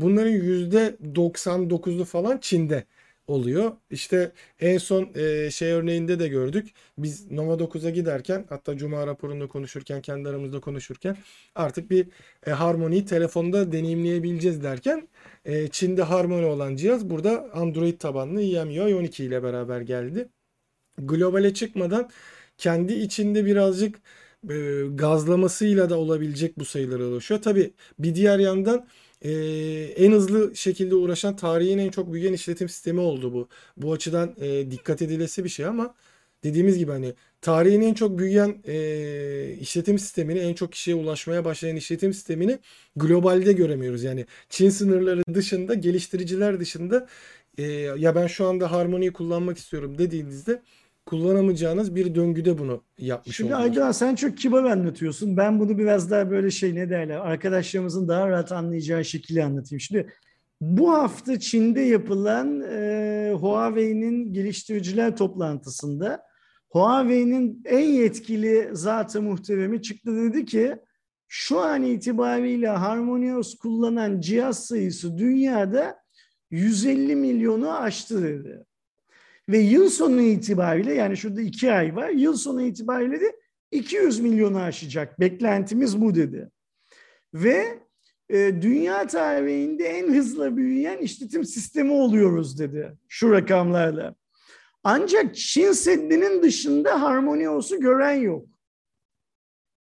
Bunların 0.00 0.32
%99'u 0.32 2.04
falan 2.04 2.38
Çin'de 2.38 2.84
oluyor. 3.26 3.72
İşte 3.90 4.32
en 4.60 4.78
son 4.78 5.10
e, 5.14 5.50
şey 5.50 5.72
örneğinde 5.72 6.18
de 6.18 6.28
gördük. 6.28 6.68
Biz 6.98 7.30
Nova 7.30 7.54
9'a 7.54 7.90
giderken 7.90 8.46
hatta 8.48 8.76
Cuma 8.76 9.06
raporunda 9.06 9.48
konuşurken 9.48 10.02
kendi 10.02 10.28
aramızda 10.28 10.60
konuşurken 10.60 11.16
artık 11.54 11.90
bir 11.90 12.08
e, 12.46 12.50
Harmony'yi 12.50 13.04
telefonda 13.04 13.72
deneyimleyebileceğiz 13.72 14.62
derken 14.62 15.08
e, 15.44 15.68
Çin'de 15.68 16.02
Harmony 16.02 16.44
olan 16.44 16.76
cihaz 16.76 17.10
burada 17.10 17.50
Android 17.52 17.98
tabanlı 18.00 18.42
EMUI 18.42 18.94
12 18.94 19.24
ile 19.24 19.42
beraber 19.42 19.80
geldi. 19.80 20.28
Globale 20.98 21.54
çıkmadan 21.54 22.10
kendi 22.58 22.94
içinde 22.94 23.46
birazcık 23.46 24.00
e, 24.50 24.82
gazlamasıyla 24.94 25.90
da 25.90 25.98
olabilecek 25.98 26.58
bu 26.58 26.64
sayılara 26.64 27.04
ulaşıyor. 27.04 27.42
Tabi 27.42 27.72
bir 27.98 28.14
diğer 28.14 28.38
yandan 28.38 28.86
e, 29.22 29.30
en 29.96 30.12
hızlı 30.12 30.56
şekilde 30.56 30.94
uğraşan 30.94 31.36
tarihin 31.36 31.78
en 31.78 31.90
çok 31.90 32.12
büyüyen 32.12 32.32
işletim 32.32 32.68
sistemi 32.68 33.00
oldu 33.00 33.32
bu. 33.32 33.48
Bu 33.76 33.92
açıdan 33.92 34.34
e, 34.40 34.70
dikkat 34.70 35.02
edilesi 35.02 35.44
bir 35.44 35.48
şey 35.48 35.66
ama 35.66 35.94
dediğimiz 36.44 36.78
gibi 36.78 36.90
hani 36.92 37.14
tarihin 37.40 37.80
en 37.80 37.94
çok 37.94 38.18
büyüyen 38.18 38.62
e, 38.66 39.56
işletim 39.60 39.98
sistemini, 39.98 40.38
en 40.38 40.54
çok 40.54 40.72
kişiye 40.72 40.96
ulaşmaya 40.96 41.44
başlayan 41.44 41.76
işletim 41.76 42.14
sistemini 42.14 42.58
globalde 42.96 43.52
göremiyoruz. 43.52 44.02
Yani 44.04 44.26
Çin 44.48 44.70
sınırları 44.70 45.22
dışında, 45.34 45.74
geliştiriciler 45.74 46.60
dışında 46.60 47.08
e, 47.58 47.62
ya 47.98 48.14
ben 48.14 48.26
şu 48.26 48.46
anda 48.46 48.72
Harmony'yi 48.72 49.12
kullanmak 49.12 49.58
istiyorum 49.58 49.98
dediğinizde 49.98 50.62
kullanamayacağınız 51.08 51.94
bir 51.94 52.14
döngüde 52.14 52.58
bunu 52.58 52.82
yapmış 52.98 53.36
Şimdi 53.36 53.54
oldunuz. 53.54 53.96
Sen 53.96 54.14
çok 54.14 54.38
kibar 54.38 54.64
anlatıyorsun. 54.64 55.36
Ben 55.36 55.60
bunu 55.60 55.78
biraz 55.78 56.10
daha 56.10 56.30
böyle 56.30 56.50
şey 56.50 56.74
ne 56.74 56.90
derler 56.90 57.16
arkadaşlarımızın 57.16 58.08
daha 58.08 58.28
rahat 58.28 58.52
anlayacağı 58.52 59.04
şekilde 59.04 59.44
anlatayım. 59.44 59.80
Şimdi 59.80 60.12
bu 60.60 60.92
hafta 60.92 61.40
Çin'de 61.40 61.80
yapılan 61.80 62.60
e, 62.60 63.32
Huawei'nin 63.40 64.32
geliştiriciler 64.32 65.16
toplantısında 65.16 66.22
Huawei'nin 66.70 67.62
en 67.64 67.86
yetkili 67.86 68.68
zatı 68.72 69.22
muhteremi 69.22 69.82
çıktı 69.82 70.16
dedi 70.16 70.44
ki 70.44 70.76
şu 71.28 71.58
an 71.60 71.82
itibariyle 71.82 72.68
HarmonyOS 72.68 73.54
kullanan 73.54 74.20
cihaz 74.20 74.66
sayısı 74.66 75.18
dünyada 75.18 75.96
150 76.50 77.16
milyonu 77.16 77.78
aştı 77.78 78.22
dedi. 78.22 78.64
Ve 79.48 79.58
yıl 79.58 79.90
sonu 79.90 80.20
itibariyle 80.20 80.94
yani 80.94 81.16
şurada 81.16 81.40
iki 81.40 81.72
ay 81.72 81.96
var. 81.96 82.08
Yıl 82.08 82.36
sonu 82.36 82.62
itibariyle 82.62 83.20
de 83.20 83.36
200 83.70 84.20
milyonu 84.20 84.58
aşacak. 84.58 85.20
Beklentimiz 85.20 86.00
bu 86.00 86.14
dedi. 86.14 86.50
Ve 87.34 87.78
e, 88.28 88.62
dünya 88.62 89.06
tarihinde 89.06 89.84
en 89.84 90.14
hızlı 90.14 90.56
büyüyen 90.56 90.98
işletim 90.98 91.44
sistemi 91.44 91.92
oluyoruz 91.92 92.58
dedi 92.58 92.96
şu 93.08 93.32
rakamlarla. 93.32 94.14
Ancak 94.84 95.36
Çin 95.36 95.72
Seddi'nin 95.72 96.42
dışında 96.42 97.02
HarmonyOS'u 97.02 97.80
gören 97.80 98.14
yok. 98.14 98.46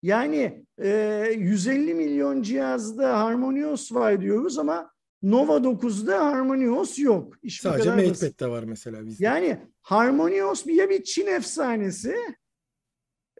Yani 0.03 0.65
e, 0.81 0.89
150 1.37 1.93
milyon 1.93 2.41
cihazda 2.41 3.19
HarmonyOS 3.19 3.91
var 3.91 4.21
diyoruz 4.21 4.59
ama 4.59 4.94
Nova 5.25 5.57
9'da 5.57 6.25
Harmonios 6.25 6.99
yok. 6.99 7.33
İş 7.43 7.61
Sadece 7.61 7.89
MatePad'de 7.89 8.47
var 8.47 8.63
mesela 8.63 9.05
bizde. 9.05 9.25
Yani 9.25 9.57
Harmonios 9.81 10.65
bir 10.65 10.73
ya 10.73 10.89
bir 10.89 11.03
Çin 11.03 11.27
efsanesi 11.27 12.15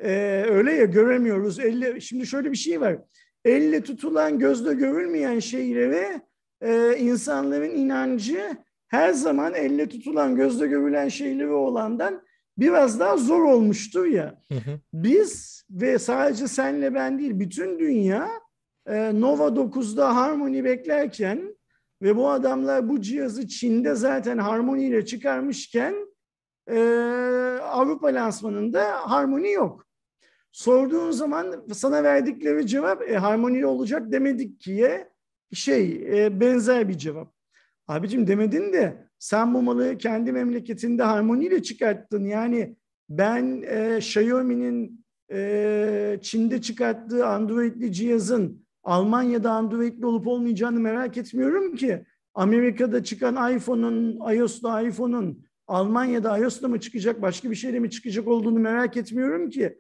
ee, 0.02 0.46
öyle 0.50 0.72
ya 0.72 0.86
göremiyoruz. 0.86 1.60
Elle, 1.60 2.02
şimdi 2.02 2.28
şöyle 2.28 2.52
bir 2.52 2.58
şey 2.58 2.82
var. 2.82 2.98
Elle 3.46 3.84
tutulan 3.84 4.40
gözle 4.40 4.74
görülmeyen 4.74 5.40
şeylere 5.40 6.22
e, 6.62 6.98
insanların 6.98 7.70
inancı 7.70 8.58
her 8.88 9.14
zaman 9.14 9.54
elle 9.54 9.90
tutulan 9.90 10.36
gözle 10.36 10.68
görülen 10.68 11.08
şeyleri 11.08 11.52
olandan 11.52 12.24
biraz 12.58 13.00
daha 13.00 13.18
zor 13.18 13.44
olmuştur 13.44 14.06
ya. 14.06 14.42
Hı 14.48 14.56
hı. 14.56 14.80
Biz 14.94 15.64
ve 15.70 16.00
sadece 16.00 16.48
senle 16.48 16.94
ben 16.94 17.20
değil 17.20 17.40
bütün 17.40 17.80
dünya 17.80 18.30
e, 18.88 19.22
Nova 19.22 19.48
9'da 19.48 20.16
Harmony 20.16 20.64
beklerken 20.64 21.55
ve 22.02 22.16
bu 22.16 22.30
adamlar 22.30 22.90
bu 22.90 23.02
cihazı 23.02 23.48
Çin'de 23.48 23.96
zaten 23.96 24.38
Harmony 24.38 24.88
ile 24.88 25.06
çıkarmışken 25.06 25.96
e, 26.70 26.80
Avrupa 27.62 28.08
lansmanında 28.08 29.12
Harmony 29.12 29.52
yok. 29.52 29.86
Sorduğun 30.52 31.12
zaman 31.12 31.66
sana 31.74 32.04
verdikleri 32.04 32.68
cevap 32.68 33.10
e, 33.10 33.18
Harmony 33.18 33.66
olacak 33.66 34.12
demedik 34.12 34.60
ki 34.60 35.06
şey 35.54 36.08
e, 36.26 36.40
benzer 36.40 36.90
bir 36.90 36.98
cevap. 36.98 37.34
Abicim 37.88 38.28
demedin 38.28 38.74
de 38.74 39.08
sen 39.20 39.54
bu 39.54 39.62
malı 39.62 39.98
kendi 39.98 40.32
memleketinde 40.32 41.04
harmoniyle 41.04 41.64
çıkarttın. 41.64 42.26
Yani 42.26 42.76
ben 43.10 43.64
e, 43.68 43.98
Xiaomi'nin 43.98 45.06
e, 45.32 46.20
Çin'de 46.22 46.62
çıkarttığı 46.62 47.28
Android'li 47.28 47.94
cihazın 47.94 48.65
Almanya'da 48.86 49.52
Android'li 49.52 50.06
olup 50.06 50.28
olmayacağını 50.28 50.80
merak 50.80 51.18
etmiyorum 51.18 51.76
ki. 51.76 52.06
Amerika'da 52.34 53.04
çıkan 53.04 53.56
iPhone'un, 53.56 54.20
iOS'ta 54.34 54.82
iPhone'un 54.82 55.46
Almanya'da 55.68 56.38
iOS'ta 56.38 56.68
mı 56.68 56.80
çıkacak, 56.80 57.22
başka 57.22 57.52
bir 57.52 57.56
şeyle 57.56 57.80
mi 57.80 57.90
çıkacak 57.90 58.28
olduğunu 58.28 58.60
merak 58.60 58.98
etmiyorum 58.98 59.50
ki. 59.50 59.78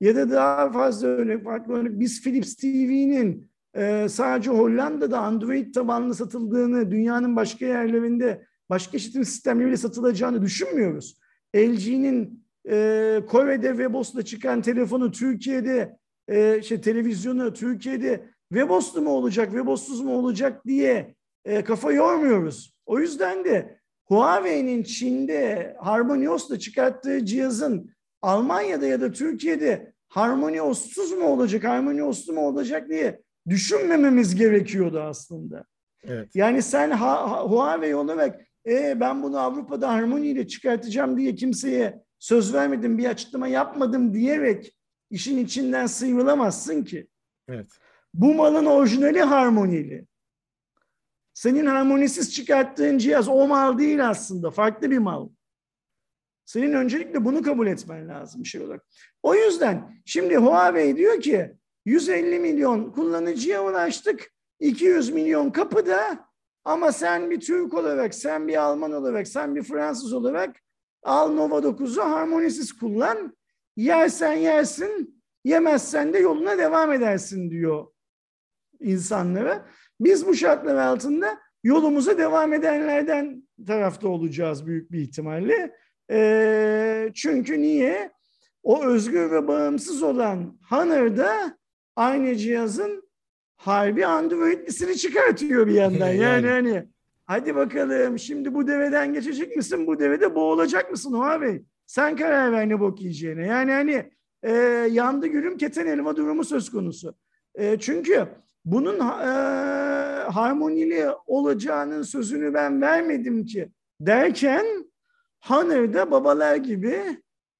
Ya 0.00 0.16
da 0.16 0.30
daha 0.30 0.72
fazla 0.72 1.08
örnek, 1.08 1.44
farklı 1.44 1.74
örnek, 1.74 2.00
biz 2.00 2.22
Philips 2.22 2.56
TV'nin 2.56 3.50
e, 3.74 4.08
sadece 4.08 4.50
Hollanda'da 4.50 5.18
Android 5.18 5.74
tabanlı 5.74 6.14
satıldığını, 6.14 6.90
dünyanın 6.90 7.36
başka 7.36 7.66
yerlerinde 7.66 8.46
başka 8.70 8.96
işletim 8.96 9.24
sistemleriyle 9.24 9.76
satılacağını 9.76 10.42
düşünmüyoruz. 10.42 11.18
LG'nin 11.56 12.44
e, 12.70 13.20
Kore'de 13.28 13.68
Webos'la 13.68 14.22
çıkan 14.22 14.62
telefonu 14.62 15.10
Türkiye'de 15.10 15.98
e, 16.28 16.62
şey 16.62 16.80
televizyonu 16.80 17.52
Türkiye'de 17.52 18.24
Webos'lu 18.52 19.02
mu 19.02 19.10
olacak, 19.10 19.46
Webos'suz 19.46 20.00
mu 20.00 20.18
olacak 20.18 20.66
diye 20.66 21.14
e, 21.44 21.64
kafa 21.64 21.92
yormuyoruz. 21.92 22.74
O 22.86 22.98
yüzden 23.00 23.44
de 23.44 23.78
Huawei'nin 24.04 24.82
Çin'de 24.82 25.76
HarmonyOS'la 25.80 26.58
çıkarttığı 26.58 27.24
cihazın 27.24 27.90
Almanya'da 28.22 28.86
ya 28.86 29.00
da 29.00 29.12
Türkiye'de 29.12 29.92
HarmonyOS'suz 30.08 31.12
mu 31.12 31.24
olacak, 31.24 31.64
HarmonyOS'lu 31.64 32.32
mu 32.32 32.40
olacak 32.40 32.88
diye 32.88 33.20
düşünmememiz 33.48 34.34
gerekiyordu 34.34 35.00
aslında. 35.00 35.64
Evet. 36.04 36.36
Yani 36.36 36.62
sen 36.62 36.90
ha, 36.90 37.30
ha, 37.30 37.42
Huawei 37.42 37.94
olarak 37.94 38.40
e, 38.66 39.00
ben 39.00 39.22
bunu 39.22 39.38
Avrupa'da 39.38 39.92
Harmony 39.92 40.30
ile 40.30 40.46
çıkartacağım 40.46 41.18
diye 41.18 41.34
kimseye 41.34 42.02
söz 42.18 42.54
vermedim, 42.54 42.98
bir 42.98 43.04
açıklama 43.04 43.48
yapmadım 43.48 44.14
diyerek 44.14 44.76
işin 45.10 45.38
içinden 45.38 45.86
sıyrılamazsın 45.86 46.84
ki. 46.84 47.08
Evet. 47.48 47.68
Bu 48.14 48.34
malın 48.34 48.66
orijinali 48.66 49.20
harmonili. 49.20 50.06
Senin 51.34 51.66
harmonisiz 51.66 52.34
çıkarttığın 52.34 52.98
cihaz 52.98 53.28
o 53.28 53.48
mal 53.48 53.78
değil 53.78 54.08
aslında. 54.08 54.50
Farklı 54.50 54.90
bir 54.90 54.98
mal. 54.98 55.28
Senin 56.44 56.72
öncelikle 56.72 57.24
bunu 57.24 57.42
kabul 57.42 57.66
etmen 57.66 58.08
lazım 58.08 58.46
şey 58.46 58.60
olarak. 58.60 58.86
O 59.22 59.34
yüzden 59.34 60.02
şimdi 60.04 60.36
Huawei 60.36 60.96
diyor 60.96 61.20
ki 61.20 61.52
150 61.84 62.38
milyon 62.38 62.92
kullanıcıya 62.92 63.64
ulaştık. 63.64 64.30
200 64.60 65.10
milyon 65.10 65.50
kapıda 65.50 66.28
ama 66.64 66.92
sen 66.92 67.30
bir 67.30 67.40
Türk 67.40 67.74
olarak, 67.74 68.14
sen 68.14 68.48
bir 68.48 68.62
Alman 68.62 68.92
olarak, 68.92 69.28
sen 69.28 69.56
bir 69.56 69.62
Fransız 69.62 70.12
olarak 70.12 70.56
al 71.02 71.32
Nova 71.32 71.58
9'u 71.58 72.02
harmonisiz 72.02 72.72
kullan. 72.72 73.36
Yersen 73.76 74.32
yersin, 74.32 75.22
yemezsen 75.44 76.12
de 76.12 76.18
yoluna 76.18 76.58
devam 76.58 76.92
edersin 76.92 77.50
diyor 77.50 77.86
insanlara. 78.80 79.66
Biz 80.00 80.26
bu 80.26 80.34
şartlar 80.34 80.74
altında 80.74 81.38
yolumuza 81.64 82.18
devam 82.18 82.52
edenlerden 82.52 83.42
tarafta 83.66 84.08
olacağız 84.08 84.66
büyük 84.66 84.92
bir 84.92 85.00
ihtimalle. 85.00 85.74
E, 86.10 87.10
çünkü 87.14 87.62
niye? 87.62 88.10
O 88.62 88.84
özgür 88.84 89.30
ve 89.30 89.48
bağımsız 89.48 90.02
olan 90.02 90.58
Honor'da 90.68 91.58
aynı 91.96 92.36
cihazın 92.36 93.08
harbi 93.56 94.06
Android'lisini 94.06 94.96
çıkartıyor 94.96 95.66
bir 95.66 95.74
yandan. 95.74 96.08
yani, 96.08 96.20
yani 96.20 96.48
hani 96.48 96.86
hadi 97.24 97.54
bakalım 97.54 98.18
şimdi 98.18 98.54
bu 98.54 98.66
deveden 98.66 99.12
geçecek 99.12 99.56
misin? 99.56 99.86
Bu 99.86 99.98
devede 99.98 100.34
boğulacak 100.34 100.90
mısın 100.90 101.12
Huawei? 101.12 101.64
Sen 101.86 102.16
karar 102.16 102.52
ver 102.52 102.68
ne 102.68 102.80
bok 102.80 103.00
yiyeceğine. 103.00 103.46
Yani 103.46 103.72
hani 103.72 104.10
e, 104.42 104.52
yandı 104.90 105.26
gülüm 105.26 105.56
keten 105.56 105.86
elma 105.86 106.16
durumu 106.16 106.44
söz 106.44 106.70
konusu. 106.70 107.14
E, 107.54 107.78
çünkü 107.78 108.28
bunun 108.72 108.98
e, 108.98 109.32
harmonili 110.30 111.06
olacağının 111.26 112.02
sözünü 112.02 112.54
ben 112.54 112.80
vermedim 112.80 113.44
ki 113.44 113.72
derken 114.00 114.66
Honor'da 115.44 116.10
babalar 116.10 116.56
gibi 116.56 117.00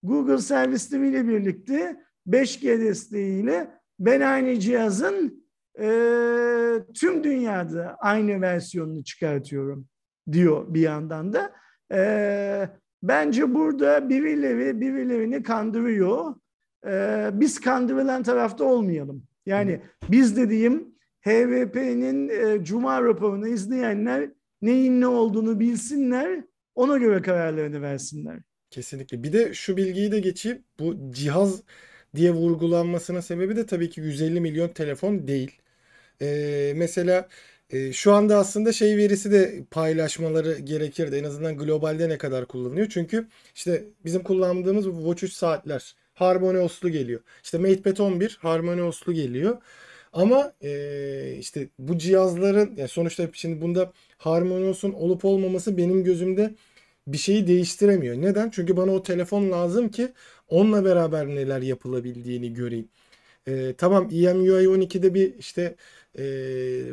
Google 0.03 0.39
servisleriyle 0.39 1.29
birlikte 1.29 1.97
5G 2.29 2.81
desteğiyle 2.81 3.71
ben 3.99 4.21
aynı 4.21 4.61
cihazın 4.61 5.45
e, 5.81 5.89
tüm 6.95 7.25
dünyada 7.25 7.97
aynı 7.99 8.41
versiyonunu 8.41 9.05
çıkartıyorum 9.05 9.87
diyor 10.33 10.75
bir 10.75 10.81
yandan 10.81 11.33
da. 11.33 11.53
E, 11.93 12.69
bence 13.03 13.55
burada 13.55 14.09
birileri 14.09 14.81
birilerini 14.81 15.43
kandırıyor. 15.43 16.35
E, 16.87 17.31
biz 17.33 17.61
kandırılan 17.61 18.23
tarafta 18.23 18.65
olmayalım. 18.65 19.23
Yani 19.47 19.81
biz 20.11 20.37
dediğim 20.37 20.98
HVP'nin 21.29 22.29
e, 22.29 22.65
Cuma 22.65 23.03
raporunu 23.03 23.49
izleyenler 23.49 24.31
neyin 24.63 25.01
ne 25.01 25.07
olduğunu 25.07 25.61
bilsinler, 25.61 26.45
ona 26.75 26.99
göre 26.99 27.23
kararlarını 27.23 27.83
versinler. 27.83 28.39
Kesinlikle. 28.71 29.23
Bir 29.23 29.33
de 29.33 29.55
şu 29.55 29.77
bilgiyi 29.77 30.13
de 30.13 30.21
geçeyim. 30.21 30.65
Bu 30.79 30.97
cihaz 31.13 31.63
diye 32.17 32.33
vurgulanmasının 32.33 33.21
sebebi 33.21 33.57
de 33.57 33.67
tabii 33.67 33.91
ki 33.91 34.01
150 34.01 34.41
milyon 34.41 34.69
telefon 34.69 35.29
değil. 35.29 35.53
Ee, 36.23 36.73
mesela 36.77 37.29
e, 37.71 37.93
şu 37.93 38.13
anda 38.13 38.39
aslında 38.39 38.73
şey 38.73 38.97
verisi 38.97 39.33
de 39.33 39.65
paylaşmaları 39.71 40.59
gerekirdi. 40.59 41.17
En 41.17 41.25
azından 41.25 41.57
globalde 41.59 42.09
ne 42.09 42.19
kadar 42.19 42.47
kullanılıyor. 42.47 42.89
Çünkü 42.89 43.29
işte 43.55 43.85
bizim 44.05 44.23
kullandığımız 44.23 44.85
Watch 44.85 45.25
3 45.25 45.33
saatler 45.33 45.95
Harmony 46.15 46.59
OS'lu 46.59 46.91
geliyor. 46.91 47.21
İşte 47.45 47.59
MatePad 47.59 47.99
11 47.99 48.39
Harmony 48.43 48.83
OS'lu 48.83 49.13
geliyor. 49.13 49.59
Ama 50.13 50.53
e, 50.63 51.37
işte 51.39 51.69
bu 51.79 51.99
cihazların 51.99 52.77
yani 52.77 52.89
sonuçta 52.89 53.29
şimdi 53.33 53.61
bunda 53.61 53.93
Harmony 54.19 54.69
OS'un 54.69 54.93
olup 54.93 55.25
olmaması 55.25 55.77
benim 55.77 56.05
gözümde 56.05 56.55
bir 57.07 57.19
şeyi 57.19 57.47
değiştiremiyor. 57.47 58.17
Neden? 58.17 58.51
Çünkü 58.51 58.77
bana 58.77 58.91
o 58.93 59.03
telefon 59.03 59.51
lazım 59.51 59.89
ki 59.89 60.09
onunla 60.49 60.85
beraber 60.85 61.27
neler 61.27 61.63
yapılabildiğini 61.63 62.53
göreyim. 62.55 62.89
E, 63.49 63.75
tamam 63.79 64.09
EMUI 64.13 64.67
12'de 64.69 65.15
bir 65.15 65.35
işte 65.39 65.75
e, 66.19 66.25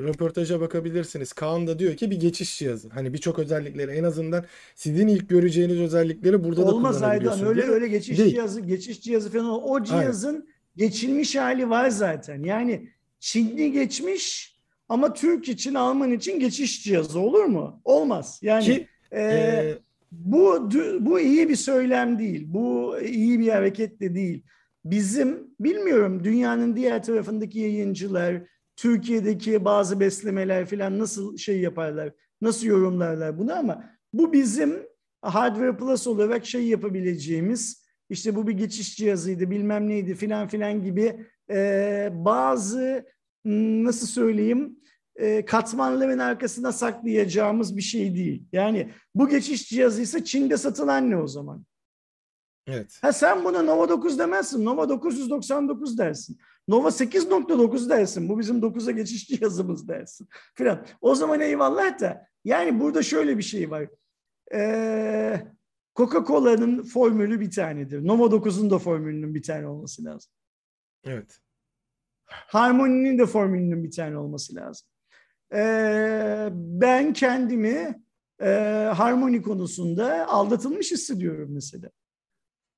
röportaja 0.08 0.62
bakabilirsiniz. 0.62 1.34
Kaan 1.34 1.68
da 1.68 1.80
diyor 1.80 1.96
ki 1.98 2.12
bir 2.12 2.20
geçiş 2.20 2.60
cihazı. 2.60 2.90
Hani 2.90 3.14
birçok 3.14 3.40
özellikleri 3.40 3.92
en 3.92 4.04
azından 4.04 4.46
sizin 4.76 5.08
ilk 5.08 5.30
göreceğiniz 5.30 5.80
özellikleri 5.80 6.44
burada 6.44 6.62
Olmaz 6.62 6.96
da 6.96 7.00
kullanabiliyorsunuz. 7.00 7.42
Olmaz 7.42 7.58
Aydan 7.58 7.64
öyle 7.64 7.74
öyle 7.74 7.88
geçiş 7.88 8.18
Değil. 8.18 8.32
cihazı 8.32 8.62
geçiş 8.62 9.02
cihazı 9.02 9.32
falan 9.32 9.64
o 9.64 9.84
cihazın 9.84 10.34
Aynen. 10.34 10.48
geçilmiş 10.78 11.36
hali 11.36 11.70
var 11.70 11.90
zaten. 11.90 12.44
Yani 12.44 12.90
Çinli 13.20 13.72
geçmiş 13.72 14.56
ama 14.90 15.14
Türk 15.14 15.50
için 15.50 15.74
Alman 15.74 16.12
için 16.12 16.40
geçiş 16.40 16.84
cihazı 16.84 17.20
olur 17.20 17.44
mu? 17.44 17.82
Olmaz. 17.84 18.40
Yani 18.42 18.66
Ki, 18.66 18.88
e, 19.12 19.22
e, 19.22 19.78
bu 20.12 20.70
bu 21.00 21.20
iyi 21.20 21.50
bir 21.50 21.56
söylem 21.56 22.20
değil. 22.20 22.46
Bu 22.48 23.00
iyi 23.00 23.40
bir 23.40 23.50
hareket 23.50 24.00
de 24.00 24.16
değil. 24.16 24.44
Bizim 24.86 25.56
bilmiyorum 25.60 26.24
dünyanın 26.24 26.76
diğer 26.76 27.04
tarafındaki 27.04 27.60
yayıncılar, 27.60 28.42
Türkiye'deki 28.76 29.66
bazı 29.66 30.00
beslemeler 30.00 30.66
falan 30.66 31.00
nasıl 31.00 31.38
şey 31.38 31.60
yaparlar, 31.60 32.14
nasıl 32.42 32.68
yorumlarlar 32.68 33.40
bunu 33.40 33.54
ama 33.54 33.84
bu 34.14 34.34
bizim 34.34 34.84
Hardware 35.22 35.78
Plus 35.78 36.08
olarak 36.08 36.46
şey 36.46 36.68
yapabileceğimiz 36.68 37.86
işte 38.10 38.36
bu 38.36 38.48
bir 38.48 38.54
geçiş 38.54 38.98
cihazıydı 38.98 39.52
bilmem 39.52 39.90
neydi 39.90 40.16
filan 40.16 40.48
filan 40.48 40.84
gibi 40.84 41.26
e, 41.50 42.10
bazı 42.14 43.06
nasıl 43.46 44.08
söyleyeyim 44.08 44.80
e, 45.16 45.46
katmanların 45.46 46.20
arkasına 46.20 46.72
saklayacağımız 46.72 47.78
bir 47.78 47.82
şey 47.82 48.16
değil. 48.16 48.44
Yani 48.52 48.92
bu 49.16 49.30
geçiş 49.30 49.70
cihazı 49.70 50.02
ise 50.02 50.24
Çin'de 50.24 50.58
satılan 50.58 51.10
ne 51.10 51.18
o 51.18 51.28
zaman? 51.28 51.66
Evet. 52.68 52.98
Ha 53.02 53.14
sen 53.14 53.44
buna 53.44 53.62
Nova 53.62 53.90
9 53.90 54.20
demezsin. 54.20 54.66
Nova 54.66 54.90
999 54.90 55.98
dersin. 55.98 56.38
Nova 56.68 56.88
8.9 56.88 57.90
dersin. 57.90 58.30
Bu 58.30 58.40
bizim 58.40 58.60
9'a 58.60 58.92
geçiş 58.92 59.28
cihazımız 59.28 59.88
dersin. 59.88 60.28
Filan. 60.56 60.86
O 61.02 61.16
zaman 61.16 61.42
eyvallah 61.42 62.00
da 62.00 62.28
yani 62.46 62.80
burada 62.80 63.04
şöyle 63.04 63.38
bir 63.38 63.44
şey 63.44 63.72
var. 63.72 63.88
Ee, 64.54 65.48
Coca-Cola'nın 65.96 66.84
formülü 66.84 67.40
bir 67.40 67.52
tanedir. 67.52 68.08
Nova 68.08 68.26
9'un 68.26 68.70
da 68.70 68.80
formülünün 68.80 69.36
bir 69.36 69.44
tane 69.44 69.68
olması 69.68 70.04
lazım. 70.04 70.32
Evet. 71.06 71.40
Harmoninin 72.26 73.19
de 73.19 73.26
formülünün 73.26 73.84
bir 73.84 73.91
tane 73.91 74.18
olması 74.18 74.56
lazım. 74.56 74.88
Ee, 75.53 76.49
ben 76.53 77.14
kendimi 77.14 78.03
e, 78.41 78.49
harmoni 78.95 79.41
konusunda 79.41 80.27
aldatılmış 80.27 80.91
hissediyorum 80.91 81.49
mesela. 81.52 81.90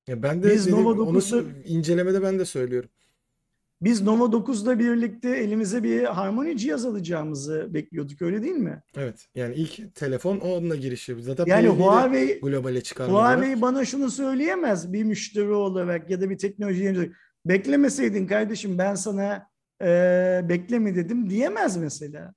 Ya 0.08 0.22
ben 0.22 0.42
de 0.42 0.50
Biz 0.54 0.66
Nova 0.68 0.90
9'u... 0.90 1.38
onu 1.38 1.48
incelemede 1.64 2.22
ben 2.22 2.38
de 2.38 2.44
söylüyorum. 2.44 2.90
biz 3.80 4.02
Nova 4.02 4.24
9'la 4.24 4.78
birlikte 4.78 5.30
elimize 5.30 5.82
bir 5.82 6.04
Harmony 6.04 6.56
cihaz 6.56 6.84
alacağımızı 6.84 7.74
bekliyorduk 7.74 8.22
öyle 8.22 8.42
değil 8.42 8.54
mi? 8.56 8.82
Evet. 8.96 9.28
Yani 9.34 9.54
ilk 9.54 9.94
telefon 9.94 10.38
onunla 10.38 10.76
giriş 10.76 11.08
yapıyor. 11.08 11.26
Zaten 11.26 11.46
Yani 11.46 11.66
P50'yi 11.66 11.78
de 11.78 11.82
Huawei 11.82 12.40
globale 12.40 12.82
çıkarmadılar. 12.82 13.36
Huawei 13.36 13.60
bana 13.60 13.84
şunu 13.84 14.10
söyleyemez 14.10 14.92
bir 14.92 15.04
müşteri 15.04 15.52
olarak 15.52 16.10
ya 16.10 16.20
da 16.20 16.30
bir 16.30 16.38
teknoloji. 16.38 17.12
Beklemeseydin 17.48 18.26
kardeşim 18.26 18.78
ben 18.78 18.94
sana 18.94 19.48
e, 19.82 19.86
bekleme 20.48 20.96
dedim 20.96 21.30
diyemez 21.30 21.76
mesela. 21.76 22.34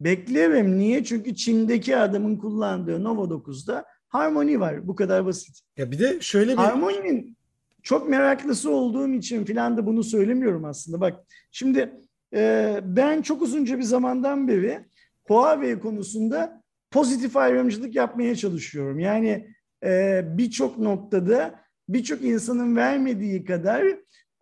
Beklerim. 0.00 0.78
Niye? 0.78 1.04
Çünkü 1.04 1.34
Çin'deki 1.34 1.96
adamın 1.96 2.36
kullandığı 2.36 3.04
Nova 3.04 3.22
9'da 3.22 3.84
Harmony 4.08 4.60
var. 4.60 4.88
Bu 4.88 4.94
kadar 4.94 5.26
basit. 5.26 5.60
Ya 5.76 5.90
bir 5.90 5.98
de 5.98 6.20
şöyle 6.20 6.52
bir 6.52 6.56
Harmony'nin 6.56 7.36
çok 7.82 8.08
meraklısı 8.08 8.70
olduğum 8.70 9.12
için 9.12 9.44
filan 9.44 9.76
da 9.76 9.86
bunu 9.86 10.04
söylemiyorum 10.04 10.64
aslında. 10.64 11.00
Bak 11.00 11.20
şimdi 11.50 11.92
e, 12.34 12.80
ben 12.84 13.22
çok 13.22 13.42
uzunca 13.42 13.78
bir 13.78 13.82
zamandan 13.82 14.48
beri 14.48 14.84
Huawei 15.24 15.80
konusunda 15.80 16.62
pozitif 16.90 17.36
ayrımcılık 17.36 17.94
yapmaya 17.94 18.36
çalışıyorum. 18.36 18.98
Yani 18.98 19.48
e, 19.84 20.22
birçok 20.38 20.78
noktada 20.78 21.60
birçok 21.88 22.22
insanın 22.22 22.76
vermediği 22.76 23.44
kadar 23.44 23.84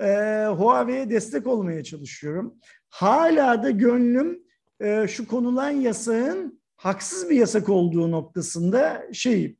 e, 0.00 0.46
Huawei'ye 0.46 1.10
destek 1.10 1.46
olmaya 1.46 1.84
çalışıyorum. 1.84 2.54
Hala 2.88 3.62
da 3.62 3.70
gönlüm 3.70 4.42
e, 4.80 5.08
şu 5.08 5.28
konulan 5.28 5.70
yasağın 5.70 6.60
haksız 6.76 7.30
bir 7.30 7.36
yasak 7.36 7.68
olduğu 7.68 8.10
noktasında 8.10 9.02
şey 9.12 9.56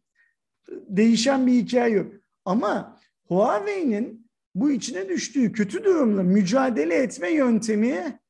değişen 0.70 1.46
bir 1.46 1.52
hikaye 1.52 1.94
yok. 1.94 2.12
Ama 2.44 3.00
Huawei'nin 3.28 4.30
bu 4.54 4.70
içine 4.70 5.08
düştüğü 5.08 5.52
kötü 5.52 5.84
durumla 5.84 6.22
mücadele 6.22 6.94
etme 6.94 7.30
yöntemi 7.30 8.20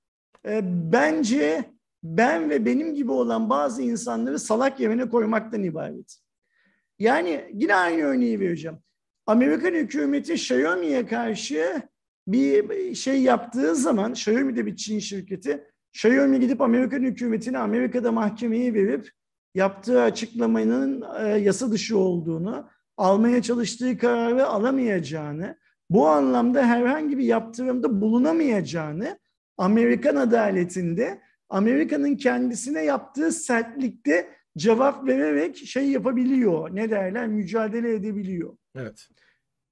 e, 0.47 0.61
bence 0.93 1.65
ben 2.03 2.51
ve 2.51 2.65
benim 2.65 2.95
gibi 2.95 3.11
olan 3.13 3.51
bazı 3.51 3.83
insanları 3.83 4.39
salak 4.39 4.81
yerine 4.81 5.09
koymaktan 5.09 5.63
ibaret. 5.63 6.17
Yani 6.99 7.51
yine 7.53 7.75
aynı 7.75 8.03
örneği 8.03 8.41
vereceğim. 8.41 8.79
Amerikan 9.27 9.73
hükümeti 9.73 10.33
Xiaomi'ye 10.33 11.07
karşı 11.07 11.83
bir 12.33 12.95
şey 12.95 13.23
yaptığı 13.23 13.77
zaman 13.77 14.13
Xiaomi 14.13 14.57
de 14.57 14.67
bir 14.67 14.77
Çin 14.77 14.99
şirketi 14.99 15.65
Xiaomi 15.95 16.41
gidip 16.41 16.61
Amerikan 16.61 17.03
hükümetine 17.03 17.59
Amerika'da 17.59 18.13
mahkemeyi 18.13 18.75
verip 18.75 19.11
yaptığı 19.55 20.03
açıklamanın 20.03 21.05
e, 21.25 21.29
yasa 21.29 21.71
dışı 21.71 21.99
olduğunu, 21.99 22.69
almaya 22.97 23.43
çalıştığı 23.43 23.99
kararı 23.99 24.47
alamayacağını, 24.47 25.57
bu 25.91 26.09
anlamda 26.09 26.67
herhangi 26.67 27.19
bir 27.19 27.25
yaptırımda 27.25 28.01
bulunamayacağını 28.01 29.19
Amerikan 29.59 30.17
adaletinde 30.17 31.21
Amerika'nın 31.49 32.17
kendisine 32.17 32.85
yaptığı 32.85 33.33
sertlikte 33.33 34.29
cevap 34.57 35.07
vererek 35.07 35.57
şey 35.57 35.91
yapabiliyor. 35.91 36.77
Ne 36.77 36.91
derler? 36.91 37.27
Mücadele 37.27 37.95
edebiliyor. 37.95 38.57
evet. 38.77 39.09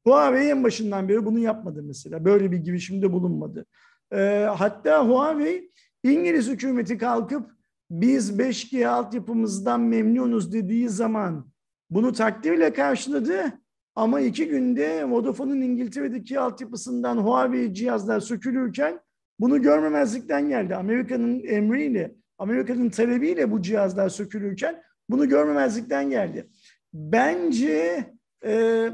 Huawei 0.08 0.50
en 0.50 0.64
başından 0.64 1.08
beri 1.08 1.24
bunu 1.24 1.38
yapmadı 1.38 1.82
mesela. 1.82 2.24
Böyle 2.24 2.52
bir 2.52 2.56
girişimde 2.56 3.12
bulunmadı. 3.12 3.66
Ee, 4.12 4.46
hatta 4.56 5.08
Huawei 5.08 5.70
İngiliz 6.02 6.48
hükümeti 6.48 6.98
kalkıp 6.98 7.50
biz 7.90 8.38
5G 8.38 8.86
altyapımızdan 8.86 9.80
memnunuz 9.80 10.52
dediği 10.52 10.88
zaman 10.88 11.50
bunu 11.90 12.12
takdirle 12.12 12.72
karşıladı. 12.72 13.52
Ama 13.94 14.20
iki 14.20 14.48
günde 14.48 15.10
Vodafone'un 15.10 15.60
İngiltere'deki 15.60 16.40
altyapısından 16.40 17.16
Huawei 17.16 17.74
cihazlar 17.74 18.20
sökülürken 18.20 19.00
bunu 19.40 19.62
görmemezlikten 19.62 20.48
geldi. 20.48 20.76
Amerika'nın 20.76 21.44
emriyle, 21.44 22.14
Amerika'nın 22.38 22.90
talebiyle 22.90 23.50
bu 23.50 23.62
cihazlar 23.62 24.08
sökülürken 24.08 24.82
bunu 25.10 25.28
görmemezlikten 25.28 26.10
geldi. 26.10 26.48
Bence 26.94 28.04
e, 28.44 28.90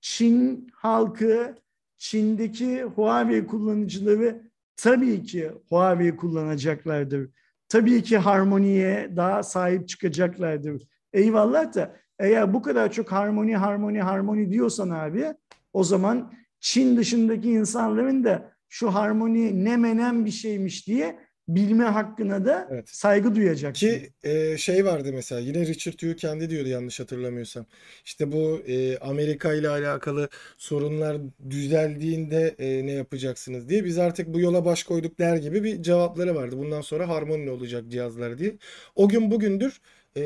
Çin 0.00 0.68
halkı, 0.72 1.54
Çin'deki 1.98 2.82
Huawei 2.82 3.46
kullanıcıları 3.46 4.42
tabii 4.76 5.22
ki 5.22 5.50
Huawei 5.68 6.16
kullanacaklardır. 6.16 7.30
Tabii 7.68 8.02
ki 8.02 8.18
harmoniye 8.18 9.12
daha 9.16 9.42
sahip 9.42 9.88
çıkacaklardır. 9.88 10.82
Eyvallah 11.12 11.74
da 11.74 11.96
eğer 12.18 12.54
bu 12.54 12.62
kadar 12.62 12.92
çok 12.92 13.12
harmoni, 13.12 13.56
harmoni, 13.56 14.02
harmoni 14.02 14.50
diyorsan 14.50 14.90
abi 14.90 15.34
o 15.72 15.84
zaman 15.84 16.32
Çin 16.60 16.96
dışındaki 16.96 17.50
insanların 17.50 18.24
da 18.24 18.52
şu 18.68 18.94
harmoni 18.94 19.64
ne 19.64 19.76
menem 19.76 20.24
bir 20.24 20.30
şeymiş 20.30 20.86
diye 20.86 21.18
bilme 21.54 21.84
hakkına 21.84 22.44
da 22.44 22.68
Evet. 22.70 22.88
saygı 22.88 23.34
duyacak. 23.34 23.74
Ki 23.74 24.10
e, 24.22 24.56
şey 24.58 24.84
vardı 24.84 25.10
mesela 25.14 25.40
yine 25.40 25.66
Richard 25.66 26.00
Yu 26.02 26.16
kendi 26.16 26.50
diyordu 26.50 26.68
yanlış 26.68 27.00
hatırlamıyorsam. 27.00 27.66
İşte 28.04 28.32
bu 28.32 28.62
e, 28.66 28.98
Amerika 28.98 29.54
ile 29.54 29.68
alakalı 29.68 30.28
sorunlar 30.58 31.16
düzeldiğinde 31.50 32.54
e, 32.58 32.86
ne 32.86 32.92
yapacaksınız 32.92 33.68
diye 33.68 33.84
biz 33.84 33.98
artık 33.98 34.34
bu 34.34 34.40
yola 34.40 34.64
baş 34.64 34.82
koyduk 34.84 35.18
der 35.18 35.36
gibi 35.36 35.64
bir 35.64 35.82
cevapları 35.82 36.34
vardı. 36.34 36.58
Bundan 36.58 36.80
sonra 36.80 37.08
harmoni 37.08 37.50
olacak 37.50 37.84
cihazlar 37.88 38.38
diye. 38.38 38.56
O 38.96 39.08
gün 39.08 39.30
bugündür 39.30 39.80
e, 40.16 40.22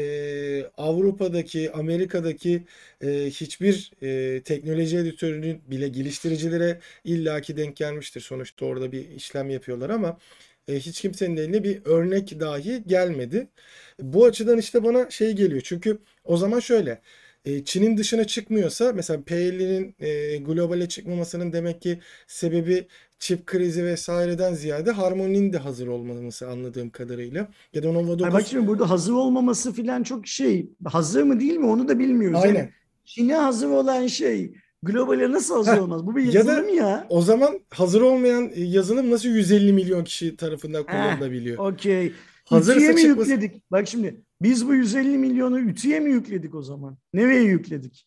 Avrupa'daki, 0.77 1.73
Amerika'daki 1.73 2.65
e, 3.01 3.09
hiçbir 3.31 3.93
e, 4.03 4.43
teknoloji 4.43 4.97
editörünün 4.99 5.63
bile 5.71 5.89
geliştiricilere 5.89 6.81
illaki 7.05 7.57
denk 7.57 7.77
gelmiştir. 7.77 8.21
Sonuçta 8.21 8.67
orada 8.67 8.93
bir 8.93 9.09
işlem 9.11 9.51
yapıyorlar 9.51 9.91
ama 9.91 10.19
e, 10.69 10.75
hiç 10.75 11.01
kimsenin 11.01 11.37
eline 11.37 11.65
bir 11.65 11.81
örnek 11.85 12.41
dahi 12.41 12.83
gelmedi. 12.87 13.49
Bu 14.01 14.25
açıdan 14.25 14.59
işte 14.59 14.85
bana 14.85 15.11
şey 15.11 15.33
geliyor. 15.33 15.61
Çünkü 15.65 15.99
o 16.25 16.37
zaman 16.37 16.61
şöyle 16.61 17.01
e, 17.45 17.65
Çin'in 17.65 17.97
dışına 17.97 18.25
çıkmıyorsa 18.25 18.93
mesela 18.93 19.21
P50'nin 19.21 19.95
e, 20.01 20.37
globale 20.37 20.89
çıkmamasının 20.89 21.53
demek 21.53 21.83
ki 21.83 22.01
sebebi 22.27 22.87
çip 23.19 23.47
krizi 23.47 23.85
vesaireden 23.85 24.55
ziyade 24.55 24.91
Harmony'nin 24.91 25.53
de 25.53 25.59
hazır 25.59 25.87
olmaması 25.87 26.49
anladığım 26.49 26.91
kadarıyla. 26.91 27.49
Ya 27.75 27.83
da 27.83 27.93
Nova 27.93 28.13
Ay 28.13 28.19
9 28.19 28.35
bak 28.35 28.47
şimdi 28.47 28.67
burada 28.67 28.91
hazır 28.91 29.13
olmaması 29.13 29.73
filan 29.73 30.03
çok 30.03 30.27
şey. 30.27 30.71
Hazır 30.85 31.23
mı 31.23 31.41
değil 31.41 31.57
mi 31.57 31.67
onu 31.67 31.89
da 31.89 31.99
bilmiyoruz. 31.99 32.41
Aynen. 32.43 32.59
Yani 32.59 32.71
Çin'e 33.05 33.35
hazır 33.35 33.69
olan 33.69 34.07
şey 34.07 34.55
globale 34.85 35.33
nasıl 35.33 35.55
hazır 35.57 35.79
olmaz? 35.79 36.07
Bu 36.07 36.17
bir 36.17 36.23
ya 36.23 36.47
da- 36.47 36.53
yazılım 36.53 36.75
ya. 36.75 37.07
o 37.09 37.23
zaman 37.23 37.61
hazır 37.71 38.01
olmayan 38.01 38.51
e, 38.55 38.61
yazılım 38.61 39.11
nasıl 39.11 39.29
150 39.29 39.73
milyon 39.73 40.05
kişi 40.05 40.37
tarafından 40.37 40.87
kullanılabiliyor? 40.87 41.59
Okey. 41.59 42.13
Hazırsa 42.45 42.77
Ütüye 42.77 42.93
mi 42.93 43.01
çıkması- 43.01 43.31
yükledik? 43.31 43.63
Bak 43.73 43.89
şimdi 43.89 44.21
biz 44.43 44.69
bu 44.69 44.75
150 44.75 45.19
milyonu 45.19 45.61
ütüye 45.61 46.01
mi 46.01 46.11
yükledik 46.11 46.55
o 46.55 46.63
zaman? 46.63 46.97
Nereye 47.15 47.43
yükledik? 47.43 48.07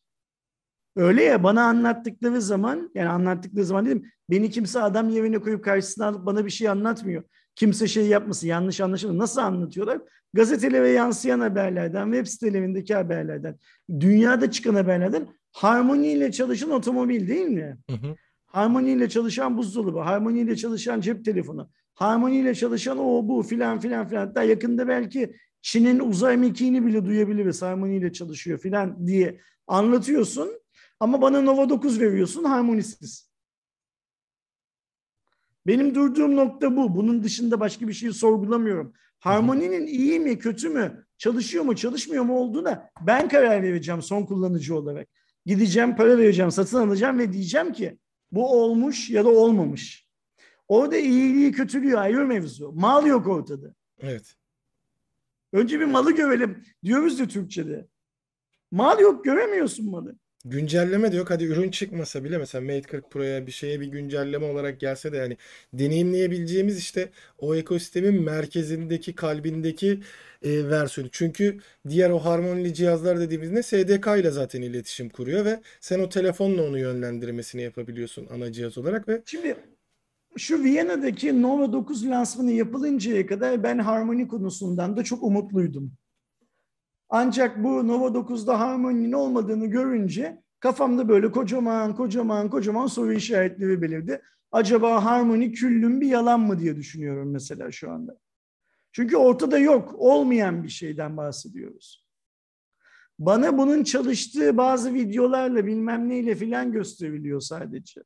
Öyle 0.95 1.23
ya 1.23 1.43
bana 1.43 1.63
anlattıkları 1.63 2.41
zaman 2.41 2.91
yani 2.95 3.09
anlattıkları 3.09 3.65
zaman 3.65 3.85
dedim 3.85 4.05
beni 4.29 4.49
kimse 4.49 4.81
adam 4.81 5.09
yerine 5.09 5.39
koyup 5.39 5.63
karşısına 5.63 6.05
alıp 6.05 6.25
bana 6.25 6.45
bir 6.45 6.49
şey 6.51 6.69
anlatmıyor. 6.69 7.23
Kimse 7.55 7.87
şey 7.87 8.07
yapmasın 8.07 8.47
yanlış 8.47 8.81
anlaşılır. 8.81 9.17
Nasıl 9.17 9.41
anlatıyorlar? 9.41 9.99
Gazetelere 10.33 10.89
yansıyan 10.89 11.39
haberlerden, 11.39 12.05
web 12.11 12.25
sitelerindeki 12.27 12.95
haberlerden, 12.95 13.55
dünyada 13.99 14.51
çıkan 14.51 14.75
haberlerden 14.75 15.27
Harmony 15.57 16.13
ile 16.13 16.31
çalışan 16.31 16.71
otomobil 16.71 17.27
değil 17.27 17.47
mi? 17.47 17.77
Hı 17.89 17.95
hı. 17.95 18.15
Harmony 18.45 18.93
ile 18.93 19.09
çalışan 19.09 19.57
buzdolabı, 19.57 19.99
Harmony 19.99 20.41
ile 20.41 20.55
çalışan 20.55 21.01
cep 21.01 21.25
telefonu, 21.25 21.69
Harmony 21.93 22.39
ile 22.39 22.55
çalışan 22.55 22.97
o 22.97 23.27
bu 23.27 23.43
filan 23.43 23.79
filan 23.79 24.07
filan. 24.07 24.27
Hatta 24.27 24.43
yakında 24.43 24.88
belki 24.88 25.35
Çin'in 25.61 25.99
uzay 25.99 26.38
mekiğini 26.38 26.85
bile 26.85 27.05
duyabiliriz. 27.05 27.61
Harmony 27.61 27.97
ile 27.97 28.13
çalışıyor 28.13 28.59
filan 28.59 29.07
diye 29.07 29.41
anlatıyorsun. 29.67 30.51
Ama 30.99 31.21
bana 31.21 31.41
Nova 31.41 31.69
9 31.69 31.99
veriyorsun 31.99 32.43
harmonisiz. 32.43 33.31
Benim 35.67 35.95
durduğum 35.95 36.35
nokta 36.35 36.75
bu. 36.75 36.95
Bunun 36.95 37.23
dışında 37.23 37.59
başka 37.59 37.88
bir 37.88 37.93
şeyi 37.93 38.13
sorgulamıyorum. 38.13 38.93
Harmony'nin 39.19 39.88
iyi 39.88 40.19
mi 40.19 40.39
kötü 40.39 40.69
mü 40.69 41.05
çalışıyor 41.17 41.63
mu 41.63 41.75
çalışmıyor 41.75 42.23
mu 42.23 42.39
olduğuna 42.39 42.89
ben 43.01 43.27
karar 43.27 43.63
vereceğim 43.63 44.01
son 44.01 44.25
kullanıcı 44.25 44.75
olarak. 44.75 45.16
Gideceğim 45.47 45.95
para 45.95 46.17
vereceğim 46.17 46.51
satın 46.51 46.87
alacağım 46.87 47.19
ve 47.19 47.33
diyeceğim 47.33 47.73
ki 47.73 47.97
bu 48.31 48.61
olmuş 48.61 49.09
ya 49.09 49.25
da 49.25 49.29
olmamış. 49.29 50.07
Orada 50.67 50.97
iyiliği 50.97 51.51
kötülüğü 51.51 51.97
ayrı 51.97 52.25
mevzu. 52.25 52.71
Mal 52.71 53.05
yok 53.05 53.27
ortada. 53.27 53.75
Evet. 53.99 54.35
Önce 55.53 55.79
bir 55.79 55.85
malı 55.85 56.11
görelim 56.11 56.63
diyoruz 56.83 57.19
ya 57.19 57.27
Türkçe'de. 57.27 57.87
Mal 58.71 58.99
yok 58.99 59.25
göremiyorsun 59.25 59.89
malı. 59.89 60.15
Güncelleme 60.49 61.11
de 61.11 61.17
yok. 61.17 61.29
Hadi 61.29 61.43
ürün 61.45 61.71
çıkmasa 61.71 62.23
bile 62.23 62.37
mesela 62.37 62.61
Mate 62.61 62.81
40 62.81 63.11
Pro'ya 63.11 63.47
bir 63.47 63.51
şeye 63.51 63.79
bir 63.79 63.87
güncelleme 63.87 64.45
olarak 64.45 64.79
gelse 64.79 65.11
de 65.11 65.17
yani 65.17 65.37
deneyimleyebileceğimiz 65.73 66.77
işte 66.77 67.09
o 67.37 67.55
ekosistemin 67.55 68.23
merkezindeki, 68.23 69.15
kalbindeki 69.15 69.99
e, 70.41 70.69
versiyonu. 70.69 71.09
Çünkü 71.11 71.59
diğer 71.89 72.09
o 72.09 72.19
harmonili 72.19 72.73
cihazlar 72.73 73.19
dediğimizde 73.19 73.63
SDK 73.63 74.07
ile 74.19 74.31
zaten 74.31 74.61
iletişim 74.61 75.09
kuruyor 75.09 75.45
ve 75.45 75.59
sen 75.79 75.99
o 75.99 76.09
telefonla 76.09 76.63
onu 76.63 76.79
yönlendirmesini 76.79 77.61
yapabiliyorsun 77.61 78.27
ana 78.31 78.51
cihaz 78.51 78.77
olarak 78.77 79.07
ve 79.07 79.21
Şimdi 79.25 79.55
şu 80.37 80.63
Viyana'daki 80.63 81.41
Nova 81.41 81.73
9 81.73 82.05
lansmanı 82.05 82.51
yapılıncaya 82.51 83.27
kadar 83.27 83.63
ben 83.63 83.79
harmoni 83.79 84.27
konusundan 84.27 84.97
da 84.97 85.03
çok 85.03 85.23
umutluydum. 85.23 85.91
Ancak 87.09 87.63
bu 87.63 87.88
Nova 87.88 88.07
9'da 88.07 88.59
harmoninin 88.59 89.11
olmadığını 89.11 89.65
görünce 89.65 90.43
kafamda 90.59 91.09
böyle 91.09 91.31
kocaman 91.31 91.95
kocaman 91.95 92.49
kocaman 92.49 92.88
soru 92.88 93.13
işaretleri 93.13 93.81
belirdi. 93.81 94.21
Acaba 94.51 95.05
harmoni 95.05 95.51
küllüm 95.51 96.01
bir 96.01 96.07
yalan 96.07 96.39
mı 96.39 96.59
diye 96.59 96.75
düşünüyorum 96.75 97.31
mesela 97.31 97.71
şu 97.71 97.91
anda. 97.91 98.17
Çünkü 98.91 99.17
ortada 99.17 99.57
yok, 99.57 99.95
olmayan 99.97 100.63
bir 100.63 100.69
şeyden 100.69 101.17
bahsediyoruz. 101.17 102.07
Bana 103.19 103.57
bunun 103.57 103.84
çalıştığı 103.84 104.57
bazı 104.57 104.93
videolarla 104.93 105.65
bilmem 105.65 106.09
neyle 106.09 106.35
filan 106.35 106.71
gösteriliyor 106.71 107.41
sadece. 107.41 108.01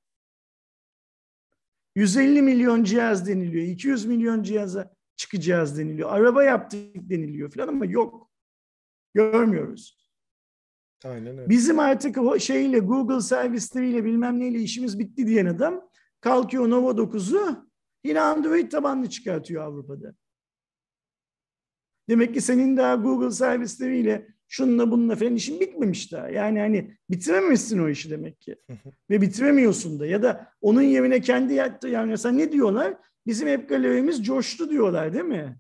150 1.95 2.41
milyon 2.41 2.83
cihaz 2.83 3.27
deniliyor, 3.27 3.63
200 3.63 4.05
milyon 4.05 4.43
cihaza 4.43 4.93
çıkacağız 5.15 5.77
deniliyor, 5.77 6.09
araba 6.11 6.43
yaptık 6.43 6.95
deniliyor 6.95 7.51
filan 7.51 7.67
ama 7.67 7.85
yok. 7.85 8.30
Görmüyoruz. 9.13 10.07
Aynen 11.05 11.37
öyle. 11.37 11.49
Bizim 11.49 11.79
artık 11.79 12.17
o 12.17 12.39
şeyle 12.39 12.79
Google 12.79 13.21
servisleriyle 13.21 14.05
bilmem 14.05 14.39
neyle 14.39 14.59
işimiz 14.59 14.99
bitti 14.99 15.27
diyen 15.27 15.45
adam 15.45 15.89
kalkıyor 16.21 16.69
Nova 16.69 16.91
9'u 16.91 17.69
yine 18.03 18.21
Android 18.21 18.71
tabanlı 18.71 19.09
çıkartıyor 19.09 19.63
Avrupa'da. 19.63 20.15
Demek 22.09 22.33
ki 22.33 22.41
senin 22.41 22.77
daha 22.77 22.95
Google 22.95 23.31
servisleriyle 23.31 24.27
şununla 24.47 24.91
bununla 24.91 25.15
falan 25.15 25.35
işin 25.35 25.59
bitmemiş 25.59 26.11
daha. 26.11 26.29
Yani 26.29 26.59
hani 26.59 26.97
bitirememişsin 27.09 27.79
o 27.79 27.89
işi 27.89 28.09
demek 28.09 28.41
ki. 28.41 28.55
Ve 29.09 29.21
bitiremiyorsun 29.21 29.99
da. 29.99 30.05
Ya 30.05 30.23
da 30.23 30.53
onun 30.61 30.81
yerine 30.81 31.21
kendi 31.21 31.53
yaptığı 31.53 31.87
yani 31.87 32.09
mesela 32.09 32.35
ne 32.35 32.51
diyorlar? 32.51 32.97
Bizim 33.25 33.47
hep 33.47 33.69
galerimiz 33.69 34.25
coştu 34.25 34.69
diyorlar 34.69 35.13
değil 35.13 35.25
mi? 35.25 35.59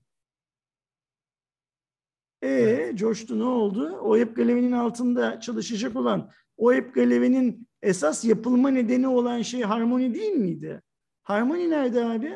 E 2.41 2.47
evet. 2.47 2.97
coştu 2.97 3.39
ne 3.39 3.43
oldu? 3.43 3.99
O 4.03 4.17
hep 4.17 4.35
galerinin 4.35 4.71
altında 4.71 5.39
çalışacak 5.39 5.95
olan 5.95 6.31
o 6.57 6.73
hep 6.73 6.95
galerinin 6.95 7.67
esas 7.81 8.25
yapılma 8.25 8.69
nedeni 8.69 9.07
olan 9.07 9.41
şey 9.41 9.61
harmoni 9.61 10.15
değil 10.15 10.31
miydi? 10.31 10.81
Harmoni 11.23 11.69
nerede 11.69 12.05
abi? 12.05 12.33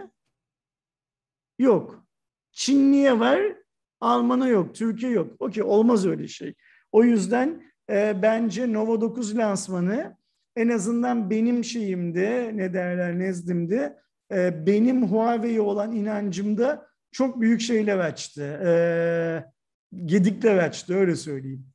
Yok. 1.59 2.05
Çinliye 2.51 3.19
var, 3.19 3.41
Alman'a 3.99 4.47
yok, 4.47 4.75
Türkiye 4.75 5.11
yok. 5.11 5.33
Okey 5.39 5.63
olmaz 5.63 6.05
öyle 6.05 6.27
şey. 6.27 6.53
O 6.91 7.03
yüzden 7.03 7.63
e, 7.89 8.21
bence 8.21 8.73
Nova 8.73 9.01
9 9.01 9.37
lansmanı 9.37 10.17
en 10.55 10.69
azından 10.69 11.29
benim 11.29 11.63
şeyimde 11.63 12.51
ne 12.53 12.73
derler 12.73 13.19
nezdimde 13.19 13.97
e, 14.31 14.65
benim 14.65 15.07
Huawei'ye 15.07 15.61
olan 15.61 15.91
inancımda 15.91 16.87
çok 17.11 17.41
büyük 17.41 17.61
şeyler 17.61 17.97
açtı. 17.97 18.43
E, 18.43 18.71
gedikler 20.05 20.57
açtı 20.57 20.95
öyle 20.95 21.15
söyleyeyim. 21.15 21.65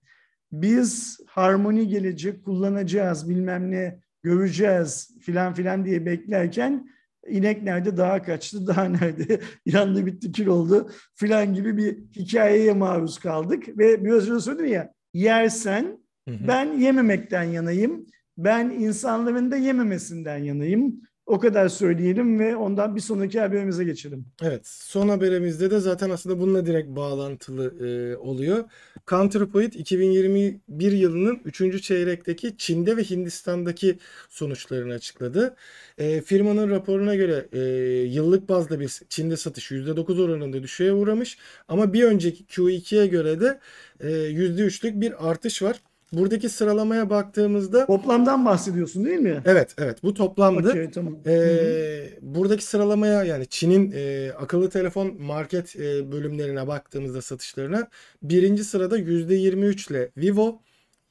Biz 0.53 1.21
harmoni 1.27 1.89
gelecek 1.89 2.45
kullanacağız 2.45 3.29
bilmem 3.29 3.71
ne 3.71 4.01
göreceğiz 4.23 5.11
filan 5.21 5.55
filan 5.55 5.85
diye 5.85 6.07
beklerken 6.07 6.91
inek 7.29 7.63
nerede 7.63 7.97
daha 7.97 8.23
kaçtı 8.23 8.67
daha 8.67 8.85
nerede 8.85 9.41
yandı 9.67 10.07
bitti 10.07 10.33
kül 10.33 10.47
oldu 10.47 10.91
filan 11.15 11.55
gibi 11.55 11.77
bir 11.77 11.99
hikayeye 12.17 12.73
maruz 12.73 13.19
kaldık. 13.19 13.79
Ve 13.79 14.05
biraz 14.05 14.31
önce 14.31 14.41
söyledim 14.41 14.67
ya 14.67 14.93
yersen 15.15 15.99
ben 16.29 16.79
yememekten 16.79 17.43
yanayım 17.43 18.07
ben 18.39 18.71
insanların 18.71 19.51
da 19.51 19.57
yememesinden 19.57 20.39
yanayım 20.39 21.01
o 21.31 21.39
kadar 21.39 21.69
söyleyelim 21.69 22.39
ve 22.39 22.57
ondan 22.57 22.97
bir 22.97 23.01
sonraki 23.01 23.41
haberimize 23.41 23.85
geçelim. 23.85 24.27
Evet, 24.43 24.67
son 24.67 25.09
haberimizde 25.09 25.71
de 25.71 25.81
zaten 25.81 26.11
aslında 26.11 26.41
bununla 26.41 26.67
direkt 26.67 26.89
bağlantılı 26.89 27.87
e, 27.87 28.17
oluyor. 28.17 28.65
Counterpoint 29.07 29.77
2021 29.77 30.93
yılının 30.93 31.41
3. 31.45 31.83
çeyrekteki 31.83 32.57
Çin'de 32.57 32.97
ve 32.97 33.03
Hindistan'daki 33.03 33.99
sonuçlarını 34.29 34.95
açıkladı. 34.95 35.57
E, 35.99 36.21
firmanın 36.21 36.71
raporuna 36.71 37.15
göre 37.15 37.49
e, 37.53 37.61
yıllık 38.09 38.49
bazda 38.49 38.81
bir 38.81 39.01
Çin'de 39.09 39.37
satış 39.37 39.71
%9 39.71 40.23
oranında 40.23 40.63
düşüğe 40.63 40.93
uğramış 40.93 41.39
ama 41.69 41.93
bir 41.93 42.05
önceki 42.05 42.45
Q2'ye 42.45 43.07
göre 43.07 43.41
de 43.41 43.61
e, 44.01 44.09
%3'lük 44.09 45.01
bir 45.01 45.31
artış 45.31 45.63
var. 45.63 45.81
Buradaki 46.13 46.49
sıralamaya 46.49 47.11
baktığımızda 47.11 47.87
toplamdan 47.87 48.47
bahsediyorsun 48.47 49.05
değil 49.05 49.19
mi? 49.19 49.43
Evet, 49.45 49.75
evet. 49.79 50.03
Bu 50.03 50.15
toplamdı. 50.15 50.71
Okay, 50.71 50.91
tamam. 50.91 51.19
Ee, 51.27 52.11
buradaki 52.21 52.65
sıralamaya 52.65 53.25
yani 53.25 53.47
Çin'in 53.47 53.93
e, 53.95 54.33
akıllı 54.33 54.71
telefon 54.71 55.23
market 55.23 55.77
e, 55.77 56.13
bölümlerine 56.13 56.67
baktığımızda 56.67 57.23
satışlarına 57.23 57.89
birinci 58.23 58.65
sırada 58.65 58.99
%23 58.99 59.91
ile 59.91 60.11
Vivo, 60.17 60.63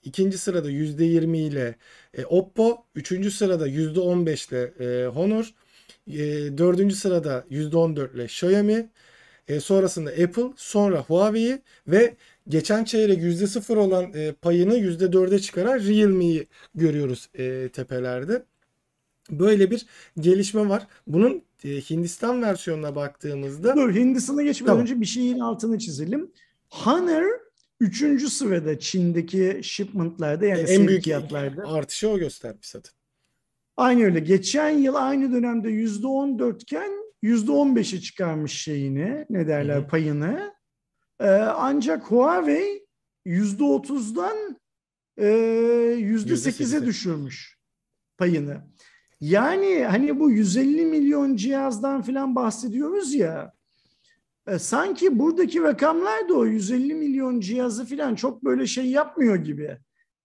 ikinci 0.03 0.37
sırada 0.37 0.71
%20 0.71 1.37
ile 1.37 1.75
e, 2.13 2.25
Oppo, 2.25 2.85
üçüncü 2.95 3.31
sırada 3.31 3.67
%15 3.67 4.49
ile 4.49 4.73
e, 4.79 5.07
Honor, 5.07 5.53
e, 6.07 6.17
dördüncü 6.57 6.95
sırada 6.95 7.45
%14 7.49 8.15
ile 8.15 8.25
Xiaomi, 8.25 8.89
e, 9.47 9.59
sonrasında 9.59 10.09
Apple, 10.09 10.53
sonra 10.55 11.01
Huawei 11.01 11.61
ve 11.87 12.15
geçen 12.47 12.83
çeyrek 12.83 13.23
%0 13.23 13.77
olan 13.77 14.13
e, 14.13 14.31
payını 14.31 14.77
%4'e 14.77 15.39
çıkaran 15.39 15.79
Realme'yi 15.79 16.47
görüyoruz 16.75 17.29
e, 17.33 17.69
tepelerde. 17.69 18.43
Böyle 19.31 19.71
bir 19.71 19.85
gelişme 20.19 20.69
var. 20.69 20.87
Bunun 21.07 21.43
e, 21.63 21.69
Hindistan 21.69 22.41
versiyonuna 22.41 22.95
baktığımızda... 22.95 23.75
Dur 23.75 23.95
Hindistan'a 23.95 24.43
geçmeden 24.43 24.71
tamam. 24.71 24.81
önce 24.81 25.01
bir 25.01 25.05
şeyin 25.05 25.39
altını 25.39 25.79
çizelim. 25.79 26.31
Honor 26.69 27.39
üçüncü 27.79 28.29
sırada 28.29 28.79
Çin'deki 28.79 29.59
shipmentlarda 29.63 30.45
yani 30.45 30.59
en 30.59 30.87
büyük 30.87 31.03
fiyatlarda. 31.03 31.63
artışı 31.67 32.09
o 32.09 32.19
göstermiş 32.19 32.67
zaten. 32.67 32.91
Aynı 33.77 34.03
öyle. 34.03 34.19
Geçen 34.19 34.69
yıl 34.69 34.95
aynı 34.95 35.33
dönemde 35.33 35.69
%14 35.69 36.61
iken 36.61 36.91
%15'e 37.23 37.99
çıkarmış 37.99 38.51
şeyini 38.51 39.25
ne 39.29 39.47
derler 39.47 39.77
Hı-hı. 39.77 39.87
payını. 39.87 40.58
Ee, 41.19 41.27
ancak 41.55 42.03
Huawei 42.03 42.85
%30'dan 43.25 44.59
e, 45.17 45.27
%8'e 45.27 46.85
düşürmüş 46.85 47.57
payını. 48.17 48.61
Yani 49.21 49.83
hani 49.83 50.19
bu 50.19 50.31
150 50.31 50.85
milyon 50.85 51.35
cihazdan 51.35 52.01
falan 52.01 52.35
bahsediyoruz 52.35 53.13
ya. 53.13 53.53
E, 54.47 54.59
sanki 54.59 55.19
buradaki 55.19 55.61
rakamlar 55.61 56.29
da 56.29 56.33
o 56.33 56.45
150 56.45 56.93
milyon 56.93 57.39
cihazı 57.39 57.85
falan 57.85 58.15
çok 58.15 58.43
böyle 58.43 58.67
şey 58.67 58.85
yapmıyor 58.85 59.35
gibi. 59.35 59.77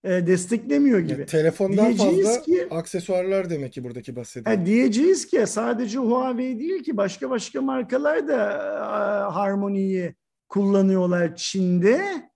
E, 0.03 0.27
desteklemiyor 0.27 0.99
gibi. 0.99 1.11
Yani 1.11 1.25
telefondan 1.25 1.85
diyeceğiz 1.85 2.27
fazla 2.27 2.41
ki, 2.41 2.67
aksesuarlar 2.71 3.49
demek 3.49 3.73
ki 3.73 3.83
buradaki 3.83 4.15
bahsediyor. 4.15 4.57
E, 4.57 4.65
diyeceğiz 4.65 5.27
ki 5.27 5.43
sadece 5.47 5.97
Huawei 5.97 6.59
değil 6.59 6.83
ki 6.83 6.97
başka 6.97 7.29
başka 7.29 7.61
markalar 7.61 8.27
da 8.27 8.39
Harmony'yi 9.35 10.15
kullanıyorlar 10.55 11.35
Çin'de. 11.35 12.29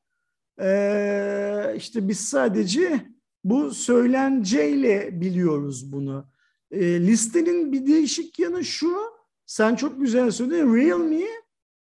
Ee, 0.62 1.74
işte 1.78 2.08
biz 2.08 2.20
sadece 2.20 3.06
bu 3.44 3.72
söylenceyle 3.72 5.22
biliyoruz 5.22 5.92
bunu. 5.92 6.28
Ee, 6.72 7.00
listenin 7.08 7.72
bir 7.72 7.88
değişik 7.88 8.40
yanı 8.40 8.64
şu, 8.64 8.98
sen 9.46 9.76
çok 9.76 10.02
güzel 10.02 10.32
söyledin, 10.32 10.76
Realme 10.76 11.26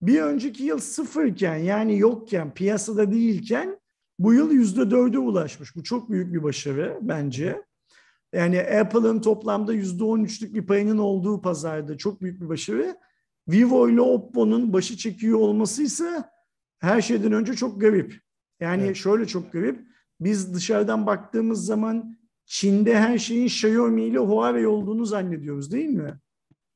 bir 0.02 0.22
önceki 0.22 0.64
yıl 0.64 0.80
sıfırken 0.80 1.56
yani 1.56 2.00
yokken, 2.00 2.54
piyasada 2.54 3.12
değilken 3.12 3.80
bu 4.20 4.34
yıl 4.34 4.52
yüzde 4.52 4.92
dörde 4.92 5.20
ulaşmış. 5.20 5.76
Bu 5.76 5.84
çok 5.84 6.10
büyük 6.10 6.34
bir 6.34 6.44
başarı 6.44 7.00
bence. 7.02 7.64
Yani 8.34 8.62
Apple'ın 8.62 9.22
toplamda 9.22 9.74
yüzde 9.74 10.04
on 10.04 10.24
üçlük 10.24 10.56
bir 10.56 10.66
payının 10.66 10.98
olduğu 10.98 11.42
pazarda 11.42 11.98
çok 11.98 12.22
büyük 12.22 12.42
bir 12.42 12.50
başarı. 12.50 12.98
Vivo 13.48 13.90
ile 13.90 14.02
Oppo'nun 14.02 14.74
başı 14.74 14.98
çekiyor 14.98 15.40
olması 15.40 15.84
ise 15.84 16.24
her 16.80 17.02
şeyden 17.02 17.32
önce 17.32 17.54
çok 17.54 17.82
garip. 17.82 18.22
Yani 18.60 18.84
evet. 18.84 18.96
şöyle 18.96 19.28
çok 19.28 19.54
garip. 19.54 19.80
Biz 20.20 20.54
dışarıdan 20.54 21.06
baktığımız 21.06 21.66
zaman 21.66 22.18
Çin'de 22.46 23.00
her 23.00 23.18
şeyin 23.18 23.46
Xiaomi 23.46 24.04
ile 24.04 24.18
Huawei 24.18 24.68
olduğunu 24.68 25.06
zannediyoruz 25.06 25.72
değil 25.72 25.90
mi? 25.90 26.20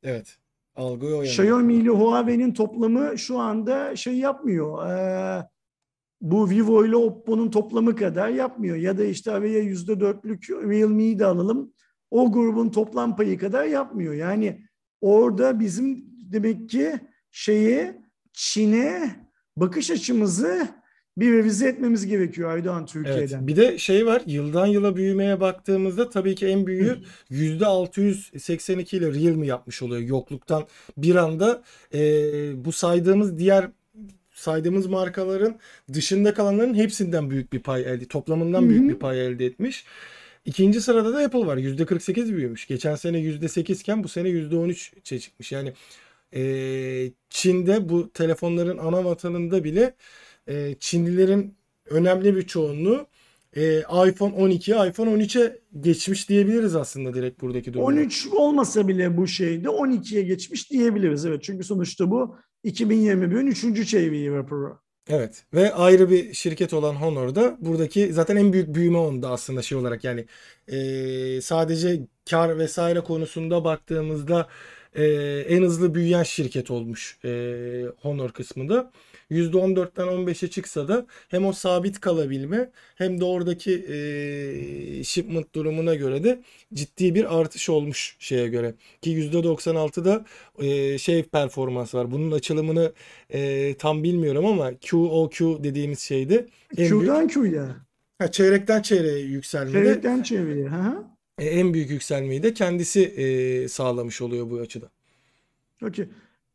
Evet. 0.03 0.37
Algı 0.75 1.05
o 1.05 1.09
yani. 1.09 1.27
Xiaomi 1.27 1.73
ile 1.73 1.89
Huawei'nin 1.89 2.53
toplamı 2.53 3.17
şu 3.17 3.39
anda 3.39 3.95
şey 3.95 4.17
yapmıyor. 4.17 4.89
Ee, 4.89 5.47
bu 6.21 6.49
Vivo 6.49 6.85
ile 6.85 6.95
Oppo'nun 6.95 7.51
toplamı 7.51 7.95
kadar 7.95 8.29
yapmıyor. 8.29 8.75
Ya 8.75 8.97
da 8.97 9.03
işte 9.03 9.31
araya 9.31 9.59
yüzde 9.59 9.99
dörtlük 9.99 10.49
Realme'yi 10.49 11.19
de 11.19 11.25
alalım. 11.25 11.73
O 12.11 12.31
grubun 12.31 12.69
toplam 12.69 13.15
payı 13.15 13.37
kadar 13.37 13.65
yapmıyor. 13.65 14.13
Yani 14.13 14.65
orada 15.01 15.59
bizim 15.59 16.05
demek 16.31 16.69
ki 16.69 16.91
şeyi 17.31 17.91
Çin'e 18.33 19.15
bakış 19.57 19.91
açımızı 19.91 20.67
bir 21.17 21.33
revize 21.33 21.67
etmemiz 21.67 22.05
gerekiyor 22.05 22.51
Aydoğan 22.51 22.79
Evet. 22.79 22.89
Türkiye'den. 22.89 23.47
Bir 23.47 23.55
de 23.55 23.77
şey 23.77 24.05
var. 24.05 24.21
Yıldan 24.25 24.65
yıla 24.65 24.95
büyümeye 24.95 25.39
baktığımızda 25.39 26.09
tabii 26.09 26.35
ki 26.35 26.47
en 26.47 26.67
büyüğü 26.67 26.97
%682 27.31 28.97
ile 28.97 29.13
Realme 29.13 29.45
yapmış 29.45 29.81
oluyor. 29.81 30.01
Yokluktan 30.01 30.67
bir 30.97 31.15
anda 31.15 31.63
e, 31.93 31.99
bu 32.65 32.71
saydığımız 32.71 33.39
diğer 33.39 33.69
saydığımız 34.33 34.85
markaların 34.85 35.59
dışında 35.93 36.33
kalanların 36.33 36.73
hepsinden 36.73 37.29
büyük 37.29 37.53
bir 37.53 37.59
pay 37.59 37.81
elde, 37.81 38.05
toplamından 38.05 38.69
büyük 38.69 38.89
bir 38.89 38.95
pay 38.99 39.25
elde 39.25 39.45
etmiş. 39.45 39.85
İkinci 40.45 40.81
sırada 40.81 41.13
da 41.13 41.17
Apple 41.17 41.45
var. 41.45 41.57
%48 41.57 42.35
büyümüş. 42.35 42.67
Geçen 42.67 42.95
sene 42.95 43.17
%8 43.17 43.81
iken 43.81 44.03
bu 44.03 44.07
sene 44.07 44.29
%13'e 44.29 45.19
çıkmış. 45.19 45.51
Yani 45.51 45.73
e, 46.35 47.11
Çin'de 47.29 47.89
bu 47.89 48.11
telefonların 48.13 48.77
ana 48.77 49.05
vatanında 49.05 49.63
bile 49.63 49.95
e, 50.47 50.75
Çinlilerin 50.79 51.55
önemli 51.85 52.35
bir 52.35 52.47
çoğunluğu 52.47 53.07
e, 53.55 53.79
iPhone 53.79 54.35
12'ye 54.35 54.89
iPhone 54.89 55.09
13'e 55.09 55.59
geçmiş 55.79 56.29
diyebiliriz 56.29 56.75
aslında 56.75 57.13
direkt 57.13 57.41
buradaki 57.41 57.73
durumda. 57.73 57.85
13 57.85 58.27
olmasa 58.27 58.87
bile 58.87 59.17
bu 59.17 59.27
şeyde 59.27 59.67
12'ye 59.67 60.21
geçmiş 60.21 60.71
diyebiliriz. 60.71 61.25
Evet 61.25 61.43
çünkü 61.43 61.63
sonuçta 61.63 62.11
bu 62.11 62.35
2021'in 62.65 63.73
3. 63.73 63.89
çeyreği 63.89 64.31
raporu. 64.31 64.79
Evet 65.09 65.45
ve 65.53 65.73
ayrı 65.73 66.09
bir 66.09 66.33
şirket 66.33 66.73
olan 66.73 66.93
Honor'da 66.93 67.57
buradaki 67.59 68.13
zaten 68.13 68.35
en 68.35 68.53
büyük 68.53 68.75
büyüme 68.75 68.97
onda 68.97 69.29
aslında 69.29 69.61
şey 69.61 69.77
olarak 69.77 70.03
yani 70.03 70.25
e, 70.67 71.41
sadece 71.41 71.99
kar 72.29 72.57
vesaire 72.57 72.99
konusunda 72.99 73.63
baktığımızda 73.63 74.47
e, 74.95 75.03
en 75.49 75.63
hızlı 75.63 75.95
büyüyen 75.95 76.23
şirket 76.23 76.71
olmuş 76.71 77.17
e, 77.25 77.29
Honor 78.01 78.31
kısmında. 78.31 78.91
%14'ten 79.31 80.07
15'e 80.07 80.49
çıksa 80.49 80.87
da 80.87 81.05
hem 81.29 81.45
o 81.45 81.53
sabit 81.53 81.99
kalabilme 81.99 82.71
hem 82.95 83.19
de 83.21 83.25
oradaki 83.25 83.71
e, 83.89 85.03
shipment 85.03 85.55
durumuna 85.55 85.95
göre 85.95 86.23
de 86.23 86.41
ciddi 86.73 87.15
bir 87.15 87.39
artış 87.39 87.69
olmuş 87.69 88.15
şeye 88.19 88.47
göre. 88.47 88.73
Ki 89.01 89.11
%96'da 89.31 90.25
e, 90.59 90.97
şey 90.97 91.23
performans 91.23 91.95
var. 91.95 92.11
Bunun 92.11 92.31
açılımını 92.31 92.93
e, 93.33 93.73
tam 93.79 94.03
bilmiyorum 94.03 94.45
ama 94.45 94.71
QOQ 94.89 95.63
dediğimiz 95.63 95.99
şeyde 95.99 96.47
en 96.77 96.99
büyük 96.99 97.01
Q'dan 97.07 97.27
Q'ya. 97.27 97.75
ha, 98.19 98.31
çeyrekten 98.31 98.81
çeyreğe 98.81 99.19
yükselmede 99.19 99.73
Çeyrekten 99.73 100.21
çevreye. 100.23 100.67
Hı 100.67 100.75
hı. 100.75 101.10
E, 101.37 101.45
en 101.45 101.73
büyük 101.73 101.89
yükselmeyi 101.89 102.43
de 102.43 102.53
kendisi 102.53 103.01
e, 103.03 103.67
sağlamış 103.67 104.21
oluyor 104.21 104.49
bu 104.49 104.59
açıdan. 104.59 104.89
Okey. 105.85 106.05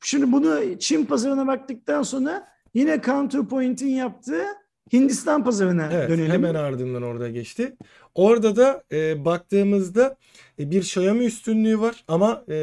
Şimdi 0.01 0.33
bunu 0.33 0.79
Çin 0.79 1.05
pazarına 1.05 1.47
baktıktan 1.47 2.03
sonra 2.03 2.49
yine 2.75 3.01
Counterpoint'in 3.05 3.89
yaptığı 3.89 4.45
Hindistan 4.93 5.45
pazarına 5.45 5.89
Evet, 5.93 6.11
dönelim. 6.11 6.31
hemen 6.33 6.55
ardından 6.55 7.03
orada 7.03 7.29
geçti. 7.29 7.77
Orada 8.15 8.57
da 8.57 8.85
e, 8.93 9.25
baktığımızda 9.25 10.17
e, 10.59 10.71
bir 10.71 10.79
Xiaomi 10.81 11.25
üstünlüğü 11.25 11.81
var 11.81 12.05
ama 12.09 12.45
e, 12.49 12.57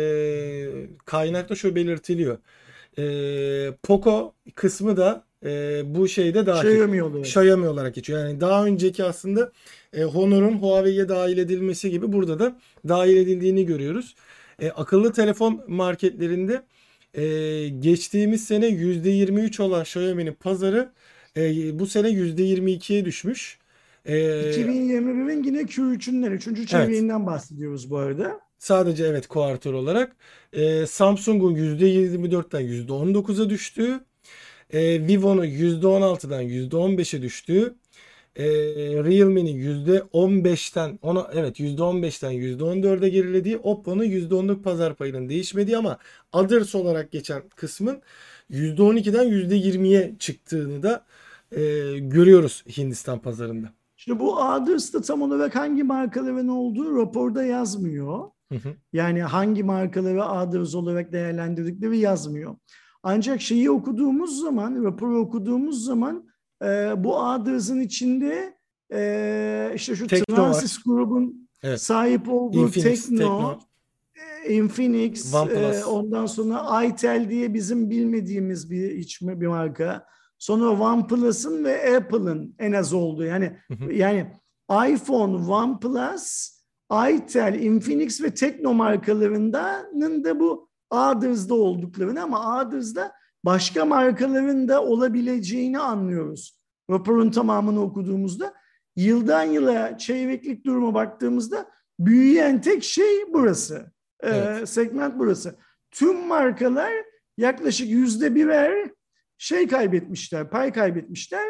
kaynakta 1.06 1.56
şu 1.56 1.76
belirtiliyor. 1.76 2.38
E, 2.98 3.74
Poco 3.84 4.34
kısmı 4.56 4.98
da 4.98 5.24
e, 5.46 5.82
bu 5.86 6.08
şeyde 6.08 6.46
dahil. 6.46 6.70
Xiaomi. 6.70 7.20
Xiaomi 7.20 7.68
olarak 7.68 7.96
geçiyor. 7.96 8.20
Yani 8.20 8.42
daha 8.42 8.66
önceki 8.66 9.04
aslında 9.04 9.52
e, 9.94 10.04
Honor'un 10.04 10.58
Huawei'ye 10.58 11.10
dahil 11.10 11.38
edilmesi 11.38 11.92
gibi 11.92 12.14
burada 12.14 12.40
da 12.40 12.58
dahil 12.88 13.18
edildiğini 13.18 13.66
görüyoruz. 13.66 14.16
E, 14.60 14.70
akıllı 14.70 15.14
telefon 15.14 15.64
marketlerinde 15.68 16.62
e, 17.14 17.24
geçtiğimiz 17.70 18.46
sene 18.46 18.68
%23 18.68 19.62
olan 19.62 19.82
Xiaomi'nin 19.82 20.34
pazarı 20.34 20.92
e, 21.38 21.80
bu 21.80 21.88
sene 21.88 22.08
%22'ye 22.08 23.06
düşmüş. 23.06 23.60
E, 24.06 24.14
2021'in 24.16 25.44
yine 25.44 25.62
Q3'ünden, 25.62 26.32
3. 26.32 26.70
çeyreğinden 26.70 27.26
bahsediyoruz 27.26 27.90
bu 27.90 27.98
arada. 27.98 28.40
sadece 28.60 29.06
evet 29.06 29.28
kuartör 29.28 29.74
olarak. 29.74 30.16
E, 30.54 30.86
Samsung'un 30.86 31.56
%24'ten 31.56 32.62
%19'a 32.62 33.50
düştüğü, 33.50 34.00
e, 34.74 35.08
Vivo'nun 35.08 35.46
%16'dan 35.46 36.44
%15'e 36.44 37.22
düştüğü, 37.22 37.76
e, 38.36 38.46
Realme'nin 39.04 39.86
%15'ten 39.86 41.00
ona 41.02 41.28
evet 41.34 41.60
%15'ten 41.60 42.32
%14'e 42.32 43.10
gerilediği, 43.10 43.58
Oppo'nun 43.58 44.04
%10'luk 44.04 44.62
pazar 44.62 44.96
payının 44.96 45.30
değişmediği 45.30 45.78
ama 45.78 45.98
Others 46.34 46.76
olarak 46.76 47.12
geçen 47.12 47.44
kısmın 47.56 48.02
%12'den 48.50 49.28
%20'ye 49.28 50.16
çıktığını 50.20 50.84
da 50.84 51.06
e, 51.52 51.62
görüyoruz 52.00 52.64
Hindistan 52.78 53.20
pazarında. 53.20 53.74
Şimdi 53.96 54.20
bu 54.20 54.36
Others'ta 54.36 55.02
tam 55.02 55.22
olarak 55.22 55.56
hangi 55.56 55.84
markaların 55.84 56.48
olduğu 56.48 56.98
raporda 56.98 57.44
yazmıyor. 57.44 58.30
Hı 58.52 58.56
hı. 58.56 58.70
Yani 58.94 59.24
hangi 59.24 59.64
markaları 59.64 60.24
Others 60.24 60.76
olarak 60.76 61.12
değerlendirdikleri 61.12 61.98
yazmıyor. 61.98 62.56
Ancak 63.04 63.42
şeyi 63.42 63.72
okuduğumuz 63.72 64.40
zaman, 64.40 64.84
raporu 64.84 65.20
okuduğumuz 65.20 65.86
zaman 65.86 66.33
e, 66.64 66.94
bu 67.04 67.16
Others'ın 67.18 67.80
içinde 67.80 68.58
e, 68.94 69.72
işte 69.76 69.96
şu 69.96 70.08
Tekno 70.08 70.34
var. 70.38 70.38
Transys 70.54 70.84
grubun 70.84 71.50
Evet. 71.64 71.82
sahip 71.82 72.30
olduğu 72.30 72.58
Infinix, 72.60 73.06
Tekno, 73.10 73.18
Tekno. 73.18 73.60
e, 74.46 74.54
Infinix, 74.54 75.34
OnePlus. 75.34 75.82
e, 75.82 75.86
ondan 75.86 76.26
sonra 76.26 76.84
Itel 76.84 77.30
diye 77.30 77.54
bizim 77.54 77.90
bilmediğimiz 77.90 78.72
bir 78.72 78.98
hiç 78.98 79.22
bir 79.22 79.48
marka. 79.48 80.06
Sonra 80.38 80.70
OnePlus'ın 80.70 81.64
ve 81.64 81.98
Apple'ın 81.98 82.56
en 82.60 82.72
az 82.72 82.94
olduğu. 82.94 83.24
Yani 83.26 83.58
Hı 83.68 83.74
hı. 83.86 83.94
yani 83.94 84.32
iPhone, 84.90 85.54
OnePlus, 85.54 86.50
Itel, 87.12 87.60
Infinix 87.62 88.22
ve 88.22 88.34
Tekno 88.34 88.74
markalarının 88.74 89.54
da 89.54 90.40
bu 90.40 90.70
Others'da 90.90 91.54
olduklarını 91.56 92.24
ama 92.24 92.62
Others'da 92.62 93.12
başka 93.46 93.86
markaların 93.86 94.68
da 94.68 94.84
olabileceğini 94.84 95.80
anlıyoruz. 95.80 96.60
Raporun 96.90 97.32
tamamını 97.32 97.82
okuduğumuzda 97.82 98.54
yıldan 98.96 99.44
yıla 99.44 99.98
çeyreklik 99.98 100.66
duruma 100.66 100.94
baktığımızda 100.94 101.66
büyüyen 102.00 102.62
tek 102.62 102.84
şey 102.84 103.34
burası. 103.34 103.92
Ee, 104.24 104.30
Evet. 104.30 104.70
segment 104.70 105.20
burası. 105.20 105.56
Tüm 105.92 106.28
markalar 106.28 106.94
yaklaşık 107.38 107.90
yüzde 107.90 108.36
birer 108.36 108.92
şey 109.38 109.68
kaybetmişler, 109.68 110.50
pay 110.50 110.74
kaybetmişler. 110.74 111.46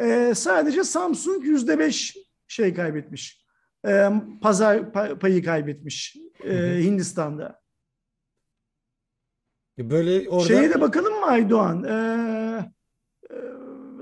Ee, 0.00 0.32
sadece 0.36 0.84
Samsung 0.84 1.44
yüzde 1.44 1.78
beş 1.78 2.16
şey 2.48 2.74
kaybetmiş. 2.74 3.44
Ee, 3.86 4.10
pazar 4.42 4.76
pa- 4.76 5.18
payı 5.18 5.44
kaybetmiş 5.44 6.16
e. 6.44 6.80
Hindistan'da. 6.82 7.59
Böyle 9.80 10.28
orada 10.28 10.48
Şeye 10.48 10.70
de 10.70 10.80
bakalım 10.80 11.20
mı 11.20 11.26
Aydoğan? 11.26 11.84
Ee, 11.84 12.72
e, 13.30 13.36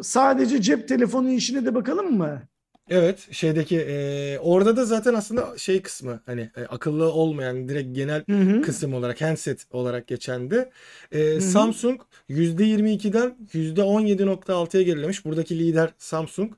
sadece 0.02 0.62
cep 0.62 0.88
telefonu 0.88 1.30
işine 1.30 1.64
de 1.64 1.74
bakalım 1.74 2.16
mı? 2.16 2.42
Evet 2.90 3.28
şeydeki 3.30 3.80
e, 3.80 4.38
orada 4.38 4.76
da 4.76 4.84
zaten 4.84 5.14
aslında 5.14 5.58
şey 5.58 5.82
kısmı 5.82 6.20
hani 6.26 6.50
e, 6.56 6.62
akıllı 6.62 7.12
olmayan 7.12 7.68
direkt 7.68 7.96
genel 7.96 8.24
Hı 8.30 8.40
hı. 8.40 8.62
kısım 8.62 8.94
olarak 8.94 9.20
handset 9.20 9.66
olarak 9.70 10.06
geçen 10.06 10.50
de 10.50 10.70
e, 11.12 11.18
hı. 11.18 11.40
Samsung 11.40 12.00
%22'den 12.28 13.36
%17.6'ya 13.54 14.82
gerilemiş. 14.82 15.24
Buradaki 15.24 15.58
lider 15.58 15.90
Samsung. 15.98 16.52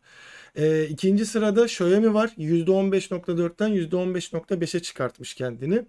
E, 0.56 0.84
ikinci 0.84 1.26
sırada 1.26 1.64
Xiaomi 1.64 2.14
var. 2.14 2.30
%15.4'ten 2.38 3.70
%15.5'e 3.70 4.80
çıkartmış 4.80 5.34
kendini. 5.34 5.82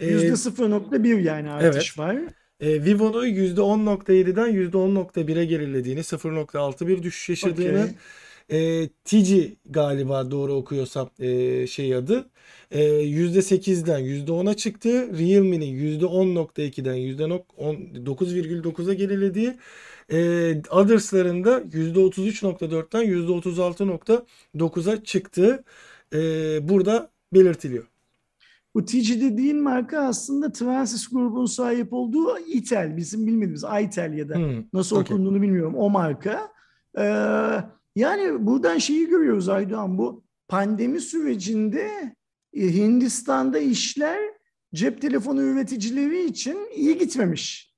E, 0.00 0.06
Yüzde 0.06 0.36
0.1 0.36 1.20
yani 1.20 1.50
artış 1.50 1.98
var. 1.98 2.16
E, 2.60 2.84
Vivo'nun 2.84 3.26
%10.7'den 3.26 4.48
%10.1'e 4.48 5.44
gerilediğini, 5.44 6.00
0.6 6.00 6.86
bir 6.86 7.02
düşüş 7.02 7.28
yaşadığını, 7.28 7.90
Okey. 8.48 8.82
e, 8.82 8.88
Tigi 9.04 9.56
galiba 9.66 10.30
doğru 10.30 10.52
okuyorsam 10.54 11.10
e, 11.20 11.66
şey 11.66 11.94
adı, 11.94 12.30
e, 12.70 12.80
%8'den 13.02 14.00
%10'a 14.00 14.54
çıktı. 14.54 14.88
Realme'nin 15.18 15.98
%10.2'den 16.00 16.96
%9,9'a 16.96 18.94
gerilediği, 18.94 19.54
e, 20.12 20.18
Others'ların 20.70 21.44
da 21.44 21.60
%33.4'ten 21.60 23.02
%36.9'a 23.04 25.04
çıktığı 25.04 25.64
e, 26.14 26.18
burada 26.68 27.10
belirtiliyor. 27.34 27.84
Bu 28.78 28.84
TG 28.84 29.20
dediğin 29.20 29.56
marka 29.62 29.98
aslında 30.00 30.52
Transys 30.52 31.08
grubun 31.08 31.46
sahip 31.46 31.92
olduğu 31.92 32.38
Itel. 32.38 32.96
Bizim 32.96 33.26
bilmediğimiz 33.26 33.64
Itel 33.82 34.12
ya 34.18 34.28
da 34.28 34.34
Hmm, 34.36 34.64
nasıl 34.72 34.96
okey. 34.96 35.14
okunduğunu 35.14 35.42
bilmiyorum. 35.42 35.74
O 35.74 35.90
marka. 35.90 36.48
Ee, 36.98 37.02
yani 37.96 38.46
buradan 38.46 38.78
şeyi 38.78 39.06
görüyoruz 39.08 39.48
Aydoğan. 39.48 39.98
Bu 39.98 40.24
pandemi 40.48 41.00
sürecinde 41.00 42.14
e, 42.54 42.74
Hindistan'da 42.74 43.58
işler 43.58 44.18
cep 44.74 45.02
telefonu 45.02 45.42
üreticileri 45.42 46.24
için 46.24 46.58
iyi 46.76 46.98
gitmemiş. 46.98 47.72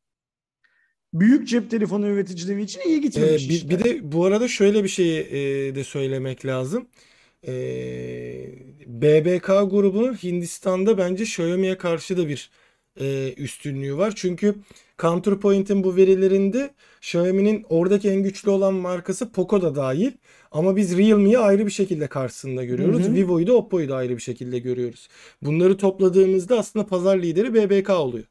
büyük 1.15 1.49
cep 1.49 1.71
telefonu 1.71 2.07
üreticileri 2.09 2.63
için 2.63 2.81
iyi 2.87 2.97
Ee, 2.97 2.99
gitmemiş 3.01 3.49
bir, 3.49 3.55
işler. 3.55 3.71
bir 3.71 3.85
de 3.85 4.13
bu 4.13 4.25
arada 4.25 4.49
şöyle 4.49 4.85
bir 4.85 4.89
şeyi 4.89 5.21
e, 5.21 5.75
de 5.75 5.85
söylemek 5.85 6.47
lazım. 6.47 6.87
Ee, 7.47 8.47
BBK 8.87 9.47
grubu 9.47 10.15
Hindistan'da 10.15 10.99
bence 10.99 11.25
Xiaomi'ye 11.25 11.79
karşı 11.79 12.17
da 12.17 12.29
bir 12.29 12.51
e, 13.01 13.33
üstünlüğü 13.37 13.97
var. 13.97 14.12
Çünkü 14.17 14.55
Counterpoint'in 14.99 15.85
bu 15.85 15.97
verilerinde 15.97 16.71
Xiaomi'nin 16.97 17.67
oradaki 17.69 18.11
en 18.11 18.23
güçlü 18.23 18.51
olan 18.51 18.75
markası 18.75 19.33
Poco 19.33 19.62
da 19.62 19.75
dahil. 19.75 20.12
Ama 20.51 20.77
biz 20.77 20.99
Realme'yi 20.99 21.39
ayrı 21.39 21.67
bir 21.67 21.71
şekilde 21.71 22.07
karşısında 22.07 22.65
görüyoruz. 22.65 23.05
Hı 23.05 23.09
hı. 23.09 23.15
Vivo'yu 23.15 23.47
da 23.47 23.53
Oppo'yu 23.53 23.89
da 23.89 23.97
ayrı 23.97 24.17
bir 24.17 24.23
şekilde 24.23 24.59
görüyoruz. 24.59 25.09
Bunları 25.43 25.77
topladığımızda 25.77 26.59
aslında 26.59 26.87
pazar 26.87 27.19
lideri 27.19 27.55
BBK 27.55 27.91
oluyor. 27.91 28.25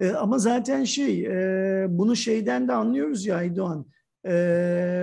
E, 0.00 0.10
ama 0.10 0.38
zaten 0.38 0.84
şey, 0.84 1.26
e, 1.26 1.86
bunu 1.90 2.16
şeyden 2.16 2.68
de 2.68 2.72
anlıyoruz 2.72 3.26
ya 3.26 3.36
Aydoğan. 3.36 3.86
E, 4.24 4.32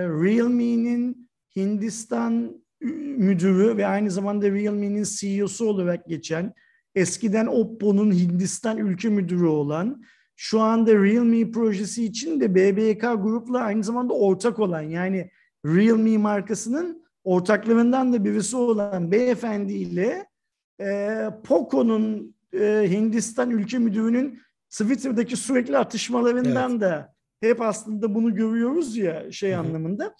Realme'nin 0.08 1.28
Hindistan 1.56 2.65
müdürü 2.80 3.76
ve 3.76 3.86
aynı 3.86 4.10
zamanda 4.10 4.50
Realme'nin 4.50 5.04
CEO'su 5.04 5.68
olarak 5.68 6.06
geçen, 6.06 6.54
eskiden 6.94 7.46
Oppo'nun 7.46 8.12
Hindistan 8.12 8.78
ülke 8.78 9.08
müdürü 9.08 9.46
olan, 9.46 10.02
şu 10.36 10.60
anda 10.60 10.94
Realme 10.94 11.50
projesi 11.50 12.04
için 12.04 12.40
de 12.40 12.54
BBK 12.54 13.00
grupla 13.00 13.58
aynı 13.58 13.84
zamanda 13.84 14.14
ortak 14.14 14.58
olan, 14.58 14.82
yani 14.82 15.30
Realme 15.66 16.18
markasının 16.18 17.06
ortaklarından 17.24 18.12
da 18.12 18.24
birisi 18.24 18.56
olan 18.56 19.12
beyefendiyle 19.12 20.26
e, 20.80 21.18
Poco'nun 21.44 22.34
e, 22.54 22.86
Hindistan 22.90 23.50
ülke 23.50 23.78
müdürünün 23.78 24.38
Twitter'daki 24.70 25.36
sürekli 25.36 25.78
atışmalarından 25.78 26.80
da 26.80 27.14
hep 27.40 27.60
aslında 27.60 28.14
bunu 28.14 28.34
görüyoruz 28.34 28.96
ya 28.96 29.32
şey 29.32 29.54
anlamında. 29.54 30.14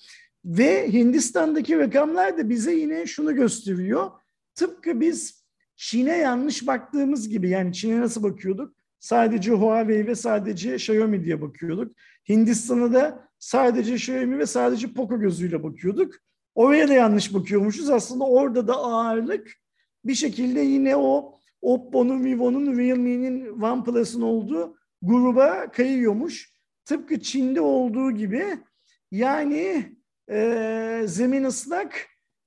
Ve 0.46 0.92
Hindistan'daki 0.92 1.78
rakamlar 1.78 2.38
da 2.38 2.48
bize 2.48 2.74
yine 2.74 3.06
şunu 3.06 3.34
gösteriyor. 3.34 4.10
Tıpkı 4.54 5.00
biz 5.00 5.44
Çin'e 5.76 6.16
yanlış 6.16 6.66
baktığımız 6.66 7.28
gibi 7.28 7.48
yani 7.48 7.72
Çin'e 7.72 8.00
nasıl 8.00 8.22
bakıyorduk? 8.22 8.76
Sadece 9.00 9.52
Huawei 9.52 10.06
ve 10.06 10.14
sadece 10.14 10.74
Xiaomi 10.74 11.24
diye 11.24 11.42
bakıyorduk. 11.42 11.96
Hindistan'a 12.28 12.92
da 12.92 13.28
sadece 13.38 13.94
Xiaomi 13.94 14.38
ve 14.38 14.46
sadece 14.46 14.92
Poco 14.92 15.20
gözüyle 15.20 15.62
bakıyorduk. 15.62 16.14
Oraya 16.54 16.88
da 16.88 16.92
yanlış 16.92 17.34
bakıyormuşuz. 17.34 17.90
Aslında 17.90 18.24
orada 18.24 18.68
da 18.68 18.76
ağırlık 18.76 19.52
bir 20.04 20.14
şekilde 20.14 20.60
yine 20.60 20.96
o 20.96 21.38
Oppo'nun, 21.62 22.24
Vivo'nun, 22.24 22.76
Realme'nin, 22.76 23.60
OnePlus'ın 23.60 24.22
olduğu 24.22 24.76
gruba 25.02 25.70
kayıyormuş. 25.70 26.52
Tıpkı 26.84 27.20
Çin'de 27.20 27.60
olduğu 27.60 28.10
gibi 28.10 28.44
yani 29.10 29.95
e, 30.30 31.02
zemin 31.06 31.44
ıslak 31.44 32.06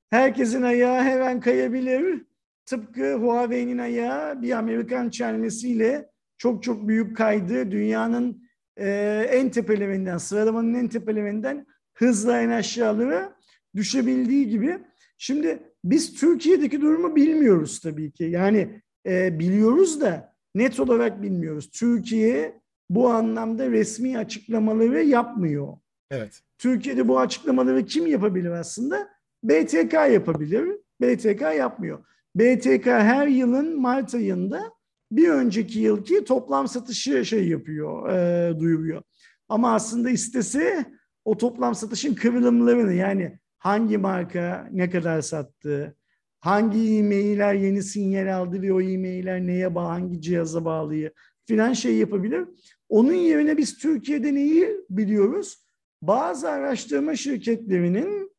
herkesin 0.09 0.61
ayağı 0.61 1.01
her 1.01 1.19
an 1.19 1.39
kayabilir. 1.39 2.25
Tıpkı 2.65 3.13
Huawei'nin 3.13 3.77
ayağı 3.77 4.41
bir 4.41 4.51
Amerikan 4.51 5.09
çelmesiyle 5.09 6.09
çok 6.37 6.63
çok 6.63 6.87
büyük 6.87 7.17
kaydı. 7.17 7.71
Dünyanın 7.71 8.43
e, 8.77 8.89
en 9.31 9.49
tepelerinden, 9.49 10.17
sıralamanın 10.17 10.73
en 10.73 10.87
tepelerinden 10.87 11.65
hızla 11.93 12.41
en 12.41 12.49
aşağılara 12.49 13.35
düşebildiği 13.75 14.49
gibi. 14.49 14.79
Şimdi 15.17 15.59
biz 15.83 16.13
Türkiye'deki 16.13 16.81
durumu 16.81 17.15
bilmiyoruz 17.15 17.79
tabii 17.79 18.11
ki. 18.11 18.23
Yani 18.23 18.81
e, 19.05 19.39
biliyoruz 19.39 20.01
da 20.01 20.35
net 20.55 20.79
olarak 20.79 21.21
bilmiyoruz. 21.21 21.69
Türkiye 21.69 22.61
bu 22.89 23.09
anlamda 23.09 23.71
resmi 23.71 24.17
açıklamaları 24.17 25.03
yapmıyor. 25.03 25.77
Evet. 26.11 26.41
Türkiye'de 26.59 27.07
bu 27.07 27.19
açıklamaları 27.19 27.85
kim 27.85 28.07
yapabilir 28.07 28.51
aslında? 28.51 29.09
BTK 29.43 29.93
yapabilir. 29.93 30.77
BTK 31.01 31.41
yapmıyor. 31.41 32.05
BTK 32.35 32.85
her 32.85 33.27
yılın 33.27 33.81
Mart 33.81 34.15
ayında 34.15 34.73
bir 35.11 35.29
önceki 35.29 35.79
yılki 35.79 36.23
toplam 36.23 36.67
satışı 36.67 37.25
şey 37.25 37.47
yapıyor, 37.47 38.09
e, 38.09 38.59
duyuruyor. 38.59 39.01
Ama 39.49 39.73
aslında 39.73 40.09
istese 40.09 40.85
o 41.25 41.37
toplam 41.37 41.75
satışın 41.75 42.13
kıvrımlarını 42.13 42.93
yani 42.93 43.39
hangi 43.57 43.97
marka 43.97 44.69
ne 44.71 44.89
kadar 44.89 45.21
sattı, 45.21 45.97
hangi 46.39 46.97
e-mailler 46.97 47.53
yeni 47.53 47.83
sinyal 47.83 48.37
aldı 48.37 48.61
ve 48.61 48.73
o 48.73 48.81
e-mailler 48.81 49.47
neye 49.47 49.75
bağlı, 49.75 49.87
hangi 49.87 50.21
cihaza 50.21 50.65
bağlı 50.65 51.11
filan 51.45 51.73
şey 51.73 51.95
yapabilir. 51.97 52.45
Onun 52.89 53.13
yerine 53.13 53.57
biz 53.57 53.77
Türkiye'de 53.77 54.33
neyi 54.33 54.85
biliyoruz? 54.89 55.68
Bazı 56.01 56.49
araştırma 56.49 57.15
şirketlerinin 57.15 58.31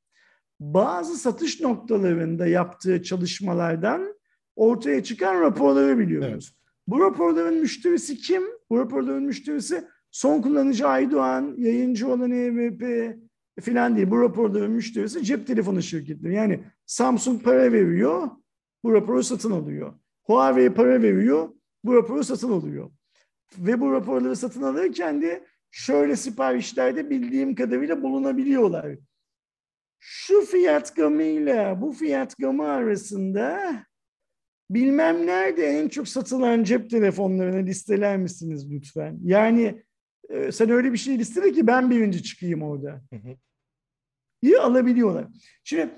bazı 0.61 1.16
satış 1.16 1.61
noktalarında 1.61 2.47
yaptığı 2.47 3.03
çalışmalardan 3.03 4.15
ortaya 4.57 5.03
çıkan 5.05 5.41
raporları 5.41 5.99
biliyoruz. 5.99 6.57
Bu 6.87 7.01
raporların 7.01 7.59
müşterisi 7.59 8.16
kim? 8.16 8.43
Bu 8.70 8.78
raporların 8.78 9.23
müşterisi 9.23 9.85
son 10.11 10.43
kullanıcı 10.43 10.89
Aydoğan, 10.89 11.55
yayıncı 11.59 12.09
olan 12.09 12.31
EVP 12.31 13.16
filan 13.61 13.97
değil. 13.97 14.11
Bu 14.11 14.20
raporların 14.20 14.70
müşterisi 14.70 15.24
cep 15.24 15.47
telefonu 15.47 15.82
şirketleri. 15.82 16.35
Yani 16.35 16.61
Samsung 16.87 17.43
para 17.43 17.73
veriyor, 17.73 18.28
bu 18.85 18.93
raporu 18.93 19.23
satın 19.23 19.51
alıyor. 19.51 19.95
Huawei 20.23 20.74
para 20.74 21.03
veriyor, 21.03 21.49
bu 21.85 21.95
raporu 21.95 22.24
satın 22.24 22.53
alıyor. 22.53 22.91
Ve 23.59 23.81
bu 23.81 23.93
raporları 23.93 24.37
satın 24.37 24.62
alırken 24.62 25.23
de 25.23 25.47
şöyle 25.70 26.16
siparişlerde 26.16 27.10
bildiğim 27.10 27.55
kadarıyla 27.55 28.02
bulunabiliyorlar. 28.02 28.97
Şu 29.98 30.40
fiyat 30.40 30.97
gamıyla 30.97 31.80
bu 31.80 31.92
fiyat 31.92 32.36
gamı 32.38 32.68
arasında 32.68 33.60
bilmem 34.70 35.26
nerede 35.26 35.66
en 35.66 35.88
çok 35.88 36.09
satılan 36.09 36.64
cep 36.64 36.90
telefonlarını 36.90 37.66
listeler 37.66 38.16
misiniz 38.16 38.70
lütfen? 38.72 39.18
Yani 39.24 39.82
e, 40.28 40.52
sen 40.52 40.70
öyle 40.70 40.92
bir 40.92 40.98
şey 40.98 41.18
listele 41.18 41.52
ki 41.52 41.66
ben 41.66 41.90
birinci 41.90 42.22
çıkayım 42.22 42.62
orada. 42.62 43.02
İyi 44.42 44.59
alabiliyorlar. 44.59 45.26
Şimdi 45.64 45.90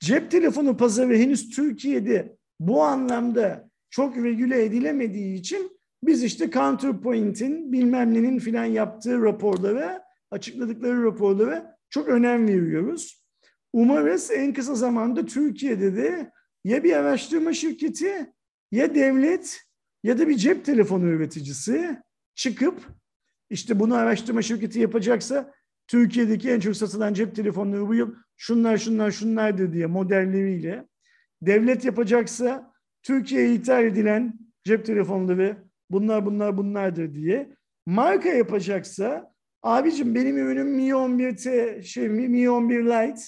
cep 0.00 0.30
telefonu 0.30 0.76
pazarı 0.76 1.16
henüz 1.16 1.48
Türkiye'de 1.48 2.36
bu 2.60 2.82
anlamda 2.82 3.70
çok 3.90 4.16
regüle 4.16 4.64
edilemediği 4.64 5.34
için 5.34 5.78
biz 6.06 6.22
işte 6.22 6.50
Counterpoint'in 6.50 7.72
bilmem 7.72 8.14
nenin 8.14 8.38
filan 8.38 8.64
yaptığı 8.64 9.22
raporlara, 9.22 10.04
açıkladıkları 10.30 11.04
raporlara 11.04 11.76
çok 11.90 12.08
önem 12.08 12.48
veriyoruz. 12.48 13.24
Umarız 13.72 14.30
en 14.30 14.52
kısa 14.52 14.74
zamanda 14.74 15.26
Türkiye'de 15.26 15.96
de 15.96 16.32
ya 16.64 16.84
bir 16.84 16.92
araştırma 16.92 17.52
şirketi 17.52 18.32
ya 18.72 18.94
devlet 18.94 19.60
ya 20.02 20.18
da 20.18 20.28
bir 20.28 20.36
cep 20.36 20.64
telefonu 20.64 21.06
üreticisi 21.06 21.98
çıkıp 22.34 22.80
işte 23.50 23.80
bunu 23.80 23.94
araştırma 23.94 24.42
şirketi 24.42 24.80
yapacaksa 24.80 25.52
Türkiye'deki 25.86 26.50
en 26.50 26.60
çok 26.60 26.76
satılan 26.76 27.14
cep 27.14 27.36
telefonları 27.36 27.88
bu 27.88 27.94
yıl 27.94 28.14
şunlar 28.36 28.78
şunlar 28.78 29.10
şunlardır 29.10 29.72
diye 29.72 29.86
modelleriyle 29.86 30.88
devlet 31.42 31.84
yapacaksa 31.84 32.72
Türkiye'ye 33.02 33.54
ithal 33.54 33.84
edilen 33.84 34.38
cep 34.64 34.86
telefonları 34.86 35.63
bunlar 35.90 36.26
bunlar 36.26 36.56
bunlardır 36.56 37.14
diye 37.14 37.54
marka 37.86 38.28
yapacaksa 38.28 39.34
abicim 39.62 40.14
benim 40.14 40.36
ürünüm 40.36 40.74
Mi 40.74 40.88
11T 40.88 41.82
şey 41.82 42.08
Mi 42.08 42.50
11 42.50 42.84
Lite 42.84 43.22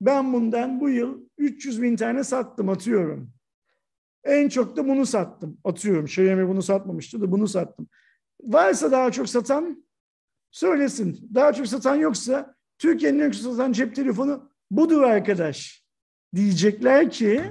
ben 0.00 0.32
bundan 0.32 0.80
bu 0.80 0.88
yıl 0.90 1.20
300 1.38 1.82
bin 1.82 1.96
tane 1.96 2.24
sattım 2.24 2.68
atıyorum. 2.68 3.32
En 4.24 4.48
çok 4.48 4.76
da 4.76 4.88
bunu 4.88 5.06
sattım 5.06 5.58
atıyorum. 5.64 6.04
Xiaomi 6.04 6.48
bunu 6.48 6.62
satmamıştı 6.62 7.20
da 7.20 7.32
bunu 7.32 7.48
sattım. 7.48 7.88
Varsa 8.42 8.92
daha 8.92 9.12
çok 9.12 9.28
satan 9.28 9.84
söylesin. 10.50 11.28
Daha 11.34 11.52
çok 11.52 11.66
satan 11.66 11.96
yoksa 11.96 12.54
Türkiye'nin 12.78 13.18
en 13.18 13.30
çok 13.30 13.42
satan 13.42 13.72
cep 13.72 13.94
telefonu 13.94 14.50
budur 14.70 15.02
arkadaş 15.02 15.84
diyecekler 16.34 17.10
ki 17.10 17.42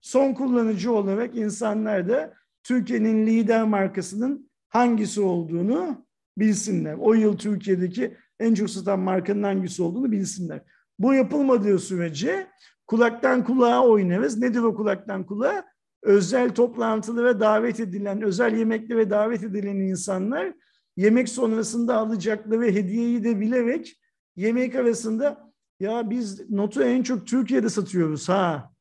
son 0.00 0.34
kullanıcı 0.34 0.92
olarak 0.92 1.36
insanlar 1.36 2.08
da 2.08 2.34
Türkiye'nin 2.64 3.26
lider 3.26 3.64
markasının 3.64 4.50
hangisi 4.68 5.20
olduğunu 5.20 6.06
bilsinler. 6.38 6.94
O 7.00 7.14
yıl 7.14 7.38
Türkiye'deki 7.38 8.16
en 8.40 8.54
çok 8.54 8.70
satan 8.70 9.00
markanın 9.00 9.42
hangisi 9.42 9.82
olduğunu 9.82 10.12
bilsinler. 10.12 10.60
Bu 10.98 11.14
yapılmadığı 11.14 11.78
sürece 11.78 12.46
kulaktan 12.86 13.44
kulağa 13.44 13.86
oynarız. 13.86 14.38
Nedir 14.38 14.60
o 14.60 14.74
kulaktan 14.74 15.26
kulağa? 15.26 15.64
Özel 16.02 16.50
toplantılara 16.50 17.40
davet 17.40 17.80
edilen, 17.80 18.22
özel 18.22 18.56
yemeklere 18.56 19.10
davet 19.10 19.42
edilen 19.42 19.76
insanlar 19.76 20.54
yemek 20.96 21.28
sonrasında 21.28 21.96
alacakları 21.96 22.64
hediyeyi 22.64 23.24
de 23.24 23.40
bilerek 23.40 24.00
yemek 24.36 24.74
arasında 24.74 25.52
ya 25.80 26.10
biz 26.10 26.50
notu 26.50 26.82
en 26.82 27.02
çok 27.02 27.26
Türkiye'de 27.26 27.68
satıyoruz 27.68 28.28
ha 28.28 28.72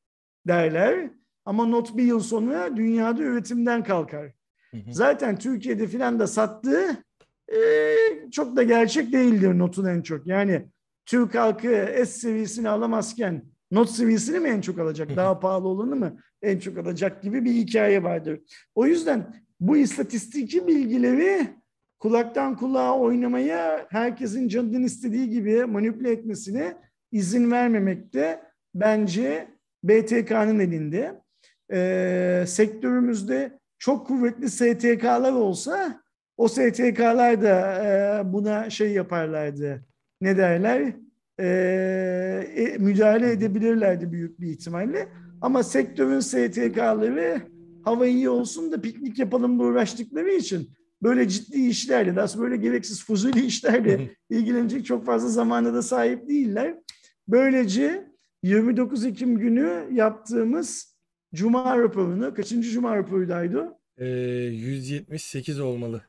derler. 0.48 1.10
Ama 1.46 1.66
not 1.66 1.98
bir 1.98 2.04
yıl 2.04 2.20
sonra 2.20 2.78
dünyada 2.78 3.24
üretimden 3.24 3.84
kalkar. 3.84 4.32
Hı 4.72 4.78
hı. 4.78 4.94
Zaten 4.94 5.38
Türkiye'de 5.38 5.88
filan 5.88 6.20
da 6.20 6.28
sattığı 6.28 7.04
e, 7.54 7.60
çok 8.32 8.56
da 8.56 8.64
gerçek 8.64 9.14
değildir 9.14 9.60
notun 9.60 9.86
en 9.86 10.02
çok. 10.02 10.28
Yani 10.28 10.66
Türk 11.06 11.36
halkı 11.36 11.94
S 11.96 12.06
seviyesini 12.06 12.70
alamazken 12.70 13.44
not 13.72 13.90
seviyesini 13.90 14.40
mi 14.40 14.50
en 14.50 14.62
çok 14.62 14.80
alacak? 14.80 15.16
Daha 15.16 15.40
pahalı 15.40 15.68
olanı 15.68 15.96
mı 15.96 16.18
en 16.42 16.60
çok 16.60 16.78
alacak 16.78 17.24
gibi 17.24 17.46
bir 17.46 17.52
hikaye 17.52 18.04
vardır. 18.04 18.40
O 18.76 18.86
yüzden 18.86 19.36
bu 19.60 19.78
istatistiki 19.78 20.68
bilgileri 20.68 21.48
kulaktan 22.00 22.58
kulağa 22.58 23.00
oynamaya 23.00 23.88
herkesin 23.90 24.48
canının 24.48 24.84
istediği 24.84 25.30
gibi 25.30 25.66
manipüle 25.66 26.12
etmesine 26.12 26.78
izin 27.12 27.52
vermemekte 27.52 28.44
bence 28.76 29.48
BTK'nın 29.84 30.60
elinde. 30.60 31.23
Ee, 31.74 32.44
sektörümüzde 32.48 33.60
çok 33.80 34.08
kuvvetli 34.08 34.50
STK'lar 34.50 35.34
olsa 35.34 36.04
o 36.38 36.48
STK'lar 36.48 37.42
da 37.42 37.84
e, 37.86 38.34
buna 38.34 38.70
şey 38.70 38.92
yaparlardı. 38.92 39.86
Ne 40.22 40.38
derler? 40.38 40.94
Ee, 41.40 41.46
e, 42.56 42.78
müdahale 42.78 43.32
edebilirlerdi 43.32 44.12
büyük 44.12 44.40
bir 44.40 44.48
ihtimalle. 44.48 45.08
Ama 45.42 45.64
sektörün 45.64 46.20
STK'ları 46.20 47.42
hava 47.84 48.06
iyi 48.06 48.30
olsun 48.30 48.72
da 48.72 48.82
piknik 48.82 49.20
yapalım 49.20 49.60
da 49.60 49.64
uğraştıkları 49.64 50.32
için 50.32 50.70
böyle 51.04 51.28
ciddi 51.28 51.62
işlerle, 51.62 52.16
daha 52.16 52.40
böyle 52.40 52.58
gereksiz 52.58 53.06
fuzuli 53.06 53.46
işlerle 53.46 54.10
ilgilenecek 54.30 54.86
çok 54.86 55.06
fazla 55.06 55.30
zamana 55.30 55.74
da 55.74 55.82
sahip 55.82 56.30
değiller. 56.30 56.76
Böylece 57.28 58.08
29 58.44 59.06
Ekim 59.06 59.38
günü 59.38 59.88
yaptığımız 59.92 60.93
Cuma 61.36 61.78
raporunu, 61.78 62.34
kaçıncı 62.34 62.70
Cuma 62.70 62.98
raporuydu? 62.98 63.78
Ee, 63.98 64.08
178 64.08 65.60
olmalı. 65.60 66.02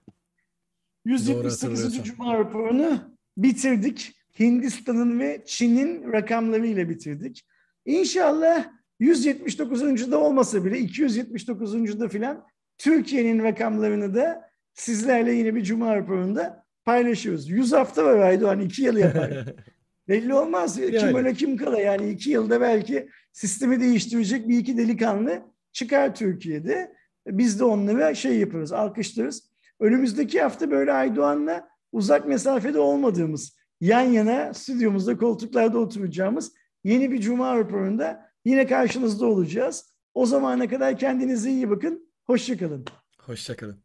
178. 1.05 1.62
hatırlıyorsam. 1.62 2.05
Cuma 2.05 2.38
raporunu 2.38 2.98
bitirdik. 3.36 4.16
Hindistan'ın 4.38 5.20
ve 5.20 5.42
Çin'in 5.46 6.12
rakamlarıyla 6.12 6.88
bitirdik. 6.88 7.46
İnşallah 7.86 8.66
179. 9.01 10.12
da 10.12 10.18
olmasa 10.18 10.64
bile 10.64 10.78
279. 10.78 12.01
da 12.01 12.09
filan 12.09 12.44
Türkiye'nin 12.78 13.42
rakamlarını 13.42 14.14
da 14.14 14.51
sizlerle 14.74 15.32
yine 15.32 15.55
bir 15.55 15.62
Cuma 15.62 15.96
raporunda 15.96 16.64
paylaşıyoruz. 16.84 17.51
100 17.51 17.72
hafta 17.72 18.05
var 18.05 18.18
Aydoğan, 18.18 18.60
2 18.60 18.82
yıl 18.82 18.96
yapar. 18.96 19.44
Belli 20.09 20.35
olmaz. 20.35 20.76
Kim 20.76 20.94
Yani. 20.94 21.16
öyle 21.16 21.35
kim 21.35 21.56
kala 21.56 21.81
yani 21.81 22.10
iki 22.10 22.31
yılda 22.31 22.60
belki 22.60 23.09
sistemi 23.32 23.81
değiştirecek 23.81 24.48
bir 24.48 24.59
iki 24.59 24.78
delikanlı 24.78 25.43
çıkar 25.72 26.14
Türkiye'de. 26.14 26.94
Biz 27.26 27.60
de 27.60 27.64
onlara 27.64 28.14
şey 28.14 28.39
yaparız, 28.39 28.72
alkışlarız. 28.72 29.51
Önümüzdeki 29.81 30.43
hafta 30.43 30.70
böyle 30.70 30.93
Aydoğan'la 30.93 31.68
uzak 31.93 32.28
mesafede 32.28 32.78
olmadığımız, 32.78 33.56
yan 33.81 34.01
yana 34.01 34.55
stüdyomuzda 34.55 35.16
koltuklarda 35.18 35.78
oturacağımız 35.78 36.52
yeni 36.85 37.10
bir 37.12 37.20
Cuma 37.20 37.56
raporunda 37.56 38.31
yine 38.44 38.66
karşınızda 38.66 39.26
olacağız. 39.26 39.94
O 40.14 40.26
zamana 40.26 40.68
kadar 40.68 40.98
kendinize 40.98 41.51
iyi 41.51 41.70
bakın. 41.70 42.09
Hoşçakalın. 42.26 42.85
Hoşçakalın. 43.18 43.85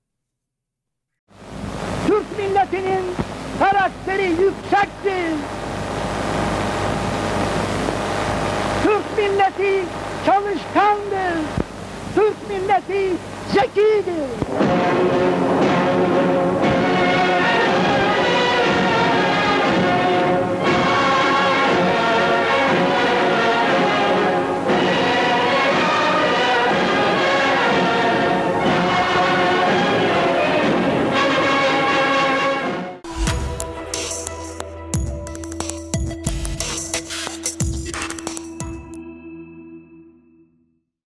Türk 2.08 2.26
milletinin 2.38 3.04
karakteri 3.60 4.30
yüksektir. 4.30 5.36
Türk 8.84 9.09
milleti 9.20 9.84
çalışkandır. 10.26 11.40
Türk 12.16 12.50
milleti 12.50 13.14
zekidir. 13.54 14.30